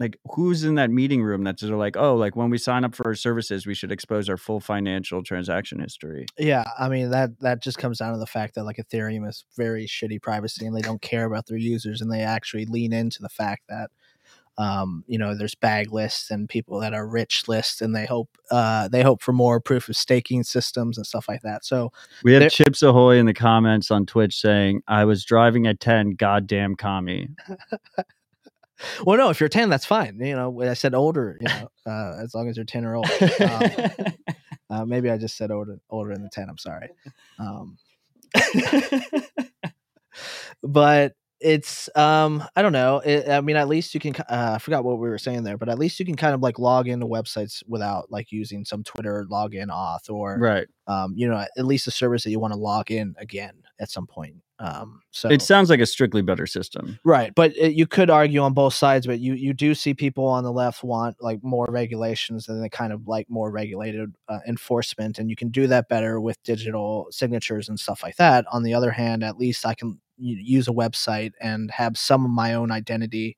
like 0.00 0.16
who's 0.32 0.64
in 0.64 0.76
that 0.76 0.90
meeting 0.90 1.22
room 1.22 1.42
that's 1.42 1.60
sort 1.60 1.72
of 1.72 1.78
like 1.78 1.96
oh 1.96 2.14
like 2.14 2.36
when 2.36 2.50
we 2.50 2.58
sign 2.58 2.84
up 2.84 2.94
for 2.94 3.06
our 3.06 3.14
services 3.14 3.66
we 3.66 3.74
should 3.74 3.90
expose 3.90 4.28
our 4.28 4.36
full 4.36 4.60
financial 4.60 5.22
transaction 5.22 5.80
history. 5.80 6.26
Yeah, 6.38 6.64
I 6.78 6.88
mean 6.88 7.10
that 7.10 7.40
that 7.40 7.62
just 7.62 7.78
comes 7.78 7.98
down 7.98 8.12
to 8.12 8.18
the 8.18 8.26
fact 8.26 8.54
that 8.54 8.64
like 8.64 8.76
Ethereum 8.76 9.28
is 9.28 9.44
very 9.56 9.86
shitty 9.86 10.22
privacy 10.22 10.66
and 10.66 10.76
they 10.76 10.82
don't 10.82 11.02
care 11.02 11.24
about 11.24 11.46
their 11.46 11.58
users 11.58 12.00
and 12.00 12.12
they 12.12 12.20
actually 12.20 12.66
lean 12.66 12.92
into 12.92 13.18
the 13.20 13.28
fact 13.28 13.62
that 13.68 13.90
um, 14.58 15.04
you 15.06 15.18
know 15.18 15.34
there's 15.34 15.54
bag 15.54 15.92
lists 15.92 16.30
and 16.30 16.48
people 16.48 16.78
that 16.80 16.92
are 16.92 17.06
rich 17.08 17.48
lists 17.48 17.80
and 17.80 17.94
they 17.96 18.04
hope 18.04 18.28
uh, 18.50 18.88
they 18.88 19.02
hope 19.02 19.22
for 19.22 19.32
more 19.32 19.60
proof 19.60 19.88
of 19.88 19.96
staking 19.96 20.42
systems 20.42 20.98
and 20.98 21.06
stuff 21.06 21.26
like 21.28 21.40
that. 21.42 21.64
So 21.64 21.90
we 22.24 22.34
have 22.34 22.40
There- 22.40 22.50
chips 22.50 22.82
ahoy 22.82 23.16
in 23.18 23.24
the 23.26 23.34
comments 23.34 23.90
on 23.90 24.04
twitch 24.04 24.38
saying 24.38 24.82
i 24.88 25.04
was 25.04 25.24
driving 25.24 25.66
at 25.66 25.80
10 25.80 26.10
goddamn 26.12 26.74
commie 26.74 27.28
well, 29.04 29.18
no, 29.18 29.30
if 29.30 29.40
you're 29.40 29.48
ten, 29.48 29.68
that's 29.70 29.84
fine. 29.84 30.20
You 30.20 30.36
know, 30.36 30.62
I 30.62 30.74
said 30.74 30.94
older. 30.94 31.36
You 31.40 31.48
know, 31.48 31.68
uh, 31.86 32.22
as 32.22 32.32
long 32.34 32.48
as 32.48 32.56
you're 32.56 32.64
ten 32.64 32.84
or 32.84 32.96
older. 32.96 33.28
Um, 33.40 34.12
Uh, 34.70 34.84
maybe 34.84 35.10
I 35.10 35.16
just 35.16 35.38
said 35.38 35.50
older 35.50 35.78
older 35.88 36.14
than 36.14 36.28
ten. 36.30 36.50
I'm 36.50 36.58
sorry. 36.58 36.90
Um, 37.38 37.78
but 40.62 41.14
it's 41.40 41.88
um 41.96 42.42
I 42.56 42.62
don't 42.62 42.72
know. 42.72 42.98
It, 42.98 43.28
I 43.28 43.40
mean, 43.40 43.56
at 43.56 43.68
least 43.68 43.94
you 43.94 44.00
can. 44.00 44.14
Uh, 44.16 44.52
I 44.54 44.58
forgot 44.58 44.84
what 44.84 44.98
we 44.98 45.08
were 45.08 45.18
saying 45.18 45.44
there, 45.44 45.56
but 45.56 45.68
at 45.68 45.78
least 45.78 45.98
you 46.00 46.06
can 46.06 46.16
kind 46.16 46.34
of 46.34 46.40
like 46.40 46.58
log 46.58 46.88
into 46.88 47.06
websites 47.06 47.62
without 47.66 48.10
like 48.10 48.32
using 48.32 48.64
some 48.64 48.82
Twitter 48.82 49.26
login 49.30 49.68
auth 49.68 50.10
or 50.10 50.38
right. 50.38 50.66
um 50.86 51.14
you 51.16 51.28
know 51.28 51.36
at 51.56 51.64
least 51.64 51.86
a 51.86 51.90
service 51.90 52.24
that 52.24 52.30
you 52.30 52.40
want 52.40 52.52
to 52.52 52.58
log 52.58 52.90
in 52.90 53.14
again 53.18 53.54
at 53.80 53.90
some 53.90 54.06
point. 54.06 54.36
Um, 54.60 55.02
so 55.12 55.28
It 55.28 55.40
sounds 55.40 55.70
like 55.70 55.78
a 55.78 55.86
strictly 55.86 56.20
better 56.20 56.46
system. 56.46 56.98
Right, 57.04 57.32
but 57.32 57.56
it, 57.56 57.74
you 57.74 57.86
could 57.86 58.10
argue 58.10 58.40
on 58.40 58.54
both 58.54 58.74
sides. 58.74 59.06
But 59.06 59.20
you 59.20 59.34
you 59.34 59.52
do 59.52 59.74
see 59.74 59.94
people 59.94 60.26
on 60.26 60.42
the 60.42 60.52
left 60.52 60.82
want 60.82 61.16
like 61.20 61.38
more 61.42 61.66
regulations 61.68 62.48
and 62.48 62.62
they 62.62 62.68
kind 62.68 62.92
of 62.92 63.06
like 63.06 63.30
more 63.30 63.50
regulated 63.50 64.12
uh, 64.28 64.40
enforcement, 64.48 65.18
and 65.18 65.30
you 65.30 65.36
can 65.36 65.50
do 65.50 65.68
that 65.68 65.88
better 65.88 66.20
with 66.20 66.42
digital 66.42 67.06
signatures 67.10 67.68
and 67.68 67.78
stuff 67.78 68.02
like 68.02 68.16
that. 68.16 68.46
On 68.52 68.64
the 68.64 68.74
other 68.74 68.90
hand, 68.90 69.22
at 69.22 69.38
least 69.38 69.64
I 69.64 69.74
can 69.74 70.00
use 70.18 70.68
a 70.68 70.72
website 70.72 71.32
and 71.40 71.70
have 71.70 71.96
some 71.98 72.24
of 72.24 72.30
my 72.30 72.54
own 72.54 72.70
identity 72.70 73.36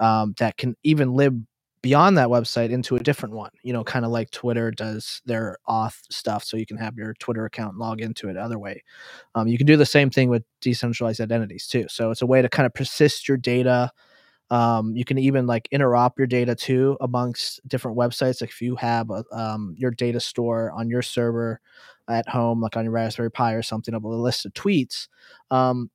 um, 0.00 0.34
that 0.38 0.56
can 0.56 0.76
even 0.82 1.14
live 1.14 1.34
beyond 1.82 2.18
that 2.18 2.28
website 2.28 2.70
into 2.70 2.96
a 2.96 3.00
different 3.00 3.34
one. 3.34 3.50
You 3.62 3.72
know, 3.72 3.84
kind 3.84 4.04
of 4.04 4.10
like 4.10 4.30
Twitter 4.30 4.70
does 4.70 5.22
their 5.26 5.58
auth 5.68 6.00
stuff, 6.10 6.44
so 6.44 6.56
you 6.56 6.66
can 6.66 6.76
have 6.76 6.96
your 6.96 7.14
Twitter 7.14 7.44
account 7.44 7.78
log 7.78 8.00
into 8.00 8.28
it 8.28 8.36
other 8.36 8.58
way. 8.58 8.82
Um, 9.34 9.48
you 9.48 9.58
can 9.58 9.66
do 9.66 9.76
the 9.76 9.86
same 9.86 10.10
thing 10.10 10.28
with 10.28 10.44
decentralized 10.60 11.20
identities 11.20 11.66
too. 11.66 11.86
So 11.88 12.10
it's 12.10 12.22
a 12.22 12.26
way 12.26 12.42
to 12.42 12.48
kind 12.48 12.66
of 12.66 12.74
persist 12.74 13.28
your 13.28 13.36
data. 13.36 13.90
Um, 14.50 14.96
you 14.96 15.04
can 15.04 15.18
even 15.18 15.46
like 15.46 15.68
interop 15.72 16.12
your 16.18 16.26
data 16.26 16.54
too 16.54 16.96
amongst 17.00 17.60
different 17.68 17.98
websites. 17.98 18.40
Like 18.40 18.50
if 18.50 18.62
you 18.62 18.76
have 18.76 19.10
a, 19.10 19.24
um, 19.30 19.74
your 19.76 19.90
data 19.90 20.20
store 20.20 20.72
on 20.72 20.88
your 20.88 21.02
server 21.02 21.60
at 22.08 22.28
home, 22.28 22.60
like 22.60 22.76
on 22.76 22.84
your 22.84 22.92
Raspberry 22.92 23.30
Pi 23.30 23.52
or 23.52 23.62
something, 23.62 23.94
of 23.94 24.04
a 24.04 24.08
list 24.08 24.46
of 24.46 24.54
tweets, 24.54 25.08
um, 25.50 25.90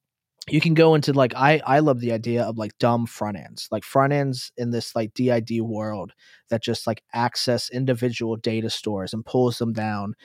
you 0.49 0.59
can 0.59 0.73
go 0.73 0.95
into 0.95 1.13
like 1.13 1.33
I 1.35 1.61
I 1.65 1.79
love 1.79 1.99
the 1.99 2.11
idea 2.11 2.43
of 2.43 2.57
like 2.57 2.77
dumb 2.77 3.05
front 3.05 3.37
ends, 3.37 3.67
like 3.71 3.83
front 3.83 4.13
ends 4.13 4.51
in 4.57 4.71
this 4.71 4.95
like 4.95 5.13
DID 5.13 5.61
world 5.61 6.11
that 6.49 6.61
just 6.61 6.85
like 6.85 7.03
access 7.13 7.69
individual 7.69 8.35
data 8.35 8.69
stores 8.69 9.13
and 9.13 9.25
pulls 9.25 9.57
them 9.57 9.73
down 9.73 10.15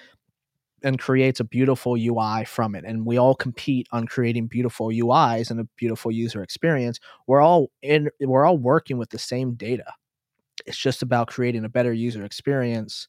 and 0.82 0.98
creates 0.98 1.40
a 1.40 1.44
beautiful 1.44 1.96
UI 1.96 2.44
from 2.44 2.74
it. 2.74 2.84
And 2.84 3.04
we 3.04 3.16
all 3.18 3.34
compete 3.34 3.88
on 3.92 4.06
creating 4.06 4.46
beautiful 4.46 4.88
UIs 4.88 5.50
and 5.50 5.60
a 5.60 5.64
beautiful 5.76 6.10
user 6.10 6.42
experience. 6.42 6.98
We're 7.26 7.40
all 7.40 7.70
in 7.82 8.10
we're 8.20 8.44
all 8.44 8.58
working 8.58 8.98
with 8.98 9.10
the 9.10 9.18
same 9.18 9.54
data. 9.54 9.92
It's 10.66 10.78
just 10.78 11.02
about 11.02 11.28
creating 11.28 11.64
a 11.64 11.68
better 11.68 11.92
user 11.92 12.24
experience 12.24 13.08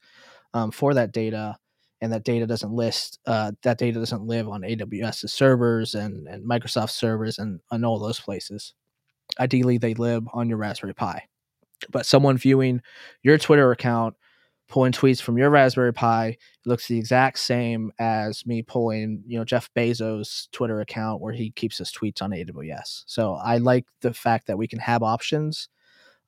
um, 0.53 0.71
for 0.71 0.93
that 0.93 1.11
data. 1.11 1.57
And 2.01 2.13
that 2.13 2.23
data 2.23 2.47
doesn't 2.47 2.71
list 2.71 3.19
uh, 3.25 3.51
that 3.63 3.77
data 3.77 3.99
doesn't 3.99 4.25
live 4.25 4.47
on 4.47 4.61
AWS's 4.61 5.33
servers 5.33 5.95
and, 5.95 6.27
and 6.27 6.49
Microsoft 6.49 6.91
servers 6.91 7.39
and, 7.39 7.59
and 7.71 7.85
all 7.85 7.99
those 7.99 8.19
places. 8.19 8.73
Ideally, 9.39 9.77
they 9.77 9.93
live 9.93 10.23
on 10.33 10.47
your 10.47 10.57
Raspberry 10.57 10.93
Pi. 10.93 11.23
But 11.91 12.05
someone 12.05 12.37
viewing 12.37 12.81
your 13.23 13.37
Twitter 13.37 13.71
account 13.71 14.15
pulling 14.69 14.91
tweets 14.91 15.21
from 15.21 15.37
your 15.37 15.49
Raspberry 15.49 15.91
Pi 15.91 16.37
looks 16.65 16.87
the 16.87 16.97
exact 16.97 17.39
same 17.39 17.91
as 17.99 18.45
me 18.45 18.61
pulling, 18.61 19.23
you 19.25 19.37
know, 19.37 19.43
Jeff 19.43 19.69
Bezos' 19.75 20.49
Twitter 20.51 20.79
account 20.79 21.21
where 21.21 21.33
he 21.33 21.51
keeps 21.51 21.79
his 21.79 21.91
tweets 21.91 22.21
on 22.21 22.31
AWS. 22.31 23.03
So 23.07 23.33
I 23.33 23.57
like 23.57 23.85
the 24.01 24.13
fact 24.13 24.47
that 24.47 24.57
we 24.57 24.67
can 24.67 24.79
have 24.79 25.01
options 25.01 25.69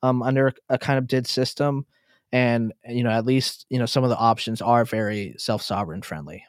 um, 0.02 0.24
under 0.24 0.54
a 0.70 0.80
kind 0.80 0.98
of 0.98 1.08
did 1.08 1.28
system, 1.28 1.86
and 2.32 2.74
you 2.88 3.04
know, 3.04 3.12
at 3.12 3.26
least 3.26 3.66
you 3.70 3.80
know 3.80 3.86
some 3.86 4.04
of 4.04 4.10
the 4.10 4.18
options 4.18 4.62
are 4.62 4.86
very 4.86 5.36
self 5.38 5.62
sovereign 5.62 6.02
friendly. 6.02 6.44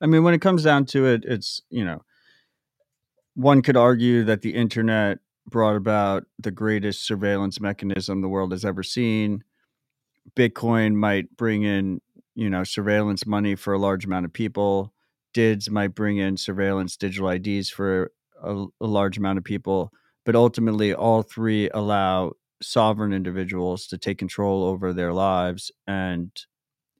I 0.00 0.06
mean, 0.06 0.24
when 0.24 0.34
it 0.34 0.40
comes 0.40 0.62
down 0.62 0.84
to 0.86 1.06
it, 1.06 1.24
it's, 1.24 1.62
you 1.70 1.84
know, 1.84 2.02
one 3.34 3.62
could 3.62 3.76
argue 3.76 4.24
that 4.24 4.42
the 4.42 4.54
internet 4.54 5.18
brought 5.48 5.76
about 5.76 6.24
the 6.38 6.50
greatest 6.50 7.06
surveillance 7.06 7.60
mechanism 7.60 8.20
the 8.20 8.28
world 8.28 8.52
has 8.52 8.64
ever 8.64 8.82
seen. 8.82 9.44
Bitcoin 10.34 10.94
might 10.94 11.34
bring 11.36 11.62
in, 11.62 12.00
you 12.34 12.50
know, 12.50 12.64
surveillance 12.64 13.26
money 13.26 13.54
for 13.54 13.72
a 13.72 13.78
large 13.78 14.04
amount 14.04 14.26
of 14.26 14.32
people. 14.32 14.92
DIDs 15.32 15.70
might 15.70 15.94
bring 15.94 16.18
in 16.18 16.36
surveillance 16.36 16.96
digital 16.96 17.28
IDs 17.28 17.70
for 17.70 18.10
a, 18.42 18.66
a 18.80 18.86
large 18.86 19.18
amount 19.18 19.38
of 19.38 19.44
people. 19.44 19.92
But 20.24 20.34
ultimately, 20.34 20.92
all 20.92 21.22
three 21.22 21.70
allow 21.70 22.32
sovereign 22.62 23.12
individuals 23.12 23.86
to 23.88 23.98
take 23.98 24.18
control 24.18 24.64
over 24.64 24.92
their 24.92 25.12
lives 25.12 25.70
and 25.86 26.30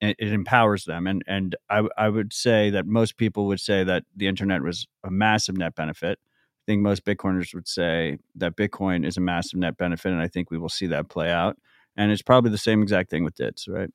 it, 0.01 0.17
it 0.19 0.33
empowers 0.33 0.85
them. 0.85 1.07
And 1.07 1.23
and 1.27 1.57
I, 1.71 1.83
I 1.97 2.09
would 2.09 2.33
say 2.33 2.71
that 2.71 2.87
most 2.87 3.17
people 3.17 3.47
would 3.47 3.61
say 3.61 3.85
that 3.85 4.05
the 4.15 4.27
internet 4.27 4.63
was 4.63 4.87
a 5.05 5.11
massive 5.11 5.57
net 5.57 5.75
benefit. 5.75 6.19
I 6.23 6.63
think 6.67 6.83
most 6.83 7.05
Bitcoiners 7.05 7.55
would 7.55 7.69
say 7.69 8.19
that 8.35 8.57
Bitcoin 8.57 9.07
is 9.07 9.17
a 9.17 9.21
massive 9.21 9.59
net 9.59 9.77
benefit, 9.77 10.13
and 10.13 10.21
I 10.21 10.29
think 10.29 10.51
we 10.51 10.59
will 10.59 10.69
see 10.69 10.87
that 10.89 11.09
play 11.09 11.31
out. 11.31 11.57
And 11.97 12.11
it's 12.11 12.23
probably 12.23 12.51
the 12.51 12.59
same 12.59 12.83
exact 12.83 13.11
thing 13.11 13.25
with 13.25 13.37
DIDs, 13.37 13.69
right? 13.69 13.89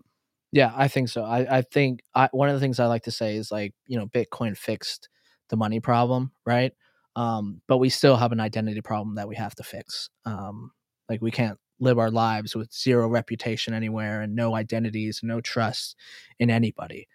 Yeah, 0.52 0.74
I 0.76 0.88
think 0.88 1.10
so. 1.10 1.24
I, 1.24 1.58
I 1.58 1.62
think 1.62 2.02
I, 2.16 2.30
one 2.32 2.50
of 2.50 2.56
the 2.56 2.60
things 2.60 2.80
I 2.80 2.88
like 2.88 3.04
to 3.04 3.12
say 3.12 3.36
is 3.36 3.52
like, 3.52 3.74
you 3.88 3.98
know, 3.98 4.08
Bitcoin 4.08 4.58
fixed 4.58 5.08
the 5.50 5.58
money 5.58 5.80
problem, 5.80 6.32
right? 6.46 6.74
Um, 7.16 7.62
but 7.68 7.78
we 7.78 7.90
still 7.90 8.16
have 8.16 8.32
an 8.32 8.40
identity 8.40 8.82
problem 8.82 9.16
that 9.16 9.28
we 9.28 9.36
have 9.36 9.56
to 9.56 9.64
fix. 9.64 10.10
Um, 10.26 10.72
like 11.12 11.22
we 11.22 11.30
can't 11.30 11.58
live 11.80 12.00
our 12.00 12.10
lives 12.10 12.56
with 12.56 12.72
zero 12.74 13.08
reputation 13.10 13.74
anywhere 13.74 14.22
and 14.22 14.34
no 14.34 14.56
identities, 14.56 15.20
no 15.24 15.42
trust 15.42 15.98
in 16.40 16.50
anybody. 16.50 17.08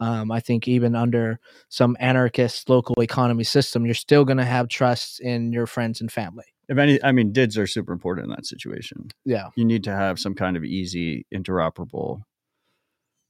Um, 0.00 0.32
I 0.32 0.40
think 0.40 0.66
even 0.66 0.94
under 0.96 1.38
some 1.68 1.96
anarchist 2.00 2.70
local 2.70 3.00
economy 3.02 3.44
system, 3.44 3.84
you're 3.84 3.94
still 3.94 4.24
going 4.24 4.38
to 4.38 4.44
have 4.44 4.68
trust 4.68 5.20
in 5.20 5.52
your 5.52 5.66
friends 5.66 6.00
and 6.00 6.10
family. 6.10 6.46
If 6.68 6.78
any, 6.78 6.98
I 7.04 7.12
mean, 7.12 7.32
DIDs 7.32 7.58
are 7.58 7.66
super 7.66 7.92
important 7.92 8.24
in 8.24 8.30
that 8.30 8.46
situation. 8.46 9.08
Yeah. 9.26 9.48
You 9.54 9.66
need 9.66 9.84
to 9.84 9.92
have 9.92 10.18
some 10.18 10.34
kind 10.34 10.56
of 10.56 10.64
easy, 10.64 11.26
interoperable 11.32 12.22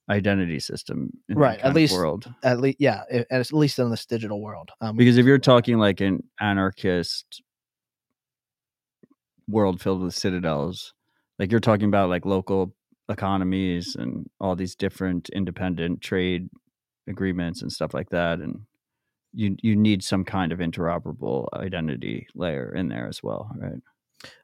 identity 0.08 0.60
system 0.60 1.10
in 1.28 1.36
Right, 1.36 1.58
at 1.60 1.74
least- 1.74 1.94
world. 1.94 2.32
At 2.44 2.60
least, 2.60 2.76
yeah, 2.80 3.02
at 3.30 3.52
least 3.52 3.78
in 3.80 3.90
this 3.90 4.06
digital 4.06 4.40
world. 4.40 4.70
Um, 4.80 4.96
because 4.96 5.18
if 5.18 5.26
you're 5.26 5.38
talking 5.38 5.78
like 5.78 6.00
an 6.00 6.22
anarchist 6.40 7.42
world 9.48 9.80
filled 9.80 10.02
with 10.02 10.14
citadels. 10.14 10.94
Like 11.38 11.50
you're 11.50 11.60
talking 11.60 11.88
about 11.88 12.08
like 12.08 12.24
local 12.24 12.74
economies 13.08 13.96
and 13.98 14.28
all 14.40 14.56
these 14.56 14.74
different 14.74 15.28
independent 15.30 16.00
trade 16.00 16.48
agreements 17.08 17.62
and 17.62 17.72
stuff 17.72 17.92
like 17.92 18.10
that 18.10 18.38
and 18.38 18.60
you 19.32 19.56
you 19.60 19.74
need 19.74 20.04
some 20.04 20.24
kind 20.24 20.52
of 20.52 20.60
interoperable 20.60 21.48
identity 21.52 22.28
layer 22.36 22.72
in 22.72 22.88
there 22.88 23.08
as 23.08 23.22
well 23.22 23.50
right? 23.56 23.80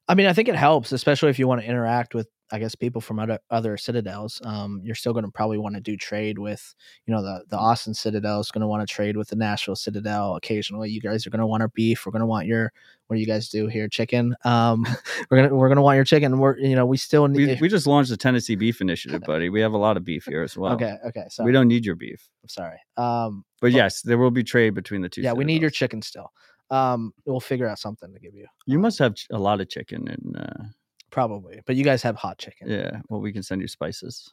I 0.08 0.14
mean, 0.14 0.26
I 0.26 0.32
think 0.32 0.48
it 0.48 0.56
helps, 0.56 0.92
especially 0.92 1.30
if 1.30 1.38
you 1.38 1.46
want 1.46 1.60
to 1.60 1.66
interact 1.66 2.14
with, 2.14 2.28
I 2.50 2.58
guess, 2.58 2.74
people 2.74 3.00
from 3.00 3.18
other 3.18 3.38
other 3.50 3.76
citadels. 3.76 4.40
Um, 4.44 4.80
you're 4.84 4.94
still 4.94 5.12
going 5.12 5.24
to 5.24 5.30
probably 5.30 5.58
want 5.58 5.74
to 5.74 5.80
do 5.80 5.96
trade 5.96 6.38
with, 6.38 6.74
you 7.06 7.14
know, 7.14 7.22
the 7.22 7.44
the 7.48 7.58
Austin 7.58 7.94
Citadel 7.94 8.40
is 8.40 8.50
going 8.50 8.62
to 8.62 8.66
want 8.66 8.86
to 8.86 8.92
trade 8.92 9.16
with 9.16 9.28
the 9.28 9.36
Nashville 9.36 9.76
Citadel 9.76 10.36
occasionally. 10.36 10.90
You 10.90 11.00
guys 11.00 11.26
are 11.26 11.30
going 11.30 11.40
to 11.40 11.46
want 11.46 11.62
our 11.62 11.68
beef. 11.68 12.06
We're 12.06 12.12
going 12.12 12.20
to 12.20 12.26
want 12.26 12.46
your 12.46 12.72
what 13.06 13.16
do 13.16 13.20
you 13.20 13.26
guys 13.26 13.48
do 13.48 13.66
here? 13.66 13.88
Chicken. 13.88 14.34
Um, 14.44 14.86
we're 15.30 15.42
gonna 15.42 15.54
we're 15.54 15.68
gonna 15.68 15.82
want 15.82 15.96
your 15.96 16.04
chicken. 16.04 16.38
We're 16.38 16.58
you 16.58 16.76
know 16.76 16.86
we 16.86 16.96
still 16.96 17.26
need. 17.28 17.48
we, 17.48 17.58
we 17.62 17.68
just 17.68 17.86
launched 17.86 18.10
the 18.10 18.16
tennessee 18.16 18.54
beef 18.54 18.80
initiative 18.80 19.22
buddy 19.22 19.48
we 19.48 19.60
have 19.60 19.72
a 19.72 19.78
lot 19.78 19.96
of 19.96 20.04
beef 20.04 20.26
here 20.26 20.42
as 20.42 20.56
well 20.56 20.74
okay, 20.74 20.96
okay. 21.06 21.24
So 21.30 21.44
we 21.44 21.52
don't 21.52 21.68
need 21.68 21.84
your 21.86 21.94
beef 21.94 22.28
I'm 22.42 22.48
sorry. 22.48 22.78
Um, 22.96 23.44
but 23.60 23.68
Well- 23.68 23.76
yes 23.76 24.02
there 24.02 24.18
will 24.18 24.30
be 24.30 24.44
trade 24.44 24.74
between 24.74 25.02
the 25.02 25.08
two 25.08 25.22
yeah, 25.22 25.32
we 25.32 25.44
need 25.44 25.62
your 25.62 25.70
chicken 25.70 26.02
still. 26.02 26.32
Um, 26.70 27.14
we'll 27.24 27.40
figure 27.40 27.66
out 27.66 27.78
something 27.78 28.12
to 28.12 28.20
give 28.20 28.34
you. 28.34 28.46
you 28.66 28.76
Um, 28.76 28.82
must 28.82 28.98
have 28.98 29.14
a 29.30 29.38
lot 29.38 29.60
of 29.62 29.68
chicken 29.70 30.06
and 30.08 30.36
uh 30.38 30.64
probably, 31.10 31.60
but 31.66 31.76
you 31.76 31.84
guys 31.84 32.02
have 32.02 32.16
hot 32.16 32.38
chicken. 32.38 32.68
yeah 32.70 33.00
well 33.08 33.20
we 33.20 33.32
can 33.32 33.42
send 33.42 33.60
you 33.60 33.68
spices 33.68 34.32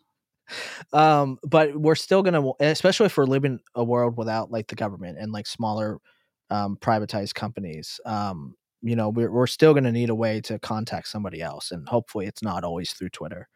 um 0.93 1.39
but 1.43 1.76
we're 1.76 1.95
still 1.95 2.21
gonna 2.21 2.51
especially 2.59 3.07
if 3.07 3.17
we're 3.17 3.26
living 3.26 3.59
a 3.73 3.84
world 3.84 4.15
without 4.17 4.51
like 4.51 4.67
the 4.67 4.76
government 4.76 5.17
and 5.19 5.32
like 5.32 5.47
smaller 5.47 5.97
um 6.51 6.78
privatized 6.80 7.34
companies 7.34 7.99
um 8.05 8.53
you 8.84 8.95
know 8.95 9.09
we're, 9.09 9.32
we're 9.32 9.47
still 9.47 9.73
gonna 9.73 9.91
need 9.91 10.09
a 10.11 10.15
way 10.15 10.39
to 10.41 10.59
contact 10.59 11.07
somebody 11.07 11.41
else 11.41 11.71
and 11.71 11.88
hopefully 11.89 12.28
it's 12.28 12.43
not 12.43 12.63
always 12.63 12.91
through 12.93 13.09
twitter 13.09 13.47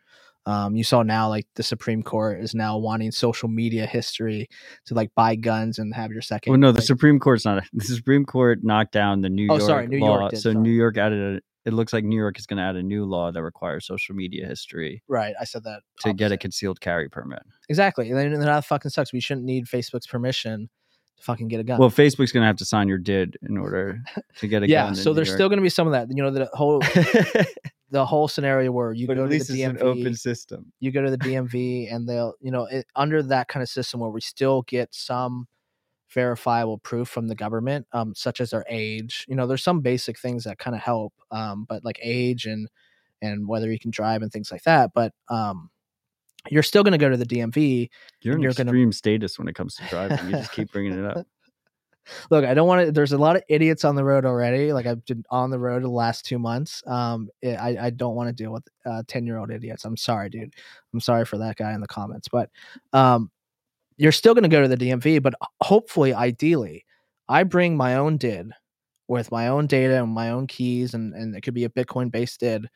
um 0.47 0.75
you 0.75 0.83
saw 0.83 1.03
now 1.03 1.29
like 1.29 1.45
the 1.55 1.61
supreme 1.61 2.01
court 2.01 2.41
is 2.41 2.55
now 2.55 2.75
wanting 2.75 3.11
social 3.11 3.47
media 3.49 3.85
history 3.85 4.47
to 4.85 4.95
like 4.95 5.11
buy 5.13 5.35
guns 5.35 5.77
and 5.77 5.93
have 5.93 6.11
your 6.11 6.23
second 6.23 6.49
Well, 6.51 6.59
no, 6.59 6.71
the 6.71 6.79
like- 6.79 6.87
Supreme 6.87 7.19
Court's 7.19 7.45
not. 7.45 7.63
The 7.73 7.83
Supreme 7.85 8.25
Court 8.25 8.63
knocked 8.63 8.93
down 8.93 9.21
the 9.21 9.29
New 9.29 9.47
Oh, 9.51 9.57
York 9.57 9.61
sorry, 9.67 9.87
New 9.87 9.99
law. 9.99 10.19
York 10.21 10.31
did, 10.31 10.37
so 10.39 10.53
sorry. 10.53 10.63
New 10.63 10.71
York 10.71 10.97
added. 10.97 11.43
It 11.69 11.73
looks 11.73 11.93
like 11.93 12.03
New 12.03 12.15
York 12.17 12.37
is 12.39 12.45
going 12.45 12.57
to 12.57 12.63
add 12.63 12.75
a 12.75 12.83
new 12.83 13.05
law 13.05 13.31
that 13.31 13.41
requires 13.43 13.85
social 13.85 14.15
media 14.15 14.45
history 14.47 15.01
right 15.07 15.33
i 15.39 15.43
said 15.45 15.63
that 15.63 15.81
to 16.01 16.13
get 16.13 16.31
a 16.31 16.37
concealed 16.37 16.81
carry 16.81 17.07
permit. 17.09 17.41
exactly 17.69 18.09
and 18.09 18.17
then 18.17 18.33
and 18.33 18.41
that 18.43 18.65
fucking 18.65 18.89
sucks 18.91 19.13
we 19.13 19.19
shouldn't 19.19 19.45
need 19.45 19.65
facebook's 19.65 20.07
permission 20.07 20.69
to 21.17 21.23
fucking 21.23 21.47
get 21.47 21.59
a 21.59 21.63
gun 21.63 21.79
Well, 21.79 21.89
Facebook's 21.91 22.31
going 22.31 22.43
to 22.43 22.47
have 22.47 22.55
to 22.57 22.65
sign 22.65 22.87
your 22.87 22.97
DID 22.97 23.37
in 23.47 23.57
order 23.65 24.01
to 24.39 24.47
get 24.47 24.63
a 24.63 24.67
yeah 24.69 24.85
gun. 24.87 24.95
Yeah. 24.95 25.01
so 25.01 25.13
there's 25.13 25.27
York. 25.27 25.37
still 25.37 25.49
going 25.49 25.57
to 25.59 25.63
be 25.63 25.69
some 25.69 25.85
of 25.87 25.93
that 25.93 26.07
you 26.09 26.23
know 26.23 26.31
the 26.31 26.49
whole 26.53 26.79
the 27.91 28.05
whole 28.05 28.27
scenario 28.27 28.71
where 28.71 28.93
you 28.93 29.07
but 29.07 29.15
go 29.15 29.23
to 29.23 29.29
the 29.29 29.35
it's 29.35 29.49
an 29.49 29.57
DMV, 29.57 29.81
open 29.81 30.13
system. 30.15 30.71
you 30.79 30.91
go 30.91 31.01
to 31.01 31.09
the 31.11 31.17
DMV, 31.17 31.93
and 31.93 32.07
they'll 32.07 32.33
you 32.39 32.51
know 32.51 32.65
it, 32.65 32.85
under 32.95 33.21
that 33.23 33.47
kind 33.47 33.63
of 33.63 33.69
system 33.69 33.99
where 33.99 34.09
we 34.11 34.21
still 34.21 34.61
get 34.63 34.89
some 34.93 35.47
verifiable 36.13 36.77
proof 36.77 37.07
from 37.09 37.27
the 37.27 37.35
government, 37.35 37.85
um, 37.93 38.13
such 38.15 38.41
as 38.41 38.53
our 38.53 38.65
age. 38.69 39.25
You 39.27 39.35
know, 39.35 39.47
there's 39.47 39.63
some 39.63 39.81
basic 39.81 40.17
things 40.19 40.43
that 40.45 40.57
kind 40.59 40.75
of 40.75 40.81
help, 40.81 41.13
um, 41.31 41.65
but 41.67 41.83
like 41.85 41.99
age 42.01 42.45
and 42.45 42.67
and 43.21 43.47
whether 43.47 43.71
you 43.71 43.77
can 43.79 43.91
drive 43.91 44.21
and 44.21 44.31
things 44.31 44.51
like 44.51 44.63
that. 44.63 44.91
But 44.93 45.13
um, 45.29 45.69
you're 46.49 46.63
still 46.63 46.83
going 46.83 46.93
to 46.93 46.97
go 46.97 47.09
to 47.09 47.17
the 47.17 47.25
DMV. 47.25 47.89
You're 48.21 48.35
an 48.35 48.41
You're 48.41 48.53
gonna- 48.53 48.69
extreme 48.69 48.91
status 48.91 49.37
when 49.37 49.47
it 49.47 49.55
comes 49.55 49.75
to 49.75 49.83
driving. 49.87 50.25
You 50.27 50.31
just 50.37 50.51
keep 50.53 50.71
bringing 50.71 50.93
it 50.97 51.05
up. 51.05 51.25
Look, 52.31 52.43
I 52.43 52.55
don't 52.55 52.67
want 52.67 52.87
to. 52.87 52.91
There's 52.91 53.11
a 53.11 53.17
lot 53.19 53.35
of 53.35 53.43
idiots 53.49 53.85
on 53.85 53.95
the 53.95 54.03
road 54.03 54.25
already. 54.25 54.73
Like 54.73 54.87
I've 54.87 55.05
been 55.05 55.23
on 55.29 55.51
the 55.51 55.59
road 55.59 55.83
the 55.83 55.89
last 55.89 56.25
two 56.25 56.39
months. 56.39 56.81
Um, 56.87 57.29
it, 57.41 57.55
I 57.55 57.77
I 57.87 57.89
don't 57.91 58.15
want 58.15 58.29
to 58.29 58.33
deal 58.33 58.51
with 58.51 58.63
uh 58.83 59.03
ten 59.07 59.27
year 59.27 59.37
old 59.37 59.51
idiots. 59.51 59.85
I'm 59.85 59.97
sorry, 59.97 60.29
dude. 60.29 60.55
I'm 60.91 61.01
sorry 61.01 61.23
for 61.25 61.37
that 61.37 61.57
guy 61.57 61.71
in 61.73 61.81
the 61.81 61.87
comments, 61.87 62.27
but 62.27 62.49
um, 62.93 63.29
you're 63.99 64.13
still 64.13 64.33
going 64.33 64.43
to 64.43 64.49
go 64.49 64.61
to 64.63 64.67
the 64.69 64.77
DMV. 64.77 65.21
But 65.21 65.35
hopefully, 65.61 66.13
ideally, 66.13 66.85
I 67.29 67.43
bring 67.43 67.77
my 67.77 67.95
own 67.97 68.17
did 68.17 68.51
with 69.07 69.31
my 69.31 69.47
own 69.47 69.67
data 69.67 70.01
and 70.03 70.13
my 70.13 70.31
own 70.31 70.47
keys, 70.47 70.93
and 70.93 71.13
and 71.13 71.35
it 71.35 71.41
could 71.41 71.53
be 71.55 71.65
a 71.65 71.69
Bitcoin 71.69 72.11
based 72.11 72.39
did. 72.41 72.67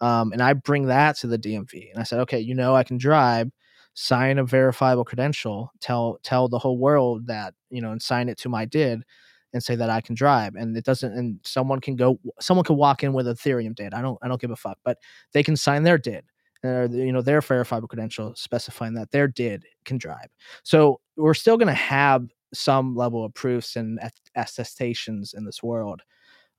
Um, 0.00 0.32
and 0.32 0.42
I 0.42 0.54
bring 0.54 0.86
that 0.86 1.16
to 1.18 1.28
the 1.28 1.38
DMV, 1.38 1.90
and 1.92 2.00
I 2.00 2.04
said, 2.04 2.20
okay, 2.20 2.40
you 2.40 2.54
know, 2.54 2.74
I 2.76 2.84
can 2.84 2.98
drive 2.98 3.50
sign 3.94 4.38
a 4.38 4.44
verifiable 4.44 5.04
credential 5.04 5.70
tell 5.80 6.18
tell 6.22 6.48
the 6.48 6.58
whole 6.58 6.78
world 6.78 7.26
that 7.26 7.52
you 7.70 7.80
know 7.82 7.92
and 7.92 8.00
sign 8.02 8.28
it 8.28 8.38
to 8.38 8.48
my 8.48 8.64
did 8.64 9.02
and 9.52 9.62
say 9.62 9.74
that 9.76 9.90
i 9.90 10.00
can 10.00 10.14
drive 10.14 10.54
and 10.54 10.74
it 10.76 10.84
doesn't 10.84 11.12
and 11.12 11.38
someone 11.44 11.78
can 11.80 11.94
go 11.94 12.18
someone 12.40 12.64
can 12.64 12.76
walk 12.76 13.02
in 13.04 13.12
with 13.12 13.26
ethereum 13.26 13.74
did 13.74 13.92
i 13.92 14.00
don't 14.00 14.18
i 14.22 14.28
don't 14.28 14.40
give 14.40 14.50
a 14.50 14.56
fuck 14.56 14.78
but 14.82 14.96
they 15.34 15.42
can 15.42 15.56
sign 15.56 15.82
their 15.82 15.98
did 15.98 16.24
or 16.64 16.88
you 16.90 17.12
know 17.12 17.22
their 17.22 17.40
verifiable 17.40 17.88
credential 17.88 18.34
specifying 18.34 18.94
that 18.94 19.10
their 19.10 19.28
did 19.28 19.64
can 19.84 19.98
drive 19.98 20.28
so 20.62 21.00
we're 21.16 21.34
still 21.34 21.56
going 21.56 21.68
to 21.68 21.74
have 21.74 22.28
some 22.54 22.94
level 22.94 23.24
of 23.24 23.32
proofs 23.34 23.76
and 23.76 23.98
attestations 24.36 25.34
in 25.34 25.44
this 25.44 25.62
world 25.62 26.02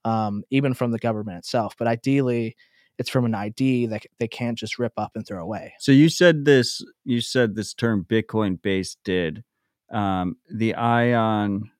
um, 0.04 0.42
even 0.50 0.74
from 0.74 0.90
the 0.90 0.98
government 0.98 1.38
itself 1.38 1.74
but 1.78 1.86
ideally 1.88 2.56
it's 2.98 3.10
from 3.10 3.24
an 3.24 3.34
id 3.34 3.86
that 3.86 4.04
they 4.18 4.28
can't 4.28 4.58
just 4.58 4.78
rip 4.78 4.92
up 4.96 5.12
and 5.14 5.26
throw 5.26 5.42
away 5.42 5.72
So 5.78 5.92
you 5.92 6.08
said 6.08 6.44
this. 6.44 6.84
You 7.04 7.20
said 7.20 7.54
this 7.54 7.74
term 7.74 8.04
Bitcoin 8.08 8.60
based 8.60 8.98
did. 9.04 9.42
Um, 9.90 10.36
the 10.50 10.74
ion, 10.74 11.70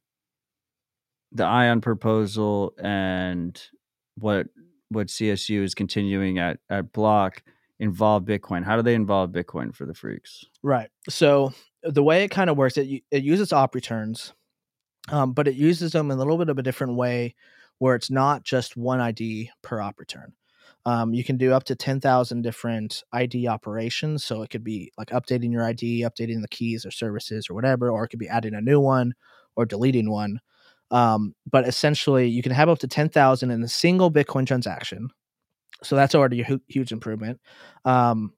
the 1.32 1.44
ion 1.44 1.80
proposal, 1.80 2.74
and 2.78 3.60
what 4.16 4.48
what 4.88 5.08
CSU 5.08 5.62
is 5.62 5.74
continuing 5.74 6.38
at 6.38 6.58
at 6.68 6.92
Block 6.92 7.42
involve 7.78 8.24
Bitcoin. 8.24 8.64
How 8.64 8.76
do 8.76 8.82
they 8.82 8.94
involve 8.94 9.30
Bitcoin 9.30 9.74
for 9.74 9.86
the 9.86 9.94
freaks? 9.94 10.44
Right. 10.62 10.88
So 11.08 11.52
the 11.82 12.02
way 12.02 12.24
it 12.24 12.30
kind 12.30 12.50
of 12.50 12.56
works, 12.56 12.76
it 12.76 13.02
it 13.10 13.24
uses 13.24 13.52
op 13.52 13.74
returns, 13.74 14.32
um, 15.10 15.32
but 15.32 15.48
it 15.48 15.54
uses 15.54 15.92
them 15.92 16.10
in 16.10 16.16
a 16.16 16.20
little 16.20 16.38
bit 16.38 16.48
of 16.48 16.58
a 16.58 16.62
different 16.62 16.96
way, 16.96 17.34
where 17.78 17.94
it's 17.94 18.10
not 18.10 18.42
just 18.42 18.76
one 18.76 19.00
ID 19.00 19.50
per 19.62 19.80
op 19.80 19.98
return. 19.98 20.32
Um, 20.86 21.14
you 21.14 21.24
can 21.24 21.36
do 21.36 21.52
up 21.52 21.64
to 21.64 21.74
ten 21.74 22.00
thousand 22.00 22.42
different 22.42 23.02
ID 23.12 23.48
operations. 23.48 24.24
So 24.24 24.42
it 24.42 24.50
could 24.50 24.64
be 24.64 24.92
like 24.98 25.08
updating 25.08 25.52
your 25.52 25.64
ID, 25.64 26.02
updating 26.02 26.42
the 26.42 26.48
keys 26.48 26.84
or 26.86 26.90
services 26.90 27.48
or 27.48 27.54
whatever, 27.54 27.90
or 27.90 28.04
it 28.04 28.08
could 28.08 28.18
be 28.18 28.28
adding 28.28 28.54
a 28.54 28.60
new 28.60 28.80
one 28.80 29.14
or 29.56 29.66
deleting 29.66 30.10
one. 30.10 30.40
Um, 30.90 31.34
but 31.50 31.66
essentially, 31.66 32.28
you 32.28 32.42
can 32.42 32.52
have 32.52 32.68
up 32.68 32.78
to 32.80 32.88
ten 32.88 33.08
thousand 33.08 33.50
in 33.50 33.62
a 33.62 33.68
single 33.68 34.12
Bitcoin 34.12 34.46
transaction. 34.46 35.08
So 35.84 35.96
that's 35.96 36.14
already 36.14 36.40
a 36.40 36.44
hu- 36.44 36.62
huge 36.68 36.92
improvement. 36.92 37.40
Um, 37.84 38.32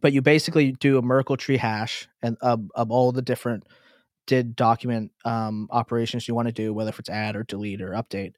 but 0.00 0.12
you 0.12 0.22
basically 0.22 0.72
do 0.72 0.98
a 0.98 1.02
Merkle 1.02 1.36
tree 1.36 1.56
hash 1.56 2.08
and 2.22 2.36
of, 2.40 2.68
of 2.74 2.90
all 2.90 3.12
the 3.12 3.22
different 3.22 3.64
did 4.26 4.56
document 4.56 5.12
um, 5.24 5.68
operations 5.70 6.26
you 6.26 6.34
want 6.34 6.48
to 6.48 6.52
do, 6.52 6.72
whether 6.72 6.88
if 6.88 6.98
it's 6.98 7.10
add 7.10 7.36
or 7.36 7.44
delete 7.44 7.82
or 7.82 7.90
update. 7.90 8.32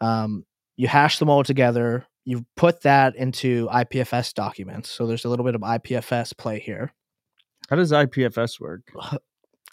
Um, 0.00 0.44
you 0.76 0.88
hash 0.88 1.18
them 1.18 1.28
all 1.28 1.42
together. 1.42 2.06
You 2.24 2.46
put 2.56 2.82
that 2.82 3.16
into 3.16 3.68
IPFS 3.68 4.34
documents. 4.34 4.88
So 4.88 5.06
there's 5.06 5.24
a 5.24 5.28
little 5.28 5.44
bit 5.44 5.54
of 5.54 5.60
IPFS 5.60 6.36
play 6.36 6.58
here. 6.60 6.92
How 7.68 7.76
does 7.76 7.92
IPFS 7.92 8.60
work? 8.60 8.90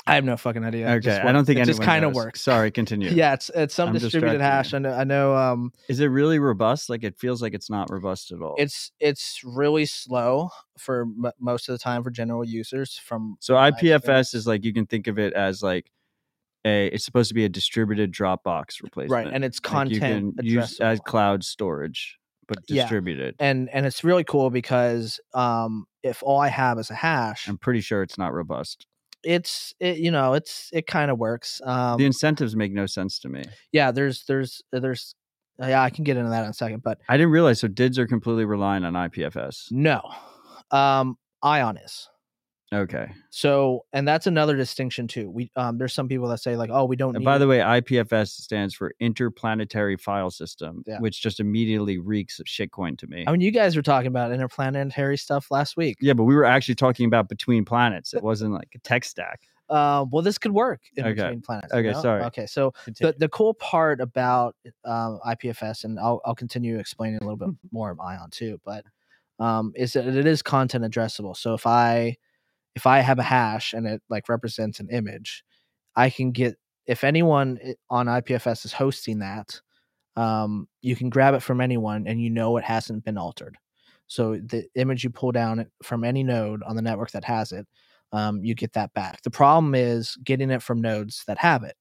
I 0.08 0.16
have 0.16 0.24
no 0.26 0.36
fucking 0.36 0.64
idea. 0.64 0.88
Okay, 0.90 1.00
just 1.00 1.22
I 1.22 1.32
don't 1.32 1.46
think 1.46 1.60
it 1.60 1.66
just 1.66 1.82
kind 1.82 2.04
of 2.04 2.14
works. 2.16 2.42
Sorry, 2.42 2.72
continue. 2.72 3.10
Yeah, 3.14 3.34
it's 3.34 3.52
it's 3.54 3.76
some 3.76 3.90
I'm 3.90 3.98
distributed 3.98 4.42
hash. 4.42 4.74
I 4.74 4.80
know. 4.80 4.94
I 4.94 5.04
know. 5.04 5.36
Um, 5.36 5.72
Is 5.90 6.00
it 6.00 6.08
really 6.08 6.40
robust? 6.40 6.90
Like 6.90 7.04
it 7.04 7.18
feels 7.20 7.42
like 7.42 7.54
it's 7.54 7.70
not 7.70 7.90
robust 7.92 8.32
at 8.32 8.42
all. 8.42 8.56
it's 8.58 8.92
it's 9.00 9.42
really 9.44 9.86
slow 9.86 10.50
for 10.78 11.02
m- 11.02 11.32
most 11.40 11.70
of 11.70 11.74
the 11.74 11.80
time 11.80 12.04
for 12.04 12.10
general 12.10 12.44
users. 12.44 12.98
From 12.98 13.38
So 13.40 13.54
IPFS 13.56 14.34
is 14.34 14.48
like 14.48 14.64
you 14.66 14.74
can 14.74 14.86
think 14.88 15.08
of 15.08 15.20
it 15.20 15.34
as 15.34 15.62
like 15.62 15.92
a 16.66 16.88
it's 16.88 17.06
supposed 17.06 17.28
to 17.30 17.36
be 17.36 17.46
a 17.46 17.50
distributed 17.50 18.12
Dropbox 18.12 18.82
replacement. 18.84 19.12
right, 19.26 19.34
and 19.34 19.44
it's 19.46 19.60
Like, 19.60 19.72
content 19.72 20.36
can 20.38 20.46
use 20.46 20.80
as 20.80 21.00
cloud 21.00 21.44
storage, 21.44 22.18
but 22.48 22.58
Yeah. 22.68 22.84
distributed. 22.84 23.36
and 23.40 23.70
and 23.70 23.86
it's 23.86 24.04
really 24.04 24.24
cool 24.24 24.50
because 24.50 25.20
um 25.34 25.86
if 26.04 26.24
all 26.24 26.40
i 26.40 26.48
have 26.48 26.80
is 26.80 26.90
a 26.90 26.96
hash 26.96 27.48
I'm 27.48 27.58
pretty 27.60 27.82
sure 27.82 28.02
it's 28.04 28.18
not 28.18 28.34
robust. 28.34 28.88
It's 29.24 29.74
it 29.80 29.98
you 29.98 30.12
know 30.12 30.34
it's 30.34 30.70
it 30.74 30.88
kind 30.88 31.12
of 31.12 31.18
works 31.18 31.62
um 31.64 31.98
the 31.98 32.06
incentives 32.06 32.56
make 32.56 32.72
no 32.72 32.86
sense 32.86 33.20
to 33.20 33.30
me. 33.30 33.44
yeah 33.72 33.92
there's 33.92 34.24
there's 34.26 34.62
there's 34.72 35.16
yeah 35.60 35.82
i 35.82 35.90
can 35.90 36.04
get 36.04 36.18
into 36.18 36.30
that 36.30 36.44
in 36.44 36.50
a 36.50 36.54
second 36.54 36.82
but 36.84 37.00
I 37.08 37.18
didn't 37.18 37.32
realize 37.32 37.60
so 37.60 37.68
DIDs 37.68 38.00
are 38.00 38.08
completely 38.08 38.46
relying 38.46 38.84
on 38.84 38.94
IPFS. 38.94 39.72
no 39.72 40.02
um 40.72 41.18
ion 41.44 41.78
is 41.78 42.10
Okay. 42.74 43.12
so 43.32 43.86
and 43.92 44.08
that's 44.08 44.28
another 44.28 44.56
distinction 44.56 45.06
too 45.06 45.30
we 45.30 45.52
um 45.58 45.78
there's 45.78 45.92
some 45.94 46.08
people 46.08 46.28
that 46.30 46.38
say 46.40 46.56
like 46.56 46.70
oh 46.72 46.86
we 46.86 46.96
don't 46.96 47.16
And 47.16 47.20
need 47.20 47.26
by 47.26 47.36
it. 47.36 47.40
the 47.40 47.48
way, 47.48 47.60
IPFS 47.60 48.30
stands 48.30 48.74
for 48.74 48.94
Interplanetary 49.02 49.98
File 49.98 50.32
System, 50.32 50.82
Yeah. 50.88 51.00
which 51.00 51.22
just 51.22 51.42
immediately 51.42 51.98
reeks 52.00 52.40
of 52.40 52.46
shitcoin 52.46 52.98
to 53.00 53.08
me. 53.08 53.26
i 53.28 53.32
mean 53.32 53.42
you 53.42 53.52
guys 53.52 53.76
were 53.76 53.82
talking 53.82 54.08
about 54.08 54.32
interplanetary 54.32 55.18
stuff 55.18 55.52
last 55.52 55.76
week 55.76 55.98
yeah, 56.00 56.14
but 56.14 56.24
we 56.24 56.34
were 56.36 56.46
actually 56.46 56.76
talking 56.76 57.06
about 57.06 57.28
between 57.28 57.66
planets. 57.66 58.14
It 58.14 58.24
wasn't 58.24 58.54
like 58.54 58.70
a 58.74 58.80
tech 58.80 59.04
stack. 59.04 59.42
uh, 59.70 60.06
well 60.10 60.22
this 60.22 60.38
could 60.38 60.54
work 60.54 60.82
in 60.96 61.06
Okay. 61.06 61.16
between 61.16 61.42
planets 61.42 61.74
you 61.74 61.80
Okay, 61.80 61.92
know? 61.92 62.02
sorry. 62.02 62.24
okay 62.24 62.46
so 62.46 62.72
Continue. 62.86 63.12
the, 63.14 63.20
the 63.20 63.30
cool 63.30 63.54
part 63.56 64.00
about 64.00 64.56
um, 64.86 65.20
IPFS, 65.28 65.84
and 65.84 66.00
I'll, 66.00 66.22
I'll 66.24 66.36
continue 66.36 66.80
explaining 66.80 67.18
a 67.22 67.24
little 67.26 67.36
bit 67.38 67.50
more 67.74 67.92
of 67.92 68.00
Ion 68.00 68.30
too, 68.32 68.62
but 68.64 68.86
um, 69.40 69.74
is 69.76 69.94
that 69.94 70.06
it 70.08 70.26
is 70.26 70.42
content 70.42 70.86
addressable. 70.86 71.36
So 71.36 71.54
if 71.54 71.66
I 71.68 72.16
if 72.76 72.88
I 72.88 73.00
have 73.00 73.20
a 73.20 73.24
hash 73.24 73.74
and 73.74 73.88
it 73.88 74.02
like 74.10 74.30
represents 74.30 74.80
an 74.80 74.90
image, 74.92 75.44
I 75.96 76.10
can 76.10 76.32
get 76.32 76.56
if 76.88 77.04
anyone 77.04 77.60
on 77.90 78.08
IPFS 78.08 78.66
is 78.66 78.74
hosting 78.74 79.20
that, 79.20 79.62
um, 80.16 80.68
you 80.82 80.96
can 80.96 81.10
grab 81.10 81.34
it 81.34 81.44
from 81.44 81.62
anyone 81.62 82.08
and 82.08 82.22
you 82.22 82.30
know 82.30 82.58
it 82.58 82.64
hasn't 82.64 83.06
been 83.06 83.18
altered. 83.18 83.58
So 84.08 84.34
the 84.36 84.66
image 84.76 85.04
you 85.04 85.10
pull 85.10 85.32
down 85.32 85.68
from 85.84 86.04
any 86.04 86.24
node 86.24 86.64
on 86.64 86.76
the 86.76 86.82
network 86.82 87.12
that 87.12 87.24
has 87.24 87.52
it, 87.52 87.66
um, 88.12 88.44
you 88.44 88.56
get 88.56 88.74
that 88.74 88.94
back. 88.94 89.22
The 89.22 89.32
problem 89.32 89.74
is 89.74 90.18
getting 90.24 90.50
it 90.50 90.62
from 90.62 90.82
nodes 90.82 91.24
that 91.28 91.38
have 91.38 91.64
it. 91.64 91.76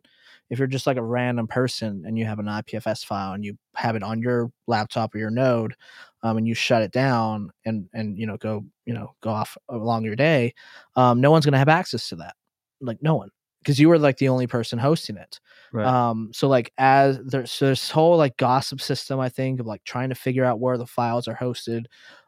If 0.49 0.59
you're 0.59 0.68
just 0.68 0.86
like 0.86 0.97
a 0.97 1.03
random 1.03 1.47
person 1.47 2.05
and 2.07 2.18
you 2.18 2.24
have 2.26 2.38
an 2.38 2.47
IPFS 2.47 3.05
file 3.05 3.32
and 3.32 3.45
you 3.45 3.57
have 3.74 3.97
it 3.97 4.03
on 4.03 4.20
your 4.20 4.51
laptop 4.66 5.14
or 5.14 5.18
your 5.18 5.30
node, 5.30 5.74
um, 6.23 6.37
and 6.37 6.47
you 6.47 6.55
shut 6.55 6.83
it 6.83 6.93
down 6.93 7.51
and 7.64 7.89
and 7.93 8.18
you 8.18 8.27
know 8.27 8.37
go 8.37 8.64
you 8.87 8.95
know 8.95 9.14
go 9.23 9.31
off 9.31 9.57
along 9.68 10.05
your 10.05 10.16
day, 10.16 10.55
um, 10.97 11.21
no 11.21 11.31
one's 11.31 11.45
gonna 11.45 11.59
have 11.59 11.68
access 11.68 12.09
to 12.11 12.16
that. 12.16 12.35
Like 12.81 13.03
no 13.03 13.14
one, 13.14 13.31
because 13.62 13.79
you 13.79 13.89
were 13.89 13.99
like 13.99 14.18
the 14.18 14.29
only 14.29 14.47
person 14.47 14.79
hosting 14.79 15.16
it. 15.16 15.41
Right. 15.73 15.87
Um, 15.87 16.31
so 16.33 16.49
like 16.49 16.73
as 16.79 17.18
there's 17.25 17.53
so 17.53 17.66
this 17.66 17.91
whole 17.91 18.16
like 18.16 18.37
gossip 18.37 18.81
system, 18.81 19.21
I 19.21 19.29
think 19.29 19.61
of 19.61 19.66
like 19.66 19.85
trying 19.85 20.09
to 20.11 20.14
figure 20.14 20.45
out 20.45 20.61
where 20.61 20.79
the 20.79 20.87
files 20.87 21.29
are 21.29 21.37
hosted. 21.37 21.85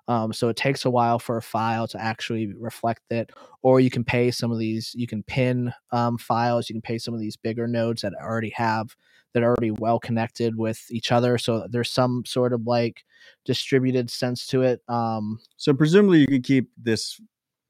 Um, 0.08 0.32
so 0.32 0.48
it 0.48 0.56
takes 0.56 0.84
a 0.84 0.90
while 0.90 1.18
for 1.18 1.36
a 1.36 1.42
file 1.42 1.86
to 1.88 2.00
actually 2.00 2.52
reflect 2.58 3.02
it, 3.10 3.30
or 3.62 3.80
you 3.80 3.88
can 3.90 4.04
pay 4.04 4.30
some 4.30 4.50
of 4.50 4.58
these. 4.58 4.92
You 4.94 5.06
can 5.06 5.22
pin 5.22 5.72
um, 5.92 6.18
files. 6.18 6.68
You 6.68 6.74
can 6.74 6.82
pay 6.82 6.98
some 6.98 7.14
of 7.14 7.20
these 7.20 7.36
bigger 7.36 7.68
nodes 7.68 8.02
that 8.02 8.12
already 8.20 8.50
have 8.50 8.94
that 9.34 9.42
are 9.42 9.50
already 9.50 9.70
well 9.70 9.98
connected 9.98 10.56
with 10.56 10.84
each 10.90 11.12
other. 11.12 11.38
So 11.38 11.66
there's 11.70 11.90
some 11.90 12.24
sort 12.26 12.52
of 12.52 12.66
like 12.66 13.04
distributed 13.44 14.10
sense 14.10 14.46
to 14.48 14.62
it. 14.62 14.80
Um, 14.88 15.38
so 15.56 15.72
presumably 15.72 16.20
you 16.20 16.26
could 16.26 16.44
keep 16.44 16.70
this 16.76 17.20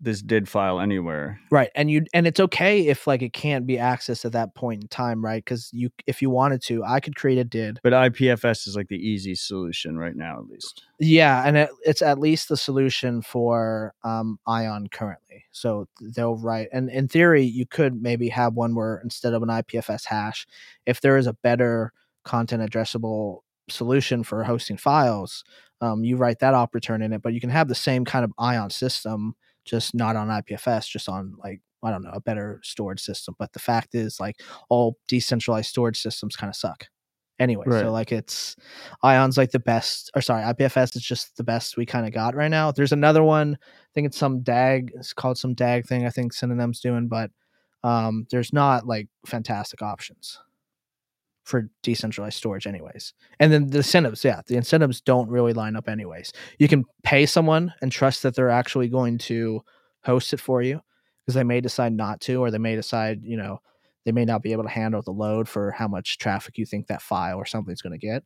this 0.04 0.20
did 0.20 0.48
file 0.48 0.80
anywhere. 0.80 1.38
right 1.52 1.70
and 1.76 1.88
you 1.90 2.04
and 2.12 2.26
it's 2.26 2.40
okay 2.40 2.88
if 2.88 3.06
like 3.06 3.22
it 3.22 3.32
can't 3.32 3.66
be 3.66 3.76
accessed 3.76 4.24
at 4.24 4.32
that 4.32 4.54
point 4.56 4.82
in 4.82 4.88
time 4.88 5.24
right 5.24 5.44
because 5.44 5.70
you 5.72 5.90
if 6.08 6.20
you 6.20 6.28
wanted 6.28 6.60
to 6.60 6.82
i 6.84 6.98
could 7.00 7.14
create 7.14 7.38
a 7.38 7.44
did 7.44 7.78
But 7.84 7.92
IPFS 7.92 8.66
is 8.66 8.74
like 8.76 8.88
the 8.88 8.96
easy 8.96 9.34
solution 9.36 9.96
right 9.96 10.16
now, 10.16 10.38
at 10.40 10.46
least. 10.48 10.82
yeah 10.98 11.46
and 11.46 11.56
it, 11.56 11.70
it's 11.84 12.02
at 12.02 12.18
least 12.18 12.48
the 12.48 12.56
solution 12.56 13.22
for 13.22 13.94
um 14.02 14.38
ion 14.46 14.88
currently 14.88 15.44
so 15.52 15.86
they'll 16.16 16.36
write 16.36 16.68
and 16.72 16.90
in 16.90 17.06
theory 17.08 17.44
you 17.44 17.64
could 17.64 18.02
maybe 18.02 18.28
have 18.28 18.54
one 18.54 18.74
where 18.74 19.00
instead 19.04 19.32
of 19.34 19.42
an 19.42 19.48
ipfs 19.50 20.04
hash 20.06 20.46
if 20.84 21.00
there 21.00 21.16
is 21.16 21.26
a 21.28 21.32
better 21.34 21.92
content 22.24 22.62
addressable 22.68 23.40
solution 23.68 24.24
for 24.24 24.42
hosting 24.44 24.76
files 24.76 25.44
Um, 25.80 26.04
you 26.04 26.16
write 26.16 26.38
that 26.40 26.54
op 26.54 26.74
return 26.74 27.02
in 27.02 27.12
it, 27.12 27.22
but 27.22 27.32
you 27.32 27.40
can 27.40 27.50
have 27.50 27.68
the 27.68 27.74
same 27.74 28.04
kind 28.04 28.24
of 28.24 28.32
ion 28.38 28.70
system, 28.70 29.34
just 29.64 29.94
not 29.94 30.16
on 30.16 30.28
IPFS, 30.28 30.88
just 30.88 31.08
on 31.08 31.34
like 31.42 31.60
I 31.82 31.90
don't 31.90 32.02
know 32.02 32.10
a 32.12 32.20
better 32.20 32.60
storage 32.62 33.00
system. 33.00 33.34
But 33.38 33.52
the 33.52 33.58
fact 33.58 33.94
is, 33.94 34.20
like 34.20 34.40
all 34.68 34.98
decentralized 35.08 35.68
storage 35.68 36.00
systems 36.00 36.36
kind 36.36 36.50
of 36.50 36.56
suck 36.56 36.86
anyway. 37.38 37.64
Right. 37.66 37.80
So 37.80 37.90
like 37.90 38.12
it's 38.12 38.56
Ion's 39.02 39.36
like 39.36 39.50
the 39.50 39.58
best, 39.58 40.10
or 40.14 40.22
sorry, 40.22 40.42
IPFS 40.42 40.96
is 40.96 41.02
just 41.02 41.36
the 41.36 41.44
best 41.44 41.76
we 41.76 41.86
kind 41.86 42.06
of 42.06 42.12
got 42.12 42.34
right 42.34 42.50
now. 42.50 42.72
There's 42.72 42.92
another 42.92 43.22
one. 43.22 43.58
I 43.60 43.90
think 43.94 44.06
it's 44.06 44.18
some 44.18 44.40
DAG. 44.40 44.92
It's 44.94 45.12
called 45.12 45.38
some 45.38 45.54
DAG 45.54 45.86
thing. 45.86 46.06
I 46.06 46.10
think 46.10 46.32
Synonym's 46.32 46.80
doing, 46.80 47.08
but 47.08 47.30
um, 47.84 48.26
there's 48.30 48.52
not 48.52 48.86
like 48.86 49.08
fantastic 49.26 49.82
options 49.82 50.38
for 51.44 51.68
decentralized 51.82 52.36
storage 52.36 52.66
anyways. 52.66 53.14
And 53.40 53.52
then 53.52 53.68
the 53.68 53.78
incentives 53.78 54.24
yeah 54.24 54.42
the 54.46 54.56
incentives 54.56 55.00
don't 55.00 55.28
really 55.28 55.52
line 55.52 55.76
up 55.76 55.88
anyways. 55.88 56.32
You 56.58 56.68
can 56.68 56.84
pay 57.02 57.26
someone 57.26 57.72
and 57.82 57.90
trust 57.90 58.22
that 58.22 58.34
they're 58.34 58.50
actually 58.50 58.88
going 58.88 59.18
to 59.18 59.62
host 60.04 60.32
it 60.32 60.40
for 60.40 60.62
you 60.62 60.80
because 61.20 61.34
they 61.34 61.44
may 61.44 61.60
decide 61.60 61.92
not 61.92 62.20
to 62.22 62.36
or 62.36 62.50
they 62.50 62.58
may 62.58 62.76
decide 62.76 63.20
you 63.22 63.36
know 63.36 63.60
they 64.04 64.12
may 64.12 64.24
not 64.24 64.42
be 64.42 64.52
able 64.52 64.64
to 64.64 64.68
handle 64.68 65.02
the 65.02 65.12
load 65.12 65.48
for 65.48 65.70
how 65.70 65.86
much 65.86 66.18
traffic 66.18 66.58
you 66.58 66.66
think 66.66 66.88
that 66.88 67.02
file 67.02 67.36
or 67.36 67.46
something's 67.46 67.82
going 67.82 67.98
to 67.98 68.04
get. 68.04 68.24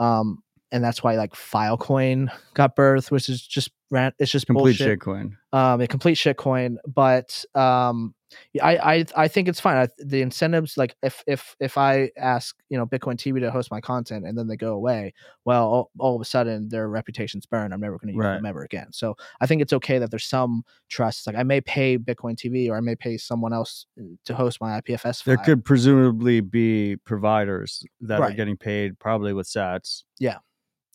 Um, 0.00 0.42
and 0.72 0.82
that's 0.82 1.02
why 1.02 1.16
like 1.16 1.32
filecoin 1.32 2.30
got 2.54 2.76
birthed 2.76 3.10
which 3.10 3.28
is 3.28 3.46
just 3.46 3.70
ran 3.90 4.12
it's 4.18 4.30
just 4.30 4.46
Complete 4.46 4.78
bullshit 4.78 4.98
shitcoin. 5.00 5.32
um, 5.52 5.80
a 5.80 5.86
complete 5.86 6.16
shitcoin. 6.16 6.76
But 6.86 7.44
um, 7.54 8.14
I, 8.62 8.76
I 8.76 9.04
I 9.16 9.28
think 9.28 9.48
it's 9.48 9.58
fine. 9.60 9.76
I, 9.78 9.88
the 9.98 10.20
incentives, 10.20 10.76
like 10.76 10.94
if 11.02 11.24
if 11.26 11.56
if 11.60 11.78
I 11.78 12.10
ask 12.18 12.54
you 12.68 12.76
know 12.76 12.84
Bitcoin 12.84 13.14
TV 13.16 13.40
to 13.40 13.50
host 13.50 13.70
my 13.70 13.80
content 13.80 14.26
and 14.26 14.36
then 14.36 14.46
they 14.48 14.56
go 14.56 14.74
away, 14.74 15.14
well, 15.46 15.66
all, 15.66 15.90
all 15.98 16.14
of 16.14 16.20
a 16.20 16.26
sudden 16.26 16.68
their 16.68 16.88
reputation's 16.90 17.46
burned. 17.46 17.72
I'm 17.72 17.80
never 17.80 17.96
going 17.98 18.08
to 18.08 18.14
use 18.14 18.22
Right. 18.22 18.34
them 18.36 18.44
ever 18.44 18.62
again. 18.64 18.88
So 18.92 19.16
I 19.40 19.46
think 19.46 19.62
it's 19.62 19.72
okay 19.72 19.98
that 19.98 20.10
there's 20.10 20.26
some 20.26 20.62
trust. 20.90 21.26
Like 21.26 21.36
I 21.36 21.42
may 21.42 21.62
pay 21.62 21.96
Bitcoin 21.96 22.36
TV 22.36 22.68
or 22.68 22.76
I 22.76 22.80
may 22.80 22.96
pay 22.96 23.16
someone 23.16 23.54
else 23.54 23.86
uh, 23.98 24.04
to 24.26 24.34
host 24.34 24.60
my 24.60 24.78
IPFS. 24.82 25.24
There 25.24 25.36
file. 25.36 25.44
could 25.46 25.64
presumably 25.64 26.40
be 26.42 26.96
providers 27.06 27.82
that 28.02 28.20
are 28.20 28.32
getting 28.32 28.58
paid 28.58 28.98
probably 28.98 29.32
with 29.32 29.46
sats. 29.46 30.02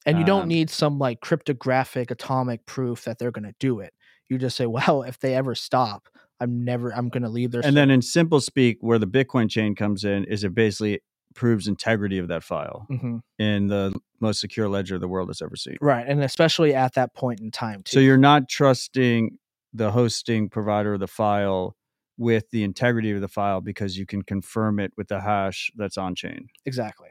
And 0.06 0.18
you 0.18 0.26
don't 0.26 0.44
um, 0.44 0.48
need 0.48 0.70
some 0.70 1.00
like 1.00 1.22
cryptographic 1.22 2.12
atomic 2.12 2.66
proof 2.66 3.06
that 3.06 3.20
they're 3.20 3.32
going 3.32 3.46
to 3.46 3.56
do 3.60 3.80
it. 3.80 3.94
You 4.30 4.38
just 4.38 4.58
say, 4.58 4.66
well, 4.66 5.04
if 5.04 5.20
they 5.20 5.36
ever 5.36 5.56
stop, 5.56 6.08
I'm 6.40 6.64
never. 6.64 6.94
I'm 6.94 7.10
going 7.10 7.24
to 7.24 7.30
leave 7.30 7.52
their. 7.52 7.66
And 7.66 7.78
then 7.78 7.90
in 7.90 8.02
simple 8.02 8.42
speak, 8.42 8.78
where 8.82 9.00
the 9.00 9.08
Bitcoin 9.08 9.50
chain 9.50 9.76
comes 9.76 10.04
in 10.04 10.26
is 10.26 10.44
it 10.44 10.54
basically 10.54 11.02
proves 11.36 11.68
integrity 11.68 12.20
of 12.20 12.28
that 12.28 12.44
file 12.44 12.86
Mhm. 12.92 13.22
in 13.40 13.68
the 13.68 13.94
most 14.20 14.40
secure 14.40 14.70
ledger 14.70 15.00
the 15.00 15.08
world 15.08 15.30
has 15.30 15.42
ever 15.42 15.56
seen. 15.56 15.78
Right, 15.82 16.06
and 16.08 16.24
especially 16.24 16.76
at 16.76 16.94
that 16.94 17.14
point 17.16 17.40
in 17.40 17.50
time 17.52 17.82
too. 17.84 17.96
So 17.96 18.00
you're 18.00 18.18
not 18.18 18.50
trusting 18.50 19.38
the 19.74 19.92
hosting 19.92 20.50
provider 20.50 20.94
of 20.94 21.00
the 21.00 21.08
file 21.08 21.76
with 22.18 22.50
the 22.52 22.64
integrity 22.64 23.12
of 23.12 23.22
the 23.22 23.28
file 23.28 23.62
because 23.62 23.98
you 23.98 24.06
can 24.06 24.22
confirm 24.22 24.80
it 24.80 24.92
with 24.96 25.08
the 25.08 25.22
hash 25.22 25.72
that's 25.76 25.98
on 25.98 26.14
chain 26.14 26.48
exactly. 26.66 27.10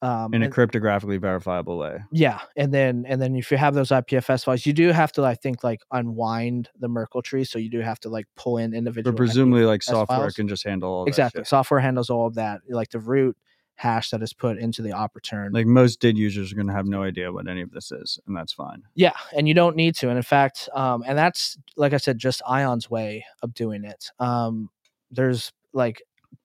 Um, 0.00 0.34
in 0.34 0.42
a 0.42 0.46
and- 0.46 0.54
cryptographically 0.54 1.20
verifiable 1.20 1.78
way. 1.78 1.98
yeah, 2.10 2.40
and 2.56 2.72
then 2.72 3.04
and 3.06 3.20
then 3.20 3.36
if 3.36 3.50
you 3.50 3.56
have 3.56 3.74
those 3.74 3.88
IPFS 3.90 4.44
files, 4.44 4.66
you 4.66 4.72
do 4.72 4.88
have 4.88 5.12
to 5.12 5.24
I 5.24 5.34
think 5.34 5.64
like 5.64 5.80
unwind 5.90 6.70
the 6.78 6.88
Merkle 6.88 7.22
tree, 7.22 7.44
so 7.44 7.58
you 7.58 7.70
do 7.70 7.80
have 7.80 8.00
to 8.00 8.08
like 8.08 8.26
pull 8.36 8.58
in 8.58 8.74
individual. 8.74 9.12
But 9.12 9.16
presumably, 9.16 9.64
like 9.64 9.82
software 9.82 10.18
files. 10.18 10.34
can 10.34 10.48
just 10.48 10.64
handle 10.64 10.90
all 10.90 11.04
that 11.04 11.08
exactly. 11.08 11.44
Software 11.44 11.80
handles 11.80 12.10
all 12.10 12.26
of 12.26 12.34
that, 12.34 12.60
like 12.68 12.90
the 12.90 13.00
root 13.00 13.36
hash 13.76 14.10
that 14.10 14.22
is 14.22 14.32
put 14.32 14.58
into 14.58 14.82
the 14.82 14.92
op 14.92 15.14
return. 15.14 15.52
Like 15.52 15.66
most 15.66 16.00
DID 16.00 16.18
users 16.18 16.52
are 16.52 16.54
going 16.54 16.68
to 16.68 16.72
have 16.72 16.86
no 16.86 17.02
idea 17.02 17.32
what 17.32 17.48
any 17.48 17.62
of 17.62 17.70
this 17.72 17.90
is, 17.90 18.18
and 18.26 18.36
that's 18.36 18.52
fine. 18.52 18.82
Yeah, 18.94 19.14
and 19.36 19.48
you 19.48 19.54
don't 19.54 19.76
need 19.76 19.94
to. 19.96 20.08
And 20.08 20.16
in 20.16 20.22
fact, 20.22 20.68
um, 20.74 21.02
and 21.06 21.16
that's 21.16 21.58
like 21.76 21.92
I 21.92 21.96
said, 21.98 22.18
just 22.18 22.42
Ion's 22.46 22.90
way 22.90 23.24
of 23.42 23.54
doing 23.54 23.84
it. 23.84 24.10
Um, 24.18 24.70
there's 25.10 25.52
like 25.72 26.02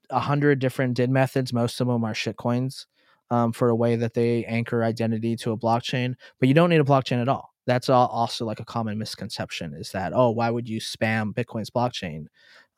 a 0.10 0.20
hundred 0.20 0.60
different 0.60 0.96
DID 0.96 1.10
methods. 1.10 1.54
Most 1.54 1.82
of 1.82 1.88
them 1.88 2.04
are 2.04 2.14
shitcoins 2.14 2.86
um, 3.32 3.52
for 3.52 3.70
a 3.70 3.76
way 3.76 3.96
that 3.96 4.14
they 4.14 4.46
anchor 4.46 4.84
identity 4.84 5.36
to 5.38 5.52
a 5.52 5.58
blockchain. 5.58 6.16
But 6.40 6.48
you 6.48 6.54
don't 6.54 6.70
need 6.70 6.80
a 6.82 6.86
blockchain 6.86 7.22
at 7.22 7.28
all. 7.30 7.54
That's 7.66 7.90
al- 7.90 8.08
also 8.08 8.46
like 8.46 8.60
a 8.62 8.66
common 8.66 8.98
misconception 8.98 9.74
is 9.74 9.92
that 9.92 10.14
oh, 10.16 10.30
why 10.32 10.50
would 10.50 10.68
you 10.70 10.80
spam 10.80 11.34
Bitcoin's 11.34 11.70
blockchain? 11.70 12.26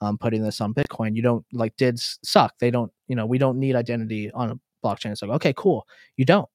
Um, 0.01 0.17
putting 0.17 0.41
this 0.41 0.61
on 0.61 0.73
Bitcoin, 0.73 1.15
you 1.15 1.21
don't 1.21 1.45
like 1.51 1.75
DIDs 1.75 2.19
suck. 2.23 2.53
They 2.59 2.71
don't, 2.71 2.89
you 3.09 3.17
know, 3.17 3.25
we 3.25 3.37
don't 3.37 3.59
need 3.59 3.75
identity 3.75 4.31
on 4.31 4.51
a 4.51 4.55
blockchain. 4.85 5.11
It's 5.11 5.21
like 5.21 5.31
okay, 5.31 5.53
cool. 5.55 5.85
You 6.15 6.23
don't. 6.25 6.47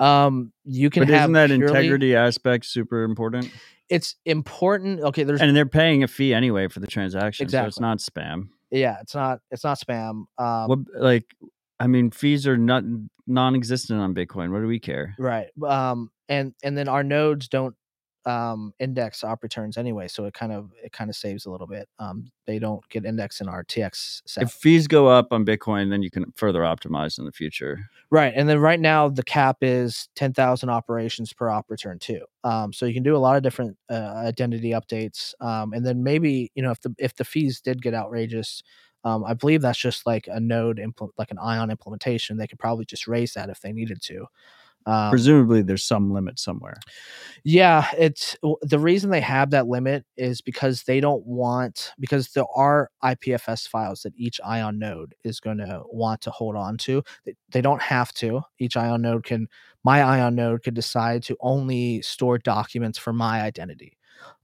Um, 0.00 0.52
you 0.64 0.90
can 0.90 1.02
But 1.02 1.08
have 1.10 1.20
isn't 1.30 1.32
that 1.34 1.46
purely- 1.50 1.66
integrity 1.66 2.16
aspect 2.16 2.64
super 2.66 3.02
important? 3.04 3.50
it's 3.90 4.16
important. 4.24 5.00
Okay, 5.00 5.24
there's 5.24 5.40
And 5.40 5.54
they're 5.56 5.66
paying 5.66 6.02
a 6.02 6.08
fee 6.08 6.32
anyway 6.34 6.68
for 6.68 6.80
the 6.80 6.86
transaction, 6.86 7.48
so 7.48 7.64
it's 7.64 7.80
not 7.80 7.98
spam. 7.98 8.48
yeah, 8.70 8.96
it's 9.00 9.14
not 9.14 9.40
it's 9.50 9.62
not 9.64 9.78
spam. 9.78 10.24
Um, 10.38 10.68
what 10.68 10.78
like? 10.98 11.24
I 11.80 11.86
mean, 11.86 12.10
fees 12.10 12.46
are 12.46 12.58
not 12.58 12.84
non-existent 13.26 13.98
on 13.98 14.14
Bitcoin. 14.14 14.52
What 14.52 14.60
do 14.60 14.66
we 14.66 14.78
care? 14.78 15.14
right. 15.18 15.48
Um, 15.66 16.10
and 16.28 16.54
and 16.62 16.78
then 16.78 16.88
our 16.88 17.02
nodes 17.02 17.48
don't 17.48 17.74
um 18.26 18.74
index 18.78 19.24
op 19.24 19.42
returns 19.42 19.78
anyway, 19.78 20.06
so 20.06 20.26
it 20.26 20.34
kind 20.34 20.52
of 20.52 20.70
it 20.84 20.92
kind 20.92 21.08
of 21.08 21.16
saves 21.16 21.46
a 21.46 21.50
little 21.50 21.66
bit. 21.66 21.88
Um, 21.98 22.30
they 22.46 22.58
don't 22.58 22.86
get 22.90 23.04
indexed 23.06 23.40
in 23.40 23.48
our 23.48 23.64
TX 23.64 24.22
set. 24.26 24.44
If 24.44 24.52
fees 24.52 24.86
go 24.86 25.08
up 25.08 25.32
on 25.32 25.46
Bitcoin, 25.46 25.90
then 25.90 26.02
you 26.02 26.10
can 26.10 26.30
further 26.36 26.60
optimize 26.60 27.18
in 27.18 27.24
the 27.24 27.32
future. 27.32 27.88
Right, 28.10 28.32
and 28.36 28.48
then 28.48 28.58
right 28.58 28.78
now 28.78 29.08
the 29.08 29.22
cap 29.22 29.58
is 29.62 30.08
ten 30.14 30.34
thousand 30.34 30.68
operations 30.68 31.32
per 31.32 31.48
op 31.48 31.70
return 31.70 31.98
too. 31.98 32.20
Um, 32.44 32.72
so 32.72 32.84
you 32.84 32.92
can 32.94 33.02
do 33.02 33.16
a 33.16 33.18
lot 33.18 33.36
of 33.36 33.42
different 33.42 33.78
uh, 33.88 34.22
identity 34.26 34.70
updates. 34.70 35.32
Um, 35.40 35.72
and 35.72 35.86
then 35.86 36.02
maybe 36.02 36.52
you 36.54 36.62
know 36.62 36.72
if 36.72 36.80
the 36.82 36.94
if 36.98 37.14
the 37.14 37.24
fees 37.24 37.60
did 37.60 37.80
get 37.80 37.94
outrageous, 37.94 38.62
um, 39.04 39.24
I 39.24 39.34
believe 39.34 39.62
that's 39.62 39.78
just 39.78 40.06
like 40.06 40.28
a 40.30 40.40
node 40.40 40.78
implement, 40.78 41.18
like 41.18 41.30
an 41.30 41.38
ion 41.38 41.70
implementation. 41.70 42.36
They 42.36 42.46
could 42.46 42.58
probably 42.58 42.84
just 42.84 43.06
raise 43.06 43.34
that 43.34 43.48
if 43.48 43.60
they 43.60 43.72
needed 43.72 44.00
to. 44.02 44.26
Um, 44.86 45.10
Presumably, 45.10 45.62
there's 45.62 45.84
some 45.84 46.10
limit 46.10 46.38
somewhere. 46.38 46.78
yeah, 47.44 47.88
it's 47.98 48.36
the 48.62 48.78
reason 48.78 49.10
they 49.10 49.20
have 49.20 49.50
that 49.50 49.66
limit 49.66 50.04
is 50.16 50.40
because 50.40 50.84
they 50.84 51.00
don't 51.00 51.24
want 51.26 51.92
because 51.98 52.30
there 52.30 52.46
are 52.54 52.90
IPFS 53.04 53.68
files 53.68 54.02
that 54.02 54.14
each 54.16 54.40
Ion 54.44 54.78
node 54.78 55.14
is 55.22 55.38
going 55.38 55.58
to 55.58 55.82
want 55.86 56.22
to 56.22 56.30
hold 56.30 56.56
on 56.56 56.78
to. 56.78 57.02
They, 57.24 57.34
they 57.50 57.60
don't 57.60 57.82
have 57.82 58.12
to. 58.14 58.40
Each 58.58 58.76
Ion 58.76 59.02
node 59.02 59.24
can 59.24 59.48
my 59.84 60.02
Ion 60.02 60.34
node 60.34 60.62
could 60.62 60.74
decide 60.74 61.22
to 61.24 61.36
only 61.40 62.00
store 62.02 62.38
documents 62.38 62.98
for 62.98 63.12
my 63.12 63.42
identity. 63.42 63.98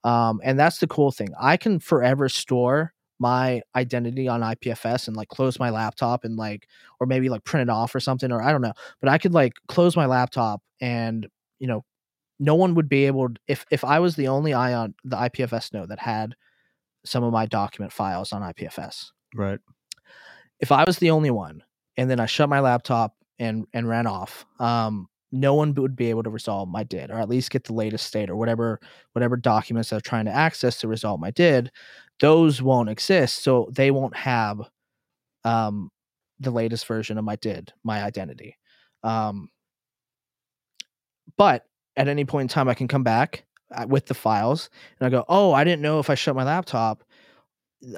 Um, 0.05 0.41
and 0.45 0.59
that's 0.59 0.79
the 0.79 0.87
cool 0.87 1.13
thing. 1.13 1.31
I 1.41 1.57
can 1.57 1.79
forever 1.81 2.29
store 2.29 2.93
my 3.19 3.63
identity 3.75 4.29
on 4.29 4.41
IPFS 4.41 5.09
and 5.09 5.17
like 5.17 5.29
close 5.29 5.59
my 5.59 5.71
laptop 5.71 6.25
and 6.25 6.37
like 6.37 6.69
or 7.01 7.07
maybe 7.07 7.29
like 7.29 7.45
print 7.45 7.69
it 7.69 7.73
off 7.73 7.95
or 7.95 8.01
something 8.01 8.31
or 8.31 8.43
I 8.43 8.53
don't 8.53 8.63
know. 8.63 8.75
But 9.01 9.11
I 9.11 9.19
could 9.19 9.33
like 9.33 9.55
close 9.69 9.97
my 9.97 10.07
laptop 10.07 10.63
and 10.81 11.27
you 11.59 11.67
know 11.67 11.85
no 12.39 12.55
one 12.55 12.75
would 12.75 12.89
be 12.89 13.07
able 13.07 13.31
to, 13.31 13.35
if 13.49 13.65
if 13.71 13.85
I 13.85 13.99
was 13.99 14.17
the 14.17 14.29
only 14.29 14.53
ion 14.53 14.95
the 15.05 15.17
IPFS 15.17 15.73
node 15.73 15.89
that 15.89 15.99
had 15.99 16.35
some 17.05 17.25
of 17.25 17.33
my 17.33 17.47
document 17.47 17.93
files 17.93 18.33
on 18.33 18.43
IPFS. 18.43 19.11
Right. 19.35 19.61
If 20.61 20.73
I 20.73 20.85
was 20.85 20.99
the 20.99 21.11
only 21.11 21.31
one 21.31 21.63
and 21.97 22.11
then 22.11 22.21
I 22.21 22.27
shut 22.27 22.49
my 22.49 22.61
laptop 22.61 23.17
and 23.39 23.67
and 23.73 23.89
ran 23.89 24.07
off, 24.07 24.45
um 24.59 25.09
no 25.33 25.55
one 25.55 25.75
would 25.75 25.97
be 25.97 26.09
able 26.11 26.23
to 26.23 26.31
resolve 26.31 26.69
my 26.69 26.85
did 26.85 27.11
or 27.11 27.19
at 27.19 27.29
least 27.29 27.51
get 27.51 27.65
the 27.65 27.73
latest 27.73 28.07
state 28.07 28.31
or 28.31 28.37
whatever 28.37 28.81
whatever 29.13 29.37
documents 29.37 29.91
they're 29.91 30.01
trying 30.01 30.25
to 30.25 30.31
access 30.31 30.79
to 30.79 30.89
resolve 30.89 31.21
my 31.21 31.31
did 31.33 31.71
those 32.21 32.63
won't 32.63 32.89
exist 32.89 33.43
so 33.43 33.69
they 33.73 33.91
won't 33.91 34.17
have 34.17 34.61
um 35.45 35.91
the 36.41 36.51
latest 36.51 36.87
version 36.87 37.19
of 37.19 37.25
my 37.25 37.37
did 37.37 37.73
my 37.85 38.03
identity 38.03 38.57
um 39.03 39.49
but 41.37 41.65
at 41.97 42.09
any 42.09 42.25
point 42.25 42.43
in 42.45 42.49
time 42.49 42.69
i 42.69 42.75
can 42.75 42.89
come 42.89 43.03
back 43.03 43.45
uh, 43.75 43.87
with 43.89 44.07
the 44.07 44.15
files 44.15 44.71
and 45.01 45.07
i 45.07 45.11
go 45.11 45.25
oh 45.29 45.53
i 45.53 45.65
didn't 45.65 45.83
know 45.83 45.99
if 45.99 46.11
i 46.11 46.15
shut 46.15 46.37
my 46.37 46.45
laptop 46.45 47.03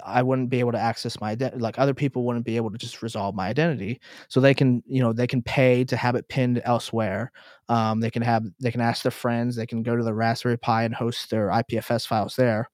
i 0.04 0.22
wouldn't 0.22 0.50
be 0.50 0.60
able 0.60 0.72
to 0.72 0.78
access 0.78 1.20
my 1.20 1.34
like 1.56 1.78
other 1.78 1.94
people 1.94 2.24
wouldn't 2.24 2.44
be 2.44 2.56
able 2.56 2.70
to 2.70 2.78
just 2.78 3.00
resolve 3.00 3.34
my 3.34 3.48
identity 3.48 4.00
so 4.28 4.40
they 4.40 4.54
can 4.54 4.82
you 4.86 5.00
know 5.00 5.12
they 5.12 5.26
can 5.26 5.40
pay 5.40 5.84
to 5.84 5.96
have 5.96 6.14
it 6.16 6.28
pinned 6.28 6.60
elsewhere 6.64 7.30
um, 7.68 8.00
they 8.00 8.10
can 8.10 8.22
have 8.22 8.44
they 8.60 8.72
can 8.72 8.80
ask 8.80 9.02
their 9.02 9.12
friends 9.12 9.54
they 9.54 9.66
can 9.66 9.82
go 9.82 9.96
to 9.96 10.02
the 10.02 10.12
raspberry 10.12 10.58
pi 10.58 10.82
and 10.82 10.94
host 10.94 11.30
their 11.30 11.48
ipfs 11.48 12.06
files 12.06 12.34
there 12.34 12.68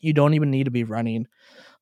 you 0.00 0.12
don't 0.12 0.34
even 0.34 0.50
need 0.50 0.64
to 0.64 0.70
be 0.70 0.84
running 0.84 1.26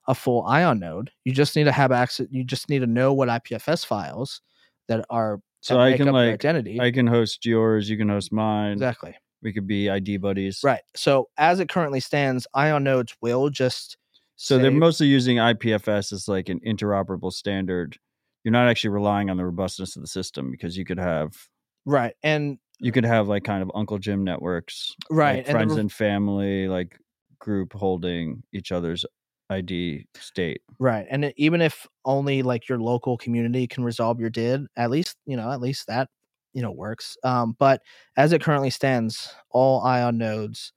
a 0.09 0.15
full 0.15 0.45
ion 0.47 0.79
node 0.81 1.11
you 1.25 1.33
just 1.33 1.55
need 1.57 1.65
to 1.65 1.73
have 1.73 1.93
access 1.93 2.27
you 2.31 2.43
just 2.43 2.69
need 2.69 2.81
to 2.81 2.87
know 2.87 3.13
what 3.13 3.29
ipfs 3.29 3.85
files 3.85 4.41
that 4.89 5.05
are 5.11 5.41
So 5.61 5.75
that 5.75 5.81
I 5.81 5.97
can 5.97 6.11
like 6.11 6.35
identity 6.35 6.81
I 6.81 6.91
can 6.91 7.07
host 7.07 7.45
yours. 7.47 7.89
You 7.89 7.97
can 7.97 8.09
host 8.09 8.33
mine. 8.33 8.73
exactly 8.73 9.15
We 9.43 9.53
could 9.53 9.67
be 9.67 9.89
ID 9.89 10.17
buddies. 10.17 10.61
right 10.65 10.83
so 10.97 11.29
as 11.37 11.61
it 11.61 11.69
currently 11.69 12.01
stands 12.01 12.47
ion 12.55 12.83
nodes 12.85 13.15
will 13.21 13.51
just 13.51 13.97
So 14.37 14.59
they're 14.59 14.71
mostly 14.71 15.07
using 15.07 15.37
IPFS 15.37 16.13
as 16.13 16.27
like 16.29 16.49
an 16.49 16.61
interoperable 16.67 17.33
standard. 17.33 17.99
You're 18.43 18.53
not 18.53 18.69
actually 18.69 18.91
relying 18.91 19.29
on 19.29 19.37
the 19.37 19.45
robustness 19.45 19.97
of 19.97 20.03
the 20.03 20.09
system 20.09 20.51
because 20.51 20.77
you 20.79 20.85
could 20.87 20.99
have 20.99 21.37
Right. 21.85 22.15
And 22.23 22.59
you 22.79 22.91
could 22.93 23.05
have 23.05 23.29
like 23.29 23.45
kind 23.45 23.63
of 23.63 23.71
Uncle 23.75 23.99
Jim 23.99 24.25
networks, 24.25 24.95
like 25.11 25.19
right 25.19 25.37
and 25.37 25.47
the 25.47 25.51
friends 25.51 25.77
and 25.77 25.93
family, 25.93 26.67
like 26.69 26.99
group 27.41 27.73
holding 27.73 28.43
each 28.53 28.73
other's 28.73 29.05
ID 29.51 30.07
state. 30.17 30.63
right 30.79 31.07
and 31.11 31.33
even 31.37 31.61
if 31.61 31.87
only 32.05 32.43
like 32.43 32.69
your 32.69 32.79
local 32.79 33.17
community 33.19 33.67
can 33.67 33.83
resolve 33.83 34.21
your 34.21 34.31
did 34.31 34.63
at 34.77 34.91
least 34.91 35.17
you 35.27 35.37
know 35.37 35.51
at 35.51 35.61
least 35.61 35.89
that 35.89 36.09
you 36.53 36.63
know 36.63 36.71
works 36.71 37.17
um 37.25 37.57
but 37.59 37.83
as 38.17 38.33
it 38.33 38.43
currently 38.43 38.71
stands 38.71 39.35
all 39.51 39.81
ion 39.83 40.19
nodes 40.19 40.73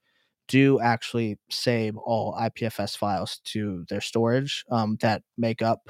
do 0.48 0.80
actually 0.80 1.38
save 1.50 1.96
all 1.96 2.34
ipfs 2.40 2.96
files 2.96 3.40
to 3.44 3.84
their 3.88 4.00
storage 4.00 4.64
um 4.70 4.96
that 5.00 5.22
make 5.38 5.62
up 5.62 5.88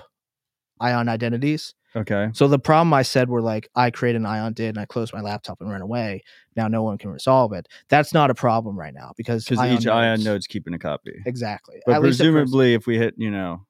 ion 0.80 1.08
identities 1.08 1.74
Okay. 1.96 2.30
So 2.32 2.48
the 2.48 2.58
problem 2.58 2.92
I 2.92 3.02
said 3.02 3.28
were 3.28 3.42
like 3.42 3.68
I 3.76 3.90
create 3.90 4.16
an 4.16 4.26
ion 4.26 4.52
did 4.52 4.70
and 4.70 4.78
I 4.78 4.84
close 4.84 5.12
my 5.12 5.20
laptop 5.20 5.60
and 5.60 5.70
run 5.70 5.80
away. 5.80 6.22
Now 6.56 6.66
no 6.68 6.82
one 6.82 6.98
can 6.98 7.10
resolve 7.10 7.52
it. 7.52 7.68
That's 7.88 8.12
not 8.12 8.30
a 8.30 8.34
problem 8.34 8.76
right 8.76 8.94
now 8.94 9.12
because 9.16 9.50
each 9.50 9.86
ion 9.86 9.86
nodes- 9.86 10.24
node's 10.24 10.46
keeping 10.46 10.74
a 10.74 10.78
copy. 10.78 11.22
exactly. 11.24 11.80
But 11.86 11.96
At 11.96 12.00
presumably, 12.00 12.74
if 12.74 12.86
we 12.86 12.98
hit, 12.98 13.14
you 13.16 13.30
know, 13.30 13.64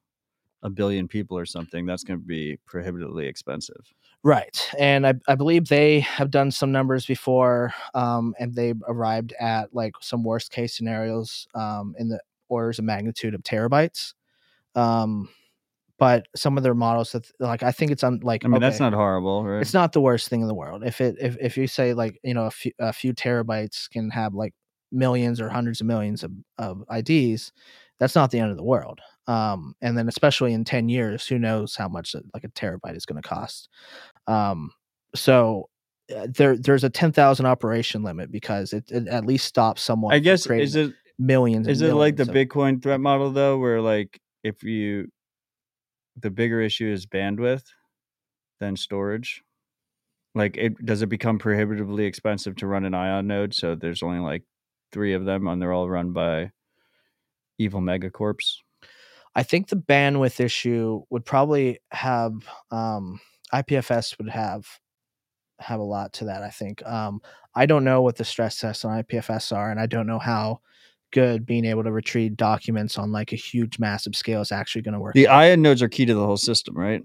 a 0.63 0.69
billion 0.71 1.07
people 1.07 1.37
or 1.37 1.45
something, 1.45 1.85
that's 1.85 2.03
going 2.03 2.19
to 2.19 2.25
be 2.25 2.57
prohibitively 2.65 3.27
expensive. 3.27 3.93
right. 4.23 4.59
And 4.79 5.05
I, 5.05 5.13
I 5.27 5.35
believe 5.35 5.67
they 5.67 5.99
have 5.99 6.31
done 6.31 6.49
some 6.49 6.71
numbers 6.71 7.05
before, 7.05 7.71
um, 7.93 8.33
and 8.39 8.55
they 8.55 8.73
arrived 8.87 9.33
at 9.39 9.75
like 9.75 9.93
some 10.01 10.23
worst 10.23 10.51
case 10.51 10.75
scenarios 10.75 11.47
um, 11.53 11.93
in 11.99 12.09
the 12.09 12.19
orders 12.49 12.79
of 12.79 12.85
magnitude 12.85 13.35
of 13.35 13.43
terabytes. 13.43 14.13
Um, 14.73 15.29
but 15.97 16.27
some 16.35 16.57
of 16.57 16.63
their 16.63 16.73
models 16.73 17.11
that 17.13 17.29
like 17.39 17.63
I 17.63 17.71
think 17.71 17.91
it's 17.91 18.03
on 18.03 18.19
like 18.21 18.43
I 18.43 18.47
mean, 18.47 18.61
that's 18.61 18.79
not 18.79 18.93
horrible, 18.93 19.45
right? 19.45 19.61
it's 19.61 19.73
not 19.73 19.93
the 19.93 20.01
worst 20.01 20.29
thing 20.29 20.41
in 20.41 20.47
the 20.47 20.53
world. 20.53 20.83
If 20.85 20.99
it 21.01 21.15
if, 21.19 21.37
if 21.39 21.57
you 21.57 21.67
say 21.67 21.93
like 21.93 22.19
you 22.23 22.33
know 22.33 22.45
a 22.45 22.51
few 22.51 22.71
a 22.79 22.91
few 22.93 23.13
terabytes 23.13 23.89
can 23.89 24.09
have 24.09 24.33
like 24.33 24.53
millions 24.91 25.39
or 25.41 25.49
hundreds 25.49 25.81
of 25.81 25.87
millions 25.87 26.23
of, 26.23 26.31
of 26.57 26.83
IDs, 26.93 27.51
that's 27.99 28.15
not 28.15 28.31
the 28.31 28.39
end 28.39 28.51
of 28.51 28.57
the 28.57 28.63
world. 28.63 28.99
Um, 29.27 29.75
and 29.81 29.97
then 29.97 30.07
especially 30.07 30.53
in 30.53 30.65
ten 30.65 30.89
years, 30.89 31.25
who 31.27 31.39
knows 31.39 31.75
how 31.75 31.87
much 31.87 32.15
like 32.33 32.43
a 32.43 32.49
terabyte 32.49 32.95
is 32.95 33.05
going 33.05 33.21
to 33.21 33.27
cost. 33.27 33.69
Um, 34.27 34.71
so 35.15 35.69
uh, 36.15 36.27
there 36.29 36.57
there's 36.57 36.83
a 36.83 36.89
ten 36.89 37.11
thousand 37.11 37.45
operation 37.45 38.03
limit 38.03 38.31
because 38.31 38.73
it, 38.73 38.91
it 38.91 39.07
at 39.07 39.25
least 39.25 39.45
stops 39.45 39.81
someone. 39.81 40.13
I 40.13 40.17
from 40.17 40.23
guess 40.23 40.45
is 40.45 40.75
it 40.75 40.93
millions? 41.17 41.67
is 41.67 41.81
it 41.81 41.93
like 41.93 42.17
the 42.17 42.23
of- 42.23 42.29
Bitcoin 42.29 42.83
threat 42.83 42.99
model 42.99 43.31
though, 43.31 43.57
where 43.57 43.81
like 43.81 44.19
if 44.43 44.63
you 44.63 45.07
the 46.17 46.31
bigger 46.31 46.61
issue 46.61 46.87
is 46.87 47.05
bandwidth 47.05 47.63
than 48.59 48.75
storage. 48.75 49.43
Like 50.33 50.57
it 50.57 50.85
does 50.85 51.01
it 51.01 51.07
become 51.07 51.39
prohibitively 51.39 52.05
expensive 52.05 52.55
to 52.57 52.67
run 52.67 52.85
an 52.85 52.93
ion 52.93 53.27
node? 53.27 53.53
So 53.53 53.75
there's 53.75 54.03
only 54.03 54.19
like 54.19 54.43
three 54.91 55.13
of 55.13 55.25
them 55.25 55.47
and 55.47 55.61
they're 55.61 55.73
all 55.73 55.89
run 55.89 56.11
by 56.11 56.51
evil 57.57 57.81
megacorps. 57.81 58.57
I 59.35 59.43
think 59.43 59.67
the 59.67 59.75
bandwidth 59.75 60.39
issue 60.39 61.01
would 61.09 61.25
probably 61.25 61.79
have 61.91 62.33
um, 62.71 63.19
IPFS 63.53 64.17
would 64.17 64.29
have 64.29 64.65
have 65.59 65.79
a 65.79 65.83
lot 65.83 66.13
to 66.13 66.25
that. 66.25 66.41
I 66.41 66.49
think 66.49 66.85
um, 66.85 67.21
I 67.53 67.65
don't 67.65 67.83
know 67.83 68.01
what 68.01 68.17
the 68.17 68.25
stress 68.25 68.59
tests 68.59 68.83
on 68.85 69.03
IPFS 69.03 69.55
are, 69.55 69.71
and 69.71 69.79
I 69.79 69.85
don't 69.85 70.07
know 70.07 70.19
how 70.19 70.61
good 71.15 71.45
being 71.45 71.63
able 71.63 71.81
to 71.81 71.93
retrieve 71.93 72.35
documents 72.35 72.97
on 72.97 73.09
like 73.13 73.31
a 73.31 73.37
huge, 73.37 73.79
massive 73.79 74.17
scale 74.17 74.41
is 74.41 74.51
actually 74.51 74.81
going 74.81 74.93
to 74.93 74.99
work. 74.99 75.13
The 75.13 75.29
out. 75.29 75.43
ion 75.43 75.61
nodes 75.61 75.81
are 75.81 75.87
key 75.87 76.05
to 76.05 76.13
the 76.13 76.25
whole 76.25 76.35
system, 76.35 76.77
right? 76.77 77.01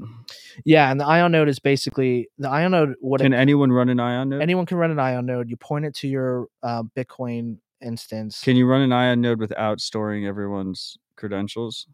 yeah, 0.64 0.90
and 0.90 1.00
the 1.00 1.06
ion 1.06 1.30
node 1.30 1.48
is 1.48 1.60
basically 1.60 2.28
the 2.36 2.50
ion 2.50 2.72
node. 2.72 2.96
What 3.00 3.20
Can 3.20 3.32
it, 3.32 3.36
anyone 3.36 3.70
run 3.70 3.88
an 3.88 4.00
ion 4.00 4.30
node? 4.30 4.42
anyone 4.42 4.66
can 4.66 4.78
run 4.78 4.90
an 4.90 4.98
ion 4.98 5.26
node. 5.26 5.48
You 5.48 5.56
point 5.56 5.84
it 5.84 5.94
to 5.96 6.08
your 6.08 6.48
uh, 6.64 6.82
Bitcoin 6.96 7.58
instance. 7.80 8.40
Can 8.42 8.56
you 8.56 8.66
run 8.66 8.82
an 8.82 8.92
ion 8.92 9.20
node 9.20 9.38
without 9.38 9.80
storing 9.80 10.26
everyone's 10.26 10.98
credentials? 11.16 11.86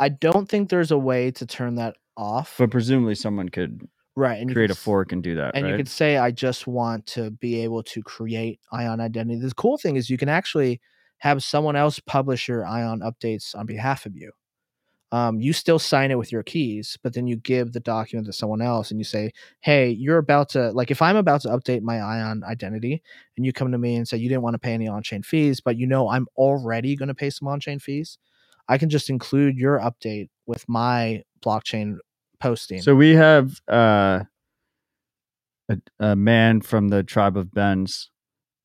I 0.00 0.08
don't 0.08 0.48
think 0.48 0.68
there's 0.68 0.90
a 0.90 0.98
way 0.98 1.30
to 1.30 1.46
turn 1.46 1.76
that 1.76 1.96
off. 2.16 2.56
But 2.58 2.72
presumably 2.72 3.14
someone 3.14 3.50
could 3.50 3.88
right, 4.16 4.40
and 4.40 4.52
create 4.52 4.66
can 4.66 4.72
a 4.72 4.74
fork 4.74 5.12
and 5.12 5.22
do 5.22 5.36
that, 5.36 5.54
and 5.54 5.64
right? 5.64 5.70
you 5.70 5.76
could 5.76 5.88
say 5.88 6.18
i 6.18 6.30
just 6.30 6.68
want 6.68 7.04
to 7.04 7.32
be 7.32 7.60
able 7.60 7.82
to 7.82 8.00
create 8.02 8.60
ion 8.70 9.00
identity 9.00 9.40
the 9.40 9.52
cool 9.54 9.76
thing 9.76 9.96
is 9.96 10.08
you 10.08 10.16
can 10.16 10.28
actually 10.28 10.80
have 11.18 11.42
someone 11.42 11.76
else 11.76 12.00
publish 12.00 12.48
your 12.48 12.66
ion 12.66 13.00
updates 13.00 13.56
on 13.56 13.66
behalf 13.66 14.06
of 14.06 14.16
you. 14.16 14.32
Um, 15.12 15.40
you 15.40 15.52
still 15.54 15.78
sign 15.78 16.10
it 16.10 16.18
with 16.18 16.32
your 16.32 16.42
keys 16.42 16.98
but 17.02 17.14
then 17.14 17.26
you 17.28 17.36
give 17.36 17.72
the 17.72 17.80
document 17.80 18.26
to 18.26 18.32
someone 18.34 18.62
else 18.62 18.90
and 18.90 19.00
you 19.00 19.04
say 19.04 19.32
hey 19.60 19.90
you're 19.90 20.18
about 20.18 20.50
to 20.50 20.72
like 20.72 20.90
if 20.90 21.02
i'm 21.02 21.16
about 21.16 21.42
to 21.42 21.48
update 21.48 21.82
my 21.82 22.00
ion 22.00 22.44
identity 22.44 23.02
and 23.36 23.46
you 23.46 23.52
come 23.52 23.72
to 23.72 23.78
me 23.78 23.96
and 23.96 24.08
say 24.08 24.16
you 24.18 24.28
didn't 24.28 24.42
want 24.42 24.54
to 24.54 24.58
pay 24.58 24.72
any 24.74 24.88
on-chain 24.88 25.22
fees 25.22 25.60
but 25.60 25.76
you 25.78 25.86
know 25.86 26.10
i'm 26.10 26.26
already 26.36 26.96
going 26.96 27.08
to 27.08 27.14
pay 27.14 27.30
some 27.30 27.48
on-chain 27.48 27.78
fees 27.78 28.18
i 28.68 28.78
can 28.78 28.90
just 28.90 29.10
include 29.10 29.56
your 29.56 29.78
update 29.80 30.30
with 30.46 30.68
my 30.68 31.22
blockchain 31.44 31.96
posting. 32.40 32.82
So 32.82 32.94
we 32.94 33.14
have 33.14 33.60
uh, 33.68 34.24
a, 35.68 35.78
a 36.00 36.16
man 36.16 36.60
from 36.60 36.88
the 36.88 37.02
tribe 37.02 37.36
of 37.36 37.52
Ben's, 37.52 38.10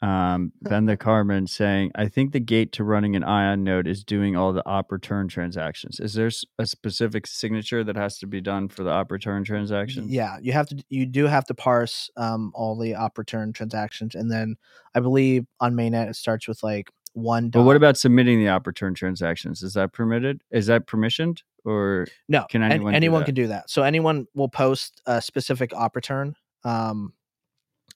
um, 0.02 0.52
Ben 0.62 0.86
the 0.86 0.98
Carmen, 0.98 1.48
saying, 1.48 1.92
"I 1.96 2.08
think 2.08 2.32
the 2.32 2.40
gate 2.40 2.72
to 2.74 2.84
running 2.84 3.16
an 3.16 3.24
ion 3.24 3.64
node 3.64 3.88
is 3.88 4.04
doing 4.04 4.36
all 4.36 4.54
the 4.54 4.66
op 4.66 4.92
return 4.92 5.28
transactions. 5.28 6.00
Is 6.00 6.14
there 6.14 6.30
a 6.58 6.66
specific 6.66 7.28
signature 7.28 7.84
that 7.84 7.96
has 7.96 8.18
to 8.20 8.28
be 8.28 8.42
done 8.42 8.70
for 8.70 8.84
the 8.84 8.92
op 8.92 9.12
return 9.12 9.44
transactions? 9.44 10.12
Yeah, 10.12 10.38
you 10.42 10.54
have 10.54 10.68
to. 10.68 10.84
You 10.90 11.06
do 11.06 11.26
have 11.26 11.46
to 11.46 11.54
parse 11.54 12.10
um, 12.18 12.52
all 12.56 12.78
the 12.78 12.96
op 12.96 13.18
return 13.18 13.54
transactions, 13.54 14.16
and 14.16 14.32
then 14.32 14.56
I 14.96 15.00
believe 15.00 15.46
on 15.60 15.74
mainnet 15.74 16.10
it 16.10 16.16
starts 16.16 16.48
with 16.48 16.64
like 16.64 16.90
one. 17.14 17.50
But 17.50 17.64
what 17.64 17.76
about 17.76 17.98
submitting 17.98 18.40
the 18.40 18.50
op 18.50 18.68
return 18.68 18.94
transactions? 18.94 19.64
Is 19.64 19.74
that 19.74 19.94
permitted? 19.94 20.42
Is 20.52 20.68
that 20.68 20.88
permissioned? 20.88 21.42
Or 21.66 22.08
no? 22.28 22.46
can 22.50 22.64
an- 22.64 22.72
anyone 22.72 22.94
do 22.94 22.96
anyone 22.96 23.26
can 23.26 23.36
do 23.36 23.48
that. 23.48 23.70
So 23.70 23.84
anyone 23.84 24.28
will 24.34 24.50
post 24.50 25.02
a 25.06 25.22
specific 25.22 25.74
op 25.74 25.96
return, 25.96 26.36
um, 26.64 27.14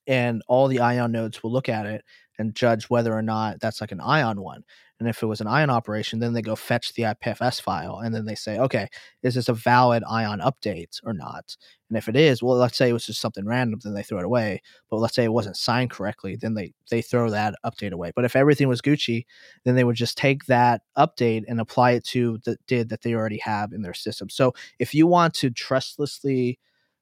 and 0.08 0.42
all 0.48 0.68
the 0.68 0.80
ion 0.80 1.12
nodes 1.12 1.44
will 1.44 1.52
look 1.52 1.70
at 1.70 1.86
it 1.86 2.04
and 2.40 2.56
judge 2.56 2.86
whether 2.86 3.14
or 3.14 3.22
not 3.22 3.60
that's 3.60 3.82
like 3.82 3.92
an 3.92 4.02
ion 4.02 4.42
one. 4.42 4.64
And 5.00 5.10
if 5.10 5.22
it 5.22 5.26
was 5.26 5.42
an 5.42 5.48
ion 5.48 5.70
operation, 5.70 6.20
then 6.20 6.32
they 6.32 6.42
go 6.42 6.56
fetch 6.56 6.94
the 6.94 7.04
IPFS 7.04 7.60
file, 7.60 8.00
and 8.00 8.16
then 8.16 8.24
they 8.26 8.36
say, 8.36 8.58
okay, 8.58 8.88
is 9.22 9.36
this 9.36 9.50
a 9.50 9.54
valid 9.54 10.02
ion 10.10 10.40
update 10.40 11.00
or 11.04 11.14
not? 11.14 11.58
And 11.90 11.98
if 11.98 12.08
it 12.08 12.16
is, 12.16 12.42
well, 12.42 12.56
let's 12.56 12.78
say 12.78 12.90
it 12.90 12.94
was 12.94 13.06
just 13.06 13.20
something 13.20 13.46
random, 13.46 13.82
then 13.84 13.94
they 13.96 14.04
throw 14.04 14.20
it 14.20 14.26
away. 14.26 14.62
But 14.90 14.98
let's 14.98 15.14
say 15.14 15.26
it 15.26 15.34
wasn't 15.34 15.58
signed 15.58 15.92
correctly, 15.92 16.38
then 16.38 16.54
they 16.54 16.74
they 16.90 17.02
throw 17.02 17.30
that 17.32 17.56
update 17.66 17.92
away. 17.92 18.14
But 18.16 18.24
if 18.24 18.36
everything 18.36 18.70
was 18.70 18.82
Gucci, 18.82 19.26
then 19.66 19.76
they 19.76 19.84
would 19.84 19.96
just 19.96 20.18
take 20.18 20.46
that 20.46 20.84
update 20.98 21.44
and 21.48 21.60
apply 21.60 21.92
it 21.92 22.06
to 22.06 22.40
the 22.46 22.58
did 22.68 22.88
that 22.90 23.02
they 23.02 23.14
already 23.14 23.40
have 23.40 23.74
in 23.74 23.82
their 23.82 23.94
system. 23.94 24.30
So 24.30 24.54
if 24.80 24.94
you 24.94 25.06
want 25.06 25.34
to 25.36 25.50
trustlessly 25.50 26.60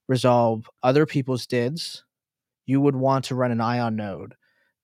resolve 0.08 0.68
other 0.82 1.06
people's 1.06 1.46
dids, 1.46 2.04
you 2.66 2.80
would 2.80 2.96
want 2.96 3.26
to 3.26 3.34
run 3.34 3.50
an 3.50 3.60
ion 3.60 3.96
node 3.96 4.34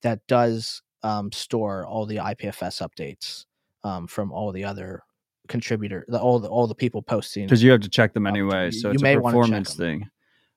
that 0.02 0.26
does 0.26 0.82
um, 1.02 1.30
store 1.32 1.86
all 1.86 2.06
the 2.06 2.16
IPFS 2.16 2.86
updates 2.86 3.44
um, 3.84 4.06
from 4.06 4.32
all 4.32 4.52
the 4.52 4.64
other 4.64 5.02
contributor, 5.48 6.04
the, 6.08 6.20
all 6.20 6.38
the 6.38 6.48
all 6.48 6.66
the 6.66 6.74
people 6.74 7.02
posting. 7.02 7.44
because 7.46 7.62
you 7.62 7.70
have 7.70 7.80
to 7.80 7.88
check 7.88 8.12
them 8.12 8.26
anyway. 8.26 8.66
you. 8.66 8.72
So 8.72 8.88
You 8.88 8.94
it's 8.94 9.02
may 9.02 9.14
a 9.14 9.20
performance 9.20 9.74
thing. 9.74 10.08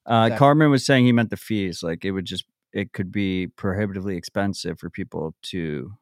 Uh, 0.06 0.26
Exactly. 0.26 0.38
Carmen 0.38 0.72
was 0.72 0.86
saying 0.86 1.06
he 1.06 1.12
meant 1.12 1.30
the 1.30 1.38
fees. 1.38 1.84
Like 1.84 2.06
it 2.06 2.12
would 2.12 2.26
just 2.26 2.46
it 2.74 2.94
could 2.94 3.12
be 3.12 3.48
prohibitively 3.48 4.18
expensive 4.18 4.80
for 4.80 4.90
people 4.90 5.36
to 5.44 5.94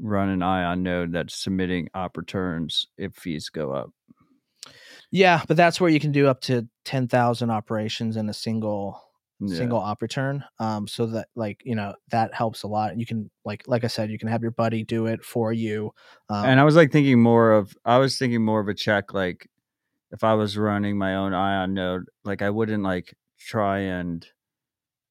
run 0.00 0.28
an 0.28 0.42
ion 0.42 0.82
node 0.82 1.12
that's 1.12 1.34
submitting 1.34 1.88
op 1.94 2.16
returns 2.16 2.86
if 2.96 3.14
fees 3.14 3.48
go 3.48 3.72
up. 3.72 3.90
Yeah, 5.10 5.42
but 5.46 5.56
that's 5.56 5.80
where 5.80 5.90
you 5.90 6.00
can 6.00 6.12
do 6.12 6.26
up 6.26 6.40
to 6.42 6.66
ten 6.84 7.08
thousand 7.08 7.50
operations 7.50 8.16
in 8.16 8.28
a 8.28 8.34
single 8.34 9.02
Yeah. 9.44 9.58
single 9.58 9.78
op 9.78 10.02
return. 10.02 10.44
Um, 10.58 10.86
so 10.86 11.06
that 11.06 11.28
like 11.34 11.60
you 11.64 11.74
know 11.74 11.94
that 12.10 12.32
helps 12.34 12.62
a 12.62 12.68
lot. 12.68 12.98
You 12.98 13.06
can 13.06 13.30
like 13.44 13.64
like 13.66 13.84
I 13.84 13.88
said, 13.88 14.10
you 14.10 14.18
can 14.18 14.28
have 14.28 14.42
your 14.42 14.50
buddy 14.52 14.84
do 14.84 15.06
it 15.06 15.24
for 15.24 15.52
you. 15.52 15.92
Um, 16.28 16.44
and 16.44 16.60
I 16.60 16.64
was 16.64 16.76
like 16.76 16.92
thinking 16.92 17.20
more 17.20 17.52
of 17.52 17.74
I 17.84 17.98
was 17.98 18.18
thinking 18.18 18.44
more 18.44 18.60
of 18.60 18.68
a 18.68 18.74
check 18.74 19.12
like 19.12 19.48
if 20.12 20.22
I 20.22 20.34
was 20.34 20.56
running 20.56 20.96
my 20.98 21.16
own 21.16 21.34
ion 21.34 21.74
node, 21.74 22.04
like 22.24 22.42
I 22.42 22.50
wouldn't 22.50 22.82
like 22.82 23.14
try 23.38 23.78
and 23.78 24.24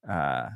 uh 0.08 0.48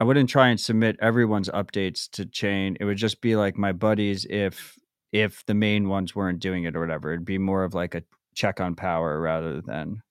I 0.00 0.04
wouldn't 0.04 0.28
try 0.28 0.48
and 0.48 0.60
submit 0.60 0.96
everyone's 1.00 1.48
updates 1.50 2.10
to 2.12 2.26
chain. 2.26 2.76
It 2.80 2.84
would 2.84 2.96
just 2.98 3.20
be 3.20 3.36
like 3.36 3.56
my 3.56 3.72
buddies 3.72 4.26
if 4.28 4.76
if 5.12 5.46
the 5.46 5.54
main 5.54 5.88
ones 5.88 6.16
weren't 6.16 6.40
doing 6.40 6.64
it 6.64 6.74
or 6.74 6.80
whatever. 6.80 7.12
It'd 7.12 7.24
be 7.24 7.38
more 7.38 7.62
of 7.62 7.74
like 7.74 7.94
a 7.94 8.02
check 8.34 8.60
on 8.60 8.74
power 8.74 9.20
rather 9.20 9.60
than 9.60 10.02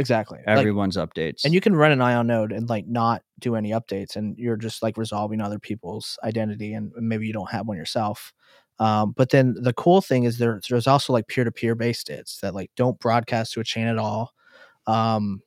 exactly. 0.00 0.38
Like, 0.46 0.58
everyone's 0.58 0.96
updates. 0.96 1.44
and 1.44 1.54
you 1.54 1.60
can 1.60 1.76
run 1.76 1.92
an 1.92 2.00
ion 2.00 2.26
node 2.26 2.52
and 2.52 2.68
like 2.68 2.86
not 2.86 3.22
do 3.38 3.54
any 3.54 3.70
updates 3.70 4.16
and 4.16 4.36
you're 4.38 4.56
just 4.56 4.82
like 4.82 4.96
resolving 4.96 5.40
other 5.40 5.58
people's 5.58 6.18
identity 6.24 6.72
and 6.72 6.90
maybe 6.96 7.26
you 7.26 7.32
don't 7.32 7.50
have 7.50 7.66
one 7.68 7.76
yourself 7.76 8.32
um, 8.78 9.12
but 9.14 9.28
then 9.30 9.54
the 9.60 9.74
cool 9.74 10.00
thing 10.00 10.24
is 10.24 10.38
there, 10.38 10.58
there's 10.68 10.86
also 10.86 11.12
like 11.12 11.28
peer-to-peer 11.28 11.74
based 11.74 12.08
its 12.08 12.40
that 12.40 12.54
like 12.54 12.70
don't 12.76 12.98
broadcast 12.98 13.52
to 13.52 13.60
a 13.60 13.64
chain 13.64 13.86
at 13.86 13.98
all 13.98 14.32
um, 14.86 15.42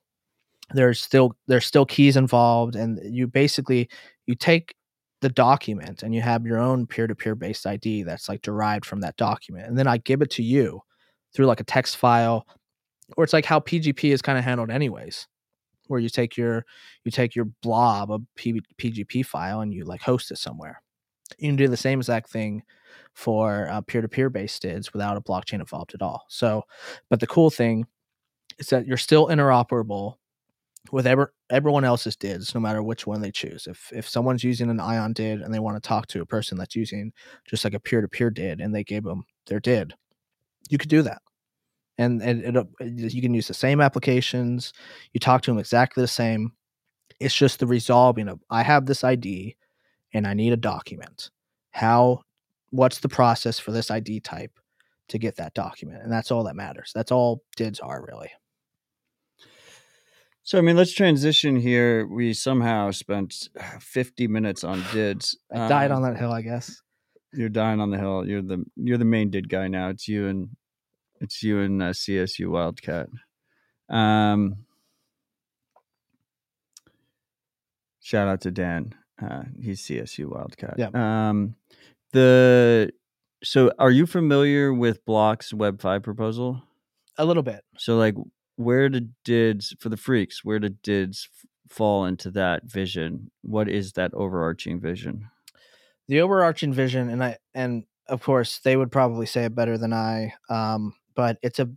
there's 0.74 1.02
still 1.02 1.36
there's 1.48 1.66
still 1.66 1.86
keys 1.86 2.16
involved 2.16 2.76
and 2.76 3.00
you 3.04 3.28
basically 3.28 3.90
you 4.28 4.36
take 4.36 4.76
the 5.22 5.30
document 5.30 6.04
and 6.04 6.14
you 6.14 6.22
have 6.22 6.46
your 6.46 6.58
own 6.58 6.86
peer-to-peer 6.86 7.36
based 7.36 7.66
id 7.66 8.04
that's 8.04 8.30
like 8.30 8.42
derived 8.42 8.86
from 8.86 9.02
that 9.02 9.16
document 9.18 9.68
and 9.68 9.78
then 9.78 9.88
i 9.88 9.98
give 9.98 10.22
it 10.22 10.30
to 10.30 10.44
you 10.44 10.82
through 11.34 11.46
like 11.46 11.60
a 11.60 11.66
text 11.66 11.98
file 11.98 12.46
or 13.18 13.24
it's 13.24 13.34
like 13.34 13.46
how 13.46 13.60
pgp 13.60 14.12
is 14.12 14.22
kind 14.22 14.38
of 14.38 14.44
handled 14.44 14.70
anyways 14.70 15.28
where 15.88 16.00
you 16.00 16.10
take 16.10 16.38
your 16.38 16.66
you 17.04 17.12
take 17.12 17.36
your 17.36 17.46
blob 17.62 18.12
a 18.12 18.20
P- 18.36 18.62
pgp 18.78 19.26
file 19.26 19.62
and 19.62 19.74
you 19.74 19.84
like 19.84 20.02
host 20.02 20.32
it 20.32 20.38
somewhere 20.38 20.82
you 21.38 21.50
can 21.50 21.56
do 21.56 21.68
the 21.68 21.78
same 21.78 22.00
exact 22.00 22.30
thing 22.30 22.62
for 23.14 23.68
uh, 23.70 23.82
peer-to-peer 23.82 24.30
based 24.30 24.62
dids 24.62 24.94
without 24.94 25.18
a 25.18 25.22
blockchain 25.22 25.60
involved 25.60 25.94
at 25.94 26.02
all 26.02 26.24
so 26.30 26.64
but 27.10 27.20
the 27.20 27.28
cool 27.28 27.50
thing 27.50 27.86
is 28.60 28.68
that 28.68 28.86
you're 28.86 28.98
still 28.98 29.28
interoperable 29.28 30.16
with 30.92 31.08
ever, 31.08 31.34
everyone 31.50 31.84
else's 31.84 32.16
dids, 32.16 32.54
no 32.54 32.62
matter 32.62 32.84
which 32.84 33.08
one 33.08 33.20
they 33.20 33.32
choose. 33.32 33.68
If 33.68 33.92
if 33.92 34.08
someone's 34.08 34.44
using 34.44 34.70
an 34.70 34.80
ion 34.80 35.14
did 35.14 35.42
and 35.42 35.52
they 35.52 35.60
want 35.60 35.82
to 35.82 35.88
talk 35.88 36.08
to 36.08 36.22
a 36.22 36.26
person 36.26 36.58
that's 36.58 36.76
using 36.76 37.12
just 37.48 37.64
like 37.64 37.74
a 37.74 37.80
peer 37.80 38.02
to 38.02 38.08
peer 38.08 38.30
did, 38.30 38.62
and 38.62 38.76
they 38.76 38.84
gave 38.84 39.04
them 39.04 39.24
their 39.48 39.60
did, 39.60 39.96
you 40.70 40.78
could 40.78 40.90
do 40.90 41.02
that. 41.04 41.23
And 41.98 42.22
and 42.22 42.58
it, 42.58 42.68
you 43.14 43.22
can 43.22 43.34
use 43.34 43.48
the 43.48 43.54
same 43.54 43.80
applications. 43.82 44.74
You 45.14 45.20
talk 45.20 45.42
to 45.44 45.52
them 45.52 45.60
exactly 45.60 46.02
the 46.02 46.08
same. 46.08 46.54
It's 47.20 47.36
just 47.36 47.60
the 47.60 47.68
resolving 47.68 48.28
of 48.28 48.40
I 48.50 48.64
have 48.64 48.86
this 48.86 49.04
ID, 49.04 49.56
and 50.14 50.26
I 50.28 50.34
need 50.34 50.54
a 50.54 50.58
document. 50.58 51.30
How? 51.72 52.22
What's 52.72 53.00
the 53.00 53.10
process 53.10 53.60
for 53.60 53.72
this 53.72 53.92
ID 53.92 54.22
type 54.22 54.60
to 55.10 55.20
get 55.20 55.36
that 55.36 55.54
document? 55.54 56.02
And 56.02 56.12
that's 56.12 56.32
all 56.32 56.44
that 56.46 56.56
matters. 56.56 56.92
That's 56.96 57.12
all 57.12 57.44
dids 57.56 57.80
are 57.80 58.04
really. 58.08 58.32
So 60.42 60.58
I 60.58 60.62
mean, 60.62 60.76
let's 60.76 60.92
transition 60.94 61.56
here. 61.56 62.06
We 62.08 62.34
somehow 62.34 62.92
spent 62.92 63.48
50 63.80 64.28
minutes 64.28 64.64
on 64.64 64.84
dids. 64.92 65.38
I 65.54 65.68
died 65.70 65.92
Um, 65.92 65.98
on 65.98 66.04
that 66.04 66.20
hill, 66.20 66.32
I 66.32 66.42
guess. 66.42 66.82
You're 67.32 67.50
dying 67.50 67.80
on 67.80 67.92
the 67.92 67.98
hill. 67.98 68.28
You're 68.28 68.42
the 68.42 68.64
you're 68.76 68.98
the 68.98 69.06
main 69.06 69.30
did 69.30 69.48
guy 69.50 69.68
now. 69.68 69.90
It's 69.90 70.08
you 70.08 70.28
and 70.28 70.50
it's 71.24 71.42
you 71.42 71.60
and 71.60 71.82
uh, 71.82 71.90
CSU 71.90 72.50
Wildcat. 72.50 73.08
Um, 73.90 74.66
shout 78.02 78.28
out 78.28 78.42
to 78.42 78.52
Dan. 78.52 78.94
Uh, 79.22 79.44
he's 79.60 79.82
CSU 79.82 80.30
Wildcat. 80.30 80.76
Yep. 80.78 80.96
Um, 80.96 81.56
the 82.12 82.92
so 83.44 83.72
are 83.80 83.92
you 83.92 84.06
familiar 84.06 84.74
with 84.74 85.04
Block's 85.06 85.54
Web 85.54 85.82
five 85.82 86.04
proposal? 86.04 86.62
A 87.18 87.26
little 87.26 87.44
bit. 87.44 87.64
So 87.78 87.98
like 87.98 88.16
where 88.56 88.90
did 88.90 89.14
dids 89.24 89.76
for 89.80 89.90
the 89.90 89.98
freaks, 89.98 90.44
where 90.44 90.60
did 90.60 90.82
dids 90.84 91.28
fall 91.70 92.06
into 92.06 92.30
that 92.32 92.66
vision? 92.66 93.32
What 93.42 93.68
is 93.68 93.94
that 93.94 94.14
overarching 94.14 94.80
vision? 94.80 95.30
the 96.08 96.22
overarching 96.22 96.74
vision 96.74 97.10
and 97.10 97.24
i 97.24 97.38
and 97.54 97.84
of 98.08 98.22
course 98.22 98.60
they 98.60 98.76
would 98.76 98.92
probably 98.92 99.26
say 99.26 99.46
it 99.46 99.56
better 99.56 99.78
than 99.78 99.94
i 99.94 100.34
um 100.50 100.94
but 101.16 101.38
it's 101.42 101.60
a 101.60 101.70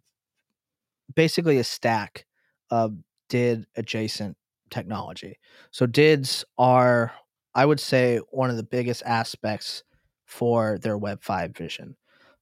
basically 1.15 1.59
a 1.59 1.65
stack 1.65 2.27
of 2.71 2.97
did 3.29 3.67
adjacent 3.77 4.37
technology. 4.71 5.39
So 5.71 5.87
dids 5.87 6.45
are 6.59 7.13
i 7.55 7.65
would 7.65 7.81
say 7.81 8.19
one 8.31 8.51
of 8.51 8.57
the 8.57 8.63
biggest 8.63 9.03
aspects 9.07 9.83
for 10.27 10.79
their 10.79 10.99
web 10.99 11.23
5 11.23 11.57
vision. 11.57 11.97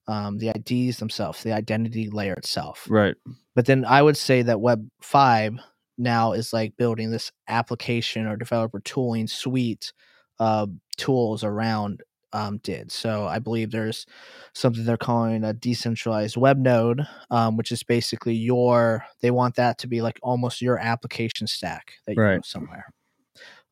Um, 0.07 0.39
the 0.39 0.49
ids 0.49 0.99
themselves 0.99 1.43
the 1.43 1.53
identity 1.53 2.11
layer 2.11 2.35
itself. 2.35 2.87
Right. 2.91 3.17
but 3.55 3.67
then 3.67 3.85
I 3.87 4.03
would 4.03 4.17
say 4.19 4.43
that 4.43 4.61
Web 4.61 4.87
5 5.01 5.59
now 5.97 6.33
is 6.33 6.53
like 6.53 6.77
building 6.77 7.11
this 7.11 7.33
application 7.49 8.27
or 8.27 8.37
developer 8.37 8.81
tooling 8.81 9.29
suite 9.29 9.93
of 10.39 10.71
tools 10.97 11.45
around 11.45 12.03
um, 12.35 12.59
did. 12.59 12.93
So 12.93 13.27
I 13.27 13.39
believe 13.41 13.71
there's 13.73 14.07
something 14.55 14.85
they're 14.85 14.99
calling 14.99 15.45
a 15.45 15.55
decentralized 15.55 16.37
web 16.37 16.59
node, 16.59 17.07
um, 17.31 17.57
which 17.57 17.73
is 17.73 17.83
basically 17.85 18.35
your, 18.35 19.05
they 19.23 19.31
want 19.33 19.57
that 19.57 19.79
to 19.81 19.89
be 19.89 20.03
like 20.03 20.21
almost 20.23 20.63
your 20.63 20.79
application 20.79 21.47
stack 21.47 21.95
that 22.07 22.17
you 22.17 22.23
Right. 22.23 22.35
use 22.37 22.49
somewhere. 22.49 22.87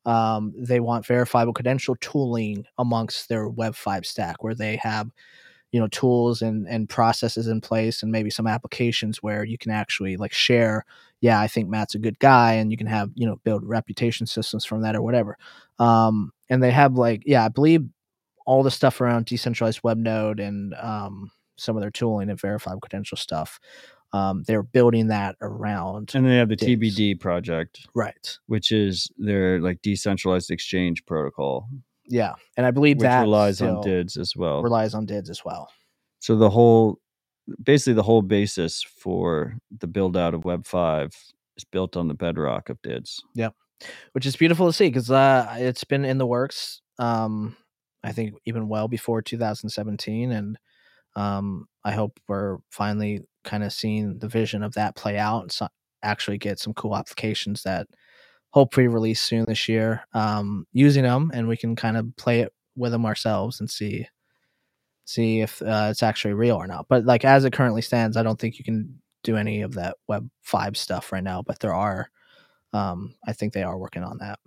Um, 0.05 0.53
they 0.57 0.79
want 0.81 1.05
verifiable 1.05 1.53
credential 1.53 1.95
tooling 2.01 2.65
amongst 2.77 3.29
their 3.29 3.47
Web 3.47 3.75
5 3.75 4.05
stack 4.05 4.43
where 4.43 4.55
they 4.55 4.75
have 4.77 5.09
you 5.71 5.79
know 5.79 5.87
tools 5.87 6.41
and 6.41 6.67
and 6.67 6.89
processes 6.89 7.47
in 7.47 7.61
place 7.61 8.03
and 8.03 8.11
maybe 8.11 8.29
some 8.29 8.47
applications 8.47 9.23
where 9.23 9.43
you 9.43 9.57
can 9.57 9.71
actually 9.71 10.17
like 10.17 10.33
share 10.33 10.85
yeah 11.21 11.39
i 11.41 11.47
think 11.47 11.69
matt's 11.69 11.95
a 11.95 11.99
good 11.99 12.19
guy 12.19 12.53
and 12.53 12.71
you 12.71 12.77
can 12.77 12.87
have 12.87 13.09
you 13.15 13.27
know 13.27 13.37
build 13.43 13.65
reputation 13.65 14.27
systems 14.27 14.65
from 14.65 14.81
that 14.83 14.95
or 14.95 15.01
whatever 15.01 15.37
um 15.79 16.31
and 16.49 16.63
they 16.63 16.71
have 16.71 16.93
like 16.95 17.23
yeah 17.25 17.45
i 17.45 17.49
believe 17.49 17.81
all 18.45 18.63
the 18.63 18.71
stuff 18.71 19.01
around 19.01 19.25
decentralized 19.25 19.79
web 19.83 19.97
node 19.97 20.39
and 20.39 20.73
um 20.75 21.31
some 21.57 21.75
of 21.77 21.81
their 21.81 21.91
tooling 21.91 22.29
and 22.29 22.39
verifiable 22.39 22.81
credential 22.81 23.17
stuff 23.17 23.59
um 24.11 24.43
they're 24.47 24.63
building 24.63 25.07
that 25.07 25.35
around 25.41 26.11
And 26.13 26.25
they 26.25 26.37
have 26.37 26.49
the. 26.49 26.55
TBD 26.55 27.19
project, 27.19 27.87
right 27.93 28.37
which 28.47 28.71
is 28.71 29.09
their 29.17 29.59
like 29.59 29.81
decentralized 29.81 30.51
exchange 30.51 31.05
protocol, 31.05 31.67
yeah 32.05 32.33
and 32.57 32.65
i 32.65 32.71
believe 32.71 32.97
which 32.97 33.03
that 33.03 33.21
relies 33.21 33.61
on 33.61 33.81
DIDs 33.81 34.17
as 34.17 34.35
well. 34.35 34.61
relies 34.63 34.93
on 34.93 35.05
dids 35.05 35.29
as 35.29 35.43
well 35.45 35.69
so 36.23 36.37
the 36.37 36.49
whole, 36.49 36.99
basically 37.61 37.95
the 37.95 38.03
whole 38.03 38.21
basis 38.21 38.81
for 38.81 39.57
the 39.77 39.87
build 39.87 40.15
out 40.15 40.33
of 40.33 40.45
Web 40.45 40.65
five 40.65 41.13
is 41.57 41.65
built 41.65 41.97
on 41.97 42.07
the 42.07 42.13
bedrock 42.13 42.69
of 42.69 42.81
DIDs. 42.81 43.21
Yep, 43.35 43.53
which 44.13 44.25
is 44.25 44.37
beautiful 44.37 44.65
to 44.67 44.71
see 44.71 44.87
because 44.87 45.11
uh, 45.11 45.53
it's 45.57 45.83
been 45.83 46.05
in 46.05 46.19
the 46.19 46.25
works. 46.25 46.81
Um, 46.97 47.57
I 48.03 48.11
think 48.11 48.35
even 48.45 48.67
well 48.67 48.87
before 48.87 49.21
2017, 49.21 50.31
and 50.31 50.57
um, 51.15 51.67
I 51.83 51.91
hope 51.93 52.19
we're 52.27 52.57
finally 52.69 53.21
kind 53.43 53.63
of 53.63 53.73
seeing 53.73 54.19
the 54.19 54.27
vision 54.27 54.63
of 54.63 54.73
that 54.75 54.95
play 54.95 55.17
out 55.17 55.41
and 55.43 55.51
so 55.51 55.67
actually 56.03 56.37
get 56.37 56.59
some 56.59 56.73
cool 56.73 56.95
applications 56.95 57.63
that 57.63 57.87
hopefully 58.51 58.87
release 58.87 59.21
soon 59.21 59.45
this 59.45 59.67
year. 59.69 60.05
Um, 60.13 60.65
using 60.73 61.03
them, 61.03 61.31
and 61.33 61.47
we 61.47 61.57
can 61.57 61.75
kind 61.75 61.97
of 61.97 62.15
play 62.17 62.41
it 62.41 62.53
with 62.75 62.91
them 62.91 63.05
ourselves 63.05 63.59
and 63.59 63.69
see 63.69 64.07
see 65.05 65.41
if 65.41 65.61
uh, 65.61 65.89
it's 65.91 66.03
actually 66.03 66.33
real 66.33 66.55
or 66.55 66.67
not. 66.67 66.87
But 66.89 67.05
like 67.05 67.25
as 67.25 67.45
it 67.45 67.53
currently 67.53 67.81
stands, 67.81 68.17
I 68.17 68.23
don't 68.23 68.39
think 68.39 68.57
you 68.57 68.65
can 68.65 69.01
do 69.23 69.37
any 69.37 69.61
of 69.61 69.73
that 69.75 69.97
Web 70.07 70.29
five 70.41 70.77
stuff 70.77 71.11
right 71.11 71.23
now. 71.23 71.41
But 71.41 71.59
there 71.59 71.73
are, 71.73 72.09
um, 72.73 73.15
I 73.27 73.33
think 73.33 73.53
they 73.53 73.63
are 73.63 73.77
working 73.77 74.03
on 74.03 74.17
that. 74.19 74.39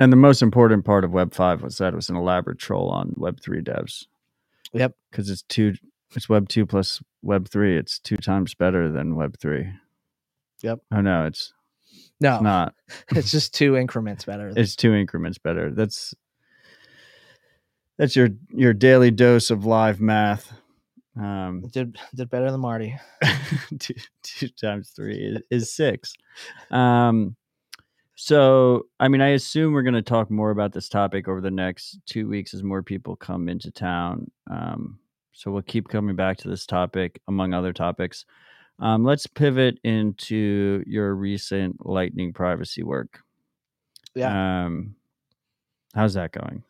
And 0.00 0.12
the 0.12 0.16
most 0.16 0.42
important 0.42 0.84
part 0.84 1.04
of 1.04 1.12
Web 1.12 1.32
five 1.34 1.62
was 1.62 1.78
that 1.78 1.92
it 1.92 1.96
was 1.96 2.08
an 2.10 2.16
elaborate 2.16 2.58
troll 2.58 2.88
on 2.90 3.14
Web 3.16 3.40
three 3.40 3.62
devs. 3.62 4.06
Yep. 4.72 4.94
Because 5.10 5.30
it's 5.30 5.42
two, 5.42 5.74
it's 6.16 6.28
Web 6.28 6.48
two 6.48 6.66
plus 6.66 7.00
Web 7.22 7.48
three. 7.48 7.78
It's 7.78 7.98
two 7.98 8.16
times 8.16 8.54
better 8.54 8.90
than 8.90 9.14
Web 9.14 9.38
three. 9.38 9.68
Yep. 10.62 10.80
Oh 10.92 11.00
no, 11.00 11.26
it's 11.26 11.52
No, 12.20 12.40
not. 12.40 12.74
it's 13.10 13.30
just 13.30 13.54
two 13.54 13.76
increments 13.76 14.24
better. 14.24 14.52
It's 14.56 14.74
two 14.74 14.94
increments 14.94 15.38
better. 15.38 15.70
That's 15.70 16.14
that's 17.98 18.16
your 18.16 18.30
your 18.50 18.72
daily 18.72 19.10
dose 19.12 19.50
of 19.50 19.64
live 19.64 20.00
math. 20.00 20.52
Um, 21.16 21.68
did 21.72 21.96
did 22.14 22.28
better 22.30 22.50
than 22.50 22.60
Marty. 22.60 22.98
two, 23.78 23.94
two 24.24 24.48
times 24.48 24.90
three 24.90 25.16
is, 25.50 25.62
is 25.62 25.72
six. 25.72 26.14
Um, 26.72 27.36
so, 28.16 28.86
I 29.00 29.08
mean, 29.08 29.20
I 29.20 29.28
assume 29.30 29.72
we're 29.72 29.82
going 29.82 29.94
to 29.94 30.02
talk 30.02 30.30
more 30.30 30.50
about 30.50 30.72
this 30.72 30.88
topic 30.88 31.26
over 31.28 31.40
the 31.40 31.50
next 31.50 31.98
two 32.06 32.28
weeks 32.28 32.54
as 32.54 32.62
more 32.62 32.82
people 32.82 33.16
come 33.16 33.48
into 33.48 33.70
town. 33.70 34.30
Um, 34.50 34.98
so 35.32 35.50
we'll 35.50 35.62
keep 35.62 35.88
coming 35.88 36.14
back 36.14 36.36
to 36.38 36.48
this 36.48 36.64
topic, 36.64 37.20
among 37.26 37.54
other 37.54 37.72
topics. 37.72 38.24
Um, 38.78 39.04
let's 39.04 39.26
pivot 39.26 39.78
into 39.84 40.82
your 40.86 41.14
recent 41.14 41.84
Lightning 41.84 42.32
privacy 42.32 42.82
work. 42.82 43.20
Yeah, 44.14 44.64
Um, 44.64 44.94
how's 45.94 46.14
that 46.14 46.32
going? 46.32 46.62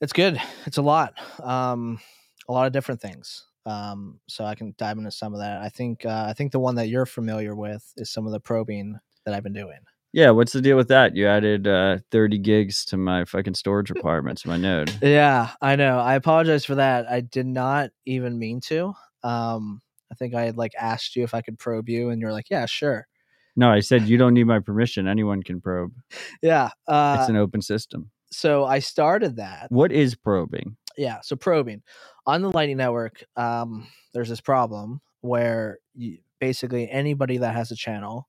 it's 0.00 0.12
good. 0.12 0.40
It's 0.66 0.78
a 0.78 0.82
lot. 0.82 1.14
Um, 1.42 2.00
a 2.48 2.52
lot 2.52 2.66
of 2.66 2.72
different 2.72 3.00
things. 3.00 3.46
Um, 3.66 4.18
so 4.26 4.44
I 4.44 4.54
can 4.54 4.74
dive 4.78 4.96
into 4.98 5.10
some 5.10 5.34
of 5.34 5.40
that. 5.40 5.60
I 5.60 5.68
think 5.68 6.04
uh, 6.06 6.24
I 6.28 6.32
think 6.32 6.50
the 6.50 6.58
one 6.58 6.74
that 6.76 6.88
you're 6.88 7.06
familiar 7.06 7.54
with 7.54 7.92
is 7.96 8.10
some 8.10 8.26
of 8.26 8.32
the 8.32 8.40
probing 8.40 8.98
that 9.24 9.34
I've 9.34 9.42
been 9.44 9.52
doing. 9.52 9.78
Yeah, 10.12 10.30
what's 10.30 10.52
the 10.52 10.60
deal 10.60 10.76
with 10.76 10.88
that? 10.88 11.14
You 11.14 11.28
added 11.28 11.68
uh, 11.68 11.98
30 12.10 12.38
gigs 12.38 12.84
to 12.86 12.96
my 12.96 13.24
fucking 13.24 13.54
storage 13.54 13.90
requirements, 13.94 14.44
my 14.44 14.56
node. 14.56 14.90
Yeah, 15.02 15.50
I 15.60 15.76
know. 15.76 15.98
I 16.00 16.14
apologize 16.14 16.64
for 16.64 16.74
that. 16.76 17.06
I 17.10 17.20
did 17.20 17.46
not 17.46 17.90
even 18.06 18.38
mean 18.38 18.60
to. 18.62 18.94
Um, 19.22 19.80
I 20.10 20.16
think 20.16 20.34
I 20.34 20.42
had 20.42 20.56
like 20.56 20.72
asked 20.78 21.14
you 21.14 21.22
if 21.22 21.34
I 21.34 21.40
could 21.42 21.58
probe 21.58 21.88
you, 21.88 22.10
and 22.10 22.20
you're 22.20 22.32
like, 22.32 22.50
"Yeah, 22.50 22.66
sure." 22.66 23.06
No, 23.54 23.70
I 23.70 23.78
said 23.80 24.02
you 24.08 24.16
don't 24.16 24.34
need 24.34 24.44
my 24.48 24.58
permission. 24.58 25.06
Anyone 25.06 25.42
can 25.42 25.60
probe. 25.60 25.92
Yeah. 26.42 26.70
Uh, 26.88 27.18
It's 27.20 27.28
an 27.28 27.36
open 27.36 27.62
system. 27.62 28.10
so 28.32 28.64
I 28.64 28.78
started 28.80 29.36
that. 29.36 29.70
What 29.70 29.92
is 29.92 30.14
probing? 30.14 30.76
yeah 30.98 31.18
so 31.22 31.36
probing 31.36 31.80
on 32.26 32.42
the 32.42 32.50
lightning 32.50 32.76
network 32.78 33.22
um 33.36 33.86
there's 34.12 34.28
this 34.28 34.40
problem 34.40 35.00
where 35.20 35.78
you, 35.94 36.18
basically 36.40 36.90
anybody 36.90 37.38
that 37.38 37.54
has 37.54 37.70
a 37.70 37.76
channel 37.76 38.26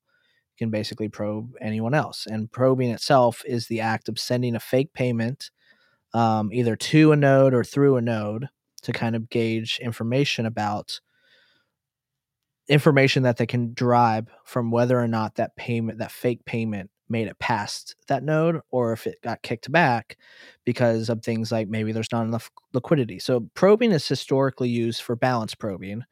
can 0.61 0.69
basically 0.69 1.09
probe 1.09 1.53
anyone 1.59 1.93
else. 1.93 2.27
And 2.27 2.51
probing 2.51 2.91
itself 2.91 3.41
is 3.45 3.67
the 3.67 3.81
act 3.81 4.07
of 4.07 4.19
sending 4.19 4.55
a 4.55 4.59
fake 4.59 4.93
payment 4.93 5.49
um, 6.13 6.53
either 6.53 6.75
to 6.75 7.11
a 7.11 7.15
node 7.15 7.53
or 7.53 7.63
through 7.63 7.97
a 7.97 8.01
node 8.01 8.47
to 8.83 8.91
kind 8.91 9.15
of 9.15 9.29
gauge 9.29 9.79
information 9.81 10.45
about 10.45 11.01
information 12.67 13.23
that 13.23 13.37
they 13.37 13.47
can 13.47 13.73
derive 13.73 14.27
from 14.45 14.71
whether 14.71 14.99
or 14.99 15.07
not 15.07 15.35
that 15.35 15.55
payment, 15.55 15.97
that 15.97 16.11
fake 16.11 16.45
payment, 16.45 16.89
made 17.09 17.27
it 17.27 17.37
past 17.39 17.95
that 18.07 18.23
node 18.23 18.61
or 18.69 18.93
if 18.93 19.05
it 19.05 19.21
got 19.21 19.41
kicked 19.41 19.69
back 19.69 20.17
because 20.63 21.09
of 21.09 21.21
things 21.21 21.51
like 21.51 21.67
maybe 21.67 21.91
there's 21.91 22.11
not 22.11 22.25
enough 22.25 22.49
liquidity. 22.73 23.19
So 23.19 23.49
probing 23.53 23.91
is 23.91 24.07
historically 24.07 24.69
used 24.69 25.01
for 25.01 25.17
balance 25.17 25.53
probing. 25.53 26.03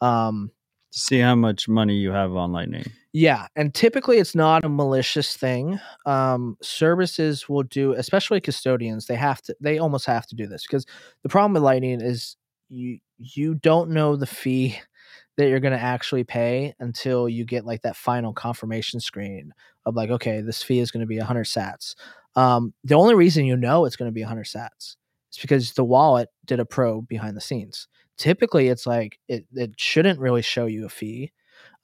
Um, 0.00 0.50
See 0.94 1.20
how 1.20 1.34
much 1.34 1.68
money 1.68 1.96
you 1.96 2.12
have 2.12 2.36
on 2.36 2.52
Lightning. 2.52 2.84
yeah, 3.14 3.46
and 3.56 3.74
typically 3.74 4.18
it's 4.18 4.34
not 4.34 4.64
a 4.64 4.68
malicious 4.68 5.36
thing. 5.36 5.80
Um, 6.04 6.58
services 6.60 7.48
will 7.48 7.62
do, 7.62 7.92
especially 7.94 8.42
custodians. 8.42 9.06
They 9.06 9.16
have 9.16 9.40
to. 9.42 9.56
They 9.58 9.78
almost 9.78 10.04
have 10.04 10.26
to 10.26 10.36
do 10.36 10.46
this 10.46 10.64
because 10.64 10.84
the 11.22 11.30
problem 11.30 11.54
with 11.54 11.62
Lightning 11.62 12.02
is 12.02 12.36
you 12.68 12.98
you 13.16 13.54
don't 13.54 13.90
know 13.90 14.16
the 14.16 14.26
fee 14.26 14.78
that 15.38 15.48
you're 15.48 15.60
going 15.60 15.72
to 15.72 15.82
actually 15.82 16.24
pay 16.24 16.74
until 16.78 17.26
you 17.26 17.46
get 17.46 17.64
like 17.64 17.80
that 17.82 17.96
final 17.96 18.34
confirmation 18.34 19.00
screen 19.00 19.54
of 19.86 19.96
like, 19.96 20.10
okay, 20.10 20.42
this 20.42 20.62
fee 20.62 20.78
is 20.78 20.90
going 20.90 21.00
to 21.00 21.06
be 21.06 21.16
100 21.16 21.46
Sats. 21.46 21.94
Um, 22.36 22.74
the 22.84 22.96
only 22.96 23.14
reason 23.14 23.46
you 23.46 23.56
know 23.56 23.86
it's 23.86 23.96
going 23.96 24.10
to 24.10 24.14
be 24.14 24.20
100 24.20 24.44
Sats 24.44 24.96
is 25.32 25.38
because 25.40 25.72
the 25.72 25.84
wallet 25.84 26.28
did 26.44 26.60
a 26.60 26.66
probe 26.66 27.08
behind 27.08 27.34
the 27.34 27.40
scenes. 27.40 27.88
Typically, 28.18 28.68
it's 28.68 28.86
like 28.86 29.18
it 29.28 29.46
it 29.54 29.72
shouldn't 29.78 30.20
really 30.20 30.42
show 30.42 30.66
you 30.66 30.86
a 30.86 30.88
fee 30.88 31.32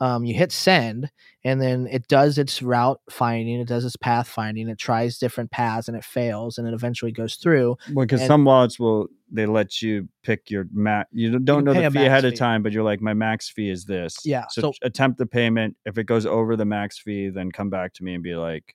um, 0.01 0.25
you 0.25 0.35
hit 0.35 0.53
send 0.53 1.11
and 1.45 1.61
then 1.61 1.89
it 1.91 2.07
does 2.07 2.39
its 2.39 2.63
route 2.63 3.01
finding 3.11 3.59
it 3.61 3.67
does 3.67 3.85
its 3.85 3.97
path 3.97 4.29
finding 4.29 4.69
it 4.69 4.79
tries 4.79 5.19
different 5.19 5.51
paths 5.51 5.89
and 5.89 5.97
it 5.97 6.05
fails 6.05 6.57
and 6.57 6.69
it 6.69 6.75
eventually 6.75 7.11
goes 7.11 7.35
through 7.35 7.77
Because 7.95 8.21
And- 8.21 8.29
some 8.29 8.45
wallets 8.45 8.79
will 8.79 9.09
they 9.31 9.45
let 9.45 9.83
you 9.83 10.09
pick 10.23 10.51
your 10.51 10.67
max. 10.73 11.11
You 11.13 11.33
don't- 11.33 11.45
don't 11.45 11.65
know 11.65 11.75
the 11.75 11.91
fee 11.91 12.07
ahead 12.07 12.25
of 12.25 12.35
time, 12.39 12.63
but 12.63 12.73
you're 12.73 12.83
like, 12.83 13.03
my 13.03 13.13
max 13.13 13.51
fee 13.51 13.69
is 13.69 13.85
this. 13.85 14.17
Yeah, 14.25 14.47
So, 14.49 14.63
so- 14.63 14.73
attempt 14.81 15.19
the 15.19 15.27
payment. 15.27 15.77
If 15.85 15.99
it 15.99 16.05
goes 16.05 16.25
over 16.25 16.57
the 16.57 16.65
max 16.65 16.99
fee, 16.99 17.29
then 17.29 17.53
come 17.53 17.69
back 17.69 17.93
to 17.95 18.05
me 18.05 18.15
and 18.15 18.23
be 18.23 18.37
like, 18.37 18.75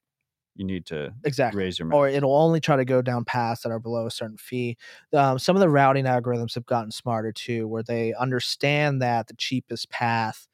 you 0.56 0.66
need 0.66 0.86
to 0.86 1.14
exactly 1.24 1.64
raise 1.64 1.80
your 1.80 1.88
max. 1.88 1.96
or 1.96 2.08
it'll 2.08 2.36
only 2.36 2.60
try 2.60 2.76
to 2.76 2.86
go 2.86 3.02
down 3.02 3.24
paths 3.26 3.62
that 3.62 3.72
are 3.72 3.80
below 3.80 4.06
a 4.06 4.12
certain 4.12 4.38
fee 4.38 4.78
um, 5.14 5.40
some 5.40 5.56
of 5.56 5.60
the 5.60 5.70
routing 5.70 6.06
algorithms 6.06 6.54
have 6.54 6.66
gotten 6.66 6.92
smarter 6.92 7.32
too 7.32 7.68
where 7.68 7.84
they 7.84 8.14
understand 8.14 9.02
that 9.02 9.28
the 9.28 9.36
cheapest 9.36 9.90
path 9.90 10.48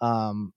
um, 0.00 0.52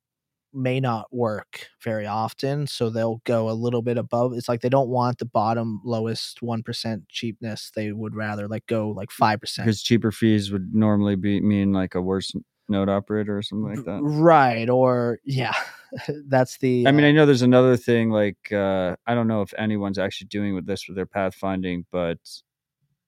may 0.54 0.80
not 0.80 1.14
work 1.14 1.68
very 1.84 2.06
often 2.06 2.66
so 2.66 2.90
they'll 2.90 3.22
go 3.26 3.50
a 3.50 3.52
little 3.52 3.82
bit 3.82 3.98
above 3.98 4.34
it's 4.34 4.48
like 4.48 4.62
they 4.62 4.70
don't 4.70 4.90
want 4.90 5.18
the 5.18 5.26
bottom 5.26 5.82
lowest 5.84 6.40
1% 6.42 7.02
cheapness 7.10 7.72
they 7.76 7.92
would 7.92 8.16
rather 8.16 8.48
like 8.48 8.66
go 8.68 8.90
like 8.90 9.10
5% 9.10 9.40
because 9.58 9.84
cheaper 9.84 10.12
fees 10.12 10.52
would 10.52 10.74
normally 10.74 11.16
be 11.16 11.42
mean 11.42 11.74
like 11.74 11.96
a 11.96 12.02
worse 12.02 12.34
node 12.70 12.90
operator 12.90 13.38
or 13.38 13.42
something 13.42 13.76
like 13.76 13.86
that. 13.86 14.00
Right. 14.02 14.70
Or 14.70 15.20
yeah, 15.24 15.54
that's 16.28 16.58
the. 16.58 16.88
I 16.88 16.92
mean, 16.92 17.06
uh, 17.06 17.10
I 17.10 17.12
know 17.12 17.26
there's 17.26 17.42
another 17.42 17.78
thing 17.78 18.10
like 18.10 18.52
uh, 18.52 18.96
I 19.06 19.16
don't 19.16 19.28
know 19.28 19.42
if 19.42 19.54
anyone's 19.58 19.98
actually 19.98 20.28
doing 20.28 20.56
with 20.56 20.66
this 20.66 20.88
with 20.88 20.96
their 20.96 21.06
pathfinding, 21.06 21.86
but 21.92 22.20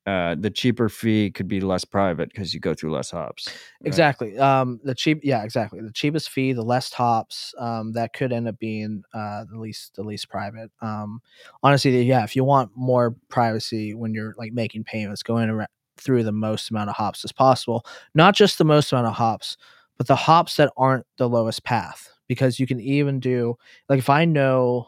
uh, 0.10 0.36
the 0.40 0.50
cheaper 0.50 0.90
fee 0.90 1.30
could 1.30 1.48
be 1.48 1.62
less 1.62 1.86
private 1.86 2.30
because 2.30 2.52
you 2.54 2.60
go 2.60 2.74
through 2.74 2.92
less 2.92 3.12
hops. 3.12 3.48
right? 3.48 3.88
exactly. 3.88 4.38
Um, 4.40 4.80
the 4.84 4.96
cheap. 4.96 5.20
Yeah, 5.24 5.44
exactly. 5.44 5.82
The 5.82 5.92
cheapest 5.92 6.30
fee, 6.30 6.54
the 6.54 6.64
less 6.64 6.92
hops. 6.92 7.54
Um, 7.60 7.92
that 7.94 8.14
could 8.14 8.34
end 8.34 8.48
up 8.48 8.58
being 8.58 9.04
uh 9.14 9.46
the 9.52 9.60
least 9.60 9.96
the 9.96 10.04
least 10.04 10.30
private. 10.30 10.72
Um, 10.82 11.22
honestly, 11.62 12.02
yeah. 12.04 12.24
If 12.24 12.36
you 12.36 12.44
want 12.44 12.72
more 12.76 13.16
privacy 13.28 13.94
when 13.94 14.14
you're 14.14 14.34
like 14.38 14.52
making 14.52 14.86
payments, 14.86 15.22
going 15.22 15.50
around 15.50 15.70
through 16.02 16.24
the 16.24 16.32
most 16.32 16.70
amount 16.72 16.90
of 16.90 16.96
hops 16.96 17.24
as 17.26 17.32
possible. 17.32 17.86
Not 18.16 18.36
just 18.36 18.58
the 18.58 18.66
most 18.66 18.92
amount 18.92 19.08
of 19.08 19.14
hops, 19.14 19.58
but 19.98 20.08
the 20.08 20.16
hops 20.16 20.56
that 20.58 20.72
aren't 20.78 21.06
the 21.18 21.30
lowest 21.30 21.64
path. 21.64 22.10
Because 22.28 22.60
you 22.60 22.68
can 22.68 22.80
even 22.80 23.20
do 23.20 23.56
like 23.90 23.98
if 24.00 24.10
I 24.10 24.24
know 24.26 24.88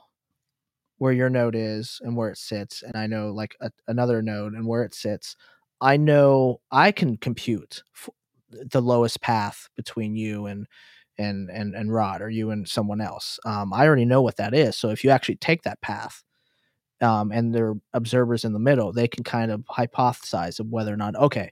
where 0.99 1.13
your 1.13 1.29
node 1.29 1.55
is 1.55 1.99
and 2.03 2.15
where 2.15 2.29
it 2.29 2.37
sits, 2.37 2.83
and 2.83 2.95
I 2.95 3.07
know 3.07 3.31
like 3.31 3.55
a, 3.61 3.71
another 3.87 4.21
node 4.21 4.53
and 4.53 4.67
where 4.67 4.83
it 4.83 4.93
sits, 4.93 5.35
I 5.81 5.97
know 5.97 6.61
I 6.71 6.91
can 6.91 7.17
compute 7.17 7.83
the 8.51 8.81
lowest 8.81 9.21
path 9.21 9.67
between 9.75 10.15
you 10.15 10.45
and 10.45 10.67
and 11.17 11.49
and 11.49 11.75
and 11.75 11.93
Rod 11.93 12.21
or 12.21 12.29
you 12.29 12.51
and 12.51 12.67
someone 12.67 13.01
else. 13.01 13.39
Um, 13.45 13.73
I 13.73 13.87
already 13.87 14.05
know 14.05 14.21
what 14.21 14.37
that 14.37 14.53
is. 14.53 14.75
So 14.77 14.89
if 14.89 15.03
you 15.03 15.09
actually 15.09 15.37
take 15.37 15.63
that 15.63 15.81
path, 15.81 16.23
um, 17.01 17.31
and 17.31 17.53
there 17.53 17.69
are 17.69 17.75
observers 17.93 18.45
in 18.45 18.53
the 18.53 18.59
middle, 18.59 18.93
they 18.93 19.07
can 19.07 19.23
kind 19.23 19.51
of 19.51 19.61
hypothesize 19.69 20.59
of 20.59 20.67
whether 20.67 20.93
or 20.93 20.97
not 20.97 21.15
okay, 21.15 21.51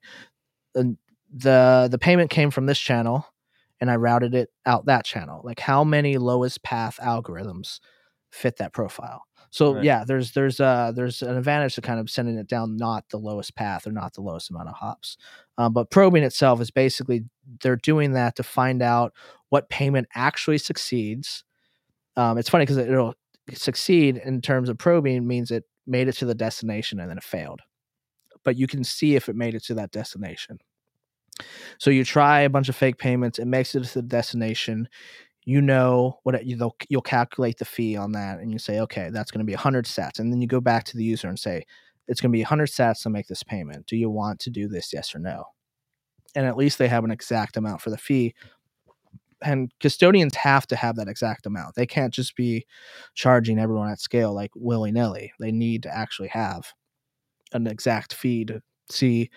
the 0.73 0.95
the 1.33 1.87
the 1.91 1.99
payment 1.99 2.29
came 2.29 2.51
from 2.51 2.65
this 2.65 2.79
channel, 2.79 3.25
and 3.81 3.89
I 3.91 3.95
routed 3.95 4.33
it 4.35 4.49
out 4.65 4.85
that 4.85 5.05
channel. 5.05 5.41
Like 5.43 5.59
how 5.59 5.83
many 5.83 6.17
lowest 6.17 6.63
path 6.63 6.99
algorithms 7.01 7.79
fit 8.31 8.57
that 8.57 8.73
profile? 8.73 9.23
So 9.51 9.75
Right. 9.75 9.83
yeah, 9.83 10.03
there's 10.05 10.31
there's 10.33 10.59
uh 10.59 10.91
there's 10.95 11.21
an 11.21 11.35
advantage 11.35 11.75
to 11.75 11.81
kind 11.81 11.99
of 11.99 12.09
sending 12.09 12.37
it 12.37 12.47
down 12.47 12.77
not 12.77 13.05
the 13.09 13.17
lowest 13.17 13.55
path 13.55 13.87
or 13.87 13.91
not 13.91 14.13
the 14.13 14.21
lowest 14.21 14.49
amount 14.51 14.69
of 14.69 14.75
hops. 14.75 15.17
Um, 15.57 15.73
but 15.73 15.89
probing 15.89 16.23
itself 16.23 16.61
is 16.61 16.71
basically 16.71 17.25
they're 17.61 17.75
doing 17.75 18.13
that 18.13 18.35
to 18.37 18.43
find 18.43 18.81
out 18.81 19.13
what 19.49 19.69
payment 19.69 20.07
actually 20.15 20.59
succeeds. 20.59 21.43
Um, 22.17 22.37
it's 22.37 22.49
funny 22.49 22.63
because 22.65 22.77
it'll 22.77 23.15
succeed 23.55 24.17
in 24.17 24.41
terms 24.41 24.69
of 24.69 24.77
probing 24.77 25.27
means 25.27 25.51
it 25.51 25.63
made 25.87 26.07
it 26.07 26.13
to 26.13 26.25
the 26.25 26.35
destination 26.35 26.99
and 26.99 27.09
then 27.09 27.17
it 27.17 27.23
failed. 27.23 27.61
But 28.43 28.57
you 28.57 28.67
can 28.67 28.83
see 28.83 29.15
if 29.15 29.29
it 29.29 29.35
made 29.35 29.55
it 29.55 29.63
to 29.65 29.73
that 29.75 29.91
destination. 29.91 30.59
So 31.79 31.89
you 31.89 32.03
try 32.03 32.41
a 32.41 32.49
bunch 32.49 32.69
of 32.69 32.75
fake 32.75 32.97
payments, 32.97 33.39
it 33.39 33.45
makes 33.45 33.75
it 33.75 33.83
to 33.83 33.93
the 33.93 34.07
destination. 34.07 34.87
You 35.45 35.61
know 35.61 36.19
what 36.23 36.35
it, 36.35 36.45
you, 36.45 36.55
they'll, 36.57 36.75
you'll 36.89 37.01
calculate 37.01 37.57
the 37.57 37.65
fee 37.65 37.95
on 37.95 38.11
that, 38.11 38.39
and 38.39 38.51
you 38.51 38.59
say, 38.59 38.79
okay, 38.81 39.09
that's 39.11 39.31
going 39.31 39.39
to 39.39 39.45
be 39.45 39.53
100 39.53 39.85
sats, 39.85 40.19
and 40.19 40.31
then 40.31 40.41
you 40.41 40.47
go 40.47 40.61
back 40.61 40.83
to 40.85 40.97
the 40.97 41.03
user 41.03 41.27
and 41.27 41.39
say, 41.39 41.63
it's 42.07 42.19
going 42.19 42.31
to 42.31 42.35
be 42.35 42.41
100 42.41 42.69
sats 42.69 43.03
to 43.03 43.09
make 43.09 43.27
this 43.27 43.43
payment. 43.43 43.85
Do 43.85 43.95
you 43.95 44.09
want 44.09 44.39
to 44.41 44.49
do 44.49 44.67
this? 44.67 44.91
Yes 44.91 45.15
or 45.15 45.19
no? 45.19 45.45
And 46.35 46.45
at 46.45 46.57
least 46.57 46.77
they 46.77 46.87
have 46.87 47.03
an 47.03 47.11
exact 47.11 47.55
amount 47.55 47.81
for 47.81 47.89
the 47.89 47.97
fee. 47.97 48.33
And 49.41 49.71
custodians 49.79 50.35
have 50.35 50.67
to 50.67 50.75
have 50.75 50.95
that 50.97 51.07
exact 51.07 51.45
amount. 51.45 51.75
They 51.75 51.85
can't 51.85 52.13
just 52.13 52.35
be 52.35 52.65
charging 53.13 53.59
everyone 53.59 53.89
at 53.89 53.99
scale 53.99 54.33
like 54.33 54.51
willy 54.55 54.91
nilly. 54.91 55.31
They 55.39 55.51
need 55.51 55.83
to 55.83 55.95
actually 55.95 56.29
have 56.29 56.73
an 57.53 57.67
exact 57.67 58.13
fee 58.13 58.45
to 58.45 58.61
see. 58.89 59.29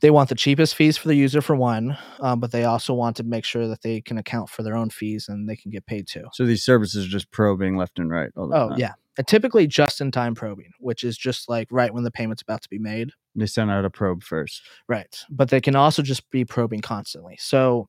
They 0.00 0.10
want 0.10 0.28
the 0.28 0.34
cheapest 0.34 0.74
fees 0.74 0.96
for 0.96 1.08
the 1.08 1.14
user 1.14 1.40
for 1.40 1.54
one, 1.54 1.96
um, 2.20 2.40
but 2.40 2.52
they 2.52 2.64
also 2.64 2.94
want 2.94 3.16
to 3.16 3.22
make 3.22 3.44
sure 3.44 3.68
that 3.68 3.82
they 3.82 4.00
can 4.00 4.18
account 4.18 4.48
for 4.48 4.62
their 4.62 4.76
own 4.76 4.90
fees 4.90 5.28
and 5.28 5.48
they 5.48 5.56
can 5.56 5.70
get 5.70 5.86
paid 5.86 6.06
too. 6.06 6.24
So 6.32 6.46
these 6.46 6.64
services 6.64 7.06
are 7.06 7.10
just 7.10 7.30
probing 7.30 7.76
left 7.76 7.98
and 7.98 8.10
right 8.10 8.30
all 8.36 8.48
the 8.48 8.54
time. 8.54 8.62
Oh 8.64 8.68
time. 8.70 8.78
yeah, 8.78 8.92
and 9.16 9.26
typically 9.26 9.66
just 9.66 10.00
in 10.00 10.10
time 10.10 10.34
probing, 10.34 10.70
which 10.80 11.04
is 11.04 11.16
just 11.16 11.48
like 11.48 11.68
right 11.70 11.92
when 11.92 12.04
the 12.04 12.10
payment's 12.10 12.42
about 12.42 12.62
to 12.62 12.68
be 12.68 12.78
made. 12.78 13.10
They 13.36 13.46
send 13.46 13.70
out 13.70 13.84
a 13.84 13.90
probe 13.90 14.22
first. 14.22 14.62
Right. 14.88 15.16
But 15.30 15.50
they 15.50 15.60
can 15.60 15.76
also 15.76 16.02
just 16.02 16.28
be 16.30 16.44
probing 16.44 16.80
constantly. 16.80 17.36
So 17.38 17.88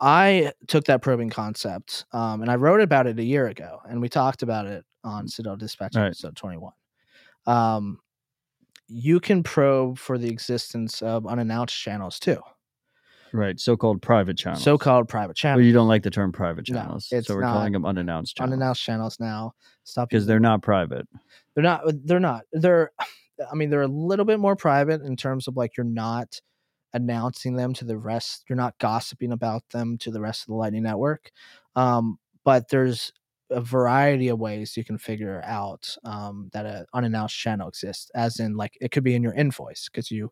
I 0.00 0.52
took 0.66 0.84
that 0.86 1.02
probing 1.02 1.30
concept 1.30 2.04
um, 2.12 2.42
and 2.42 2.50
I 2.50 2.56
wrote 2.56 2.80
about 2.80 3.06
it 3.06 3.18
a 3.18 3.22
year 3.24 3.46
ago 3.46 3.80
and 3.88 4.00
we 4.00 4.08
talked 4.08 4.42
about 4.42 4.66
it 4.66 4.84
on 5.04 5.28
Citadel 5.28 5.56
Dispatch 5.56 5.96
Right. 5.96 6.06
episode 6.06 6.36
21. 6.36 6.72
Um, 7.46 7.98
you 8.88 9.20
can 9.20 9.42
probe 9.42 9.98
for 9.98 10.18
the 10.18 10.28
existence 10.28 11.00
of 11.02 11.26
unannounced 11.26 11.74
channels 11.76 12.18
too, 12.18 12.40
Right. 13.32 13.58
So 13.58 13.76
called 13.76 14.00
private 14.02 14.36
channels. 14.36 14.62
so 14.62 14.76
called 14.78 15.08
private 15.08 15.28
Well, 15.30 15.34
channels. 15.34 15.66
you 15.66 15.72
don't 15.72 15.88
like 15.88 16.02
the 16.02 16.10
term 16.10 16.32
private 16.32 16.68
No, 16.68 16.78
channels. 16.80 17.08
it's 17.10 17.26
so 17.28 17.34
we're 17.36 17.42
calling 17.42 17.72
them 17.72 17.84
unannounced 17.86 18.36
channels. 18.36 18.52
unannounced 18.52 18.82
channels 18.82 19.18
now. 19.20 19.52
Stop 19.84 20.08
Because 20.10 20.26
they're 20.26 20.38
not 20.40 20.62
private. 20.62 21.06
they're 21.54 21.64
not 21.64 21.82
they're 22.04 22.20
not 22.20 22.42
they're 22.52 22.90
i 23.50 23.54
mean 23.54 23.68
they're 23.70 23.82
a 23.82 23.88
little 23.88 24.24
bit 24.24 24.38
more 24.38 24.54
private 24.54 25.02
in 25.02 25.16
terms 25.16 25.48
of 25.48 25.56
like 25.56 25.76
you're 25.76 25.84
not 25.84 26.40
announcing 26.94 27.54
them 27.54 27.74
to 27.74 27.84
the 27.84 27.98
rest 27.98 28.44
you're 28.48 28.56
not 28.56 28.78
gossiping 28.78 29.32
about 29.32 29.62
them 29.70 29.98
to 29.98 30.10
the 30.10 30.20
rest 30.20 30.42
of 30.42 30.46
the 30.48 30.54
lightning 30.54 30.82
network 30.82 31.30
um, 31.76 32.18
but 32.44 32.68
there's 32.68 33.12
a 33.50 33.60
variety 33.60 34.28
of 34.28 34.38
ways 34.38 34.76
you 34.76 34.84
can 34.84 34.96
figure 34.98 35.42
out 35.44 35.96
um, 36.04 36.48
that 36.52 36.64
an 36.66 36.86
unannounced 36.94 37.36
channel 37.36 37.68
exists 37.68 38.10
as 38.14 38.40
in 38.40 38.56
like 38.56 38.76
it 38.80 38.90
could 38.90 39.04
be 39.04 39.14
in 39.14 39.22
your 39.22 39.34
invoice 39.34 39.88
because 39.88 40.10
you 40.10 40.30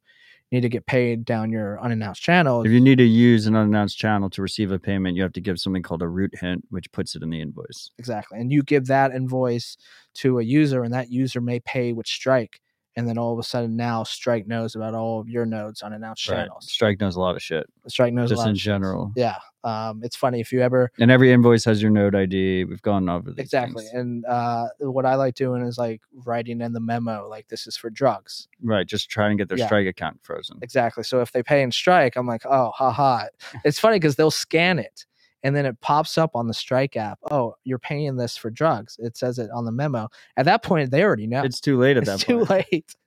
need 0.50 0.62
to 0.62 0.68
get 0.68 0.86
paid 0.86 1.24
down 1.24 1.50
your 1.50 1.80
unannounced 1.80 2.22
channel 2.22 2.62
If 2.62 2.70
you 2.72 2.80
need 2.80 2.98
to 2.98 3.04
use 3.04 3.46
an 3.46 3.56
unannounced 3.56 3.98
channel 3.98 4.28
to 4.30 4.42
receive 4.42 4.70
a 4.70 4.78
payment, 4.78 5.16
you 5.16 5.22
have 5.22 5.32
to 5.32 5.40
give 5.40 5.58
something 5.58 5.82
called 5.82 6.02
a 6.02 6.08
route 6.08 6.34
hint, 6.38 6.62
which 6.68 6.92
puts 6.92 7.14
it 7.16 7.22
in 7.22 7.30
the 7.30 7.40
invoice. 7.40 7.90
exactly 7.98 8.38
and 8.38 8.52
you 8.52 8.62
give 8.62 8.86
that 8.86 9.12
invoice 9.12 9.76
to 10.14 10.38
a 10.38 10.42
user 10.42 10.82
and 10.82 10.92
that 10.92 11.10
user 11.10 11.40
may 11.40 11.60
pay 11.60 11.92
with 11.92 12.06
strike 12.06 12.60
and 12.96 13.08
then 13.08 13.16
all 13.18 13.32
of 13.32 13.38
a 13.38 13.42
sudden 13.42 13.76
now 13.76 14.02
Strike 14.04 14.46
knows 14.46 14.74
about 14.76 14.94
all 14.94 15.20
of 15.20 15.28
your 15.28 15.46
nodes 15.46 15.82
unannounced 15.82 16.28
Right. 16.28 16.38
channels. 16.44 16.70
Strike 16.70 17.00
knows 17.00 17.16
a 17.16 17.20
lot 17.20 17.36
of 17.36 17.42
shit, 17.42 17.66
Strike 17.88 18.12
knows 18.12 18.30
a 18.30 18.34
just 18.34 18.40
lot 18.40 18.46
in 18.48 18.52
of 18.52 18.58
shit. 18.58 18.64
general. 18.64 19.12
Yeah, 19.16 19.36
um, 19.64 20.00
it's 20.04 20.16
funny 20.16 20.40
if 20.40 20.52
you 20.52 20.60
ever 20.60 20.90
And 20.98 21.10
every 21.10 21.32
invoice 21.32 21.64
has 21.64 21.80
your 21.80 21.90
node 21.90 22.14
ID. 22.14 22.64
We've 22.64 22.82
gone 22.82 23.08
over 23.08 23.30
these 23.30 23.38
exactly. 23.44 23.84
things. 23.84 23.94
And 23.94 24.24
uh, 24.26 24.68
what 24.80 25.06
I 25.06 25.14
like 25.14 25.34
doing 25.34 25.62
is 25.62 25.78
like 25.78 26.00
writing 26.24 26.60
in 26.60 26.72
the 26.72 26.80
memo 26.80 27.28
like 27.28 27.48
this 27.48 27.66
is 27.66 27.76
for 27.76 27.88
drugs. 27.90 28.48
Right, 28.62 28.86
just 28.86 29.08
try 29.10 29.28
and 29.28 29.38
get 29.38 29.48
their 29.48 29.58
Yeah. 29.58 29.66
strike 29.66 29.86
account 29.86 30.20
frozen. 30.22 30.58
Exactly. 30.62 31.04
So 31.04 31.20
if 31.20 31.32
they 31.32 31.42
pay 31.42 31.62
in 31.62 31.70
Strike, 31.72 32.16
I'm 32.16 32.26
like, 32.26 32.42
oh, 32.44 32.70
haha. 32.74 33.26
It's 33.64 33.78
funny 33.78 33.96
because 33.96 34.16
they'll 34.16 34.30
scan 34.30 34.78
it 34.78 35.06
and 35.42 35.54
then 35.56 35.66
it 35.66 35.80
pops 35.80 36.16
up 36.18 36.30
on 36.34 36.46
the 36.48 36.54
Strike 36.54 36.96
app. 36.96 37.18
Oh, 37.30 37.54
you're 37.64 37.78
paying 37.78 38.16
this 38.16 38.36
for 38.36 38.50
drugs. 38.50 38.96
It 38.98 39.16
says 39.16 39.38
it 39.38 39.50
on 39.50 39.64
the 39.64 39.72
memo. 39.72 40.08
At 40.36 40.44
that 40.46 40.62
point, 40.62 40.90
they 40.90 41.02
already 41.02 41.26
know. 41.26 41.42
It's 41.42 41.60
too 41.60 41.78
late 41.78 41.96
at 41.96 42.04
that 42.04 42.20
point. 42.26 42.40
It's 42.42 42.48
that 42.48 42.48
too 42.48 42.54
point. 42.62 42.72
late. 42.72 42.94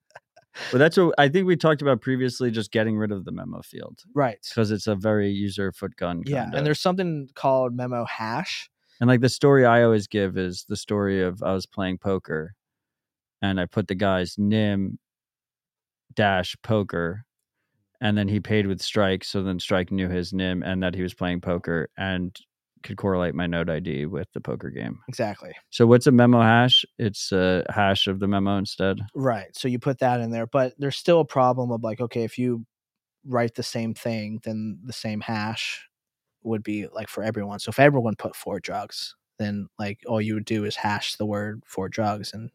But 0.72 0.78
that's 0.78 0.96
what 0.96 1.14
I 1.18 1.28
think 1.28 1.48
we 1.48 1.58
talked 1.58 1.82
about 1.82 2.00
previously, 2.00 2.50
just 2.50 2.72
getting 2.72 2.96
rid 2.98 3.12
of 3.12 3.26
the 3.26 3.32
memo 3.34 3.62
field 3.62 4.00
Right. 4.14 4.38
because 4.50 4.72
it's 4.72 4.88
a 4.88 4.96
very 4.96 5.30
user 5.30 5.74
foot 5.74 5.98
gun. 5.98 6.24
Yeah. 6.26 6.50
And 6.54 6.66
there's 6.66 6.80
something 6.80 7.28
called 7.36 7.76
memo 7.76 8.06
hash. 8.06 8.70
And 9.02 9.10
like 9.10 9.20
the 9.20 9.28
story 9.28 9.66
I 9.66 9.84
always 9.84 10.08
give 10.08 10.38
is 10.38 10.64
the 10.70 10.78
story 10.78 11.22
of 11.22 11.44
I 11.44 11.52
was 11.52 11.66
playing 11.66 11.98
poker 11.98 12.56
and 13.42 13.60
I 13.60 13.66
put 13.66 13.90
the 13.90 13.96
guy's 13.96 14.38
nim 14.38 14.98
dash 16.14 16.56
poker 16.64 17.25
and 18.02 18.18
then 18.18 18.28
he 18.28 18.40
paid 18.40 18.68
with 18.68 18.82
strike. 18.82 19.24
So 19.24 19.44
then 19.44 19.60
strike 19.60 19.92
knew 19.92 20.10
his 20.10 20.34
nim 20.34 20.64
and 20.64 20.82
that 20.84 20.96
he 20.96 21.02
was 21.02 21.14
playing 21.14 21.42
poker 21.42 21.90
and 21.98 22.38
could 22.84 22.98
correlate 22.98 23.34
my 23.34 23.48
node 23.48 23.70
ID 23.70 24.06
with 24.06 24.32
the 24.34 24.40
poker 24.40 24.70
game. 24.70 25.00
Exactly. 25.08 25.54
So 25.72 25.88
what's 25.88 26.08
a 26.08 26.12
memo 26.12 26.42
hash? 26.42 26.86
It's 27.00 27.32
a 27.32 27.66
hash 27.70 28.08
of 28.08 28.20
the 28.20 28.28
memo 28.28 28.58
instead. 28.58 29.00
Right. 29.16 29.56
So 29.56 29.68
you 29.68 29.80
put 29.80 30.00
that 30.00 30.22
in 30.22 30.30
there, 30.30 30.48
but 30.48 30.74
there's 30.78 30.96
still 30.96 31.20
a 31.20 31.26
problem 31.26 31.72
of 31.72 31.84
like, 31.84 32.00
okay, 32.00 32.24
if 32.24 32.38
you 32.38 32.66
write 33.26 33.56
the 33.56 33.64
same 33.64 33.94
thing, 33.94 34.40
then 34.44 34.80
the 34.84 34.94
same 34.94 35.20
hash 35.20 35.88
would 36.44 36.62
be 36.62 36.88
like 36.88 37.10
for 37.10 37.24
everyone. 37.24 37.60
So 37.60 37.70
if 37.70 37.80
everyone 37.80 38.16
put 38.16 38.36
four 38.36 38.60
drugs, 38.60 39.16
then 39.40 39.68
like 39.80 40.00
all 40.08 40.22
you 40.22 40.36
would 40.36 40.46
do 40.46 40.64
is 40.64 40.76
hash 40.76 41.16
the 41.16 41.26
word 41.26 41.64
for 41.66 41.90
drugs 41.90 42.34
and 42.34 42.52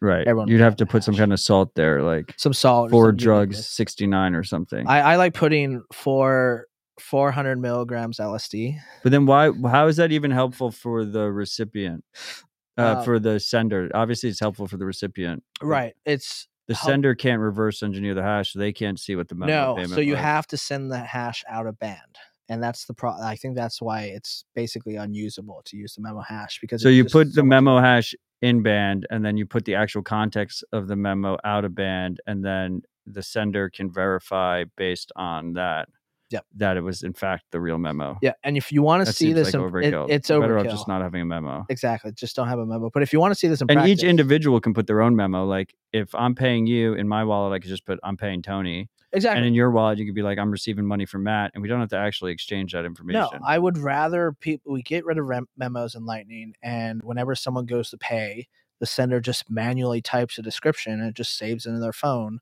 Right. 0.00 0.26
Everyone 0.26 0.48
You'd 0.48 0.60
have 0.60 0.76
to 0.76 0.86
put 0.86 1.02
some 1.02 1.16
kind 1.16 1.32
of 1.32 1.40
salt 1.40 1.74
there, 1.74 2.02
like 2.02 2.32
some 2.36 2.52
salt. 2.52 2.90
four 2.90 3.10
drugs, 3.12 3.66
69 3.66 4.34
or 4.34 4.44
something. 4.44 4.86
I, 4.86 5.00
I 5.00 5.16
like 5.16 5.34
putting 5.34 5.82
four 5.92 6.66
400 7.00 7.58
milligrams 7.60 8.18
LSD. 8.18 8.76
But 9.02 9.12
then 9.12 9.26
why 9.26 9.50
how 9.68 9.86
is 9.88 9.96
that 9.96 10.12
even 10.12 10.30
helpful 10.30 10.70
for 10.70 11.04
the 11.04 11.30
recipient? 11.32 12.04
Uh, 12.76 12.80
Uh, 12.82 13.02
for 13.02 13.18
the 13.18 13.40
sender. 13.40 13.90
Obviously 13.92 14.28
it's 14.28 14.38
helpful 14.40 14.68
for 14.68 14.76
the 14.76 14.86
recipient. 14.86 15.42
Right. 15.60 15.94
It's 16.04 16.46
The 16.68 16.74
help- 16.74 16.86
sender 16.86 17.14
can't 17.16 17.40
reverse 17.40 17.82
engineer 17.82 18.14
the 18.14 18.22
hash, 18.22 18.52
so 18.52 18.60
they 18.60 18.72
can't 18.72 19.00
see 19.00 19.16
what 19.16 19.26
the 19.28 19.34
memo 19.34 19.76
no. 19.76 19.86
So 19.86 20.00
you 20.00 20.12
was. 20.12 20.20
have 20.20 20.46
to 20.48 20.56
send 20.56 20.92
the 20.92 20.98
hash 21.00 21.42
out 21.48 21.66
of 21.66 21.76
band. 21.80 22.18
And 22.48 22.62
that's 22.62 22.84
the 22.86 22.94
pro. 22.94 23.10
I 23.20 23.34
think 23.36 23.56
that's 23.56 23.82
why 23.82 24.02
it's 24.04 24.44
basically 24.54 24.94
unusable 24.96 25.60
to 25.66 25.76
use 25.76 25.94
the 25.96 26.02
memo 26.02 26.20
hash 26.20 26.60
because 26.60 26.82
So 26.82 26.88
you 26.88 27.04
put 27.04 27.28
so 27.28 27.40
the 27.40 27.42
memo 27.44 27.78
hash 27.80 28.14
in 28.42 28.62
band 28.62 29.06
and 29.10 29.24
then 29.24 29.36
you 29.36 29.44
put 29.46 29.64
the 29.64 29.74
actual 29.74 30.02
context 30.02 30.62
of 30.72 30.86
the 30.88 30.96
memo 30.96 31.36
out 31.44 31.64
of 31.64 31.74
band 31.74 32.20
and 32.26 32.44
then 32.44 32.82
the 33.06 33.22
sender 33.22 33.68
can 33.70 33.90
verify 33.90 34.64
based 34.76 35.10
on 35.16 35.54
that 35.54 35.88
Yep. 36.30 36.44
that 36.56 36.76
it 36.76 36.82
was 36.82 37.02
in 37.02 37.14
fact 37.14 37.44
the 37.52 37.58
real 37.60 37.78
memo. 37.78 38.18
Yeah, 38.20 38.32
and 38.44 38.58
if 38.58 38.70
you 38.70 38.82
want 38.82 39.06
to 39.06 39.10
see 39.14 39.32
this, 39.32 39.46
like 39.46 39.54
in, 39.54 39.60
it- 39.60 39.64
overkill. 39.94 40.10
it's 40.10 40.28
You're 40.28 40.40
better 40.42 40.58
off 40.58 40.66
just 40.66 40.86
not 40.86 41.00
having 41.00 41.22
a 41.22 41.24
memo. 41.24 41.64
Exactly. 41.70 42.12
Just 42.12 42.36
don't 42.36 42.48
have 42.48 42.58
a 42.58 42.66
memo. 42.66 42.90
But 42.92 43.02
if 43.02 43.14
you 43.14 43.18
want 43.18 43.30
to 43.30 43.34
see 43.34 43.48
this 43.48 43.62
in 43.62 43.66
and 43.70 43.78
practice, 43.78 44.00
each 44.00 44.04
individual 44.04 44.60
can 44.60 44.74
put 44.74 44.86
their 44.86 45.00
own 45.00 45.16
memo. 45.16 45.46
Like 45.46 45.74
if 45.94 46.14
I'm 46.14 46.34
paying 46.34 46.66
you 46.66 46.92
in 46.92 47.08
my 47.08 47.24
wallet, 47.24 47.54
I 47.54 47.58
could 47.60 47.70
just 47.70 47.86
put 47.86 47.98
I'm 48.02 48.18
paying 48.18 48.42
Tony, 48.42 48.90
exactly. 49.12 49.38
and 49.38 49.46
in 49.46 49.54
your 49.54 49.70
wallet, 49.70 49.98
you 49.98 50.04
could 50.06 50.14
be 50.14 50.22
like 50.22 50.38
I'm 50.38 50.50
receiving 50.50 50.84
money 50.86 51.06
from 51.06 51.22
Matt, 51.24 51.50
and 51.54 51.62
we 51.62 51.68
don't 51.68 51.80
have 51.80 51.88
to 51.90 51.96
actually 51.98 52.32
exchange 52.32 52.72
that 52.72 52.84
information. 52.84 53.20
no, 53.20 53.38
I 53.46 53.58
would 53.58 53.78
rather 53.78 54.32
people 54.32 54.72
we 54.72 54.82
get 54.82 55.04
rid 55.04 55.18
of 55.18 55.26
rem- 55.26 55.48
memos 55.56 55.94
in 55.94 56.04
Lightning, 56.06 56.54
and 56.62 57.02
whenever 57.02 57.34
someone 57.34 57.66
goes 57.66 57.90
to 57.90 57.98
pay, 57.98 58.48
the 58.80 58.86
sender 58.86 59.20
just 59.20 59.50
manually 59.50 60.00
types 60.00 60.38
a 60.38 60.42
description 60.42 60.92
and 60.92 61.08
it 61.08 61.14
just 61.14 61.36
saves 61.36 61.66
it 61.66 61.70
in 61.70 61.80
their 61.80 61.92
phone. 61.92 62.40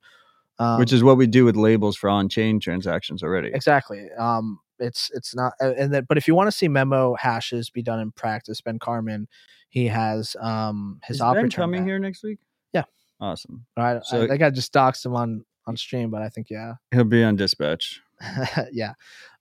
Um, 0.59 0.79
which 0.79 0.93
is 0.93 1.03
what 1.05 1.17
we 1.19 1.27
do 1.27 1.45
with 1.45 1.55
labels 1.57 1.97
for 1.97 2.09
on-chain 2.09 2.61
transactions 2.61 3.23
already. 3.23 3.49
exactly. 3.55 4.09
Um, 4.19 4.59
it's 4.79 5.11
it's 5.15 5.35
not, 5.35 5.53
uh, 5.63 5.73
and 5.79 5.93
that 5.95 6.07
but 6.09 6.19
if 6.19 6.27
you 6.29 6.35
want 6.35 6.49
to 6.49 6.53
see 6.53 6.69
memo 6.69 7.15
hashes 7.15 7.71
be 7.71 7.83
done 7.83 8.01
in 8.01 8.11
practice, 8.13 8.61
Ben 8.61 8.79
Carman, 8.79 9.29
he 9.71 9.87
has 9.87 10.37
um 10.41 11.01
his 11.05 11.17
Is 11.17 11.21
opera 11.23 11.43
Ben 11.43 11.51
coming 11.51 11.81
back. 11.83 11.89
here 11.89 11.99
next 11.99 12.23
week? 12.23 12.39
Yeah. 12.73 12.85
awesome. 13.21 13.65
I, 13.77 14.01
So- 14.03 14.23
I 14.25 14.29
think 14.29 14.43
I 14.43 14.51
just 14.51 14.73
doxed 14.73 15.05
him 15.07 15.15
on 15.15 15.45
on 15.67 15.77
stream, 15.77 16.11
but 16.11 16.23
I 16.23 16.29
think 16.29 16.49
yeah. 16.51 16.75
He'll 16.93 17.05
be 17.05 17.25
on 17.25 17.37
dispatch. 17.37 18.01
yeah. 18.73 18.95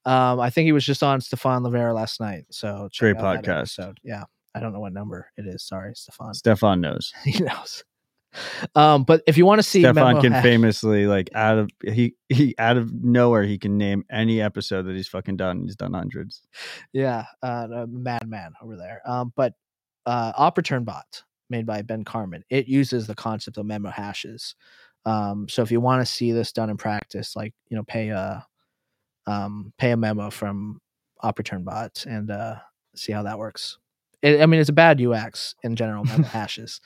Um, 0.05 0.39
I 0.39 0.49
think 0.49 0.65
he 0.65 0.71
was 0.71 0.85
just 0.85 1.01
on 1.01 1.21
Stephan 1.21 1.63
Livera 1.63 1.93
last 1.93 2.19
night. 2.19 2.45
So 2.51 2.89
Great 2.97 3.17
podcast. 3.17 3.95
Yeah. 4.03 4.23
I 4.55 4.59
don't 4.59 4.71
know 4.71 4.79
what 4.79 4.93
number 4.93 5.29
it 5.37 5.45
is. 5.45 5.63
Sorry, 5.63 5.93
Stephan. 5.95 6.33
Stephan 6.33 6.81
knows. 6.81 7.13
he 7.23 7.43
knows. 7.43 7.83
Um, 8.73 9.03
but 9.03 9.21
if 9.27 9.37
you 9.37 9.45
want 9.45 9.59
to 9.59 9.63
see 9.63 9.81
Stephan 9.81 10.21
can 10.21 10.31
Hash- 10.31 10.43
famously 10.43 11.07
like 11.07 11.29
out 11.35 11.57
of 11.57 11.69
he 11.83 12.15
he 12.29 12.53
out 12.57 12.77
of 12.77 12.91
nowhere 12.93 13.43
he 13.43 13.57
can 13.57 13.77
name 13.77 14.03
any 14.09 14.41
episode 14.41 14.83
that 14.83 14.95
he's 14.95 15.07
fucking 15.07 15.37
done. 15.37 15.63
He's 15.63 15.75
done 15.75 15.93
hundreds. 15.93 16.41
yeah, 16.93 17.25
uh, 17.41 17.67
a 17.71 17.87
madman 17.87 18.53
over 18.61 18.75
there. 18.75 19.01
Um, 19.05 19.31
but 19.35 19.53
uh, 20.05 20.33
Opera 20.35 20.81
Bot 20.81 21.23
made 21.49 21.65
by 21.65 21.81
Ben 21.81 22.03
Carman, 22.03 22.43
it 22.49 22.67
uses 22.67 23.07
the 23.07 23.15
concept 23.15 23.57
of 23.57 23.65
memo 23.65 23.89
hashes. 23.89 24.55
Um, 25.05 25.47
so 25.47 25.61
if 25.61 25.71
you 25.71 25.79
want 25.79 26.01
to 26.01 26.05
see 26.05 26.31
this 26.31 26.51
done 26.51 26.69
in 26.69 26.77
practice, 26.77 27.35
like 27.35 27.53
you 27.69 27.77
know, 27.77 27.83
pay 27.83 28.09
a 28.09 28.45
um, 29.27 29.73
pay 29.77 29.91
a 29.91 29.97
memo 29.97 30.29
from 30.29 30.79
Opera 31.21 31.59
bots 31.59 32.05
and 32.05 32.29
uh, 32.31 32.55
see 32.95 33.11
how 33.11 33.23
that 33.23 33.39
works. 33.39 33.77
It, 34.21 34.41
I 34.41 34.45
mean, 34.45 34.59
it's 34.59 34.69
a 34.69 34.73
bad 34.73 35.01
UX 35.01 35.55
in 35.63 35.75
general, 35.75 36.03
memo 36.05 36.23
hashes. 36.23 36.81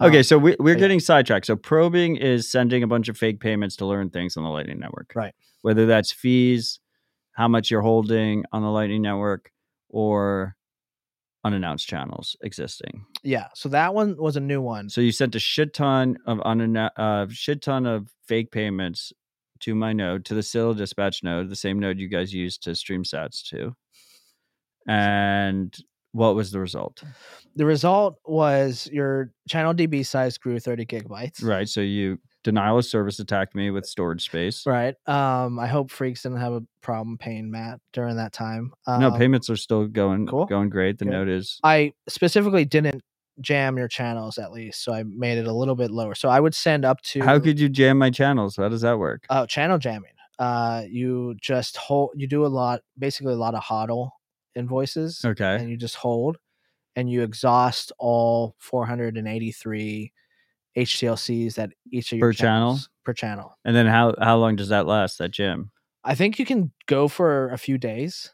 Okay, 0.00 0.18
Um, 0.18 0.22
so 0.22 0.38
we, 0.38 0.56
we're 0.58 0.74
yeah. 0.74 0.80
getting 0.80 1.00
sidetracked. 1.00 1.46
So 1.46 1.56
probing 1.56 2.16
is 2.16 2.50
sending 2.50 2.82
a 2.82 2.86
bunch 2.86 3.08
of 3.08 3.16
fake 3.16 3.40
payments 3.40 3.76
to 3.76 3.86
learn 3.86 4.10
things 4.10 4.36
on 4.36 4.44
the 4.44 4.50
Lightning 4.50 4.78
Network. 4.78 5.12
Right. 5.14 5.34
Whether 5.62 5.86
that's 5.86 6.12
fees, 6.12 6.80
how 7.32 7.48
much 7.48 7.70
you're 7.70 7.82
holding 7.82 8.44
on 8.52 8.62
the 8.62 8.70
Lightning 8.70 9.02
Network, 9.02 9.50
or 9.88 10.56
unannounced 11.44 11.86
channels 11.86 12.36
existing. 12.42 13.04
yeah. 13.22 13.48
So 13.54 13.68
that 13.70 13.94
one 13.94 14.16
was 14.16 14.36
a 14.36 14.40
new 14.40 14.60
one. 14.62 14.88
So 14.88 15.00
you 15.00 15.12
sent 15.12 15.34
a 15.34 15.38
shit 15.38 15.74
ton 15.74 16.16
of 16.26 16.38
unannou- 16.38 16.90
uh, 16.96 17.26
shit 17.30 17.62
ton 17.62 17.86
of 17.86 18.08
fake 18.26 18.50
payments 18.50 19.12
to 19.60 19.74
my 19.74 19.92
node, 19.92 20.24
to 20.26 20.34
the 20.34 20.42
Citadel 20.42 20.74
dispatch 20.74 21.22
node, 21.22 21.48
the 21.48 21.56
same 21.56 21.78
node 21.78 21.98
you 21.98 22.08
guys 22.08 22.32
use 22.34 22.58
to 22.58 22.74
stream 22.74 23.04
sats 23.04 23.42
to. 23.50 23.74
And 24.86 25.74
what 26.12 26.34
was 26.34 26.50
the 26.50 26.60
result? 26.60 27.02
The 27.56 27.64
result 27.64 28.16
was 28.24 28.88
your 28.92 29.32
channel 29.48 29.74
DB 29.74 30.04
size 30.04 30.38
grew 30.38 30.58
30 30.60 30.86
gigabytes. 30.86 31.42
Right. 31.42 31.68
So 31.68 31.80
you 31.80 32.18
denial 32.44 32.78
of 32.78 32.84
service 32.84 33.18
attacked 33.18 33.54
me 33.56 33.70
with 33.72 33.84
storage 33.86 34.22
space. 34.24 34.64
Right. 34.66 34.94
Um, 35.06 35.58
I 35.58 35.66
hope 35.66 35.90
Freaks 35.90 36.22
didn't 36.22 36.38
have 36.38 36.52
a 36.52 36.62
problem 36.82 37.18
paying 37.18 37.50
Matt 37.50 37.80
during 37.92 38.16
that 38.16 38.32
time. 38.32 38.72
Um, 38.86 39.00
no, 39.00 39.10
payments 39.10 39.50
are 39.50 39.56
still 39.56 39.86
going 39.88 40.26
cool. 40.28 40.46
going 40.46 40.68
great. 40.68 40.98
The 40.98 41.06
Good. 41.06 41.10
node 41.10 41.28
is 41.28 41.58
I 41.64 41.92
specifically 42.08 42.64
didn't 42.64 43.02
jam 43.40 43.76
your 43.76 43.88
channels 43.88 44.38
at 44.38 44.52
least, 44.52 44.84
so 44.84 44.92
I 44.92 45.02
made 45.02 45.38
it 45.38 45.48
a 45.48 45.52
little 45.52 45.74
bit 45.74 45.90
lower. 45.90 46.14
So 46.14 46.28
I 46.28 46.38
would 46.38 46.54
send 46.54 46.84
up 46.84 47.00
to 47.02 47.20
how 47.22 47.40
could 47.40 47.58
you 47.58 47.68
jam 47.68 47.98
my 47.98 48.10
channels? 48.10 48.56
How 48.56 48.68
does 48.68 48.82
that 48.82 48.98
work? 48.98 49.24
oh 49.30 49.46
channel 49.46 49.78
jamming. 49.78 50.10
Uh, 50.38 50.82
you 50.88 51.34
just 51.40 51.76
hold. 51.76 52.10
You 52.14 52.26
do 52.28 52.44
a 52.44 52.48
lot, 52.48 52.82
basically 52.98 53.32
a 53.32 53.36
lot 53.36 53.54
of 53.54 53.62
hodl 53.64 54.10
invoices, 54.54 55.20
Okay. 55.24 55.56
and 55.56 55.68
you 55.70 55.76
just 55.76 55.94
hold, 55.96 56.36
and 56.96 57.10
you 57.10 57.22
exhaust 57.22 57.90
all 57.98 58.54
483 58.58 60.12
HTLCs 60.76 61.54
that 61.54 61.70
each 61.92 62.12
of 62.12 62.18
your 62.18 62.28
Per 62.30 62.32
channel? 62.32 62.78
per 63.04 63.12
channel. 63.12 63.56
And 63.64 63.76
then 63.76 63.86
how 63.86 64.14
how 64.20 64.36
long 64.38 64.56
does 64.56 64.68
that 64.70 64.86
last, 64.86 65.18
that 65.18 65.30
gym? 65.30 65.70
I 66.04 66.14
think 66.14 66.38
you 66.38 66.44
can 66.46 66.72
go 66.86 67.08
for 67.08 67.50
a 67.50 67.58
few 67.58 67.78
days, 67.78 68.30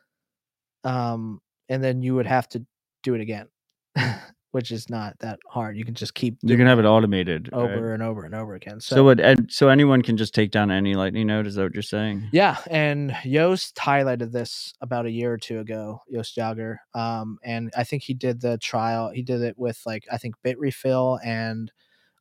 um, 0.85 1.41
and 1.69 1.83
then 1.83 2.03
you 2.03 2.15
would 2.15 2.27
have 2.27 2.49
to 2.51 2.65
do 3.03 3.15
it 3.15 3.21
again, 3.21 3.47
which 4.53 4.71
is 4.73 4.91
not 4.91 5.17
that 5.21 5.39
hard. 5.49 5.77
You 5.77 5.85
can 5.85 5.95
just 5.95 6.15
keep 6.15 6.37
You 6.43 6.57
can 6.57 6.67
have 6.67 6.79
it 6.79 6.85
automated. 6.85 7.49
right? 7.53 7.63
over 7.63 7.95
and 7.95 8.03
over 8.03 8.25
and 8.25 8.35
over 8.35 8.55
again. 8.55 8.81
So, 8.81 8.97
So, 8.97 9.05
what 9.05 9.21
and 9.21 9.51
so 9.51 9.69
anyone 9.69 10.03
can 10.03 10.17
just 10.17 10.35
take 10.35 10.51
down 10.51 10.71
any 10.71 10.95
lightning 10.95 11.27
node, 11.29 11.47
is 11.47 11.55
that 11.57 11.63
what 11.65 11.75
you're 11.75 11.83
saying? 11.83 12.29
yeah, 12.33 12.57
and 12.71 13.15
Joost 13.25 13.77
highlighted 13.77 14.33
this 14.33 14.75
about 14.81 15.07
a 15.07 15.11
year 15.11 15.33
or 15.33 15.39
two 15.39 15.61
ago. 15.61 16.01
Joost 16.13 16.35
Jager, 16.35 16.81
um, 16.95 17.39
and 17.45 17.71
I 17.77 17.85
think 17.85 18.03
he 18.03 18.15
did 18.15 18.41
the 18.41 18.59
trial. 18.59 19.11
He 19.11 19.23
did 19.23 19.43
it 19.43 19.57
with 19.59 19.81
like 19.87 20.05
I 20.11 20.19
think 20.19 20.35
Bitrefill 20.45 21.19
and 21.25 21.71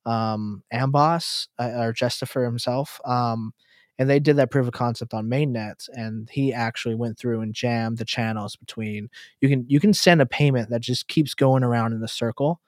um, 0.09 0.63
Amboss 0.73 1.47
uh, 1.59 1.71
or 1.75 1.93
Jestopher 1.93 2.45
himself. 2.45 2.99
Um, 3.05 3.53
and 3.97 4.09
they 4.09 4.19
did 4.19 4.37
that 4.37 4.49
proof 4.49 4.65
of 4.65 4.73
concept 4.73 5.13
on 5.13 5.27
mainnet, 5.27 5.89
and 5.93 6.29
he 6.31 6.53
actually 6.53 6.95
went 6.95 7.17
through 7.17 7.41
and 7.41 7.53
jammed 7.53 7.97
the 7.97 8.05
channels 8.05 8.55
between. 8.55 9.09
You 9.41 9.49
can 9.49 9.65
you 9.67 9.81
can 9.81 9.93
send 9.93 10.21
a 10.21 10.25
payment 10.25 10.69
that 10.69 10.81
just 10.81 11.09
keeps 11.09 11.33
going 11.33 11.63
around 11.63 11.91
in 11.93 11.99
the 11.99 12.07
circle. 12.07 12.61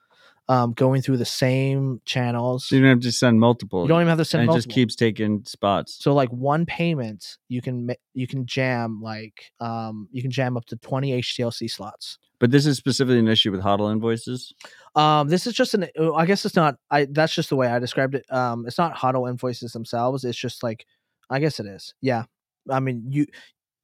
Um, 0.52 0.72
going 0.72 1.00
through 1.00 1.16
the 1.16 1.24
same 1.24 2.02
channels. 2.04 2.66
So 2.66 2.76
you 2.76 2.82
don't 2.82 2.90
have 2.90 3.00
to 3.00 3.12
send 3.12 3.40
multiple. 3.40 3.82
You 3.82 3.88
don't 3.88 4.00
even 4.00 4.08
have 4.08 4.18
to 4.18 4.24
send 4.24 4.42
and 4.42 4.48
it 4.48 4.52
multiple. 4.52 4.68
just 4.68 4.74
keeps 4.74 4.96
taking 4.96 5.44
spots. 5.44 5.96
So 5.98 6.12
like 6.12 6.28
one 6.28 6.66
payment, 6.66 7.38
you 7.48 7.62
can 7.62 7.90
you 8.12 8.26
can 8.26 8.44
jam 8.44 9.00
like 9.02 9.52
um 9.60 10.08
you 10.12 10.20
can 10.20 10.30
jam 10.30 10.56
up 10.56 10.66
to 10.66 10.76
twenty 10.76 11.20
HTLC 11.22 11.70
slots. 11.70 12.18
But 12.42 12.50
this 12.50 12.66
is 12.66 12.76
specifically 12.76 13.20
an 13.20 13.28
issue 13.28 13.52
with 13.52 13.62
HODL 13.62 13.92
invoices. 13.92 14.52
Um, 14.96 15.28
this 15.28 15.46
is 15.46 15.54
just 15.54 15.74
an. 15.74 15.86
uh, 15.96 16.12
I 16.14 16.26
guess 16.26 16.44
it's 16.44 16.56
not. 16.56 16.74
I 16.90 17.06
that's 17.08 17.32
just 17.32 17.48
the 17.50 17.56
way 17.56 17.68
I 17.68 17.78
described 17.78 18.16
it. 18.16 18.26
Um, 18.30 18.66
it's 18.66 18.78
not 18.78 18.96
HODL 18.96 19.30
invoices 19.30 19.72
themselves. 19.72 20.24
It's 20.24 20.36
just 20.36 20.62
like, 20.64 20.84
I 21.30 21.38
guess 21.38 21.60
it 21.60 21.66
is. 21.66 21.94
Yeah. 22.00 22.24
I 22.68 22.80
mean, 22.80 23.04
you. 23.08 23.26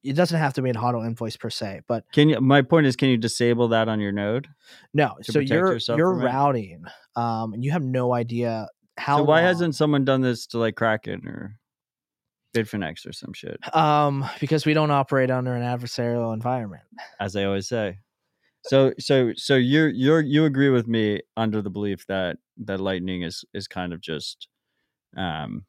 It 0.04 0.14
doesn't 0.14 0.38
have 0.38 0.54
to 0.54 0.62
be 0.62 0.70
an 0.70 0.76
auto 0.76 1.04
invoice 1.04 1.36
per 1.36 1.50
se, 1.50 1.80
but 1.88 2.04
Can 2.12 2.28
you? 2.28 2.40
My 2.40 2.62
point 2.62 2.86
is, 2.86 2.94
can 2.96 3.08
you 3.08 3.16
disable 3.16 3.68
that 3.68 3.88
on 3.88 4.00
your 4.00 4.12
node? 4.12 4.48
no. 4.94 5.16
So 5.22 5.40
you're 5.40 5.78
you're 5.88 6.20
it? 6.20 6.24
routing, 6.24 6.84
um, 7.16 7.52
and 7.52 7.64
you 7.64 7.70
have 7.72 7.82
no 7.82 8.14
idea 8.14 8.68
how. 8.96 9.18
so 9.18 9.22
why 9.24 9.38
long- 9.40 9.44
hasn't 9.46 9.74
someone 9.74 10.04
done 10.04 10.20
this 10.20 10.46
to 10.48 10.58
like 10.58 10.76
Kraken 10.76 11.26
or 11.26 11.58
Bitfinex 12.54 13.06
or 13.06 13.12
some 13.12 13.32
shit? 13.32 13.58
Um, 13.74 14.24
because 14.40 14.64
we 14.64 14.72
don't 14.74 14.90
operate 14.90 15.30
under 15.30 15.54
an 15.54 15.62
adversarial 15.62 16.32
environment. 16.32 16.84
As 17.20 17.36
I 17.36 17.44
always 17.44 17.68
say. 17.68 17.98
So 18.66 18.92
so 18.98 19.32
so 19.36 19.54
you're 19.56 19.88
you're 19.88 20.20
you 20.20 20.44
agree 20.44 20.68
with 20.70 20.86
me 20.88 21.20
under 21.36 21.62
the 21.62 21.70
belief 21.70 22.06
that 22.08 22.38
that 22.64 22.80
Lightning 22.80 23.22
is 23.22 23.44
is 23.54 23.68
kind 23.68 23.92
of 23.92 24.00
just 24.00 24.48
um 25.16 25.64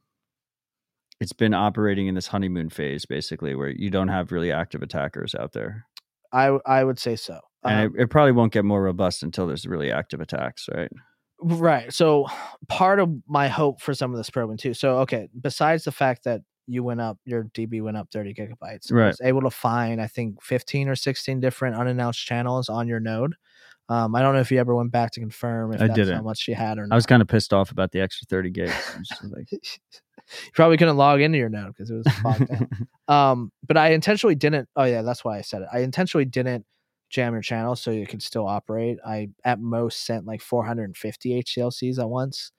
it's 1.20 1.34
been 1.34 1.54
operating 1.54 2.08
in 2.08 2.16
this 2.16 2.28
honeymoon 2.28 2.70
phase 2.70 3.06
basically 3.06 3.56
where 3.56 3.70
you 3.70 3.90
don't 3.90 4.08
have 4.08 4.32
really 4.32 4.52
active 4.52 4.82
attackers 4.82 5.36
out 5.36 5.52
there. 5.54 5.86
i 6.32 6.58
i 6.66 6.84
would 6.84 7.00
say 7.00 7.16
so. 7.16 7.40
And 7.66 7.88
Um, 7.90 7.96
it, 7.98 8.04
it 8.04 8.08
probably 8.10 8.32
won't 8.32 8.54
get 8.54 8.64
more 8.66 8.82
robust 8.82 9.22
until 9.24 9.46
there's 9.48 9.66
really 9.66 9.91
active 9.91 10.22
attacks, 10.22 10.68
right? 10.74 10.91
Right. 11.41 11.91
So 11.94 12.28
part 12.68 13.00
of 13.00 13.10
my 13.28 13.48
hope 13.48 13.82
for 13.82 13.94
some 13.94 14.12
of 14.12 14.18
this 14.18 14.30
probing 14.30 14.58
too. 14.58 14.74
So 14.74 15.00
okay, 15.00 15.30
besides 15.41 15.84
the 15.86 15.91
fact 15.91 16.24
that 16.26 16.41
you 16.68 16.84
went 16.84 17.02
up, 17.02 17.18
your 17.26 17.46
DB 17.46 17.82
went 17.82 17.98
up 17.98 18.10
30 18.12 18.34
gigabytes. 18.34 18.91
Right. 18.91 19.08
was 19.08 19.22
able 19.22 19.41
to 19.41 19.50
find 19.50 20.02
I 20.02 20.08
think 20.08 20.41
15 20.44 20.88
or 20.88 20.96
16 20.96 21.40
different 21.40 21.76
unannounced 21.76 22.24
channels 22.26 22.70
on 22.70 22.88
your 22.88 23.00
node. 23.00 23.36
Um, 23.90 24.14
I 24.16 24.22
don't 24.22 24.36
know 24.36 24.41
if 24.41 24.52
you 24.52 24.60
ever 24.60 24.76
went 24.76 24.91
back 24.91 25.12
to 25.14 25.20
confirm 25.20 25.74
if 25.74 25.82
I 25.82 25.88
that's 25.88 25.96
didn't. 25.96 26.16
how 26.18 26.22
much 26.22 26.48
you 26.48 26.54
had 26.56 26.78
or 26.78 26.86
not. 26.86 26.94
I 26.94 26.96
was 26.96 27.08
kind 27.08 27.22
of 27.24 27.28
pissed 27.28 27.54
off 27.54 27.72
about 27.72 27.91
the 27.91 28.00
extra 28.02 28.26
30 28.30 28.52
gigs. 28.52 28.74
Like, 29.24 29.50
you 30.45 30.51
probably 30.53 30.77
couldn't 30.77 30.97
log 30.97 31.22
into 31.22 31.38
your 31.38 31.49
node 31.49 31.73
because 31.73 31.89
it 31.89 31.95
was 31.95 32.07
fogged. 32.23 32.49
Um, 33.07 33.51
but 33.68 33.77
I 33.77 33.89
intentionally 33.89 34.35
didn't. 34.35 34.69
Oh 34.76 34.84
yeah, 34.84 35.01
that's 35.01 35.23
why 35.26 35.38
I 35.38 35.41
said 35.41 35.61
it. 35.64 35.68
I 35.73 35.80
intentionally 35.80 36.26
didn't 36.26 36.65
jam 37.10 37.34
your 37.34 37.41
channel 37.41 37.76
so 37.76 37.89
you 37.91 38.06
could 38.06 38.22
still 38.22 38.47
operate. 38.47 38.97
I 39.06 39.30
at 39.43 39.60
most 39.60 40.06
sent 40.06 40.26
like 40.26 40.41
450 40.41 41.43
HTLCs 41.43 41.97
at 41.99 42.07
once 42.10 42.51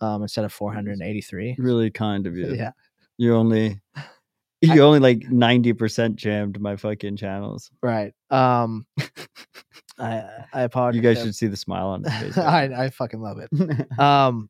um, 0.00 0.22
instead 0.22 0.44
of 0.44 0.52
483. 0.52 1.56
really 1.58 1.90
kind 1.90 2.26
of 2.26 2.36
you. 2.36 2.54
Yeah, 2.54 2.70
You 3.18 3.34
only 3.34 3.80
you 4.62 4.80
only 4.82 4.98
like 4.98 5.18
90% 5.20 6.14
jammed 6.16 6.60
my 6.60 6.76
fucking 6.76 7.16
channels. 7.16 7.70
right. 7.82 8.12
Um, 8.30 8.86
I 9.98 10.22
I 10.52 10.62
apologize. 10.62 10.96
You 10.96 11.02
guys 11.02 11.22
should 11.22 11.34
see 11.34 11.46
the 11.48 11.56
smile 11.56 11.88
on 11.88 12.04
his 12.04 12.34
face. 12.34 12.38
I 12.38 12.64
I 12.84 12.90
fucking 12.90 13.20
love 13.20 13.38
it. 13.38 13.98
Um, 13.98 14.48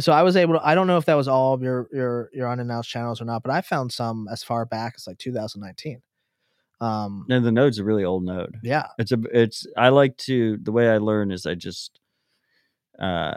so 0.00 0.12
I 0.12 0.22
was 0.22 0.36
able 0.36 0.54
to. 0.54 0.66
I 0.66 0.74
don't 0.74 0.86
know 0.86 0.98
if 0.98 1.04
that 1.06 1.14
was 1.14 1.28
all 1.28 1.54
of 1.54 1.62
your 1.62 1.88
your 1.92 2.30
your 2.32 2.50
unannounced 2.50 2.90
channels 2.90 3.20
or 3.20 3.24
not, 3.24 3.42
but 3.42 3.52
I 3.52 3.60
found 3.62 3.92
some 3.92 4.28
as 4.30 4.42
far 4.42 4.64
back 4.66 4.94
as 4.96 5.06
like 5.06 5.18
2019. 5.18 6.02
Um, 6.80 7.24
and 7.30 7.44
the 7.44 7.52
node's 7.52 7.78
a 7.78 7.84
really 7.84 8.04
old 8.04 8.24
node. 8.24 8.58
yeah, 8.62 8.88
It's 8.98 9.10
a 9.12 9.18
it's 9.32 9.66
I 9.76 9.88
like 9.88 10.16
to 10.18 10.58
the 10.62 10.72
way 10.72 10.90
I 10.90 10.98
learn 10.98 11.30
is 11.30 11.46
I 11.46 11.54
just 11.54 11.98
uh 13.00 13.34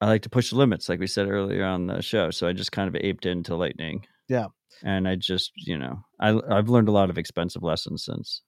I 0.00 0.06
like 0.06 0.22
to 0.22 0.30
push 0.30 0.50
the 0.50 0.56
limits 0.56 0.88
like 0.88 1.00
we 1.00 1.06
said 1.08 1.28
earlier 1.28 1.64
on 1.64 1.86
the 1.88 2.00
show. 2.00 2.30
So 2.30 2.46
I 2.46 2.52
just 2.52 2.72
kind 2.72 2.88
of 2.88 2.94
aped 3.02 3.26
into 3.26 3.56
lightning. 3.56 4.06
Yeah. 4.28 4.46
And 4.82 5.06
I 5.08 5.16
just, 5.16 5.50
you 5.56 5.76
know, 5.76 6.04
I 6.20 6.38
I've 6.48 6.68
learned 6.68 6.88
a 6.88 6.92
lot 6.92 7.10
of 7.10 7.18
expensive 7.18 7.62
lessons 7.64 8.04
since. 8.04 8.42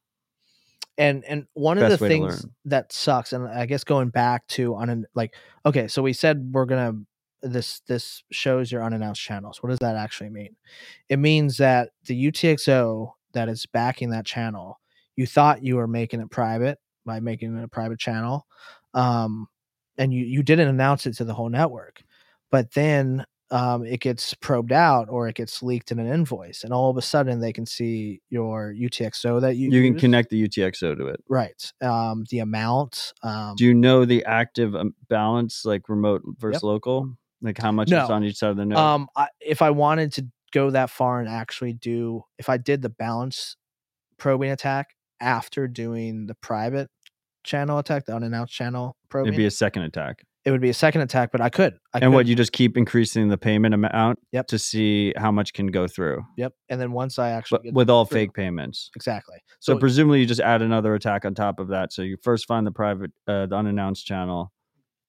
and 0.96 1.24
and 1.24 1.46
one 1.54 1.78
of 1.78 1.90
the 1.90 1.98
things 1.98 2.46
that 2.66 2.92
sucks 2.92 3.32
and 3.32 3.48
i 3.48 3.64
guess 3.66 3.82
going 3.82 4.10
back 4.10 4.46
to 4.46 4.74
on 4.74 4.90
an 4.90 5.06
like 5.14 5.34
okay 5.64 5.88
so 5.88 6.02
we 6.02 6.12
said 6.12 6.50
we're 6.52 6.66
gonna 6.66 6.92
this 7.42 7.80
this 7.88 8.22
shows 8.30 8.70
your 8.70 8.82
unannounced 8.84 9.20
channels 9.20 9.62
what 9.62 9.70
does 9.70 9.78
that 9.80 9.96
actually 9.96 10.30
mean 10.30 10.54
it 11.08 11.18
means 11.18 11.56
that 11.56 11.90
the 12.06 12.26
utxo 12.30 13.12
that 13.32 13.48
is 13.48 13.66
backing 13.66 14.10
that 14.10 14.24
channel 14.24 14.78
you 15.16 15.26
thought 15.26 15.64
you 15.64 15.76
were 15.76 15.88
making 15.88 16.20
it 16.20 16.30
private 16.30 16.78
by 17.04 17.18
making 17.20 17.56
it 17.56 17.64
a 17.64 17.68
private 17.68 17.98
channel 17.98 18.46
um 18.94 19.46
and 19.98 20.14
you 20.14 20.24
you 20.24 20.42
didn't 20.42 20.68
announce 20.68 21.06
it 21.06 21.14
to 21.14 21.24
the 21.24 21.34
whole 21.34 21.48
network 21.48 22.02
but 22.50 22.72
then 22.72 23.24
um, 23.50 23.84
it 23.84 24.00
gets 24.00 24.32
probed 24.32 24.72
out 24.72 25.10
or 25.10 25.28
it 25.28 25.34
gets 25.34 25.62
leaked 25.62 25.92
in 25.92 25.98
an 25.98 26.06
invoice 26.06 26.64
and 26.64 26.72
all 26.72 26.88
of 26.88 26.96
a 26.96 27.02
sudden 27.02 27.38
they 27.38 27.52
can 27.52 27.66
see 27.66 28.22
your 28.30 28.72
utxo 28.72 29.42
that 29.42 29.56
you 29.56 29.70
You 29.70 29.82
can 29.82 29.92
use. 29.92 30.00
connect 30.00 30.30
the 30.30 30.48
UTXO 30.48 30.96
to 30.96 31.06
it. 31.08 31.22
Right. 31.28 31.70
Um, 31.82 32.24
the 32.30 32.38
amount. 32.38 33.12
Um, 33.22 33.54
Do 33.56 33.66
you 33.66 33.74
know 33.74 34.06
the 34.06 34.24
active 34.24 34.74
um, 34.74 34.94
balance, 35.10 35.66
like 35.66 35.90
remote 35.90 36.22
versus 36.38 36.62
local? 36.62 37.14
Like 37.42 37.58
how 37.58 37.72
much 37.72 37.88
is 37.90 37.94
on 38.10 38.24
each 38.24 38.36
side 38.36 38.50
of 38.50 38.56
the 38.56 38.64
node? 38.64 38.78
um, 38.78 39.08
I, 39.16 39.28
if 39.40 39.60
I 39.62 39.70
wanted 39.70 40.12
to 40.14 40.26
go 40.52 40.70
that 40.70 40.90
far 40.90 41.20
and 41.20 41.28
actually 41.28 41.72
do, 41.72 42.22
if 42.38 42.48
I 42.48 42.56
did 42.56 42.82
the 42.82 42.88
balance 42.88 43.56
probing 44.18 44.50
attack 44.50 44.94
after 45.20 45.66
doing 45.66 46.26
the 46.26 46.34
private 46.36 46.88
channel 47.44 47.78
attack, 47.78 48.06
the 48.06 48.14
unannounced 48.14 48.52
channel 48.54 48.96
probing, 49.08 49.28
It'd 49.32 49.36
be 49.38 49.46
a 49.46 49.50
second 49.50 49.82
attack. 49.82 50.22
it 50.44 50.50
would 50.52 50.60
be 50.60 50.68
a 50.70 50.74
second 50.74 51.00
attack. 51.00 51.32
But 51.32 51.40
I 51.40 51.48
could. 51.48 51.74
I 51.94 51.98
and 51.98 52.04
could, 52.04 52.14
what 52.14 52.26
you 52.26 52.36
just 52.36 52.52
keep 52.52 52.76
increasing 52.76 53.28
the 53.28 53.38
payment 53.38 53.74
amount 53.74 54.18
Yep. 54.32 54.46
to 54.48 54.58
see 54.58 55.12
how 55.16 55.32
much 55.32 55.52
can 55.52 55.66
go 55.68 55.88
through, 55.88 56.22
Yep. 56.36 56.52
And 56.68 56.80
then 56.80 56.92
once 56.92 57.18
I 57.18 57.30
actually 57.30 57.70
with 57.72 57.90
all 57.90 58.04
through- 58.04 58.18
fake 58.20 58.34
payments. 58.34 58.90
exactly. 58.94 59.38
So, 59.60 59.74
So, 59.74 59.78
presumably 59.80 60.20
you 60.20 60.26
just 60.26 60.40
add 60.40 60.62
another 60.62 60.94
attack 60.94 61.24
on 61.24 61.34
top 61.34 61.58
of 61.58 61.68
that. 61.68 61.92
So 61.92 62.02
you 62.02 62.16
first 62.22 62.46
find 62.46 62.64
the 62.66 62.72
private, 62.72 63.10
uh, 63.26 63.46
the 63.46 63.56
unannounced 63.56 64.06
channel, 64.06 64.52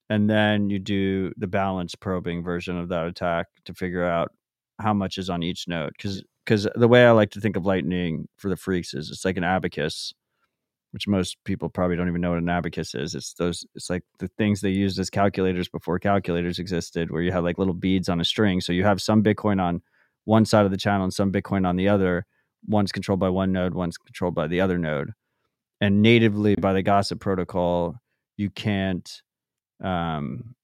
and 0.09 0.29
then 0.29 0.69
you 0.69 0.79
do 0.79 1.31
the 1.37 1.47
balance 1.47 1.95
probing 1.95 2.43
version 2.43 2.77
of 2.77 2.89
that 2.89 3.07
attack 3.07 3.47
to 3.65 3.73
figure 3.73 4.03
out 4.03 4.31
how 4.79 4.93
much 4.93 5.17
is 5.17 5.29
on 5.29 5.43
each 5.43 5.67
node. 5.67 5.93
Because 5.97 6.23
because 6.45 6.67
the 6.75 6.87
way 6.87 7.05
I 7.05 7.11
like 7.11 7.31
to 7.31 7.39
think 7.39 7.55
of 7.55 7.65
Lightning 7.65 8.27
for 8.37 8.49
the 8.49 8.57
freaks 8.57 8.93
is 8.93 9.09
it's 9.09 9.23
like 9.23 9.37
an 9.37 9.45
abacus, 9.45 10.13
which 10.91 11.07
most 11.07 11.37
people 11.45 11.69
probably 11.69 11.95
don't 11.95 12.09
even 12.09 12.19
know 12.19 12.31
what 12.31 12.39
an 12.39 12.49
abacus 12.49 12.93
is. 12.93 13.15
It's 13.15 13.33
those 13.35 13.65
it's 13.75 13.89
like 13.89 14.03
the 14.19 14.27
things 14.37 14.61
they 14.61 14.69
used 14.69 14.99
as 14.99 15.09
calculators 15.09 15.69
before 15.69 15.99
calculators 15.99 16.59
existed, 16.59 17.11
where 17.11 17.21
you 17.21 17.31
have 17.31 17.43
like 17.43 17.57
little 17.57 17.73
beads 17.73 18.09
on 18.09 18.19
a 18.19 18.25
string. 18.25 18.61
So 18.61 18.73
you 18.73 18.83
have 18.83 19.01
some 19.01 19.23
Bitcoin 19.23 19.61
on 19.61 19.81
one 20.25 20.45
side 20.45 20.65
of 20.65 20.71
the 20.71 20.77
channel 20.77 21.05
and 21.05 21.13
some 21.13 21.31
Bitcoin 21.31 21.67
on 21.67 21.77
the 21.77 21.87
other. 21.87 22.25
One's 22.67 22.91
controlled 22.91 23.19
by 23.19 23.29
one 23.29 23.51
node, 23.51 23.73
one's 23.73 23.97
controlled 23.97 24.35
by 24.35 24.47
the 24.47 24.61
other 24.61 24.77
node. 24.77 25.11
And 25.81 26.01
natively 26.01 26.55
by 26.55 26.73
the 26.73 26.81
Gossip 26.81 27.19
protocol, 27.19 27.95
you 28.37 28.49
can't 28.49 29.21
um 29.81 30.55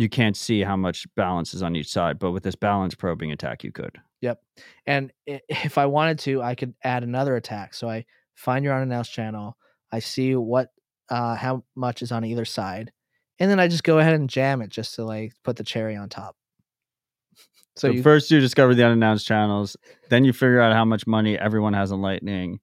you 0.00 0.08
can't 0.08 0.36
see 0.36 0.62
how 0.62 0.76
much 0.76 1.06
balance 1.14 1.52
is 1.52 1.62
on 1.62 1.76
each 1.76 1.90
side. 1.90 2.18
But 2.18 2.30
with 2.32 2.42
this 2.42 2.54
balance 2.54 2.94
probing 2.94 3.32
attack, 3.32 3.62
you 3.62 3.70
could. 3.70 3.98
Yep. 4.22 4.40
And 4.86 5.12
if 5.26 5.78
I 5.78 5.86
wanted 5.86 6.18
to, 6.20 6.42
I 6.42 6.54
could 6.54 6.74
add 6.82 7.02
another 7.02 7.36
attack. 7.36 7.74
So 7.74 7.88
I 7.88 8.06
find 8.34 8.64
your 8.64 8.74
unannounced 8.74 9.12
channel. 9.12 9.56
I 9.92 9.98
see 9.98 10.34
what, 10.36 10.70
uh, 11.10 11.34
how 11.34 11.64
much 11.76 12.02
is 12.02 12.12
on 12.12 12.24
either 12.24 12.44
side, 12.44 12.92
and 13.40 13.50
then 13.50 13.58
I 13.58 13.66
just 13.66 13.82
go 13.82 13.98
ahead 13.98 14.14
and 14.14 14.30
jam 14.30 14.62
it 14.62 14.70
just 14.70 14.94
to 14.94 15.04
like 15.04 15.32
put 15.42 15.56
the 15.56 15.64
cherry 15.64 15.96
on 15.96 16.08
top. 16.08 16.36
So, 17.76 17.88
So, 17.88 17.94
you, 17.94 18.02
first 18.02 18.30
you 18.30 18.40
discover 18.40 18.74
the 18.74 18.84
unannounced 18.84 19.26
channels, 19.26 19.76
then 20.10 20.24
you 20.24 20.32
figure 20.32 20.60
out 20.60 20.72
how 20.72 20.84
much 20.84 21.06
money 21.06 21.38
everyone 21.38 21.72
has 21.72 21.92
on 21.92 22.02
Lightning, 22.02 22.60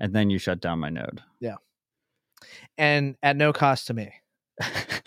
and 0.00 0.14
then 0.14 0.28
you 0.30 0.38
shut 0.38 0.60
down 0.60 0.80
my 0.80 0.88
node. 0.88 1.22
Yeah. 1.40 1.56
And 2.76 3.16
at 3.22 3.36
no 3.36 3.52
cost 3.52 3.86
to 3.88 3.94
me. 3.94 4.12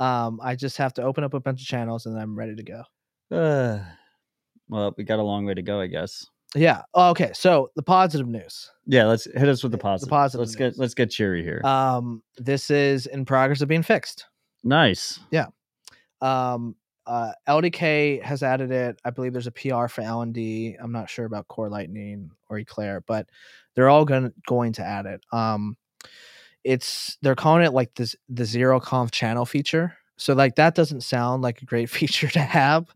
Um, 0.00 0.40
I 0.42 0.56
just 0.56 0.76
have 0.78 0.92
to 0.94 1.02
open 1.02 1.22
up 1.22 1.34
a 1.34 1.40
bunch 1.40 1.60
of 1.60 1.66
channels 1.68 2.06
and 2.06 2.18
I'm 2.18 2.34
ready 2.36 2.56
to 2.56 2.62
go. 2.64 2.82
Uh, 3.30 3.78
well, 4.68 4.92
we 4.96 5.04
got 5.04 5.18
a 5.18 5.22
long 5.22 5.44
way 5.46 5.54
to 5.54 5.62
go, 5.62 5.80
I 5.80 5.86
guess. 5.86 6.26
Yeah. 6.56 6.82
Oh, 6.94 7.10
okay. 7.10 7.30
So 7.34 7.70
the 7.76 7.82
positive 7.82 8.26
news. 8.26 8.70
Yeah, 8.86 9.04
let's 9.06 9.24
hit 9.26 9.48
us 9.48 9.62
with 9.62 9.70
the 9.70 9.78
The 9.78 9.82
positive. 9.82 10.10
positive 10.10 10.40
Let's 10.40 10.50
news. 10.58 10.72
get 10.74 10.78
let's 10.80 10.94
get 10.94 11.10
cheery 11.10 11.44
here. 11.44 11.60
Um, 11.64 12.22
this 12.38 12.70
is 12.72 13.06
in 13.06 13.24
progress 13.24 13.60
of 13.60 13.68
being 13.68 13.84
fixed. 13.84 14.26
nice. 14.64 15.20
Yeah. 15.30 15.46
Um, 16.20 16.74
uh, 17.06 17.32
LDK 17.48 18.22
has 18.22 18.42
added 18.42 18.70
it. 18.72 19.00
I 19.04 19.10
believe 19.10 19.32
there's 19.32 19.46
a 19.46 19.52
PR 19.52 19.86
for 19.88 20.02
LND. 20.02 20.76
I'm 20.80 20.92
not 20.92 21.08
sure 21.10 21.24
about 21.24 21.48
Core 21.48 21.68
Lightning 21.70 22.30
or 22.48 22.58
Eclair, 22.58 23.02
but 23.06 23.28
they're 23.74 23.88
all 23.88 24.04
going 24.04 24.32
going 24.46 24.72
to 24.74 24.82
add 24.84 25.06
it. 25.06 25.20
Um, 25.32 25.76
it's 26.64 27.16
they're 27.22 27.34
calling 27.34 27.64
it 27.64 27.72
like 27.72 27.94
this 27.94 28.14
the 28.28 28.44
zero 28.44 28.80
conf 28.80 29.10
channel 29.10 29.46
feature. 29.46 29.96
So 30.16 30.34
like 30.34 30.56
that 30.56 30.74
doesn't 30.74 31.00
sound 31.00 31.42
like 31.42 31.62
a 31.62 31.64
great 31.64 31.88
feature 31.98 32.28
to 32.28 32.40
have 32.40 32.86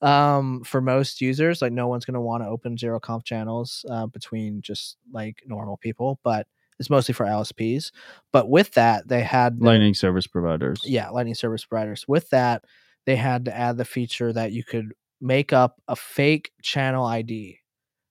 um, 0.00 0.64
for 0.64 0.80
most 0.80 1.20
users. 1.20 1.62
Like 1.62 1.72
no 1.72 1.86
one's 1.88 2.04
going 2.04 2.14
to 2.14 2.20
want 2.20 2.42
to 2.42 2.48
open 2.48 2.76
zero 2.76 2.98
conf 2.98 3.24
channels 3.24 3.84
uh, 3.88 4.06
between 4.06 4.62
just 4.62 4.96
like 5.12 5.42
normal 5.46 5.76
people, 5.76 6.18
but 6.24 6.46
It's 6.80 6.90
mostly 6.90 7.14
for 7.14 7.24
LSPs, 7.26 7.92
but 8.32 8.48
with 8.48 8.72
that 8.74 9.06
they 9.06 9.22
had 9.22 9.60
the- 9.60 9.66
Lightning 9.66 9.94
service 9.94 10.26
providers. 10.26 10.82
yeah, 10.84 11.10
Lightning 11.10 11.36
service 11.36 11.64
providers. 11.64 12.04
With 12.08 12.30
that, 12.30 12.64
they 13.06 13.14
had 13.16 13.44
to 13.44 13.56
add 13.56 13.76
the 13.76 13.84
feature 13.84 14.32
that 14.32 14.50
you 14.52 14.64
could 14.64 14.92
make 15.20 15.52
up 15.52 15.80
a 15.86 15.94
fake 15.94 16.50
channel 16.62 17.04
ID 17.04 17.58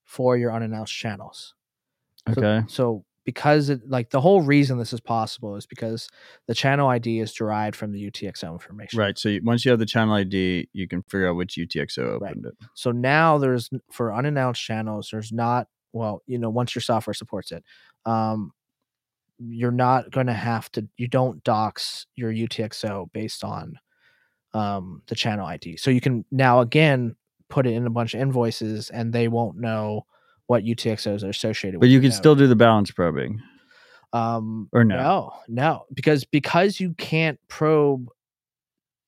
for 0.05 0.37
your 0.37 0.53
unannounced 0.53 0.93
channels. 0.93 1.53
So- 2.33 2.41
Okay. 2.41 2.65
So, 2.69 3.03
because 3.25 3.69
it 3.69 3.81
like 3.87 4.09
the 4.09 4.21
whole 4.21 4.41
reason 4.41 4.77
this 4.77 4.93
is 4.93 4.99
possible 4.99 5.55
is 5.55 5.65
because 5.65 6.09
the 6.47 6.55
channel 6.55 6.87
ID 6.89 7.19
is 7.19 7.33
derived 7.33 7.75
from 7.75 7.91
the 7.91 8.09
UTXO 8.09 8.51
information. 8.51 8.99
Right. 8.99 9.17
So 9.17 9.29
you, 9.29 9.41
once 9.43 9.63
you 9.63 9.71
have 9.71 9.79
the 9.79 9.85
channel 9.85 10.15
ID, 10.15 10.69
you 10.73 10.87
can 10.87 11.03
figure 11.03 11.29
out 11.29 11.35
which 11.35 11.55
UTXO 11.55 12.19
Right. 12.19 12.31
opened 12.31 12.45
it. 12.47 12.53
So 12.73 12.91
now 12.91 13.37
there's 13.37 13.69
for 13.91 14.13
unannounced 14.13 14.61
channels, 14.61 15.09
there's 15.11 15.31
not 15.31 15.67
well, 15.93 16.23
you 16.25 16.39
know, 16.39 16.49
once 16.49 16.73
your 16.73 16.81
software 16.81 17.13
supports 17.13 17.51
it, 17.51 17.63
um, 18.05 18.51
you're 19.39 19.71
not 19.71 20.11
going 20.11 20.27
to 20.27 20.33
have 20.33 20.71
to. 20.73 20.87
You 20.97 21.07
don't 21.07 21.43
dox 21.43 22.05
your 22.15 22.31
UTXO 22.31 23.11
based 23.11 23.43
on 23.43 23.77
um, 24.53 25.01
the 25.07 25.15
channel 25.15 25.45
ID. 25.45 25.77
So 25.77 25.91
you 25.91 26.01
can 26.01 26.25
now 26.31 26.61
again 26.61 27.15
put 27.49 27.67
it 27.67 27.73
in 27.73 27.85
a 27.85 27.89
bunch 27.89 28.13
of 28.13 28.21
invoices, 28.21 28.89
and 28.89 29.11
they 29.11 29.27
won't 29.27 29.57
know 29.57 30.05
what 30.51 30.65
UTXOs 30.65 31.23
are 31.23 31.29
associated 31.29 31.77
with. 31.77 31.87
But 31.87 31.89
you 31.89 32.01
can 32.01 32.11
still 32.11 32.35
do 32.35 32.45
the 32.45 32.57
balance 32.57 32.91
probing. 32.91 33.41
um, 34.11 34.67
or 34.73 34.83
no? 34.83 34.97
no, 34.97 35.33
no, 35.47 35.85
because 35.93 36.25
because 36.25 36.77
you 36.77 36.93
can't 36.95 37.39
probe 37.47 38.09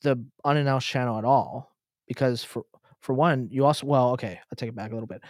the 0.04 0.24
unannounced 0.46 0.88
channel 0.88 1.18
at 1.18 1.26
all. 1.26 1.76
Because 2.08 2.46
for 2.46 2.64
for 3.02 3.14
one, 3.14 3.50
you 3.52 3.66
also 3.66 3.86
well, 3.86 4.12
okay, 4.12 4.40
I'll 4.40 4.56
take 4.56 4.70
it 4.70 4.76
back 4.76 4.92
a 4.92 4.94
little 4.94 5.08
bit. 5.08 5.22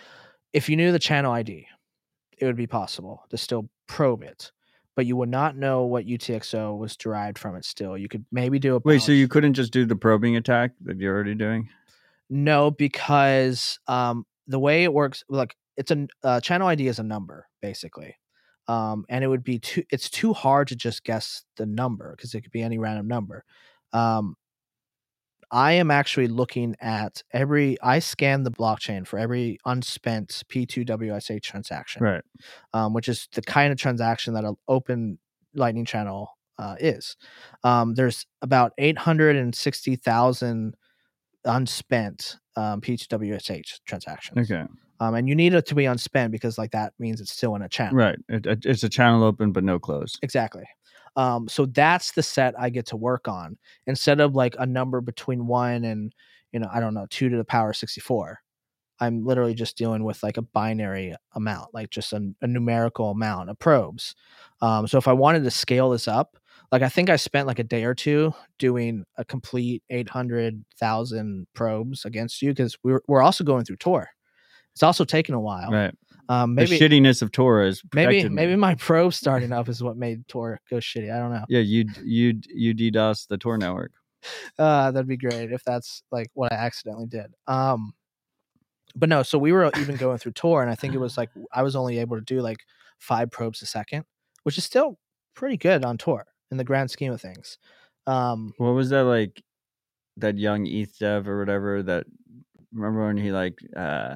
If 0.53 0.69
you 0.69 0.77
knew 0.77 0.91
the 0.91 0.99
channel 0.99 1.31
ID, 1.31 1.65
it 2.38 2.45
would 2.45 2.56
be 2.56 2.68
possible 2.68 3.23
to 3.31 3.38
still 3.38 3.68
probe 3.88 4.22
it, 4.22 4.52
but 4.95 5.07
you 5.07 5.15
would 5.15 5.30
not 5.30 5.57
know 5.57 5.85
what 5.85 6.06
UTXO 6.06 6.77
was 6.77 6.95
derived 6.95 7.40
from 7.40 7.56
it. 7.56 7.65
Still, 7.65 7.98
you 7.98 8.07
could 8.07 8.23
maybe 8.31 8.60
do 8.60 8.76
a 8.76 8.81
Wait, 8.85 9.02
so 9.02 9.11
you 9.11 9.27
couldn't 9.27 9.56
just 9.56 9.73
do 9.73 9.88
the 9.88 9.95
probing 9.95 10.35
attack 10.35 10.73
that 10.84 10.99
you're 10.99 11.15
already 11.15 11.34
doing? 11.34 11.69
No, 12.30 12.69
because 12.69 13.80
um, 13.88 14.27
the 14.45 14.60
way 14.60 14.84
it 14.84 14.94
works, 14.94 15.23
like 15.27 15.56
it's 15.78 15.91
a 15.91 16.08
uh, 16.24 16.40
channel 16.41 16.68
ID 16.68 16.88
is 16.88 17.00
a 17.00 17.04
number 17.04 17.48
basically, 17.62 18.16
um, 18.68 19.06
and 19.10 19.24
it 19.24 19.28
would 19.28 19.44
be 19.44 19.60
too. 19.60 19.84
It's 19.91 20.10
too 20.10 20.34
hard 20.34 20.68
to 20.70 20.76
just 20.76 21.04
guess 21.04 21.44
the 21.58 21.66
number 21.66 22.14
because 22.16 22.34
it 22.34 22.41
could 22.41 22.52
be 22.52 22.62
any 22.62 22.78
random 22.78 23.08
number. 23.08 23.44
Um, 23.91 24.36
I 25.52 25.74
am 25.74 25.91
actually 25.91 26.28
looking 26.28 26.76
at 26.82 27.22
every. 27.32 27.78
I 27.82 28.00
scan 28.00 28.44
the 28.44 28.52
blockchain 28.52 29.06
for 29.06 29.20
every 29.20 29.60
unspent 29.66 30.44
P2WSH 30.50 31.41
transaction, 31.44 32.04
Right. 32.04 32.24
um, 32.74 32.94
which 32.94 33.08
is 33.08 33.28
the 33.34 33.41
kind 33.44 33.72
of 33.72 33.78
transaction 33.78 34.34
that 34.34 34.45
an 34.45 34.56
open 34.68 35.20
Lightning 35.56 35.86
channel 35.86 36.30
uh, 36.58 36.76
is. 36.80 37.16
Um, 37.64 37.94
there's 37.94 38.26
about 38.41 38.72
860,000 38.80 40.76
unspent 41.45 42.38
um, 42.56 42.82
P2WSH 42.82 43.82
transactions. 43.86 44.52
Okay. 44.52 44.66
Um, 44.99 45.15
and 45.15 45.28
you 45.28 45.36
need 45.36 45.53
it 45.53 45.65
to 45.68 45.76
be 45.76 45.86
unspent 45.86 46.32
because 46.32 46.57
like 46.57 46.72
that 46.72 46.94
means 46.99 47.20
it's 47.20 47.32
still 47.32 47.56
in 47.56 47.61
a 47.61 47.70
channel. 47.70 47.95
Right. 47.95 48.18
It, 48.30 48.45
it- 48.45 48.65
it's 48.65 48.84
a 48.84 48.90
channel 48.90 49.24
open 49.24 49.52
but 49.52 49.64
no 49.64 49.80
close. 49.80 50.18
Exactly. 50.22 50.64
Um, 51.15 51.48
so 51.48 51.65
that's 51.68 52.11
the 52.14 52.24
set 52.24 52.56
I 52.60 52.70
get 52.70 52.88
to 52.88 52.98
work 52.98 53.28
on 53.28 53.57
instead 53.86 54.20
of 54.20 54.34
like 54.36 54.56
a 54.57 54.65
number 54.65 54.99
between 55.02 55.45
one 55.48 55.84
and 55.84 56.14
you 56.52 56.60
know 56.60 56.70
I 56.74 56.80
don't 56.80 56.94
know 56.94 57.06
two 57.10 57.30
to 57.30 57.38
the 57.38 57.44
power 57.45 57.74
sixty 57.74 58.02
four. 58.02 58.40
I'm 58.99 59.26
literally 59.26 59.53
just 59.56 59.78
dealing 59.78 60.03
with 60.03 60.24
like 60.24 60.38
a 60.38 60.41
binary 60.44 61.15
amount, 61.36 61.74
like 61.74 61.90
just 61.90 62.14
a, 62.14 62.32
a 62.41 62.48
numerical 62.48 63.10
amount 63.11 63.49
of 63.49 63.60
probes. 63.60 64.15
Um, 64.61 64.88
so 64.88 64.98
if 64.98 65.07
I 65.07 65.14
wanted 65.14 65.44
to 65.44 65.52
scale 65.52 65.90
this 65.90 66.07
up, 66.07 66.38
like 66.72 66.84
I 66.84 66.90
think 66.90 67.10
I 67.10 67.15
spent 67.18 67.48
like 67.48 67.60
a 67.60 67.64
day 67.64 67.84
or 67.84 67.94
two 67.95 68.34
doing 68.60 69.03
a 69.18 69.26
complete 69.26 69.84
eight 69.90 70.10
hundred 70.10 70.64
thousand 70.80 71.48
probes 71.53 72.06
against 72.06 72.41
you 72.41 72.52
because 72.52 72.78
we're 72.84 73.02
we're 73.07 73.22
also 73.24 73.44
going 73.44 73.65
through 73.65 73.78
Tor. 73.78 74.10
It's 74.74 74.84
also 74.84 75.06
taking 75.06 75.36
a 75.36 75.40
while. 75.40 75.72
Right. 75.72 75.95
Um, 76.30 76.56
maybe 76.56 76.78
the 76.78 76.80
shittiness 76.80 77.22
of 77.22 77.32
Tora 77.32 77.68
is 77.68 77.84
maybe 77.94 78.24
me. 78.24 78.30
maybe 78.30 78.56
my 78.56 78.76
probe 78.80 79.14
starting 79.14 79.52
up 79.52 79.68
is 79.68 79.84
what 79.84 79.98
made 79.98 80.28
Tor 80.28 80.60
go 80.70 80.78
shitty. 80.78 81.14
I 81.14 81.20
don't 81.20 81.34
know. 81.34 81.45
Yeah, 81.50 81.60
you 81.60 81.86
you 82.04 82.40
you 82.48 82.74
DDoS 82.74 83.28
the 83.28 83.38
Tor 83.38 83.58
network. 83.58 83.91
Uh, 84.58 84.90
that'd 84.90 85.06
be 85.06 85.18
great 85.18 85.52
if 85.52 85.62
that's 85.66 86.02
like 86.10 86.30
what 86.34 86.50
I 86.54 86.56
accidentally 86.56 87.08
did. 87.08 87.26
Um, 87.45 87.94
but 88.95 89.10
no, 89.10 89.22
so 89.22 89.38
we 89.38 89.52
were 89.52 89.70
even 89.78 89.98
going 89.98 90.18
through 90.18 90.32
Tor, 90.32 90.62
and 90.62 90.72
I 90.72 90.76
think 90.76 90.94
it 90.94 90.98
was 90.98 91.18
like 91.18 91.30
I 91.52 91.62
was 91.62 91.76
only 91.76 92.00
able 92.00 92.16
to 92.16 92.24
do 92.24 92.40
like 92.40 92.60
five 93.00 93.30
probes 93.32 93.62
a 93.62 93.66
second, 93.66 94.06
which 94.44 94.58
is 94.58 94.64
still 94.64 94.98
pretty 95.36 95.58
good 95.58 95.84
on 95.84 95.98
Tor 95.98 96.26
in 96.52 96.58
the 96.58 96.64
grand 96.64 96.90
scheme 96.90 97.12
of 97.12 97.20
things. 97.20 97.58
Um, 98.08 98.54
What 98.60 98.72
was 98.72 98.91
that 98.91 99.04
like? 99.04 99.44
That 100.16 100.38
young 100.38 100.68
ETH 100.68 100.98
dev 101.00 101.28
or 101.28 101.38
whatever. 101.38 101.84
That 101.84 102.06
remember 102.72 103.06
when 103.06 103.18
he 103.18 103.34
like 103.34 103.60
uh 103.76 104.16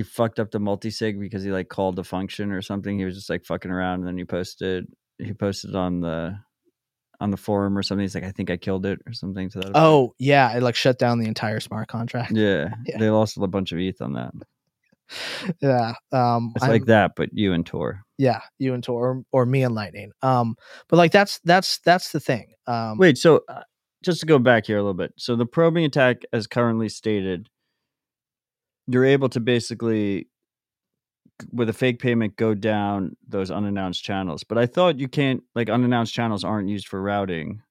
he 0.00 0.04
fucked 0.04 0.40
up 0.40 0.50
the 0.50 0.58
multisig 0.58 1.20
because 1.20 1.42
he 1.42 1.50
like 1.50 1.68
called 1.68 1.96
the 1.96 2.04
function 2.04 2.52
or 2.52 2.62
something. 2.62 2.98
He 2.98 3.04
was 3.04 3.14
just 3.16 3.28
like 3.30 3.44
fucking 3.44 3.70
around, 3.70 4.00
and 4.00 4.06
then 4.08 4.16
he 4.18 4.24
posted 4.24 4.86
he 5.18 5.32
posted 5.34 5.74
on 5.76 6.00
the 6.00 6.38
on 7.20 7.30
the 7.30 7.36
forum 7.36 7.76
or 7.76 7.82
something. 7.82 8.02
He's 8.02 8.14
like, 8.14 8.24
I 8.24 8.30
think 8.32 8.50
I 8.50 8.56
killed 8.56 8.86
it 8.86 8.98
or 9.06 9.12
something 9.12 9.50
to 9.50 9.58
that. 9.58 9.64
effect. 9.66 9.76
oh 9.76 10.14
yeah, 10.18 10.56
it 10.56 10.62
like 10.62 10.74
shut 10.74 10.98
down 10.98 11.18
the 11.18 11.26
entire 11.28 11.60
smart 11.60 11.88
contract. 11.88 12.32
yeah, 12.34 12.70
Yeah. 12.86 12.98
they 12.98 13.10
lost 13.10 13.36
a 13.36 13.46
bunch 13.46 13.72
of 13.72 13.78
ETH 13.78 14.00
on 14.00 14.14
that. 14.14 14.32
yeah, 15.60 15.92
um, 16.12 16.52
It's 16.56 16.62
I'm- 16.64 16.72
like 16.72 16.86
that, 16.86 17.12
but 17.16 17.30
you 17.32 17.52
and 17.52 17.66
Tor. 17.66 18.02
yeah, 18.18 18.40
you 18.58 18.74
and 18.74 18.82
Tor 18.82 19.24
or, 19.32 19.42
or 19.42 19.46
me 19.46 19.62
and 19.64 19.74
Lightning. 19.74 20.12
Um, 20.22 20.56
but 20.88 20.96
like 20.96 21.12
that's 21.12 21.40
that's 21.44 21.78
that's 21.80 22.12
the 22.12 22.20
thing. 22.20 22.52
Um, 22.66 22.98
Wait, 22.98 23.18
so 23.18 23.40
uh, 23.48 23.62
just 24.02 24.20
to 24.20 24.26
go 24.26 24.38
back 24.38 24.66
here 24.66 24.78
a 24.78 24.82
little 24.82 24.94
bit. 24.94 25.12
So 25.16 25.36
the 25.36 25.46
probing 25.46 25.84
attack, 25.84 26.22
as 26.32 26.46
currently 26.46 26.88
stated, 26.88 27.48
you're 28.86 29.04
able 29.04 29.28
to 29.30 29.40
basically, 29.40 30.28
with 31.52 31.68
a 31.68 31.72
fake 31.72 32.00
payment, 32.00 32.36
go 32.36 32.54
down 32.54 33.16
those 33.26 33.50
unannounced 33.50 34.02
channels. 34.04 34.44
But 34.44 34.58
I 34.58 34.66
thought 34.66 34.98
you 34.98 35.08
can't, 35.08 35.42
like, 35.54 35.68
unannounced 35.68 36.12
channels 36.14 36.44
aren't 36.44 36.68
used 36.68 36.88
for 36.88 37.00
routing 37.00 37.62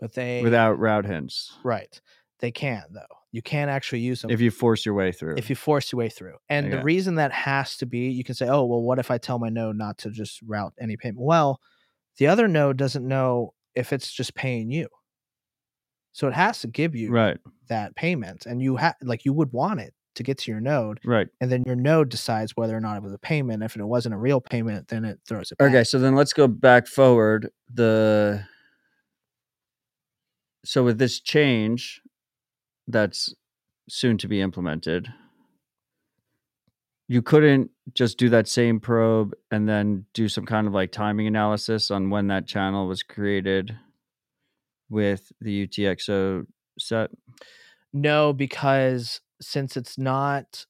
but 0.00 0.12
they 0.14 0.42
without 0.42 0.78
route 0.78 1.06
hints 1.06 1.52
right. 1.62 2.00
They 2.40 2.50
can 2.50 2.82
though. 2.90 3.00
You 3.32 3.42
can 3.42 3.68
actually 3.68 4.00
use 4.00 4.22
them 4.22 4.30
if 4.30 4.40
you 4.40 4.50
force 4.50 4.84
your 4.84 4.94
way 4.94 5.10
through. 5.10 5.36
if 5.38 5.48
you 5.50 5.56
force 5.56 5.90
your 5.90 5.98
way 5.98 6.08
through. 6.08 6.36
And 6.48 6.72
the 6.72 6.82
reason 6.82 7.16
that 7.16 7.32
has 7.32 7.76
to 7.78 7.86
be, 7.86 8.10
you 8.10 8.22
can 8.22 8.36
say, 8.36 8.46
oh, 8.46 8.64
well, 8.64 8.82
what 8.82 9.00
if 9.00 9.10
I 9.10 9.18
tell 9.18 9.40
my 9.40 9.48
node 9.48 9.76
not 9.76 9.98
to 9.98 10.10
just 10.10 10.40
route 10.42 10.72
any 10.80 10.96
payment? 10.96 11.18
Well, 11.20 11.60
the 12.18 12.28
other 12.28 12.46
node 12.46 12.76
doesn't 12.76 13.06
know 13.06 13.54
if 13.74 13.92
it's 13.92 14.12
just 14.12 14.34
paying 14.34 14.70
you. 14.70 14.88
So 16.12 16.28
it 16.28 16.34
has 16.34 16.60
to 16.60 16.68
give 16.68 16.94
you 16.94 17.10
right, 17.10 17.38
that 17.68 17.96
payment. 17.96 18.46
And 18.46 18.62
you 18.62 18.76
have, 18.76 18.94
like, 19.02 19.24
you 19.24 19.32
would 19.32 19.52
want 19.52 19.80
it 19.80 19.93
to 20.14 20.22
get 20.22 20.38
to 20.38 20.50
your 20.50 20.60
node. 20.60 21.00
right. 21.04 21.28
And 21.40 21.50
then 21.50 21.64
your 21.66 21.76
node 21.76 22.08
decides 22.08 22.56
whether 22.56 22.76
or 22.76 22.80
not 22.80 22.96
it 22.96 23.02
was 23.02 23.12
a 23.12 23.18
payment. 23.18 23.62
If 23.62 23.76
it 23.76 23.84
wasn't 23.84 24.14
a 24.14 24.18
real 24.18 24.40
payment, 24.40 24.88
then 24.88 25.04
it 25.04 25.20
throws 25.26 25.52
it 25.52 25.58
back. 25.58 25.70
Okay, 25.70 25.84
so 25.84 25.98
then 25.98 26.14
let's 26.14 26.32
go 26.32 26.46
back 26.46 26.86
forward. 26.86 27.50
The 27.72 28.44
so 30.64 30.82
with 30.82 30.98
this 30.98 31.20
change 31.20 32.00
that's 32.88 33.34
soon 33.88 34.16
to 34.18 34.28
be 34.28 34.40
implemented, 34.40 35.08
you 37.06 37.20
couldn't 37.20 37.70
just 37.92 38.18
do 38.18 38.30
that 38.30 38.48
same 38.48 38.80
probe 38.80 39.34
and 39.50 39.68
then 39.68 40.06
do 40.14 40.28
some 40.28 40.46
kind 40.46 40.66
of 40.66 40.72
like 40.72 40.90
timing 40.90 41.26
analysis 41.26 41.90
on 41.90 42.08
when 42.08 42.28
that 42.28 42.46
channel 42.46 42.86
was 42.86 43.02
created 43.02 43.76
with 44.88 45.32
the 45.40 45.66
UTXO 45.66 46.46
set. 46.78 47.10
No, 47.92 48.32
because 48.32 49.20
since 49.46 49.76
it's 49.76 49.98
not 49.98 50.66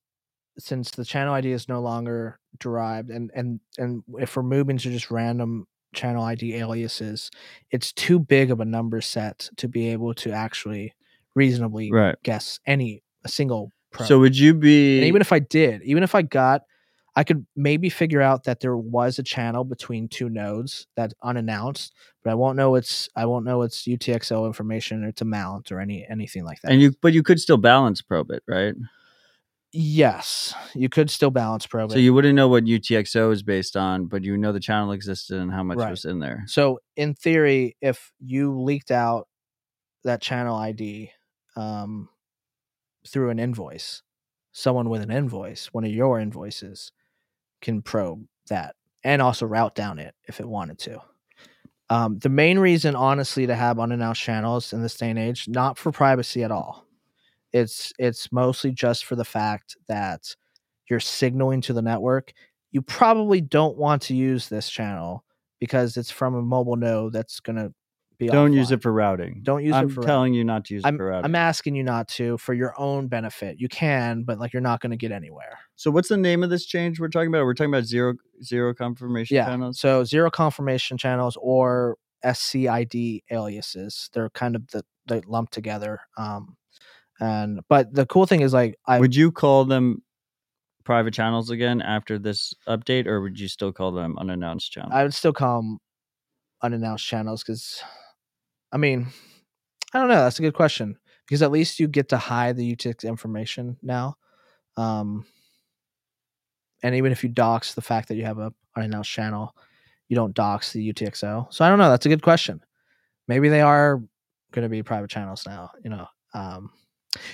since 0.58 0.92
the 0.92 1.04
channel 1.04 1.34
ID 1.34 1.50
is 1.50 1.68
no 1.68 1.80
longer 1.80 2.38
derived 2.58 3.10
and 3.10 3.30
and 3.34 3.60
and 3.78 4.02
if 4.18 4.36
we're 4.36 4.42
moving 4.42 4.78
to 4.78 4.90
just 4.90 5.10
random 5.10 5.66
channel 5.94 6.24
ID 6.24 6.56
aliases, 6.56 7.30
it's 7.70 7.92
too 7.92 8.18
big 8.18 8.50
of 8.50 8.60
a 8.60 8.64
number 8.64 9.00
set 9.00 9.48
to 9.56 9.68
be 9.68 9.88
able 9.88 10.12
to 10.14 10.32
actually 10.32 10.92
reasonably 11.34 11.90
Right. 11.92 12.16
guess 12.22 12.60
any 12.66 13.02
a 13.24 13.28
single 13.28 13.70
probe. 13.90 14.08
So 14.08 14.18
would 14.20 14.36
you 14.36 14.54
be 14.54 14.98
and 14.98 15.06
even 15.06 15.20
if 15.20 15.32
I 15.32 15.38
did, 15.38 15.82
even 15.82 16.02
if 16.02 16.14
I 16.14 16.22
got 16.22 16.62
I 17.16 17.22
could 17.24 17.46
maybe 17.54 17.88
figure 17.90 18.20
out 18.20 18.44
that 18.44 18.58
there 18.60 18.76
was 18.76 19.18
a 19.18 19.22
channel 19.22 19.62
between 19.64 20.08
two 20.08 20.28
nodes 20.28 20.86
that's 20.96 21.14
unannounced, 21.22 21.94
but 22.24 22.30
I 22.30 22.34
won't 22.34 22.56
know 22.56 22.74
it's 22.74 23.08
I 23.14 23.26
won't 23.26 23.44
know 23.44 23.62
it's 23.62 23.84
UTXO 23.86 24.46
information 24.46 25.04
or 25.04 25.08
it's 25.08 25.22
a 25.22 25.24
mount 25.24 25.70
or 25.70 25.80
any 25.80 26.04
anything 26.08 26.44
like 26.44 26.60
that. 26.62 26.72
and 26.72 26.80
you 26.80 26.92
but 27.00 27.12
you 27.12 27.22
could 27.22 27.40
still 27.40 27.56
balance 27.56 28.02
probe 28.02 28.30
it, 28.30 28.42
right? 28.48 28.74
Yes, 29.76 30.54
you 30.74 30.88
could 30.88 31.10
still 31.10 31.30
balance 31.32 31.66
probe 31.66 31.90
So 31.90 31.98
it. 31.98 32.02
you 32.02 32.14
wouldn't 32.14 32.36
know 32.36 32.46
what 32.48 32.64
UTXO 32.64 33.32
is 33.32 33.42
based 33.42 33.76
on, 33.76 34.06
but 34.06 34.22
you 34.22 34.36
know 34.36 34.52
the 34.52 34.60
channel 34.60 34.92
existed 34.92 35.38
and 35.40 35.50
how 35.50 35.64
much 35.64 35.78
Right. 35.78 35.90
was 35.90 36.04
in 36.04 36.20
there. 36.20 36.44
So 36.46 36.78
in 36.96 37.14
theory, 37.14 37.76
if 37.80 38.12
you 38.20 38.56
leaked 38.60 38.92
out 38.92 39.26
that 40.04 40.20
channel 40.22 40.54
ID 40.56 41.10
um, 41.56 42.08
through 43.08 43.30
an 43.30 43.40
invoice, 43.40 44.02
someone 44.52 44.88
with 44.90 45.02
an 45.02 45.10
invoice, 45.10 45.66
one 45.72 45.84
of 45.84 45.90
your 45.90 46.20
invoices, 46.20 46.92
can 47.64 47.82
probe 47.82 48.24
that 48.48 48.76
and 49.02 49.20
also 49.20 49.46
route 49.46 49.74
down 49.74 49.98
it 49.98 50.14
if 50.28 50.38
it 50.38 50.48
wanted 50.48 50.78
to. 50.78 51.00
Um, 51.90 52.18
the 52.18 52.28
main 52.28 52.58
reason, 52.58 52.94
honestly, 52.94 53.46
to 53.46 53.54
have 53.54 53.78
unannounced 53.78 54.22
channels 54.22 54.72
in 54.72 54.82
this 54.82 54.96
day 54.96 55.10
and 55.10 55.18
age, 55.18 55.48
not 55.48 55.76
for 55.76 55.92
privacy 55.92 56.44
at 56.44 56.50
all. 56.50 56.86
It's 57.52 57.92
it's 57.98 58.32
mostly 58.32 58.72
just 58.72 59.04
for 59.04 59.16
the 59.16 59.24
fact 59.24 59.76
that 59.88 60.34
you're 60.88 61.00
signaling 61.00 61.60
to 61.62 61.72
the 61.72 61.82
network. 61.82 62.32
You 62.72 62.82
probably 62.82 63.40
don't 63.40 63.76
want 63.76 64.02
to 64.02 64.14
use 64.14 64.48
this 64.48 64.68
channel 64.68 65.24
because 65.60 65.96
it's 65.96 66.10
from 66.10 66.34
a 66.34 66.42
mobile 66.42 66.76
node 66.76 67.12
that's 67.12 67.40
gonna 67.40 67.72
be. 68.18 68.28
Don't 68.28 68.52
use 68.52 68.70
it 68.70 68.82
for 68.82 68.92
routing. 68.92 69.40
Don't 69.42 69.64
use 69.64 69.74
it 69.74 69.78
I'm 69.78 69.88
it 69.90 69.92
for 69.92 70.02
telling 70.04 70.34
you 70.34 70.44
not 70.44 70.64
to 70.66 70.74
use 70.74 70.84
it 70.84 70.96
for 70.96 71.06
routing. 71.06 71.24
I'm 71.24 71.34
asking 71.34 71.74
you 71.74 71.82
not 71.82 72.08
to 72.08 72.38
for 72.38 72.54
your 72.54 72.78
own 72.78 73.08
benefit. 73.08 73.58
You 73.58 73.68
can, 73.68 74.22
but 74.24 74.38
like 74.38 74.52
you're 74.52 74.62
not 74.62 74.80
going 74.80 74.90
to 74.90 74.96
get 74.96 75.12
anywhere. 75.12 75.58
so 75.76 75.90
what's 75.90 76.08
the 76.08 76.16
name 76.16 76.42
of 76.42 76.50
this 76.50 76.66
change 76.66 77.00
we're 77.00 77.08
talking 77.08 77.28
about? 77.28 77.44
We're 77.44 77.54
talking 77.54 77.72
about 77.72 77.84
zero 77.84 78.14
zero 78.42 78.74
confirmation 78.74 79.36
Yeah. 79.36 79.46
channels. 79.46 79.78
So 79.80 80.04
zero 80.04 80.30
confirmation 80.30 80.98
channels 80.98 81.36
or 81.40 81.96
SCID 82.24 83.22
aliases. 83.30 84.10
They're 84.12 84.30
kind 84.30 84.56
of 84.56 84.66
the 84.68 84.84
they 85.06 85.20
lumped 85.26 85.52
together. 85.52 86.00
Um, 86.16 86.56
and 87.20 87.60
but 87.68 87.92
the 87.94 88.06
cool 88.06 88.26
thing 88.26 88.40
is 88.40 88.52
like 88.52 88.76
I 88.86 88.98
would 89.00 89.14
you 89.14 89.30
call 89.30 89.64
them 89.64 90.02
private 90.84 91.14
channels 91.14 91.50
again 91.50 91.80
after 91.80 92.18
this 92.18 92.52
update, 92.68 93.06
or 93.06 93.20
would 93.20 93.38
you 93.40 93.48
still 93.48 93.72
call 93.72 93.92
them 93.92 94.18
unannounced 94.18 94.70
channels? 94.70 94.92
I 94.94 95.02
would 95.02 95.14
still 95.14 95.32
call 95.32 95.62
them 95.62 95.78
unannounced 96.62 97.06
channels 97.06 97.42
because, 97.42 97.82
I 98.74 98.76
mean, 98.76 99.06
I 99.94 100.00
don't 100.00 100.08
know. 100.08 100.16
That's 100.16 100.40
a 100.40 100.42
good 100.42 100.54
question 100.54 100.98
because 101.26 101.42
at 101.42 101.52
least 101.52 101.78
you 101.78 101.86
get 101.86 102.08
to 102.08 102.18
hide 102.18 102.56
the 102.56 102.74
UTX 102.74 103.04
information 103.04 103.76
now. 103.82 104.16
Um, 104.76 105.24
and 106.82 106.96
even 106.96 107.12
if 107.12 107.22
you 107.22 107.30
dox 107.30 107.74
the 107.74 107.82
fact 107.82 108.08
that 108.08 108.16
you 108.16 108.24
have 108.24 108.38
a 108.38 108.52
unannounced 108.76 109.10
channel, 109.10 109.56
you 110.08 110.16
don't 110.16 110.34
dox 110.34 110.72
the 110.72 110.92
UTXO. 110.92 111.52
So 111.52 111.64
I 111.64 111.68
don't 111.68 111.78
know. 111.78 111.88
That's 111.88 112.04
a 112.04 112.08
good 112.08 112.22
question. 112.22 112.60
Maybe 113.28 113.48
they 113.48 113.60
are 113.60 114.02
going 114.52 114.64
to 114.64 114.68
be 114.68 114.82
private 114.82 115.08
channels 115.08 115.44
now. 115.46 115.70
You 115.82 115.90
know, 115.90 116.06
um, 116.34 116.70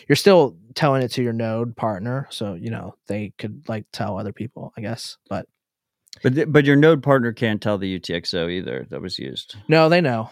you're 0.07 0.17
still 0.17 0.59
telling 0.75 1.03
it 1.03 1.09
to 1.13 1.23
your 1.23 1.33
node 1.33 1.75
partner, 1.75 2.29
so 2.31 2.53
you 2.55 2.71
know 2.71 2.95
they 3.09 3.33
could 3.39 3.65
like 3.67 3.87
tell 3.93 4.19
other 4.19 4.33
people, 4.33 4.73
I 4.77 4.83
guess. 4.83 5.17
But 5.29 5.47
but 6.23 6.35
th- 6.35 6.49
but 6.51 6.65
your 6.67 6.77
node 6.77 7.03
partner 7.03 7.33
can't 7.33 7.61
tell 7.61 7.79
the 7.79 7.99
UTXO 7.99 8.51
either 8.51 8.87
that 8.91 9.01
was 9.01 9.19
used. 9.19 9.57
no, 9.69 9.89
they 9.89 10.01
know. 10.01 10.31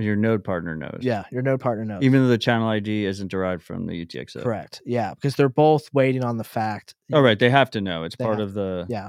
Your 0.00 0.16
node 0.16 0.42
partner 0.44 0.74
knows. 0.76 0.98
Yeah, 1.02 1.24
your 1.30 1.42
node 1.42 1.60
partner 1.60 1.84
knows. 1.84 2.02
Even 2.02 2.22
though 2.22 2.28
the 2.28 2.38
channel 2.38 2.68
ID 2.68 3.04
isn't 3.06 3.28
derived 3.28 3.62
from 3.62 3.86
the 3.86 4.04
UTXO. 4.06 4.42
Correct. 4.42 4.82
Yeah, 4.84 5.14
because 5.14 5.36
they're 5.36 5.48
both 5.48 5.88
waiting 5.92 6.24
on 6.24 6.36
the 6.38 6.44
fact. 6.44 6.94
Oh 7.12 7.20
right, 7.20 7.38
they 7.38 7.50
have 7.50 7.70
to 7.72 7.80
know. 7.80 8.04
It's 8.04 8.16
part 8.16 8.38
have- 8.38 8.48
of 8.48 8.54
the 8.54 8.86
yeah, 8.88 9.08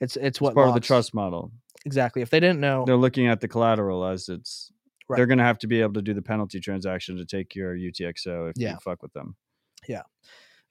It's 0.00 0.16
it's 0.16 0.24
it's 0.26 0.40
what 0.40 0.54
part 0.54 0.68
of 0.68 0.74
the 0.74 0.80
trust 0.80 1.14
model. 1.14 1.52
exactly. 1.84 2.22
If 2.22 2.30
they 2.30 2.40
didn't 2.40 2.60
know, 2.60 2.84
They're 2.86 2.96
looking 2.96 3.26
at 3.26 3.40
the 3.40 3.48
collateral 3.48 4.04
as 4.04 4.28
it's 4.28 4.70
Right. 5.08 5.16
they're 5.16 5.26
gonna 5.26 5.42
have 5.44 5.58
to 5.58 5.66
be 5.66 5.80
able 5.82 5.94
to 5.94 6.02
do 6.02 6.14
the 6.14 6.22
penalty 6.22 6.60
transaction 6.60 7.16
to 7.18 7.24
take 7.26 7.54
your 7.54 7.74
UTXO 7.76 8.50
if 8.50 8.54
Yeah. 8.56 8.72
you 8.72 8.78
fuck 8.82 9.02
with 9.02 9.12
them. 9.12 9.36
Yeah. 9.88 10.02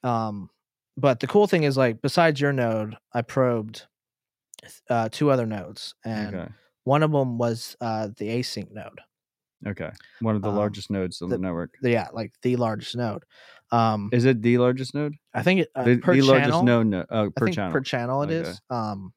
Um, 0.03 0.49
but 0.97 1.19
the 1.19 1.27
cool 1.27 1.47
thing 1.47 1.63
is 1.63 1.77
like 1.77 2.01
besides 2.01 2.39
your 2.41 2.53
node, 2.53 2.97
I 3.13 3.21
probed 3.21 3.87
uh, 4.89 5.09
two 5.11 5.29
other 5.31 5.45
nodes, 5.45 5.95
and 6.05 6.35
Okay. 6.35 6.51
one 6.85 7.03
of 7.03 7.11
them 7.11 7.37
was 7.37 7.75
uh, 7.81 8.09
the 8.17 8.29
ACINQ 8.29 8.71
node. 8.71 9.01
Okay. 9.67 9.89
One 10.21 10.35
of 10.35 10.41
the 10.41 10.49
Um, 10.49 10.55
largest 10.55 10.89
nodes 10.89 11.21
on 11.21 11.29
the, 11.29 11.37
the- 11.37 11.41
network. 11.41 11.75
Yeah, 11.83 12.07
like 12.13 12.33
the 12.41 12.55
largest 12.55 12.95
node. 12.95 13.23
Um, 13.71 14.09
Is 14.11 14.25
it 14.25 14.41
the 14.41 14.57
largest 14.57 14.93
node? 14.93 15.13
I 15.33 15.43
think 15.43 15.61
it, 15.61 15.69
uh, 15.75 15.83
The, 15.83 15.97
per 15.97 16.13
the 16.13 16.21
channel. 16.21 16.35
largest 16.39 16.63
node 16.63 16.87
no, 16.87 17.05
I 17.09 17.29
per 17.35 17.47
channel. 17.47 17.71
per 17.71 17.79
channel 17.81 18.21
it 18.23 18.31
is. 18.31 18.47
Okay. 18.47 18.59
Um, 18.69 19.13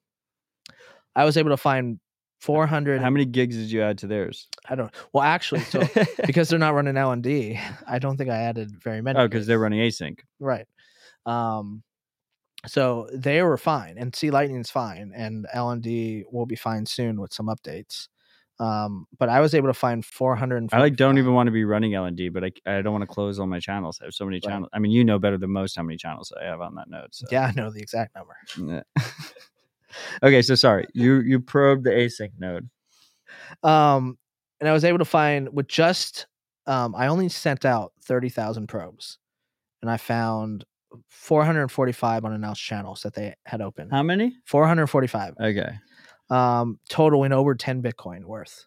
I 1.16 1.24
was 1.24 1.36
able 1.36 1.50
to 1.50 1.56
find 1.56 1.98
400. 2.40 3.00
How 3.00 3.10
many 3.10 3.24
gigs 3.24 3.56
did 3.56 3.70
you 3.70 3.82
add 3.82 3.98
to 3.98 4.06
theirs? 4.06 4.48
I 4.68 4.74
don't. 4.76 4.92
Well, 5.12 5.24
actually, 5.24 5.60
so 5.62 5.80
because 6.26 6.48
they're 6.50 6.58
not 6.58 6.74
running 6.74 6.94
LND, 6.94 7.58
I 7.86 7.98
don't 7.98 8.16
think 8.16 8.30
I 8.30 8.36
added 8.42 8.70
very 8.82 9.00
many. 9.02 9.18
oh, 9.18 9.26
because 9.26 9.46
they're 9.46 9.58
running 9.58 9.80
ACINQ. 9.80 10.18
right. 10.38 10.66
Um, 11.26 11.82
so 12.66 13.08
they 13.12 13.42
were 13.42 13.56
fine, 13.58 13.96
and 13.98 14.14
C 14.14 14.30
Lightning's 14.30 14.70
fine, 14.70 15.12
and 15.14 15.46
LND 15.54 16.24
will 16.30 16.46
be 16.46 16.56
fine 16.56 16.86
soon 16.86 17.20
with 17.20 17.32
some 17.32 17.46
updates. 17.46 18.08
Um, 18.60 19.06
but 19.18 19.28
I 19.28 19.40
was 19.40 19.52
able 19.54 19.68
to 19.68 19.74
find 19.74 20.04
400. 20.04 20.68
I 20.72 20.78
like 20.78 20.94
don't 20.96 21.18
even 21.18 21.34
want 21.34 21.48
to 21.48 21.50
be 21.50 21.64
running 21.64 21.92
LND, 21.92 22.32
but 22.32 22.44
I, 22.44 22.52
I 22.66 22.82
don't 22.82 22.92
want 22.92 23.02
to 23.02 23.12
close 23.12 23.38
all 23.40 23.46
my 23.48 23.58
channels. 23.58 23.98
I 24.00 24.04
have 24.04 24.14
so 24.14 24.24
many 24.24 24.36
Right. 24.36 24.42
channels. 24.44 24.70
I 24.72 24.78
mean, 24.78 24.92
you 24.92 25.04
know 25.04 25.18
better 25.18 25.36
than 25.36 25.50
most 25.50 25.74
how 25.76 25.82
many 25.82 25.96
channels 25.96 26.32
I 26.40 26.44
have 26.44 26.60
on 26.60 26.76
that 26.76 26.88
node. 26.88 27.08
So. 27.12 27.26
Yeah, 27.32 27.46
I 27.46 27.52
know 27.52 27.70
the 27.70 27.80
exact 27.80 28.14
number. 28.14 28.84
Okay, 30.24 30.42
so 30.42 30.56
sorry. 30.56 30.86
You 30.92 31.20
you 31.20 31.38
probed 31.38 31.84
the 31.84 31.90
ACINQ 31.90 32.30
node. 32.40 32.68
Um, 33.62 34.18
and 34.60 34.68
I 34.68 34.72
was 34.72 34.84
able 34.84 34.98
to 34.98 35.04
find 35.04 35.48
with 35.52 35.68
just 35.68 36.26
um, 36.66 36.94
I 36.96 37.06
only 37.06 37.28
sent 37.28 37.64
out 37.64 37.92
thirty 38.02 38.28
thousand 38.28 38.66
probes, 38.66 39.18
and 39.82 39.90
I 39.90 39.96
found 39.96 40.64
four 41.08 41.44
hundred 41.44 41.68
forty-five 41.68 42.24
unannounced 42.24 42.62
channels 42.62 43.02
that 43.02 43.14
they 43.14 43.34
had 43.46 43.60
open. 43.60 43.88
How 43.90 44.02
many? 44.02 44.34
Four 44.46 44.66
hundred 44.66 44.88
forty-five, 44.88 45.34
Okay. 45.40 45.78
Um, 46.30 46.78
totaling 46.88 47.32
over 47.32 47.54
ten 47.54 47.82
Bitcoin 47.82 48.24
worth. 48.24 48.66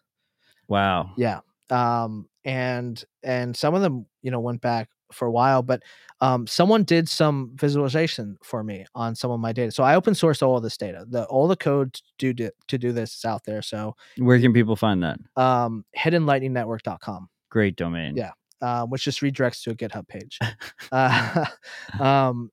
Wow. 0.68 1.10
Yeah, 1.16 1.40
um, 1.70 2.28
and 2.44 3.02
and 3.22 3.56
some 3.56 3.74
of 3.74 3.82
them, 3.82 4.06
you 4.22 4.30
know, 4.30 4.40
went 4.40 4.60
back 4.60 4.88
for 5.12 5.26
a 5.26 5.30
while, 5.30 5.62
but 5.62 5.82
um, 6.20 6.46
someone 6.46 6.84
did 6.84 7.08
some 7.08 7.52
visualization 7.54 8.36
for 8.42 8.62
me 8.62 8.84
on 8.94 9.14
some 9.14 9.30
of 9.30 9.40
my 9.40 9.52
data. 9.52 9.72
So 9.72 9.82
I 9.82 9.94
open 9.94 10.12
sourced 10.12 10.42
all 10.46 10.56
of 10.58 10.62
this 10.62 10.76
data. 10.76 11.06
The 11.08 11.24
all 11.24 11.48
the 11.48 11.56
code 11.56 11.94
to 11.94 12.02
do 12.18 12.34
to, 12.34 12.52
to 12.68 12.76
do 12.78 12.92
this 12.92 13.14
is 13.14 13.24
out 13.24 13.44
there. 13.44 13.62
So 13.62 13.96
Where 14.18 14.38
can 14.38 14.52
people 14.52 14.76
find 14.76 15.02
that? 15.02 15.18
um, 15.36 15.84
hiddenlightningnetwork.com. 15.96 17.28
Great 17.50 17.76
domain. 17.76 18.16
Yeah. 18.16 18.32
uh, 18.60 18.84
which 18.86 19.04
just 19.04 19.20
redirects 19.22 19.62
to 19.62 19.70
a 19.70 19.74
GitHub 19.74 20.06
page. 20.08 20.38
uh, 20.92 21.44
um, 22.00 22.50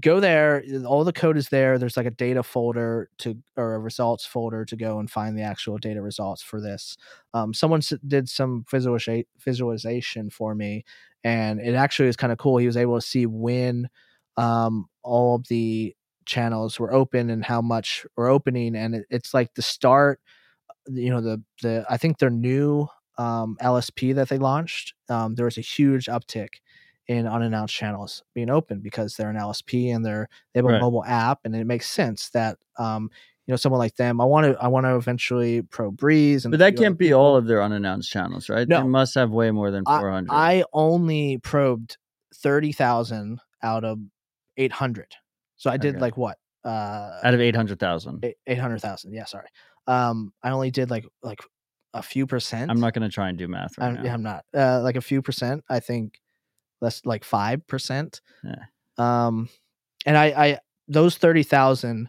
go 0.00 0.20
there. 0.20 0.62
All 0.86 1.04
the 1.04 1.12
code 1.12 1.36
is 1.36 1.48
there. 1.48 1.78
There's 1.78 1.96
like 1.96 2.06
a 2.06 2.10
data 2.10 2.42
folder 2.42 3.08
to 3.18 3.36
or 3.56 3.74
a 3.74 3.78
results 3.78 4.26
folder 4.26 4.64
to 4.66 4.76
go 4.76 4.98
and 4.98 5.10
find 5.10 5.36
the 5.38 5.42
actual 5.42 5.78
data 5.78 6.02
results 6.02 6.42
for 6.42 6.60
this. 6.60 6.96
Um, 7.34 7.54
someone 7.54 7.80
did 8.06 8.28
some 8.28 8.64
visualiza- 8.70 9.26
visualization 9.38 10.30
for 10.30 10.54
me, 10.54 10.84
and 11.24 11.60
it 11.60 11.74
actually 11.74 12.08
is 12.08 12.16
kind 12.16 12.32
of 12.32 12.38
cool. 12.38 12.58
He 12.58 12.66
was 12.66 12.76
able 12.76 12.96
to 12.96 13.06
see 13.06 13.26
when 13.26 13.88
um, 14.36 14.86
all 15.02 15.36
of 15.36 15.48
the 15.48 15.94
channels 16.26 16.78
were 16.78 16.92
open 16.92 17.30
and 17.30 17.44
how 17.44 17.62
much 17.62 18.04
were 18.16 18.28
opening, 18.28 18.76
and 18.76 18.94
it, 18.96 19.06
it's 19.10 19.32
like 19.34 19.54
the 19.54 19.62
start. 19.62 20.20
You 20.88 21.10
know 21.10 21.20
the 21.20 21.42
the 21.62 21.84
I 21.90 21.96
think 21.96 22.18
their 22.18 22.30
new 22.30 22.86
um, 23.18 23.56
LSP 23.60 24.12
that 24.12 24.28
they 24.28 24.38
launched, 24.38 24.94
um, 25.08 25.34
there 25.34 25.46
was 25.46 25.58
a 25.58 25.62
huge 25.62 26.06
uptick 26.06 26.56
in 27.08 27.26
unannounced 27.26 27.74
channels 27.74 28.22
being 28.34 28.50
open 28.50 28.80
because 28.80 29.14
they're 29.16 29.30
an 29.30 29.36
LSP 29.36 29.94
and 29.94 30.04
they're 30.04 30.28
they 30.54 30.58
have 30.58 30.64
a 30.64 30.68
Right. 30.72 30.80
mobile 30.80 31.04
app, 31.04 31.40
and 31.44 31.54
it 31.54 31.66
makes 31.66 31.88
sense 31.90 32.30
that 32.30 32.58
um, 32.78 33.10
you 33.46 33.52
know 33.52 33.56
someone 33.56 33.78
like 33.78 33.94
them. 33.96 34.20
I 34.20 34.24
want 34.24 34.46
to 34.46 34.60
I 34.62 34.66
want 34.68 34.86
to 34.86 34.96
eventually 34.96 35.62
pro 35.62 35.92
Breez, 35.92 36.44
and 36.44 36.50
But 36.50 36.58
that 36.58 36.76
can't 36.76 36.98
be 36.98 37.06
people. 37.06 37.20
all 37.20 37.36
of 37.36 37.46
their 37.46 37.62
unannounced 37.62 38.10
channels, 38.10 38.48
right? 38.48 38.66
No. 38.68 38.80
They 38.82 38.88
must 38.88 39.14
have 39.14 39.30
way 39.30 39.50
more 39.52 39.70
than 39.70 39.84
I- 39.86 40.00
400. 40.00 40.28
I 40.32 40.64
only 40.72 41.38
probed 41.38 41.96
thirty 42.34 42.72
thousand 42.72 43.40
out 43.62 43.84
of 43.84 43.98
eight 44.56 44.72
hundred, 44.72 45.14
so 45.56 45.70
I 45.70 45.76
did 45.76 45.94
Okay. 45.96 46.00
like 46.02 46.16
what 46.16 46.38
uh, 46.64 47.20
out 47.22 47.34
of 47.34 47.40
800,000. 47.40 48.24
eight 48.48 48.58
hundred 48.58 48.80
thousand. 48.80 49.12
Yeah, 49.12 49.26
sorry. 49.26 49.46
Um, 49.86 50.32
I 50.42 50.50
only 50.50 50.72
did 50.72 50.90
like 50.90 51.06
like 51.22 51.38
a 51.94 52.02
few 52.02 52.26
percent. 52.26 52.68
I'm 52.70 52.80
not 52.80 52.92
going 52.94 53.08
to 53.08 53.14
try 53.14 53.28
and 53.28 53.38
do 53.38 53.46
math 53.46 53.78
right 53.78 53.86
I'm, 53.86 53.94
now. 53.94 54.02
yeah, 54.02 54.12
I'm 54.12 54.22
not. 54.24 54.44
Uh, 54.52 54.80
like 54.82 54.96
a 54.96 55.00
few 55.00 55.22
percent. 55.22 55.62
I 55.70 55.78
think 55.78 56.18
less 56.86 57.02
like 57.04 57.24
five 57.24 57.66
percent. 57.66 58.20
Yeah. 58.44 58.64
Um, 58.96 59.48
and 60.06 60.16
I, 60.16 60.26
I 60.26 60.58
those 60.88 61.16
thirty 61.16 61.42
thousand. 61.42 62.08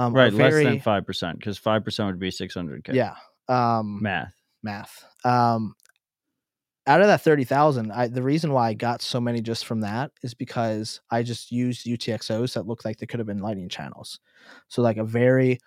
Um, 0.00 0.14
are 0.14 0.18
right, 0.18 0.32
less 0.32 0.54
than 0.54 0.78
5%, 0.78 1.34
because 1.34 1.58
5% 1.58 2.06
would 2.06 2.20
be 2.20 2.30
600K. 2.30 2.94
Yeah. 2.94 3.16
Um, 3.48 4.00
Math. 4.00 4.32
math. 4.62 5.04
Um, 5.24 5.74
out 6.86 7.00
of 7.00 7.08
that 7.08 7.22
thirty 7.22 7.42
thousand, 7.44 7.90
I 7.90 8.06
the 8.06 8.22
reason 8.22 8.52
why 8.52 8.68
I 8.68 8.74
got 8.74 9.02
so 9.02 9.20
many 9.20 9.42
just 9.42 9.66
from 9.66 9.80
that 9.80 10.12
is 10.22 10.34
because 10.34 11.00
I 11.10 11.22
just 11.22 11.50
used 11.50 11.84
UTXOs 11.84 12.54
that 12.54 12.66
looked 12.66 12.84
like 12.84 12.98
they 12.98 13.06
could 13.06 13.18
have 13.18 13.26
been 13.26 13.40
Lightning 13.40 13.68
channels. 13.68 14.20
So 14.68 14.82
like 14.82 14.96
a 14.96 15.04
very 15.04 15.58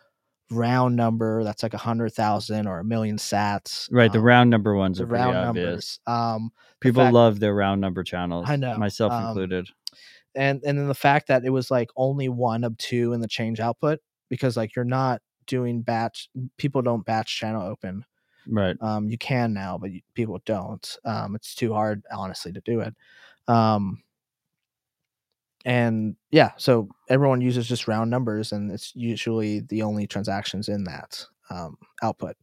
round 0.52 0.96
number 0.96 1.44
that's 1.44 1.64
like 1.64 1.74
a 1.74 1.78
hundred 1.80 2.14
thousand 2.14 2.68
or 2.68 2.80
a 2.80 2.84
million 2.84 3.18
sats. 3.18 3.88
Right, 3.92 4.12
the 4.12 4.20
um, 4.20 4.26
round 4.26 4.50
number 4.50 4.76
ones 4.76 4.98
the 4.98 5.04
are 5.06 5.08
round 5.08 5.36
obvious. 5.38 5.66
numbers. 5.66 6.00
Um, 6.08 6.52
People 6.80 7.04
fact- 7.04 7.14
love 7.14 7.40
their 7.40 7.54
round 7.56 7.82
number 7.82 8.04
channels. 8.04 8.46
I 8.50 8.56
know, 8.56 8.78
Myself 8.78 9.12
um, 9.14 9.28
included. 9.28 9.70
and 10.36 10.62
and 10.64 10.78
then 10.78 10.88
the 10.88 10.94
fact 10.96 11.28
that 11.28 11.44
it 11.46 11.50
was 11.52 11.70
like 11.72 11.90
only 11.96 12.30
one 12.30 12.64
of 12.64 12.78
two 12.78 13.14
in 13.14 13.22
the 13.22 13.28
change 13.28 13.60
output 13.60 14.00
because 14.30 14.56
like 14.58 14.76
you're 14.76 14.86
not 14.86 15.22
doing 15.48 15.82
batch 15.82 16.30
people 16.58 16.82
don't 16.82 17.06
batch 17.06 17.38
channel 17.38 17.64
open 17.68 18.06
Right. 18.48 18.78
um 18.82 19.10
you 19.10 19.18
can 19.18 19.54
now 19.54 19.78
but 19.78 19.92
you, 19.92 20.02
people 20.14 20.40
don't 20.46 20.98
um 21.04 21.36
it's 21.36 21.54
too 21.56 21.74
hard 21.74 22.04
honestly 22.12 22.54
to 22.54 22.62
do 22.62 22.80
it 22.80 22.96
um 23.50 24.02
and 25.66 26.16
yeah, 26.32 26.52
so 26.58 26.90
everyone 27.10 27.42
uses 27.42 27.68
just 27.68 27.88
round 27.88 28.10
numbers, 28.10 28.52
and 28.52 28.72
it's 28.72 28.94
usually 28.96 29.62
the 29.62 29.84
only 29.84 30.08
transactions 30.08 30.70
in 30.70 30.84
that 30.86 31.26
um, 31.50 31.78
output, 32.02 32.36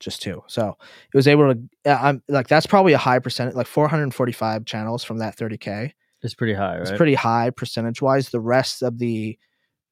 just 0.00 0.22
two. 0.22 0.42
So 0.46 0.76
it 1.12 1.16
was 1.16 1.28
able 1.28 1.54
to. 1.54 1.90
I'm 1.90 2.22
like 2.28 2.48
that's 2.48 2.66
probably 2.66 2.92
a 2.92 2.98
high 2.98 3.18
percentage, 3.18 3.54
like 3.54 3.66
445 3.66 4.64
channels 4.64 5.04
from 5.04 5.18
that 5.18 5.36
30k. 5.36 5.92
It's 6.22 6.34
pretty 6.34 6.54
high, 6.54 6.78
right? 6.78 6.82
It's 6.82 6.96
pretty 6.96 7.14
high 7.14 7.50
percentage 7.50 8.00
wise. 8.00 8.30
The 8.30 8.40
rest 8.40 8.82
of 8.82 8.98
the 8.98 9.38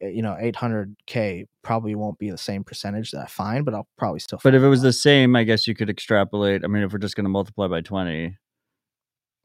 uh, 0.03 0.07
you 0.07 0.23
know 0.23 0.37
800k 0.41 1.47
probably 1.63 1.95
won't 1.95 2.19
be 2.19 2.31
the 2.31 2.39
same 2.39 2.65
percentage 2.65 3.11
that 3.11 3.23
I 3.23 3.27
find, 3.27 3.65
but 3.65 3.75
I'll 3.75 3.89
probably 3.99 4.21
still. 4.21 4.41
But 4.43 4.55
if 4.55 4.63
it 4.63 4.69
was 4.69 4.81
lot. 4.81 4.89
the 4.89 4.93
same, 4.93 5.37
I 5.37 5.45
guess 5.45 5.67
you 5.67 5.75
could 5.75 5.91
extrapolate. 5.91 6.65
I 6.65 6.69
mean, 6.69 6.83
if 6.83 6.93
we're 6.93 6.99
just 6.99 7.17
going 7.17 7.25
to 7.25 7.31
multiply 7.31 7.67
by 7.67 7.81
20, 7.81 8.37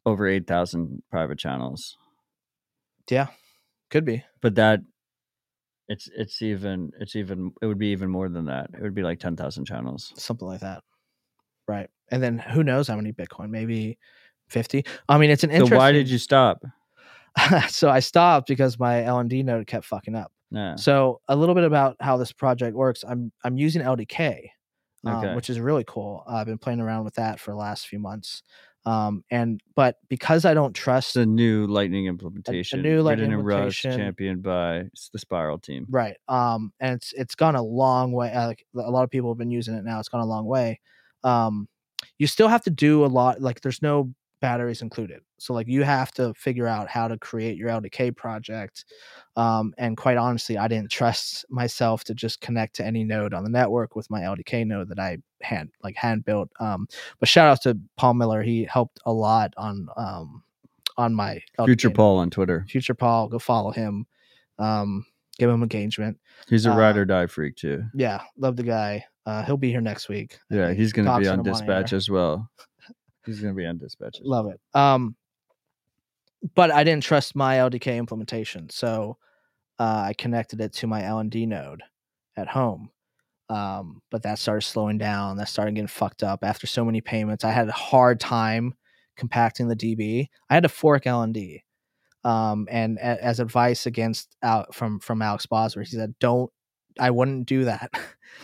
over 0.06 0.28
8,000 0.28 1.02
private 1.10 1.40
channels. 1.40 1.98
Yeah, 3.10 3.28
could 3.90 4.06
be. 4.06 4.24
But 4.42 4.56
that 4.56 4.82
it's 5.88 6.10
it's 6.16 6.42
even 6.42 6.92
it's 7.00 7.16
even 7.16 7.52
it 7.62 7.66
would 7.68 7.78
be 7.78 7.88
even 7.88 8.10
more 8.10 8.30
than 8.30 8.46
that. 8.46 8.70
It 8.74 8.82
would 8.82 8.96
be 8.96 9.04
like 9.04 9.20
10,000 9.20 9.66
channels. 9.66 10.12
something 10.16 10.48
like 10.48 10.62
that. 10.62 10.84
Right. 11.68 11.90
And 12.12 12.22
then 12.22 12.38
who 12.40 12.64
knows 12.64 12.88
how 12.88 12.96
many 12.96 13.12
Bitcoin? 13.12 13.50
Maybe 13.50 13.98
50. 14.50 14.86
I 15.10 15.18
mean, 15.18 15.30
it's 15.30 15.44
an 15.44 15.50
So 15.50 15.56
interesting. 15.56 15.78
why 15.78 15.92
did 15.92 16.10
you 16.10 16.18
stop? 16.18 16.64
so 17.68 17.90
I 17.90 18.00
stopped 18.00 18.48
because 18.48 18.80
my 18.80 19.02
LND 19.02 19.44
node 19.44 19.68
kept 19.68 19.86
fucking 19.86 20.16
up. 20.16 20.32
Yeah. 20.52 20.76
So 20.76 21.22
a 21.28 21.36
little 21.36 21.56
bit 21.56 21.64
about 21.66 21.98
how 22.00 22.18
this 22.18 22.32
project 22.32 22.76
works. 22.76 23.04
I'm 23.08 23.32
I'm 23.44 23.58
using 23.58 23.82
LDK, 23.82 24.50
um, 25.06 25.16
Okay. 25.18 25.36
which 25.36 25.50
is 25.50 25.60
really 25.60 25.84
cool. 25.88 26.24
I've 26.28 26.46
been 26.46 26.58
playing 26.60 26.80
around 26.80 27.04
with 27.06 27.16
that 27.16 27.40
for 27.40 27.52
the 27.52 27.58
last 27.58 27.88
few 27.88 28.00
months. 28.00 28.42
Um, 28.86 29.24
and 29.32 29.62
but 29.76 29.98
because 30.10 30.46
I 30.46 30.54
don't 30.54 30.74
trust 30.74 31.16
the 31.16 31.26
new 31.26 31.66
Lightning 31.66 32.06
implementation. 32.06 32.80
a 32.80 32.84
new 32.84 33.02
Lightning 33.02 33.30
written 33.30 33.40
in 33.40 33.46
Rust, 33.46 33.84
implementation. 33.86 33.98
championed 33.98 34.44
by 34.44 34.84
the 35.12 35.20
Spiral 35.20 35.58
team. 35.58 35.88
Right. 35.90 36.18
Um, 36.28 36.72
and 36.80 36.94
it's 36.96 37.12
it's 37.14 37.36
gone 37.36 37.56
a 37.56 37.64
long 37.64 38.12
way. 38.12 38.32
uh, 38.32 38.48
Like 38.48 38.66
a 38.76 38.92
lot 38.92 39.04
of 39.04 39.10
people 39.10 39.32
have 39.32 39.38
been 39.40 39.50
using 39.52 39.74
it 39.76 39.84
now. 39.84 40.00
It's 40.00 40.10
gone 40.10 40.22
a 40.22 40.26
long 40.26 40.46
way. 40.46 40.80
Um, 41.24 41.68
you 42.20 42.28
still 42.28 42.48
have 42.48 42.64
to 42.66 42.70
do 42.70 43.04
a 43.04 43.08
lot. 43.08 43.42
Like 43.42 43.62
there's 43.62 43.82
no 43.82 44.14
batteries 44.46 44.82
included, 44.82 45.22
so 45.38 45.54
like 45.54 45.68
you 45.68 45.84
have 45.84 46.12
to 46.14 46.34
figure 46.36 46.68
out 46.68 46.88
how 46.88 47.08
to 47.08 47.18
create 47.18 47.58
your 47.58 47.70
LDK 47.70 48.16
project. 48.16 48.86
Um, 49.36 49.74
and 49.78 49.98
quite 49.98 50.18
honestly, 50.18 50.58
I 50.58 50.68
didn't 50.68 50.92
trust 50.92 51.46
myself 51.50 52.04
to 52.06 52.14
just 52.14 52.42
connect 52.42 52.76
to 52.76 52.86
any 52.86 53.04
node 53.04 53.34
on 53.34 53.44
the 53.44 53.50
network 53.50 53.96
with 53.96 54.10
my 54.10 54.22
LDK 54.22 54.66
node 54.66 54.90
that 54.90 55.00
I 55.00 55.18
hand 55.42 55.70
like 55.84 55.96
hand 55.96 56.26
built. 56.26 56.50
Um, 56.60 56.88
but 57.20 57.28
shout 57.30 57.48
out 57.50 57.62
to 57.64 57.78
Paul 57.98 58.14
Miller. 58.16 58.42
He 58.44 58.66
helped 58.66 59.00
a 59.06 59.12
lot 59.12 59.54
on 59.58 59.88
um 59.98 60.44
on 60.98 61.14
my 61.14 61.42
Future 61.66 61.90
node. 61.90 61.96
Paul 61.96 62.18
on 62.20 62.30
Twitter. 62.30 62.66
Future 62.70 62.94
Paul. 62.94 63.28
Go 63.28 63.40
follow 63.40 63.72
him. 63.72 64.06
Um, 64.60 65.06
give 65.38 65.50
him 65.50 65.62
engagement 65.64 66.18
He's 66.48 66.66
a 66.66 66.72
Uh, 66.72 66.78
ride 66.78 66.96
or 66.98 67.04
die 67.04 67.28
freak 67.28 67.58
too. 67.58 67.84
yeah, 67.94 68.22
love 68.38 68.56
the 68.56 68.64
guy. 68.64 69.06
Uh, 69.26 69.44
he'll 69.44 69.58
be 69.58 69.70
here 69.72 69.82
next 69.82 70.08
week. 70.08 70.38
Yeah, 70.52 70.72
he's 70.72 70.94
going 70.94 71.08
to 71.08 71.20
be 71.20 71.28
on 71.28 71.42
dispatch 71.44 71.92
as 71.94 72.10
well. 72.10 72.48
He's 73.26 73.42
to 73.42 73.54
be 73.54 73.66
on 73.66 73.78
dispatches. 73.78 74.22
Love 74.24 74.48
it. 74.48 74.60
Um, 74.74 75.16
but 76.54 76.72
I 76.72 76.84
didn't 76.84 77.04
trust 77.04 77.36
my 77.36 77.56
LDK 77.58 77.98
implementation, 77.98 78.70
so 78.70 79.18
uh, 79.80 80.06
I 80.08 80.14
connected 80.18 80.62
it 80.62 80.74
to 80.74 80.88
my 80.88 81.02
LND 81.02 81.48
node 81.48 81.82
at 82.38 82.48
home. 82.48 82.90
Um, 83.50 84.02
but 84.10 84.24
that 84.24 84.40
started 84.40 84.62
slowing 84.62 84.98
down. 84.98 85.38
That 85.38 85.50
started 85.50 85.76
getting 85.76 85.88
fucked 85.88 86.24
up 86.24 86.44
after 86.44 86.66
so 86.68 86.84
many 86.84 87.02
payments. 87.02 87.44
I 87.44 87.52
had 87.52 87.68
a 87.68 87.74
hard 87.74 88.20
time 88.20 88.74
compacting 89.18 89.68
the 89.68 89.76
DB. 89.76 90.28
I 90.50 90.54
had 90.54 90.64
to 90.64 90.70
fork 90.70 91.04
LND. 91.06 91.62
Um, 92.24 92.68
and 92.72 92.98
a- 92.98 93.24
as 93.24 93.40
advice 93.40 93.86
against 93.86 94.36
out 94.42 94.74
from 94.74 95.00
from 95.00 95.22
Alex 95.22 95.46
Bosworth, 95.46 95.90
he 95.90 95.96
said, 95.96 96.16
"Don't 96.20 96.52
I 97.00 97.12
wouldn't 97.12 97.46
do 97.46 97.66
that. 97.66 97.92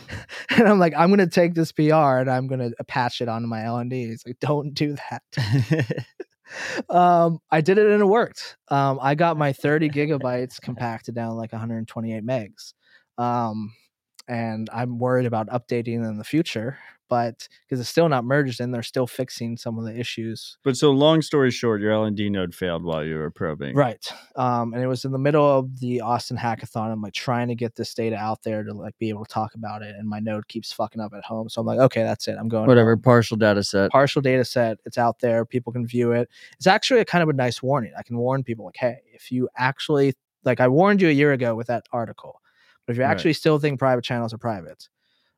and 0.50 0.68
I'm 0.68 0.80
like, 0.80 0.94
I'm 0.98 1.10
gonna 1.10 1.28
take 1.28 1.54
this 1.54 1.72
PR 1.72 2.20
and 2.20 2.30
I'm 2.30 2.48
gonna 2.48 2.72
patch 2.88 3.22
it 3.22 3.30
onto 3.30 3.48
my 3.48 3.62
LND. 3.62 3.94
He's 3.94 4.26
like, 4.26 4.40
don't 4.40 4.74
do 4.74 4.96
that. 5.10 6.06
um, 6.90 7.40
I 7.50 7.62
did 7.62 7.78
it 7.78 7.88
and 7.88 8.02
it 8.02 8.06
worked. 8.06 8.58
Um, 8.70 9.00
I 9.02 9.16
got 9.16 9.38
my 9.38 9.54
30 9.54 9.90
gigabytes 9.92 10.62
compacted 10.62 11.16
down 11.16 11.38
like 11.38 11.52
128 11.52 12.26
megs. 12.26 12.74
Um, 13.18 13.74
and 14.28 14.70
I'm 14.72 15.00
worried 15.00 15.26
about 15.26 15.48
updating 15.48 16.08
in 16.08 16.18
the 16.18 16.24
future, 16.24 16.78
but 17.12 17.46
because 17.68 17.82
it's 17.82 17.90
still 17.90 18.08
not 18.08 18.24
merged 18.24 18.62
in, 18.62 18.72
they're 18.72 18.82
still 18.82 19.06
fixing 19.06 19.58
some 19.58 19.78
of 19.78 19.84
the 19.84 19.94
issues 20.00 20.58
but 20.64 20.78
so 20.78 20.92
long 20.92 21.22
story 21.22 21.52
short, 21.52 21.82
your 21.82 21.92
LND 21.92 22.32
node 22.32 22.56
failed 22.56 22.86
while 22.86 23.04
you 23.04 23.16
were 23.18 23.30
probing. 23.30 23.76
Right. 23.76 24.08
Um, 24.38 24.74
and 24.74 24.82
it 24.82 24.88
was 24.88 25.04
in 25.04 25.12
the 25.12 25.18
middle 25.18 25.46
of 25.46 25.80
the 25.82 26.00
Austin 26.00 26.38
hackathon. 26.38 26.90
I'm 26.90 27.02
like 27.02 27.12
trying 27.14 27.50
to 27.50 27.56
get 27.56 27.76
this 27.76 27.94
data 27.94 28.16
out 28.16 28.44
there 28.44 28.64
to 28.64 28.74
like 28.74 28.98
be 28.98 29.10
able 29.10 29.26
to 29.26 29.30
talk 29.34 29.56
about 29.56 29.82
it. 29.82 29.94
And 30.00 30.08
my 30.08 30.20
node 30.22 30.48
keeps 30.48 30.72
fucking 30.72 31.02
up 31.02 31.12
at 31.14 31.26
home. 31.26 31.50
So 31.50 31.60
I'm 31.60 31.68
like, 31.68 31.80
okay, 31.80 32.04
that's 32.04 32.30
it. 32.30 32.38
I'm 32.40 32.48
going 32.48 32.66
Whatever. 32.68 32.92
home. 32.96 33.02
Partial 33.02 33.36
data 33.36 33.62
set. 33.62 33.92
Partial 33.92 34.22
data 34.22 34.46
set. 34.46 34.78
It's 34.86 34.98
out 34.98 35.20
there. 35.20 35.44
People 35.46 35.74
can 35.74 35.86
view 35.86 36.14
it. 36.14 36.30
It's 36.56 36.68
actually 36.68 37.02
a 37.02 37.06
kind 37.06 37.22
of 37.24 37.28
a 37.30 37.34
nice 37.34 37.62
warning. 37.62 37.92
I 37.98 38.04
can 38.04 38.18
warn 38.18 38.42
people 38.44 38.64
like, 38.66 38.78
hey, 38.78 39.02
if 39.14 39.32
you 39.34 39.50
actually 39.58 40.14
like 40.46 40.62
I 40.62 40.70
warned 40.70 41.02
you 41.02 41.10
a 41.10 41.12
year 41.12 41.34
ago 41.34 41.56
with 41.56 41.68
that 41.68 41.84
article, 41.92 42.40
but 42.88 42.94
if 42.94 42.98
you 42.98 43.04
Right. 43.04 43.12
actually 43.12 43.34
still 43.34 43.60
think 43.60 43.80
private 43.80 44.06
channels 44.06 44.34
are 44.34 44.38
private, 44.38 44.88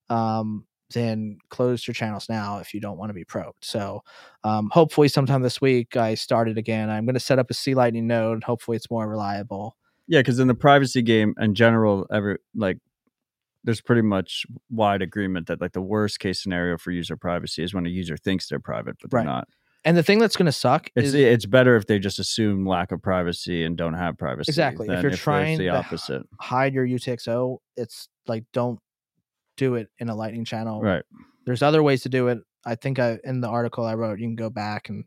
um, 0.09 0.65
then 0.91 1.37
close 1.49 1.87
your 1.87 1.93
channels 1.93 2.27
now 2.29 2.59
if 2.59 2.73
you 2.73 2.79
don't 2.79 2.97
want 2.97 3.09
to 3.09 3.13
be 3.13 3.23
probed. 3.25 3.63
So 3.63 4.01
um, 4.43 4.69
hopefully 4.71 5.07
sometime 5.07 5.41
this 5.41 5.59
week 5.61 5.95
I 5.97 6.15
started 6.15 6.57
again. 6.57 6.89
I'm 6.89 7.05
going 7.05 7.13
to 7.15 7.19
set 7.19 7.39
up 7.39 7.49
a 7.49 7.53
C 7.53 7.73
Lightning 7.73 8.07
node. 8.07 8.43
Hopefully 8.43 8.77
it's 8.77 8.91
more 8.91 9.07
reliable. 9.07 9.75
Yeah, 10.07 10.19
because 10.19 10.39
in 10.39 10.47
the 10.47 10.53
privacy 10.55 11.01
game 11.01 11.33
in 11.39 11.55
general, 11.55 12.05
every 12.11 12.37
like 12.53 12.77
there's 13.63 13.79
pretty 13.81 14.01
much 14.01 14.45
wide 14.69 15.01
agreement 15.01 15.47
that 15.47 15.61
like 15.61 15.71
the 15.71 15.81
worst 15.81 16.19
case 16.19 16.43
scenario 16.43 16.77
for 16.77 16.91
user 16.91 17.15
privacy 17.15 17.63
is 17.63 17.73
when 17.73 17.85
a 17.85 17.89
user 17.89 18.17
thinks 18.17 18.49
they're 18.49 18.59
private, 18.59 18.97
but 19.01 19.09
they're 19.09 19.19
Right. 19.19 19.25
not. 19.25 19.47
And 19.85 19.97
the 19.97 20.03
thing 20.03 20.19
that's 20.19 20.35
going 20.37 20.45
to 20.45 20.51
suck 20.53 20.89
It's 20.95 21.07
is 21.09 21.13
it's 21.13 21.45
better 21.45 21.75
if 21.75 21.87
they 21.87 21.99
just 21.99 22.17
assume 22.19 22.65
lack 22.65 22.91
of 22.93 23.01
privacy 23.01 23.63
and 23.65 23.75
don't 23.77 23.95
have 23.95 24.17
privacy. 24.17 24.49
Exactly. 24.49 24.87
If 24.89 25.01
you're 25.01 25.11
trying 25.11 25.57
the 25.57 25.65
to- 25.65 25.75
opposite. 25.75 26.23
hide 26.39 26.73
your 26.73 26.85
UTXO. 26.87 27.57
It's 27.75 28.07
like 28.27 28.43
don't 28.53 28.79
do 29.63 29.75
it 29.75 29.89
in 29.99 30.09
a 30.09 30.15
Lightning 30.15 30.45
channel. 30.45 30.81
Right. 30.81 31.03
There's 31.45 31.61
other 31.61 31.83
ways 31.83 32.01
to 32.03 32.09
do 32.09 32.27
it. 32.29 32.39
I 32.65 32.75
think 32.75 32.99
I 32.99 33.19
in 33.23 33.41
the 33.41 33.49
article 33.49 33.85
I 33.85 33.95
wrote, 33.95 34.19
you 34.19 34.25
can 34.27 34.35
go 34.35 34.49
back 34.49 34.89
and 34.89 35.03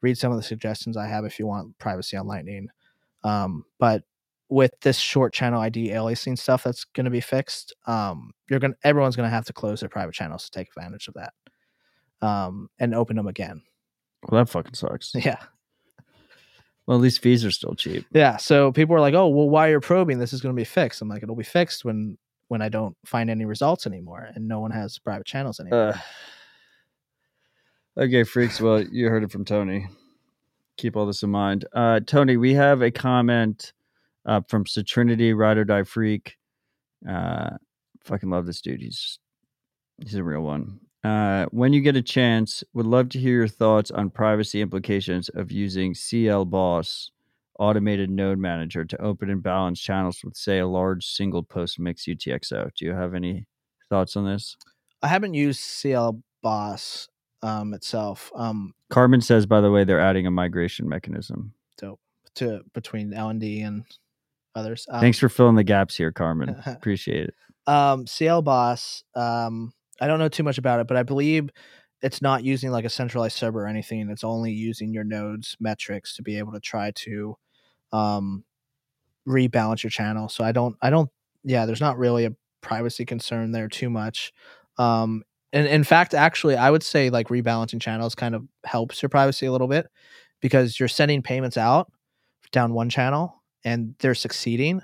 read 0.00 0.16
some 0.18 0.30
of 0.32 0.36
the 0.38 0.42
suggestions 0.44 0.96
I 0.96 1.06
have 1.06 1.24
if 1.24 1.38
you 1.38 1.46
want 1.46 1.76
privacy 1.78 2.16
on 2.16 2.26
Lightning. 2.26 2.68
Um, 3.24 3.64
but 3.78 4.02
with 4.50 4.72
this 4.82 4.98
short 4.98 5.32
channel 5.32 5.60
ID 5.60 5.88
aliasing 5.88 6.38
stuff 6.38 6.62
that's 6.62 6.84
going 6.84 7.06
to 7.06 7.10
be 7.10 7.20
fixed, 7.22 7.74
um, 7.86 8.32
you're 8.50 8.60
going 8.60 8.74
everyone's 8.84 9.16
going 9.16 9.28
to 9.28 9.34
have 9.34 9.46
to 9.46 9.52
close 9.52 9.80
their 9.80 9.88
private 9.88 10.14
channels 10.14 10.44
to 10.44 10.50
take 10.50 10.68
advantage 10.76 11.08
of 11.08 11.14
that, 11.14 11.32
um, 12.26 12.68
and 12.78 12.94
open 12.94 13.16
them 13.16 13.26
again. 13.26 13.62
Well, 14.28 14.44
that 14.44 14.50
fucking 14.50 14.74
sucks. 14.74 15.12
Yeah, 15.24 15.38
Well, 16.86 16.98
at 16.98 17.02
least 17.02 17.22
fees 17.22 17.44
are 17.44 17.50
still 17.50 17.74
cheap. 17.74 18.04
yeah. 18.12 18.36
So 18.36 18.70
people 18.72 18.94
are 18.94 19.00
like, 19.00 19.14
"Oh, 19.14 19.28
well, 19.28 19.48
why 19.48 19.68
you're 19.68 19.80
probing? 19.80 20.18
This 20.18 20.32
is 20.34 20.40
going 20.42 20.54
to 20.54 20.60
be 20.60 20.64
fixed." 20.64 21.00
I'm 21.02 21.08
like, 21.08 21.22
"It'll 21.22 21.34
be 21.34 21.42
fixed 21.42 21.84
when 21.84 22.18
when 22.48 22.62
I 22.62 22.68
don't 22.68 22.96
find 23.04 23.30
any 23.30 23.44
results 23.44 23.86
anymore, 23.86 24.28
and 24.34 24.46
no 24.48 24.60
one 24.60 24.70
has 24.70 24.98
private 24.98 25.26
channels 25.26 25.60
anymore." 25.60 25.94
Uh, 27.96 28.02
okay, 28.02 28.24
freaks. 28.24 28.60
Well, 28.60 28.82
you 28.82 29.08
heard 29.08 29.24
it 29.24 29.32
from 29.32 29.44
Tony. 29.44 29.88
Keep 30.76 30.96
all 30.96 31.06
this 31.06 31.22
in 31.22 31.30
mind. 31.30 31.64
Uh, 31.72 32.00
Tony, 32.00 32.36
we 32.36 32.54
have 32.54 32.82
a 32.82 32.90
comment 32.90 33.72
uh, 34.26 34.40
from 34.48 34.66
Satrinity 34.66 35.32
Ride 35.32 35.58
or 35.58 35.64
Die 35.64 35.82
Freak. 35.84 36.36
Uh, 37.08 37.50
fucking 38.04 38.30
love 38.30 38.46
this 38.46 38.60
dude. 38.60 38.80
He's 38.80 39.18
he's 40.02 40.14
a 40.14 40.24
real 40.24 40.42
one. 40.42 40.80
Uh, 41.04 41.44
when 41.50 41.74
you 41.74 41.82
get 41.82 41.96
a 41.96 42.02
chance, 42.02 42.64
would 42.72 42.86
love 42.86 43.10
to 43.10 43.18
hear 43.18 43.34
your 43.34 43.48
thoughts 43.48 43.90
on 43.90 44.08
privacy 44.08 44.62
implications 44.62 45.28
of 45.28 45.52
using 45.52 45.92
CLBOSS 45.92 47.10
automated 47.58 48.10
node 48.10 48.38
manager 48.38 48.84
to 48.84 49.00
open 49.00 49.30
and 49.30 49.42
balance 49.42 49.80
channels 49.80 50.20
with, 50.24 50.36
say, 50.36 50.58
a 50.58 50.66
large 50.66 51.06
single 51.06 51.42
post 51.42 51.78
mix 51.78 52.04
UTXO. 52.06 52.70
Do 52.74 52.84
you 52.84 52.92
have 52.92 53.14
any 53.14 53.46
thoughts 53.88 54.16
on 54.16 54.26
this? 54.26 54.56
I 55.02 55.08
haven't 55.08 55.34
used 55.34 55.60
CL 55.60 56.20
Boss 56.42 57.08
um, 57.42 57.74
itself 57.74 58.32
um, 58.34 58.72
Carman 58.90 59.20
says, 59.20 59.44
by 59.44 59.60
the 59.60 59.70
way, 59.70 59.84
they're 59.84 60.00
adding 60.00 60.26
a 60.26 60.30
migration 60.30 60.88
mechanism. 60.88 61.52
to 62.36 62.60
between 62.72 63.10
LND 63.10 63.66
and 63.66 63.84
others. 64.54 64.86
Um, 64.88 65.00
Thanks 65.00 65.18
for 65.18 65.28
filling 65.28 65.56
the 65.56 65.64
gaps 65.64 65.96
here, 65.96 66.12
Carman. 66.12 66.56
Appreciate 66.66 67.28
it. 67.28 67.34
um, 67.66 68.06
CLBOSS. 68.06 69.02
Um, 69.14 69.72
I 70.00 70.06
don't 70.06 70.18
know 70.18 70.28
too 70.28 70.42
much 70.42 70.58
about 70.58 70.80
it, 70.80 70.86
but 70.86 70.96
I 70.96 71.02
believe 71.02 71.50
it's 72.02 72.22
not 72.22 72.44
using 72.44 72.70
like 72.70 72.84
a 72.84 72.90
centralized 72.90 73.36
server 73.36 73.64
or 73.64 73.66
anything. 73.66 74.08
It's 74.10 74.24
only 74.24 74.52
using 74.52 74.92
your 74.92 75.04
nodes 75.04 75.56
metrics 75.60 76.16
to 76.16 76.22
be 76.22 76.38
able 76.38 76.52
to 76.52 76.60
try 76.60 76.92
to 76.92 77.36
um, 77.94 78.44
rebalance 79.26 79.82
your 79.82 79.90
channel. 79.90 80.28
So 80.28 80.44
I 80.44 80.52
don't, 80.52 80.76
I 80.82 80.90
don't, 80.90 81.08
yeah, 81.44 81.64
there's 81.64 81.80
not 81.80 81.96
really 81.96 82.24
a 82.24 82.34
privacy 82.60 83.04
concern 83.04 83.52
there 83.52 83.68
too 83.68 83.88
much. 83.88 84.32
Um, 84.78 85.22
and 85.52 85.68
in 85.68 85.84
fact, 85.84 86.14
actually, 86.14 86.56
I 86.56 86.70
would 86.70 86.82
say 86.82 87.10
like 87.10 87.28
rebalancing 87.28 87.80
channels 87.80 88.14
kind 88.16 88.34
of 88.34 88.42
helps 88.64 89.00
your 89.00 89.08
privacy 89.08 89.46
a 89.46 89.52
little 89.52 89.68
bit 89.68 89.86
because 90.40 90.80
you're 90.80 90.88
sending 90.88 91.22
payments 91.22 91.56
out 91.56 91.92
down 92.50 92.74
one 92.74 92.90
channel 92.90 93.42
and 93.64 93.94
they're 94.00 94.14
succeeding, 94.14 94.82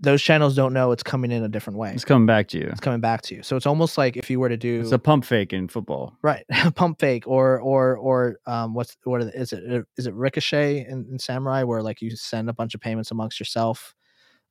those 0.00 0.20
channels 0.20 0.54
don't 0.56 0.72
know 0.72 0.90
it's 0.92 1.02
coming 1.04 1.30
in 1.30 1.44
a 1.44 1.48
different 1.48 1.78
way. 1.78 1.92
It's 1.94 2.04
coming 2.04 2.26
back 2.26 2.48
to 2.48 2.58
you. 2.58 2.66
It's 2.66 2.80
coming 2.80 3.00
back 3.00 3.22
to 3.22 3.34
you. 3.36 3.42
So 3.42 3.56
it's 3.56 3.64
almost 3.66 3.96
like 3.96 4.16
if 4.16 4.28
you 4.28 4.40
were 4.40 4.48
to 4.48 4.56
do 4.56 4.80
It's 4.80 4.92
a 4.92 4.98
pump 4.98 5.24
fake 5.24 5.52
in 5.52 5.68
football. 5.68 6.16
right 6.22 6.44
pump 6.74 6.98
fake 7.00 7.26
or 7.26 7.60
or 7.60 7.96
or 7.96 8.38
um 8.46 8.74
what's 8.74 8.96
what 9.04 9.20
are 9.20 9.24
the- 9.24 9.38
is 9.40 9.52
it 9.52 9.84
is 9.96 10.06
it 10.06 10.14
ricochet 10.14 10.80
in, 10.86 11.06
in 11.10 11.18
Samourai 11.18 11.64
where 11.64 11.82
like 11.82 12.02
you 12.02 12.10
send 12.16 12.50
a 12.50 12.52
bunch 12.52 12.74
of 12.74 12.80
payments 12.80 13.10
amongst 13.12 13.38
yourself 13.40 13.94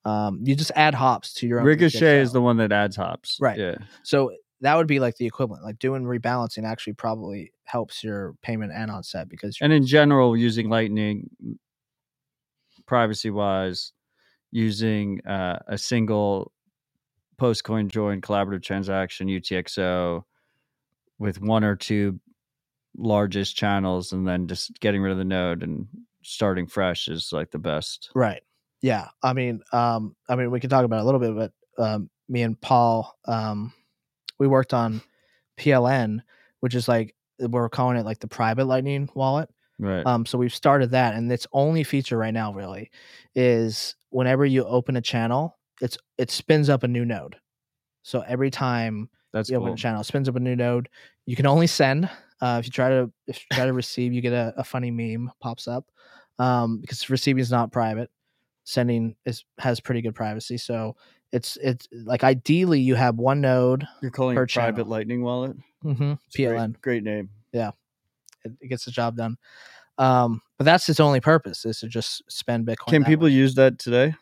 um 0.06 0.40
you 0.44 0.56
just 0.56 0.72
add 0.76 0.94
hops 0.96 1.34
to 1.36 1.48
your 1.48 1.60
own 1.60 1.66
Ricochet 1.66 2.22
is 2.22 2.32
the 2.32 2.42
one 2.42 2.58
that 2.58 2.72
adds 2.72 2.96
hops. 2.96 3.38
Right. 3.40 3.58
Yeah. 3.60 3.76
so 4.04 4.32
that 4.62 4.76
would 4.78 4.88
be 4.88 5.00
like 5.00 5.18
the 5.18 5.26
equivalent 5.26 5.64
like 5.66 5.78
doing 5.78 6.04
rebalancing 6.04 6.64
actually 6.66 6.94
probably 6.94 7.52
helps 7.66 8.02
your 8.04 8.34
payment 8.42 8.72
and 8.74 8.90
onset 8.90 9.28
because 9.28 9.58
And 9.62 9.74
in 9.74 9.86
general, 9.86 10.38
using 10.38 10.70
Lightning, 10.70 11.30
privacy 12.86 13.30
wise, 13.30 13.92
using 14.54 15.20
uh, 15.26 15.58
a 15.68 15.78
single 15.78 16.52
post 17.38 17.64
coin 17.64 17.90
join 17.90 18.22
collaborative 18.22 18.62
transaction 18.62 19.28
UTXO 19.28 20.24
with 21.18 21.42
one 21.42 21.64
or 21.64 21.76
two 21.76 22.20
largest 22.96 23.56
channels, 23.56 24.14
and 24.14 24.28
then 24.28 24.48
just 24.48 24.80
getting 24.80 25.02
rid 25.02 25.12
of 25.12 25.18
the 25.18 25.24
node 25.24 25.64
and 25.64 25.88
starting 26.22 26.68
fresh 26.68 27.08
is 27.08 27.34
like 27.34 27.50
the 27.50 27.58
best. 27.58 28.12
Right. 28.14 28.44
Yeah. 28.82 29.08
I 29.24 29.34
mean, 29.34 29.62
um, 29.72 30.16
I 30.30 30.36
mean, 30.36 30.52
we 30.52 30.60
can 30.60 30.70
talk 30.70 30.86
about 30.86 31.00
it 31.00 31.02
a 31.02 31.06
little 31.06 31.20
bit, 31.20 31.36
but 31.36 31.84
um, 31.84 32.10
me 32.30 32.44
and 32.44 32.60
Paul, 32.62 33.18
um, 33.26 33.74
we 34.38 34.46
worked 34.46 34.74
on 34.74 35.02
PLN, 35.58 36.20
which 36.60 36.76
is 36.76 36.88
like 36.88 37.16
we're 37.40 37.70
calling 37.70 37.98
it 37.98 38.06
like 38.06 38.20
the 38.20 38.28
private 38.28 38.66
Lightning 38.66 39.10
wallet. 39.16 39.50
Right. 39.80 40.06
Um, 40.06 40.26
so 40.28 40.38
we've 40.38 40.54
started 40.54 40.92
that, 40.92 41.16
and 41.16 41.32
its 41.32 41.48
only 41.52 41.84
feature 41.84 42.18
right 42.18 42.34
now 42.34 42.54
really 42.54 42.92
is 43.34 43.96
whenever 44.14 44.46
you 44.46 44.64
open 44.66 44.96
a 44.96 45.02
channel, 45.02 45.58
it's 45.82 45.98
it 46.18 46.32
spins 46.32 46.70
up 46.70 46.84
a 46.84 46.88
new 46.88 47.06
node. 47.06 47.36
So 48.04 48.22
every 48.22 48.52
time 48.52 49.10
That's 49.32 49.50
you 49.50 49.58
cool. 49.58 49.64
open 49.66 49.74
a 49.74 49.78
channel, 49.78 50.02
it 50.02 50.06
spins 50.06 50.30
up 50.30 50.36
a 50.36 50.40
new 50.40 50.56
node. 50.56 50.90
You 51.26 51.36
can 51.36 51.46
only 51.46 51.68
send. 51.68 52.10
Uh, 52.42 52.58
if 52.60 52.66
you 52.66 52.72
try 52.72 52.90
to 52.90 53.12
if 53.28 53.38
you 53.40 53.56
try 53.56 53.66
to 53.66 53.74
receive, 53.74 54.14
you 54.14 54.22
get 54.22 54.34
a, 54.34 54.54
a 54.58 54.64
funny 54.64 54.92
meme 54.92 55.32
pops 55.40 55.68
up 55.68 55.86
um, 56.40 56.80
because 56.82 57.10
receiving 57.10 57.42
is 57.42 57.52
not 57.52 57.72
private. 57.72 58.10
Sending 58.66 59.16
is 59.26 59.44
has 59.58 59.80
pretty 59.80 60.02
good 60.02 60.16
privacy. 60.16 60.58
So 60.58 60.96
it's 61.32 61.58
it's 61.58 61.88
like 62.06 62.24
ideally 62.24 62.80
you 62.80 62.96
have 62.96 63.16
one 63.18 63.42
node, 63.42 63.86
You're 64.02 64.12
calling 64.12 64.36
per 64.36 64.44
it 64.44 64.52
private 64.54 64.78
channel. 64.78 64.92
Lightning 64.92 65.24
wallet. 65.24 65.56
mm-hmm, 65.84 66.04
a 66.04 66.18
great- 66.36 66.50
PLN. 66.50 66.82
Great, 66.82 67.04
name. 67.04 67.30
It, 67.52 67.74
it 68.62 68.68
gets 68.70 68.86
the 68.86 68.92
job 68.92 69.16
done. 69.16 69.38
Um, 69.98 70.42
but 70.64 70.72
that's 70.72 70.88
its 70.88 71.02
only 71.02 71.20
purpose 71.20 71.66
is 71.66 71.82
to 71.82 71.90
just 71.90 72.24
spend 72.32 72.66
Bitcoin. 72.66 72.88
Can 72.88 73.04
people 73.04 73.26
way. 73.26 73.32
use 73.32 73.56
that 73.56 73.80
today? 73.80 74.16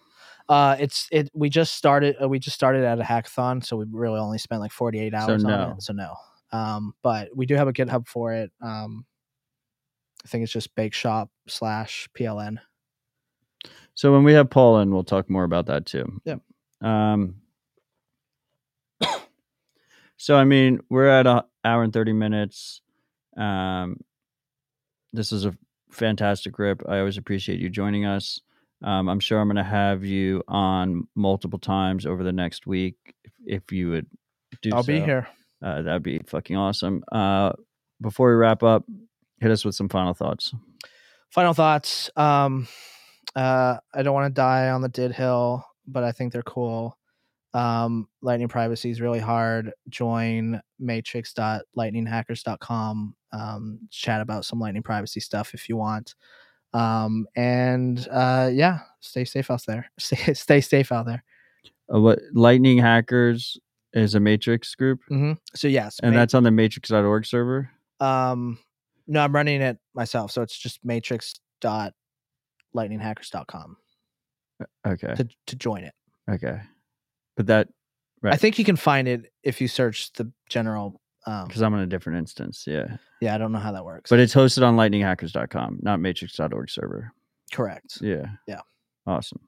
Uh, 0.50 0.76
it's 0.80 1.08
it. 1.12 1.30
We 1.36 1.52
just 1.52 1.76
started. 1.76 2.16
Uh, 2.20 2.28
we 2.28 2.40
just 2.40 2.56
started 2.56 2.84
at 2.84 3.00
a 3.00 3.04
hackathon, 3.04 3.64
so 3.64 3.78
we 3.78 3.86
really 3.92 4.20
only 4.20 4.40
spent 4.40 4.60
like 4.60 4.72
forty 4.72 5.00
eight 5.00 5.14
hours 5.14 5.44
on 5.44 5.52
no. 5.52 5.76
it. 5.78 5.84
So 5.84 5.94
no. 5.94 6.16
Um, 6.52 6.96
but 7.04 7.30
we 7.36 7.46
do 7.46 7.54
have 7.54 7.68
a 7.68 7.74
GitHub 7.74 8.08
for 8.08 8.34
it. 8.34 8.52
Um, 8.60 9.06
I 10.26 10.28
think 10.30 10.44
it's 10.44 10.52
just 10.52 10.74
Bake 10.74 10.96
Shop 10.96 11.30
slash 11.48 12.10
PLN. 12.18 12.58
So 13.94 14.12
when 14.12 14.24
we 14.24 14.34
have 14.34 14.50
Paul 14.50 14.80
in, 14.80 14.92
we'll 14.92 15.04
talk 15.04 15.30
more 15.30 15.44
about 15.44 15.68
that 15.68 15.86
too. 15.86 16.20
Yeah. 16.26 16.38
Um. 16.82 17.36
So 20.18 20.38
I 20.38 20.44
mean, 20.44 20.82
we're 20.90 21.08
at 21.08 21.28
an 21.28 21.42
hour 21.64 21.84
and 21.84 21.94
thirty 21.94 22.14
minutes. 22.14 22.82
Um, 23.38 23.98
this 25.14 25.32
is 25.32 25.46
a 25.46 25.56
fantastic 25.92 26.58
rip. 26.58 26.82
I 26.88 27.00
always 27.00 27.18
appreciate 27.18 27.60
you 27.60 27.70
joining 27.70 28.06
us. 28.06 28.40
Um, 28.84 29.10
I'm 29.10 29.20
sure 29.20 29.40
I'm 29.40 29.48
going 29.48 29.58
to 29.58 29.64
have 29.64 30.04
you 30.04 30.44
on 30.48 31.08
multiple 31.16 31.60
times 31.60 32.06
over 32.06 32.24
the 32.24 32.32
next 32.32 32.66
week 32.66 32.96
if, 33.24 33.32
if 33.46 33.72
you 33.72 33.90
would 33.90 34.08
do. 34.62 34.72
I'll 34.74 34.84
be 34.84 35.00
here. 35.00 35.28
Uh, 35.62 35.84
that'd 35.84 36.04
be 36.04 36.20
fucking 36.26 36.56
awesome. 36.56 37.04
Uh, 37.12 37.52
before 38.02 38.30
we 38.30 38.36
wrap 38.36 38.64
up, 38.64 38.84
hit 39.40 39.52
us 39.52 39.64
with 39.64 39.76
some 39.76 39.90
final 39.90 40.14
thoughts. 40.14 40.54
Final 41.30 41.54
thoughts. 41.54 42.10
Um, 42.16 42.68
uh, 43.36 43.78
I 43.94 44.02
don't 44.02 44.14
want 44.14 44.34
to 44.34 44.42
die 44.42 44.70
on 44.70 44.82
the 44.82 44.90
Did 44.90 45.12
Hill, 45.12 45.64
but 45.88 46.04
I 46.04 46.12
think 46.12 46.34
they're 46.34 46.42
cool. 46.42 46.98
Um, 47.54 48.08
Lightning 48.22 48.48
privacy 48.48 48.90
is 48.92 49.02
really 49.02 49.20
hard. 49.20 49.74
Join 49.90 50.62
matrix.lightninghackers.com. 50.80 53.16
Um, 53.34 53.80
chat 53.90 54.22
about 54.22 54.46
some 54.46 54.60
Lightning 54.60 54.84
privacy 54.84 55.20
stuff 55.20 55.54
if 55.54 55.68
you 55.70 55.76
want. 55.78 56.16
Um, 56.74 57.28
and 57.36 58.08
uh, 58.10 58.50
yeah, 58.54 58.80
stay 59.02 59.26
safe 59.26 59.52
out 59.52 59.66
there. 59.68 59.92
Stay, 60.00 60.34
stay 60.34 60.62
safe 60.62 60.92
out 60.94 61.06
there. 61.06 61.22
Uh, 61.94 62.00
what 62.00 62.20
Lightning 62.34 62.78
Hackers 62.78 63.58
is 63.94 64.16
a 64.16 64.20
Matrix 64.22 64.74
group, 64.76 65.02
Mm-hmm. 65.12 65.34
So 65.54 65.68
yes, 65.68 66.00
and 66.02 66.14
ma- 66.14 66.20
that's 66.22 66.34
on 66.34 66.44
the 66.44 66.52
Matrix.org 66.52 67.26
server. 67.26 67.70
um, 68.00 68.58
no, 69.08 69.20
I'm 69.22 69.36
running 69.36 69.62
it 69.62 69.78
myself. 69.94 70.32
So 70.32 70.42
it's 70.42 70.58
just 70.58 70.80
matrix.lightninghackers.com 70.86 73.78
Okay, 74.88 75.14
to 75.16 75.28
to 75.48 75.56
join 75.56 75.84
it. 75.84 75.94
okay, 76.30 76.62
but 77.42 77.48
that 77.48 77.68
Right. 78.22 78.34
I 78.34 78.38
think 78.38 78.60
you 78.60 78.66
can 78.66 78.76
find 78.76 79.08
it 79.08 79.32
if 79.42 79.60
you 79.62 79.68
search 79.68 80.14
the 80.14 80.32
general. 80.48 81.02
Um, 81.26 81.48
because 81.48 81.62
I'm 81.62 81.74
on 81.74 81.80
a 81.82 81.88
different 81.88 82.20
instance, 82.20 82.66
yeah. 82.68 82.98
yeah, 83.20 83.36
I 83.36 83.38
don't 83.38 83.52
know 83.52 83.60
how 83.60 83.72
that 83.72 83.86
works. 83.86 84.10
But 84.10 84.20
it's 84.20 84.34
hosted 84.34 84.64
on 84.64 84.76
lightninghackers.com, 84.76 85.80
not 85.82 86.00
Matrix.org 86.00 86.70
server. 86.70 87.14
correct. 87.52 88.00
Yeah. 88.02 88.26
Yeah. 88.48 88.62
Awesome. 89.06 89.40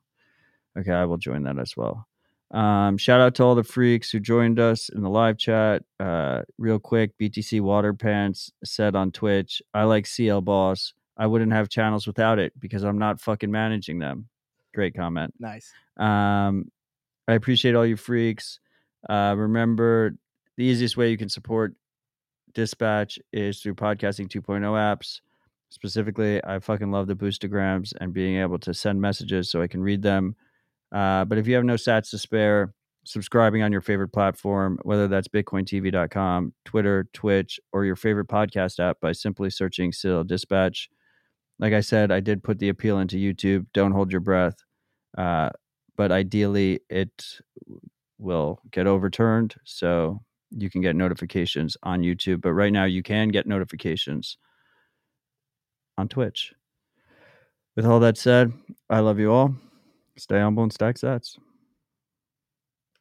Okay, 0.78 0.92
I 0.92 1.06
will 1.06 1.18
join 1.18 1.44
that 1.44 1.60
as 1.60 1.76
well. 1.78 2.08
Um, 2.52 2.98
shout 2.98 3.22
out 3.22 3.34
to 3.36 3.44
all 3.44 3.56
the 3.56 3.64
freaks 3.64 4.12
who 4.12 4.20
joined 4.20 4.60
us 4.60 4.90
in 4.90 5.02
the 5.02 5.10
live 5.10 5.38
chat. 5.38 5.84
Uh, 6.00 6.42
real 6.60 6.80
quick, 6.80 7.18
BTC 7.20 7.62
Water 7.62 7.94
Pants 7.94 8.52
said 8.64 8.96
on 8.96 9.12
Twitch, 9.12 9.62
I 9.74 9.84
like 9.84 10.06
CLBOSS. 10.06 10.94
I 11.18 11.28
wouldn't 11.28 11.54
have 11.54 11.70
channels 11.70 12.06
without 12.08 12.38
it 12.40 12.54
because 12.60 12.84
I'm 12.84 12.98
not 13.00 13.22
fucking 13.22 13.52
managing 13.52 14.00
them. 14.00 14.30
Great 14.76 14.96
comment. 14.96 15.34
Nice. 15.40 15.72
Um, 15.98 16.72
I 17.28 17.34
appreciate 17.34 17.76
all 17.76 17.86
you 17.86 17.98
freaks. 17.98 18.60
Uh, 19.10 19.36
remember, 19.38 20.16
the 20.58 20.64
easiest 20.64 20.98
way 20.98 21.10
you 21.10 21.18
can 21.18 21.30
support 21.30 21.74
Dispatch 22.54 23.18
is 23.32 23.60
through 23.60 23.76
podcasting 23.76 24.28
2.0 24.28 24.62
apps. 24.62 25.22
Specifically, 25.70 26.44
I 26.44 26.60
fucking 26.60 26.92
love 26.92 27.08
the 27.08 27.16
boostograms 27.16 27.94
and 28.00 28.14
being 28.14 28.38
able 28.38 28.60
to 28.60 28.74
send 28.74 29.02
messages 29.02 29.50
so 29.50 29.62
I 29.62 29.68
can 29.68 29.82
read 29.82 30.04
them. 30.04 30.36
Uh, 30.92 31.26
but 31.26 31.40
if 31.40 31.48
you 31.48 31.56
have 31.56 31.64
no 31.64 31.74
sats 31.74 32.12
to 32.12 32.20
spare, 32.20 32.74
subscribing 33.06 33.64
on 33.64 33.72
your 33.72 33.82
favorite 33.82 34.10
platform, 34.14 34.78
whether 34.84 35.08
that's 35.08 35.28
bitcointv.com, 35.28 36.54
Twitter, 36.64 37.08
Twitch, 37.14 37.60
or 37.72 37.86
your 37.86 37.96
favorite 37.96 38.28
podcast 38.28 38.80
app 38.80 39.00
by 39.02 39.12
simply 39.12 39.50
searching 39.50 39.92
Citadel 39.92 40.24
Dispatch. 40.24 40.90
Like 41.60 41.74
I 41.74 41.82
said, 41.82 42.12
I 42.12 42.20
did 42.20 42.44
put 42.44 42.60
the 42.60 42.70
appeal 42.70 43.00
into 43.00 43.18
YouTube. 43.18 43.66
Don't 43.74 43.92
hold 43.92 44.12
your 44.12 44.22
breath. 44.22 44.56
Uh, 45.18 45.50
but 45.96 46.12
ideally, 46.12 46.80
it 46.90 47.40
will 48.18 48.60
get 48.72 48.88
overturned. 48.88 49.56
So 49.64 50.22
you 50.52 50.70
can 50.70 50.82
get 50.82 50.96
notifications 50.96 51.78
on 51.84 52.02
YouTube. 52.02 52.42
But 52.42 52.54
right 52.54 52.74
now, 52.74 52.86
you 52.86 53.04
can 53.04 53.30
get 53.30 53.48
notifications 53.48 54.38
on 55.98 56.08
Twitch. 56.08 56.54
With 57.76 57.86
all 57.86 58.00
that 58.02 58.18
said, 58.18 58.54
I 58.90 59.00
love 59.00 59.20
you 59.20 59.32
all. 59.32 59.56
Stay 60.18 60.40
humble 60.40 60.64
and 60.64 60.72
stack 60.72 60.96
sats. 60.96 61.38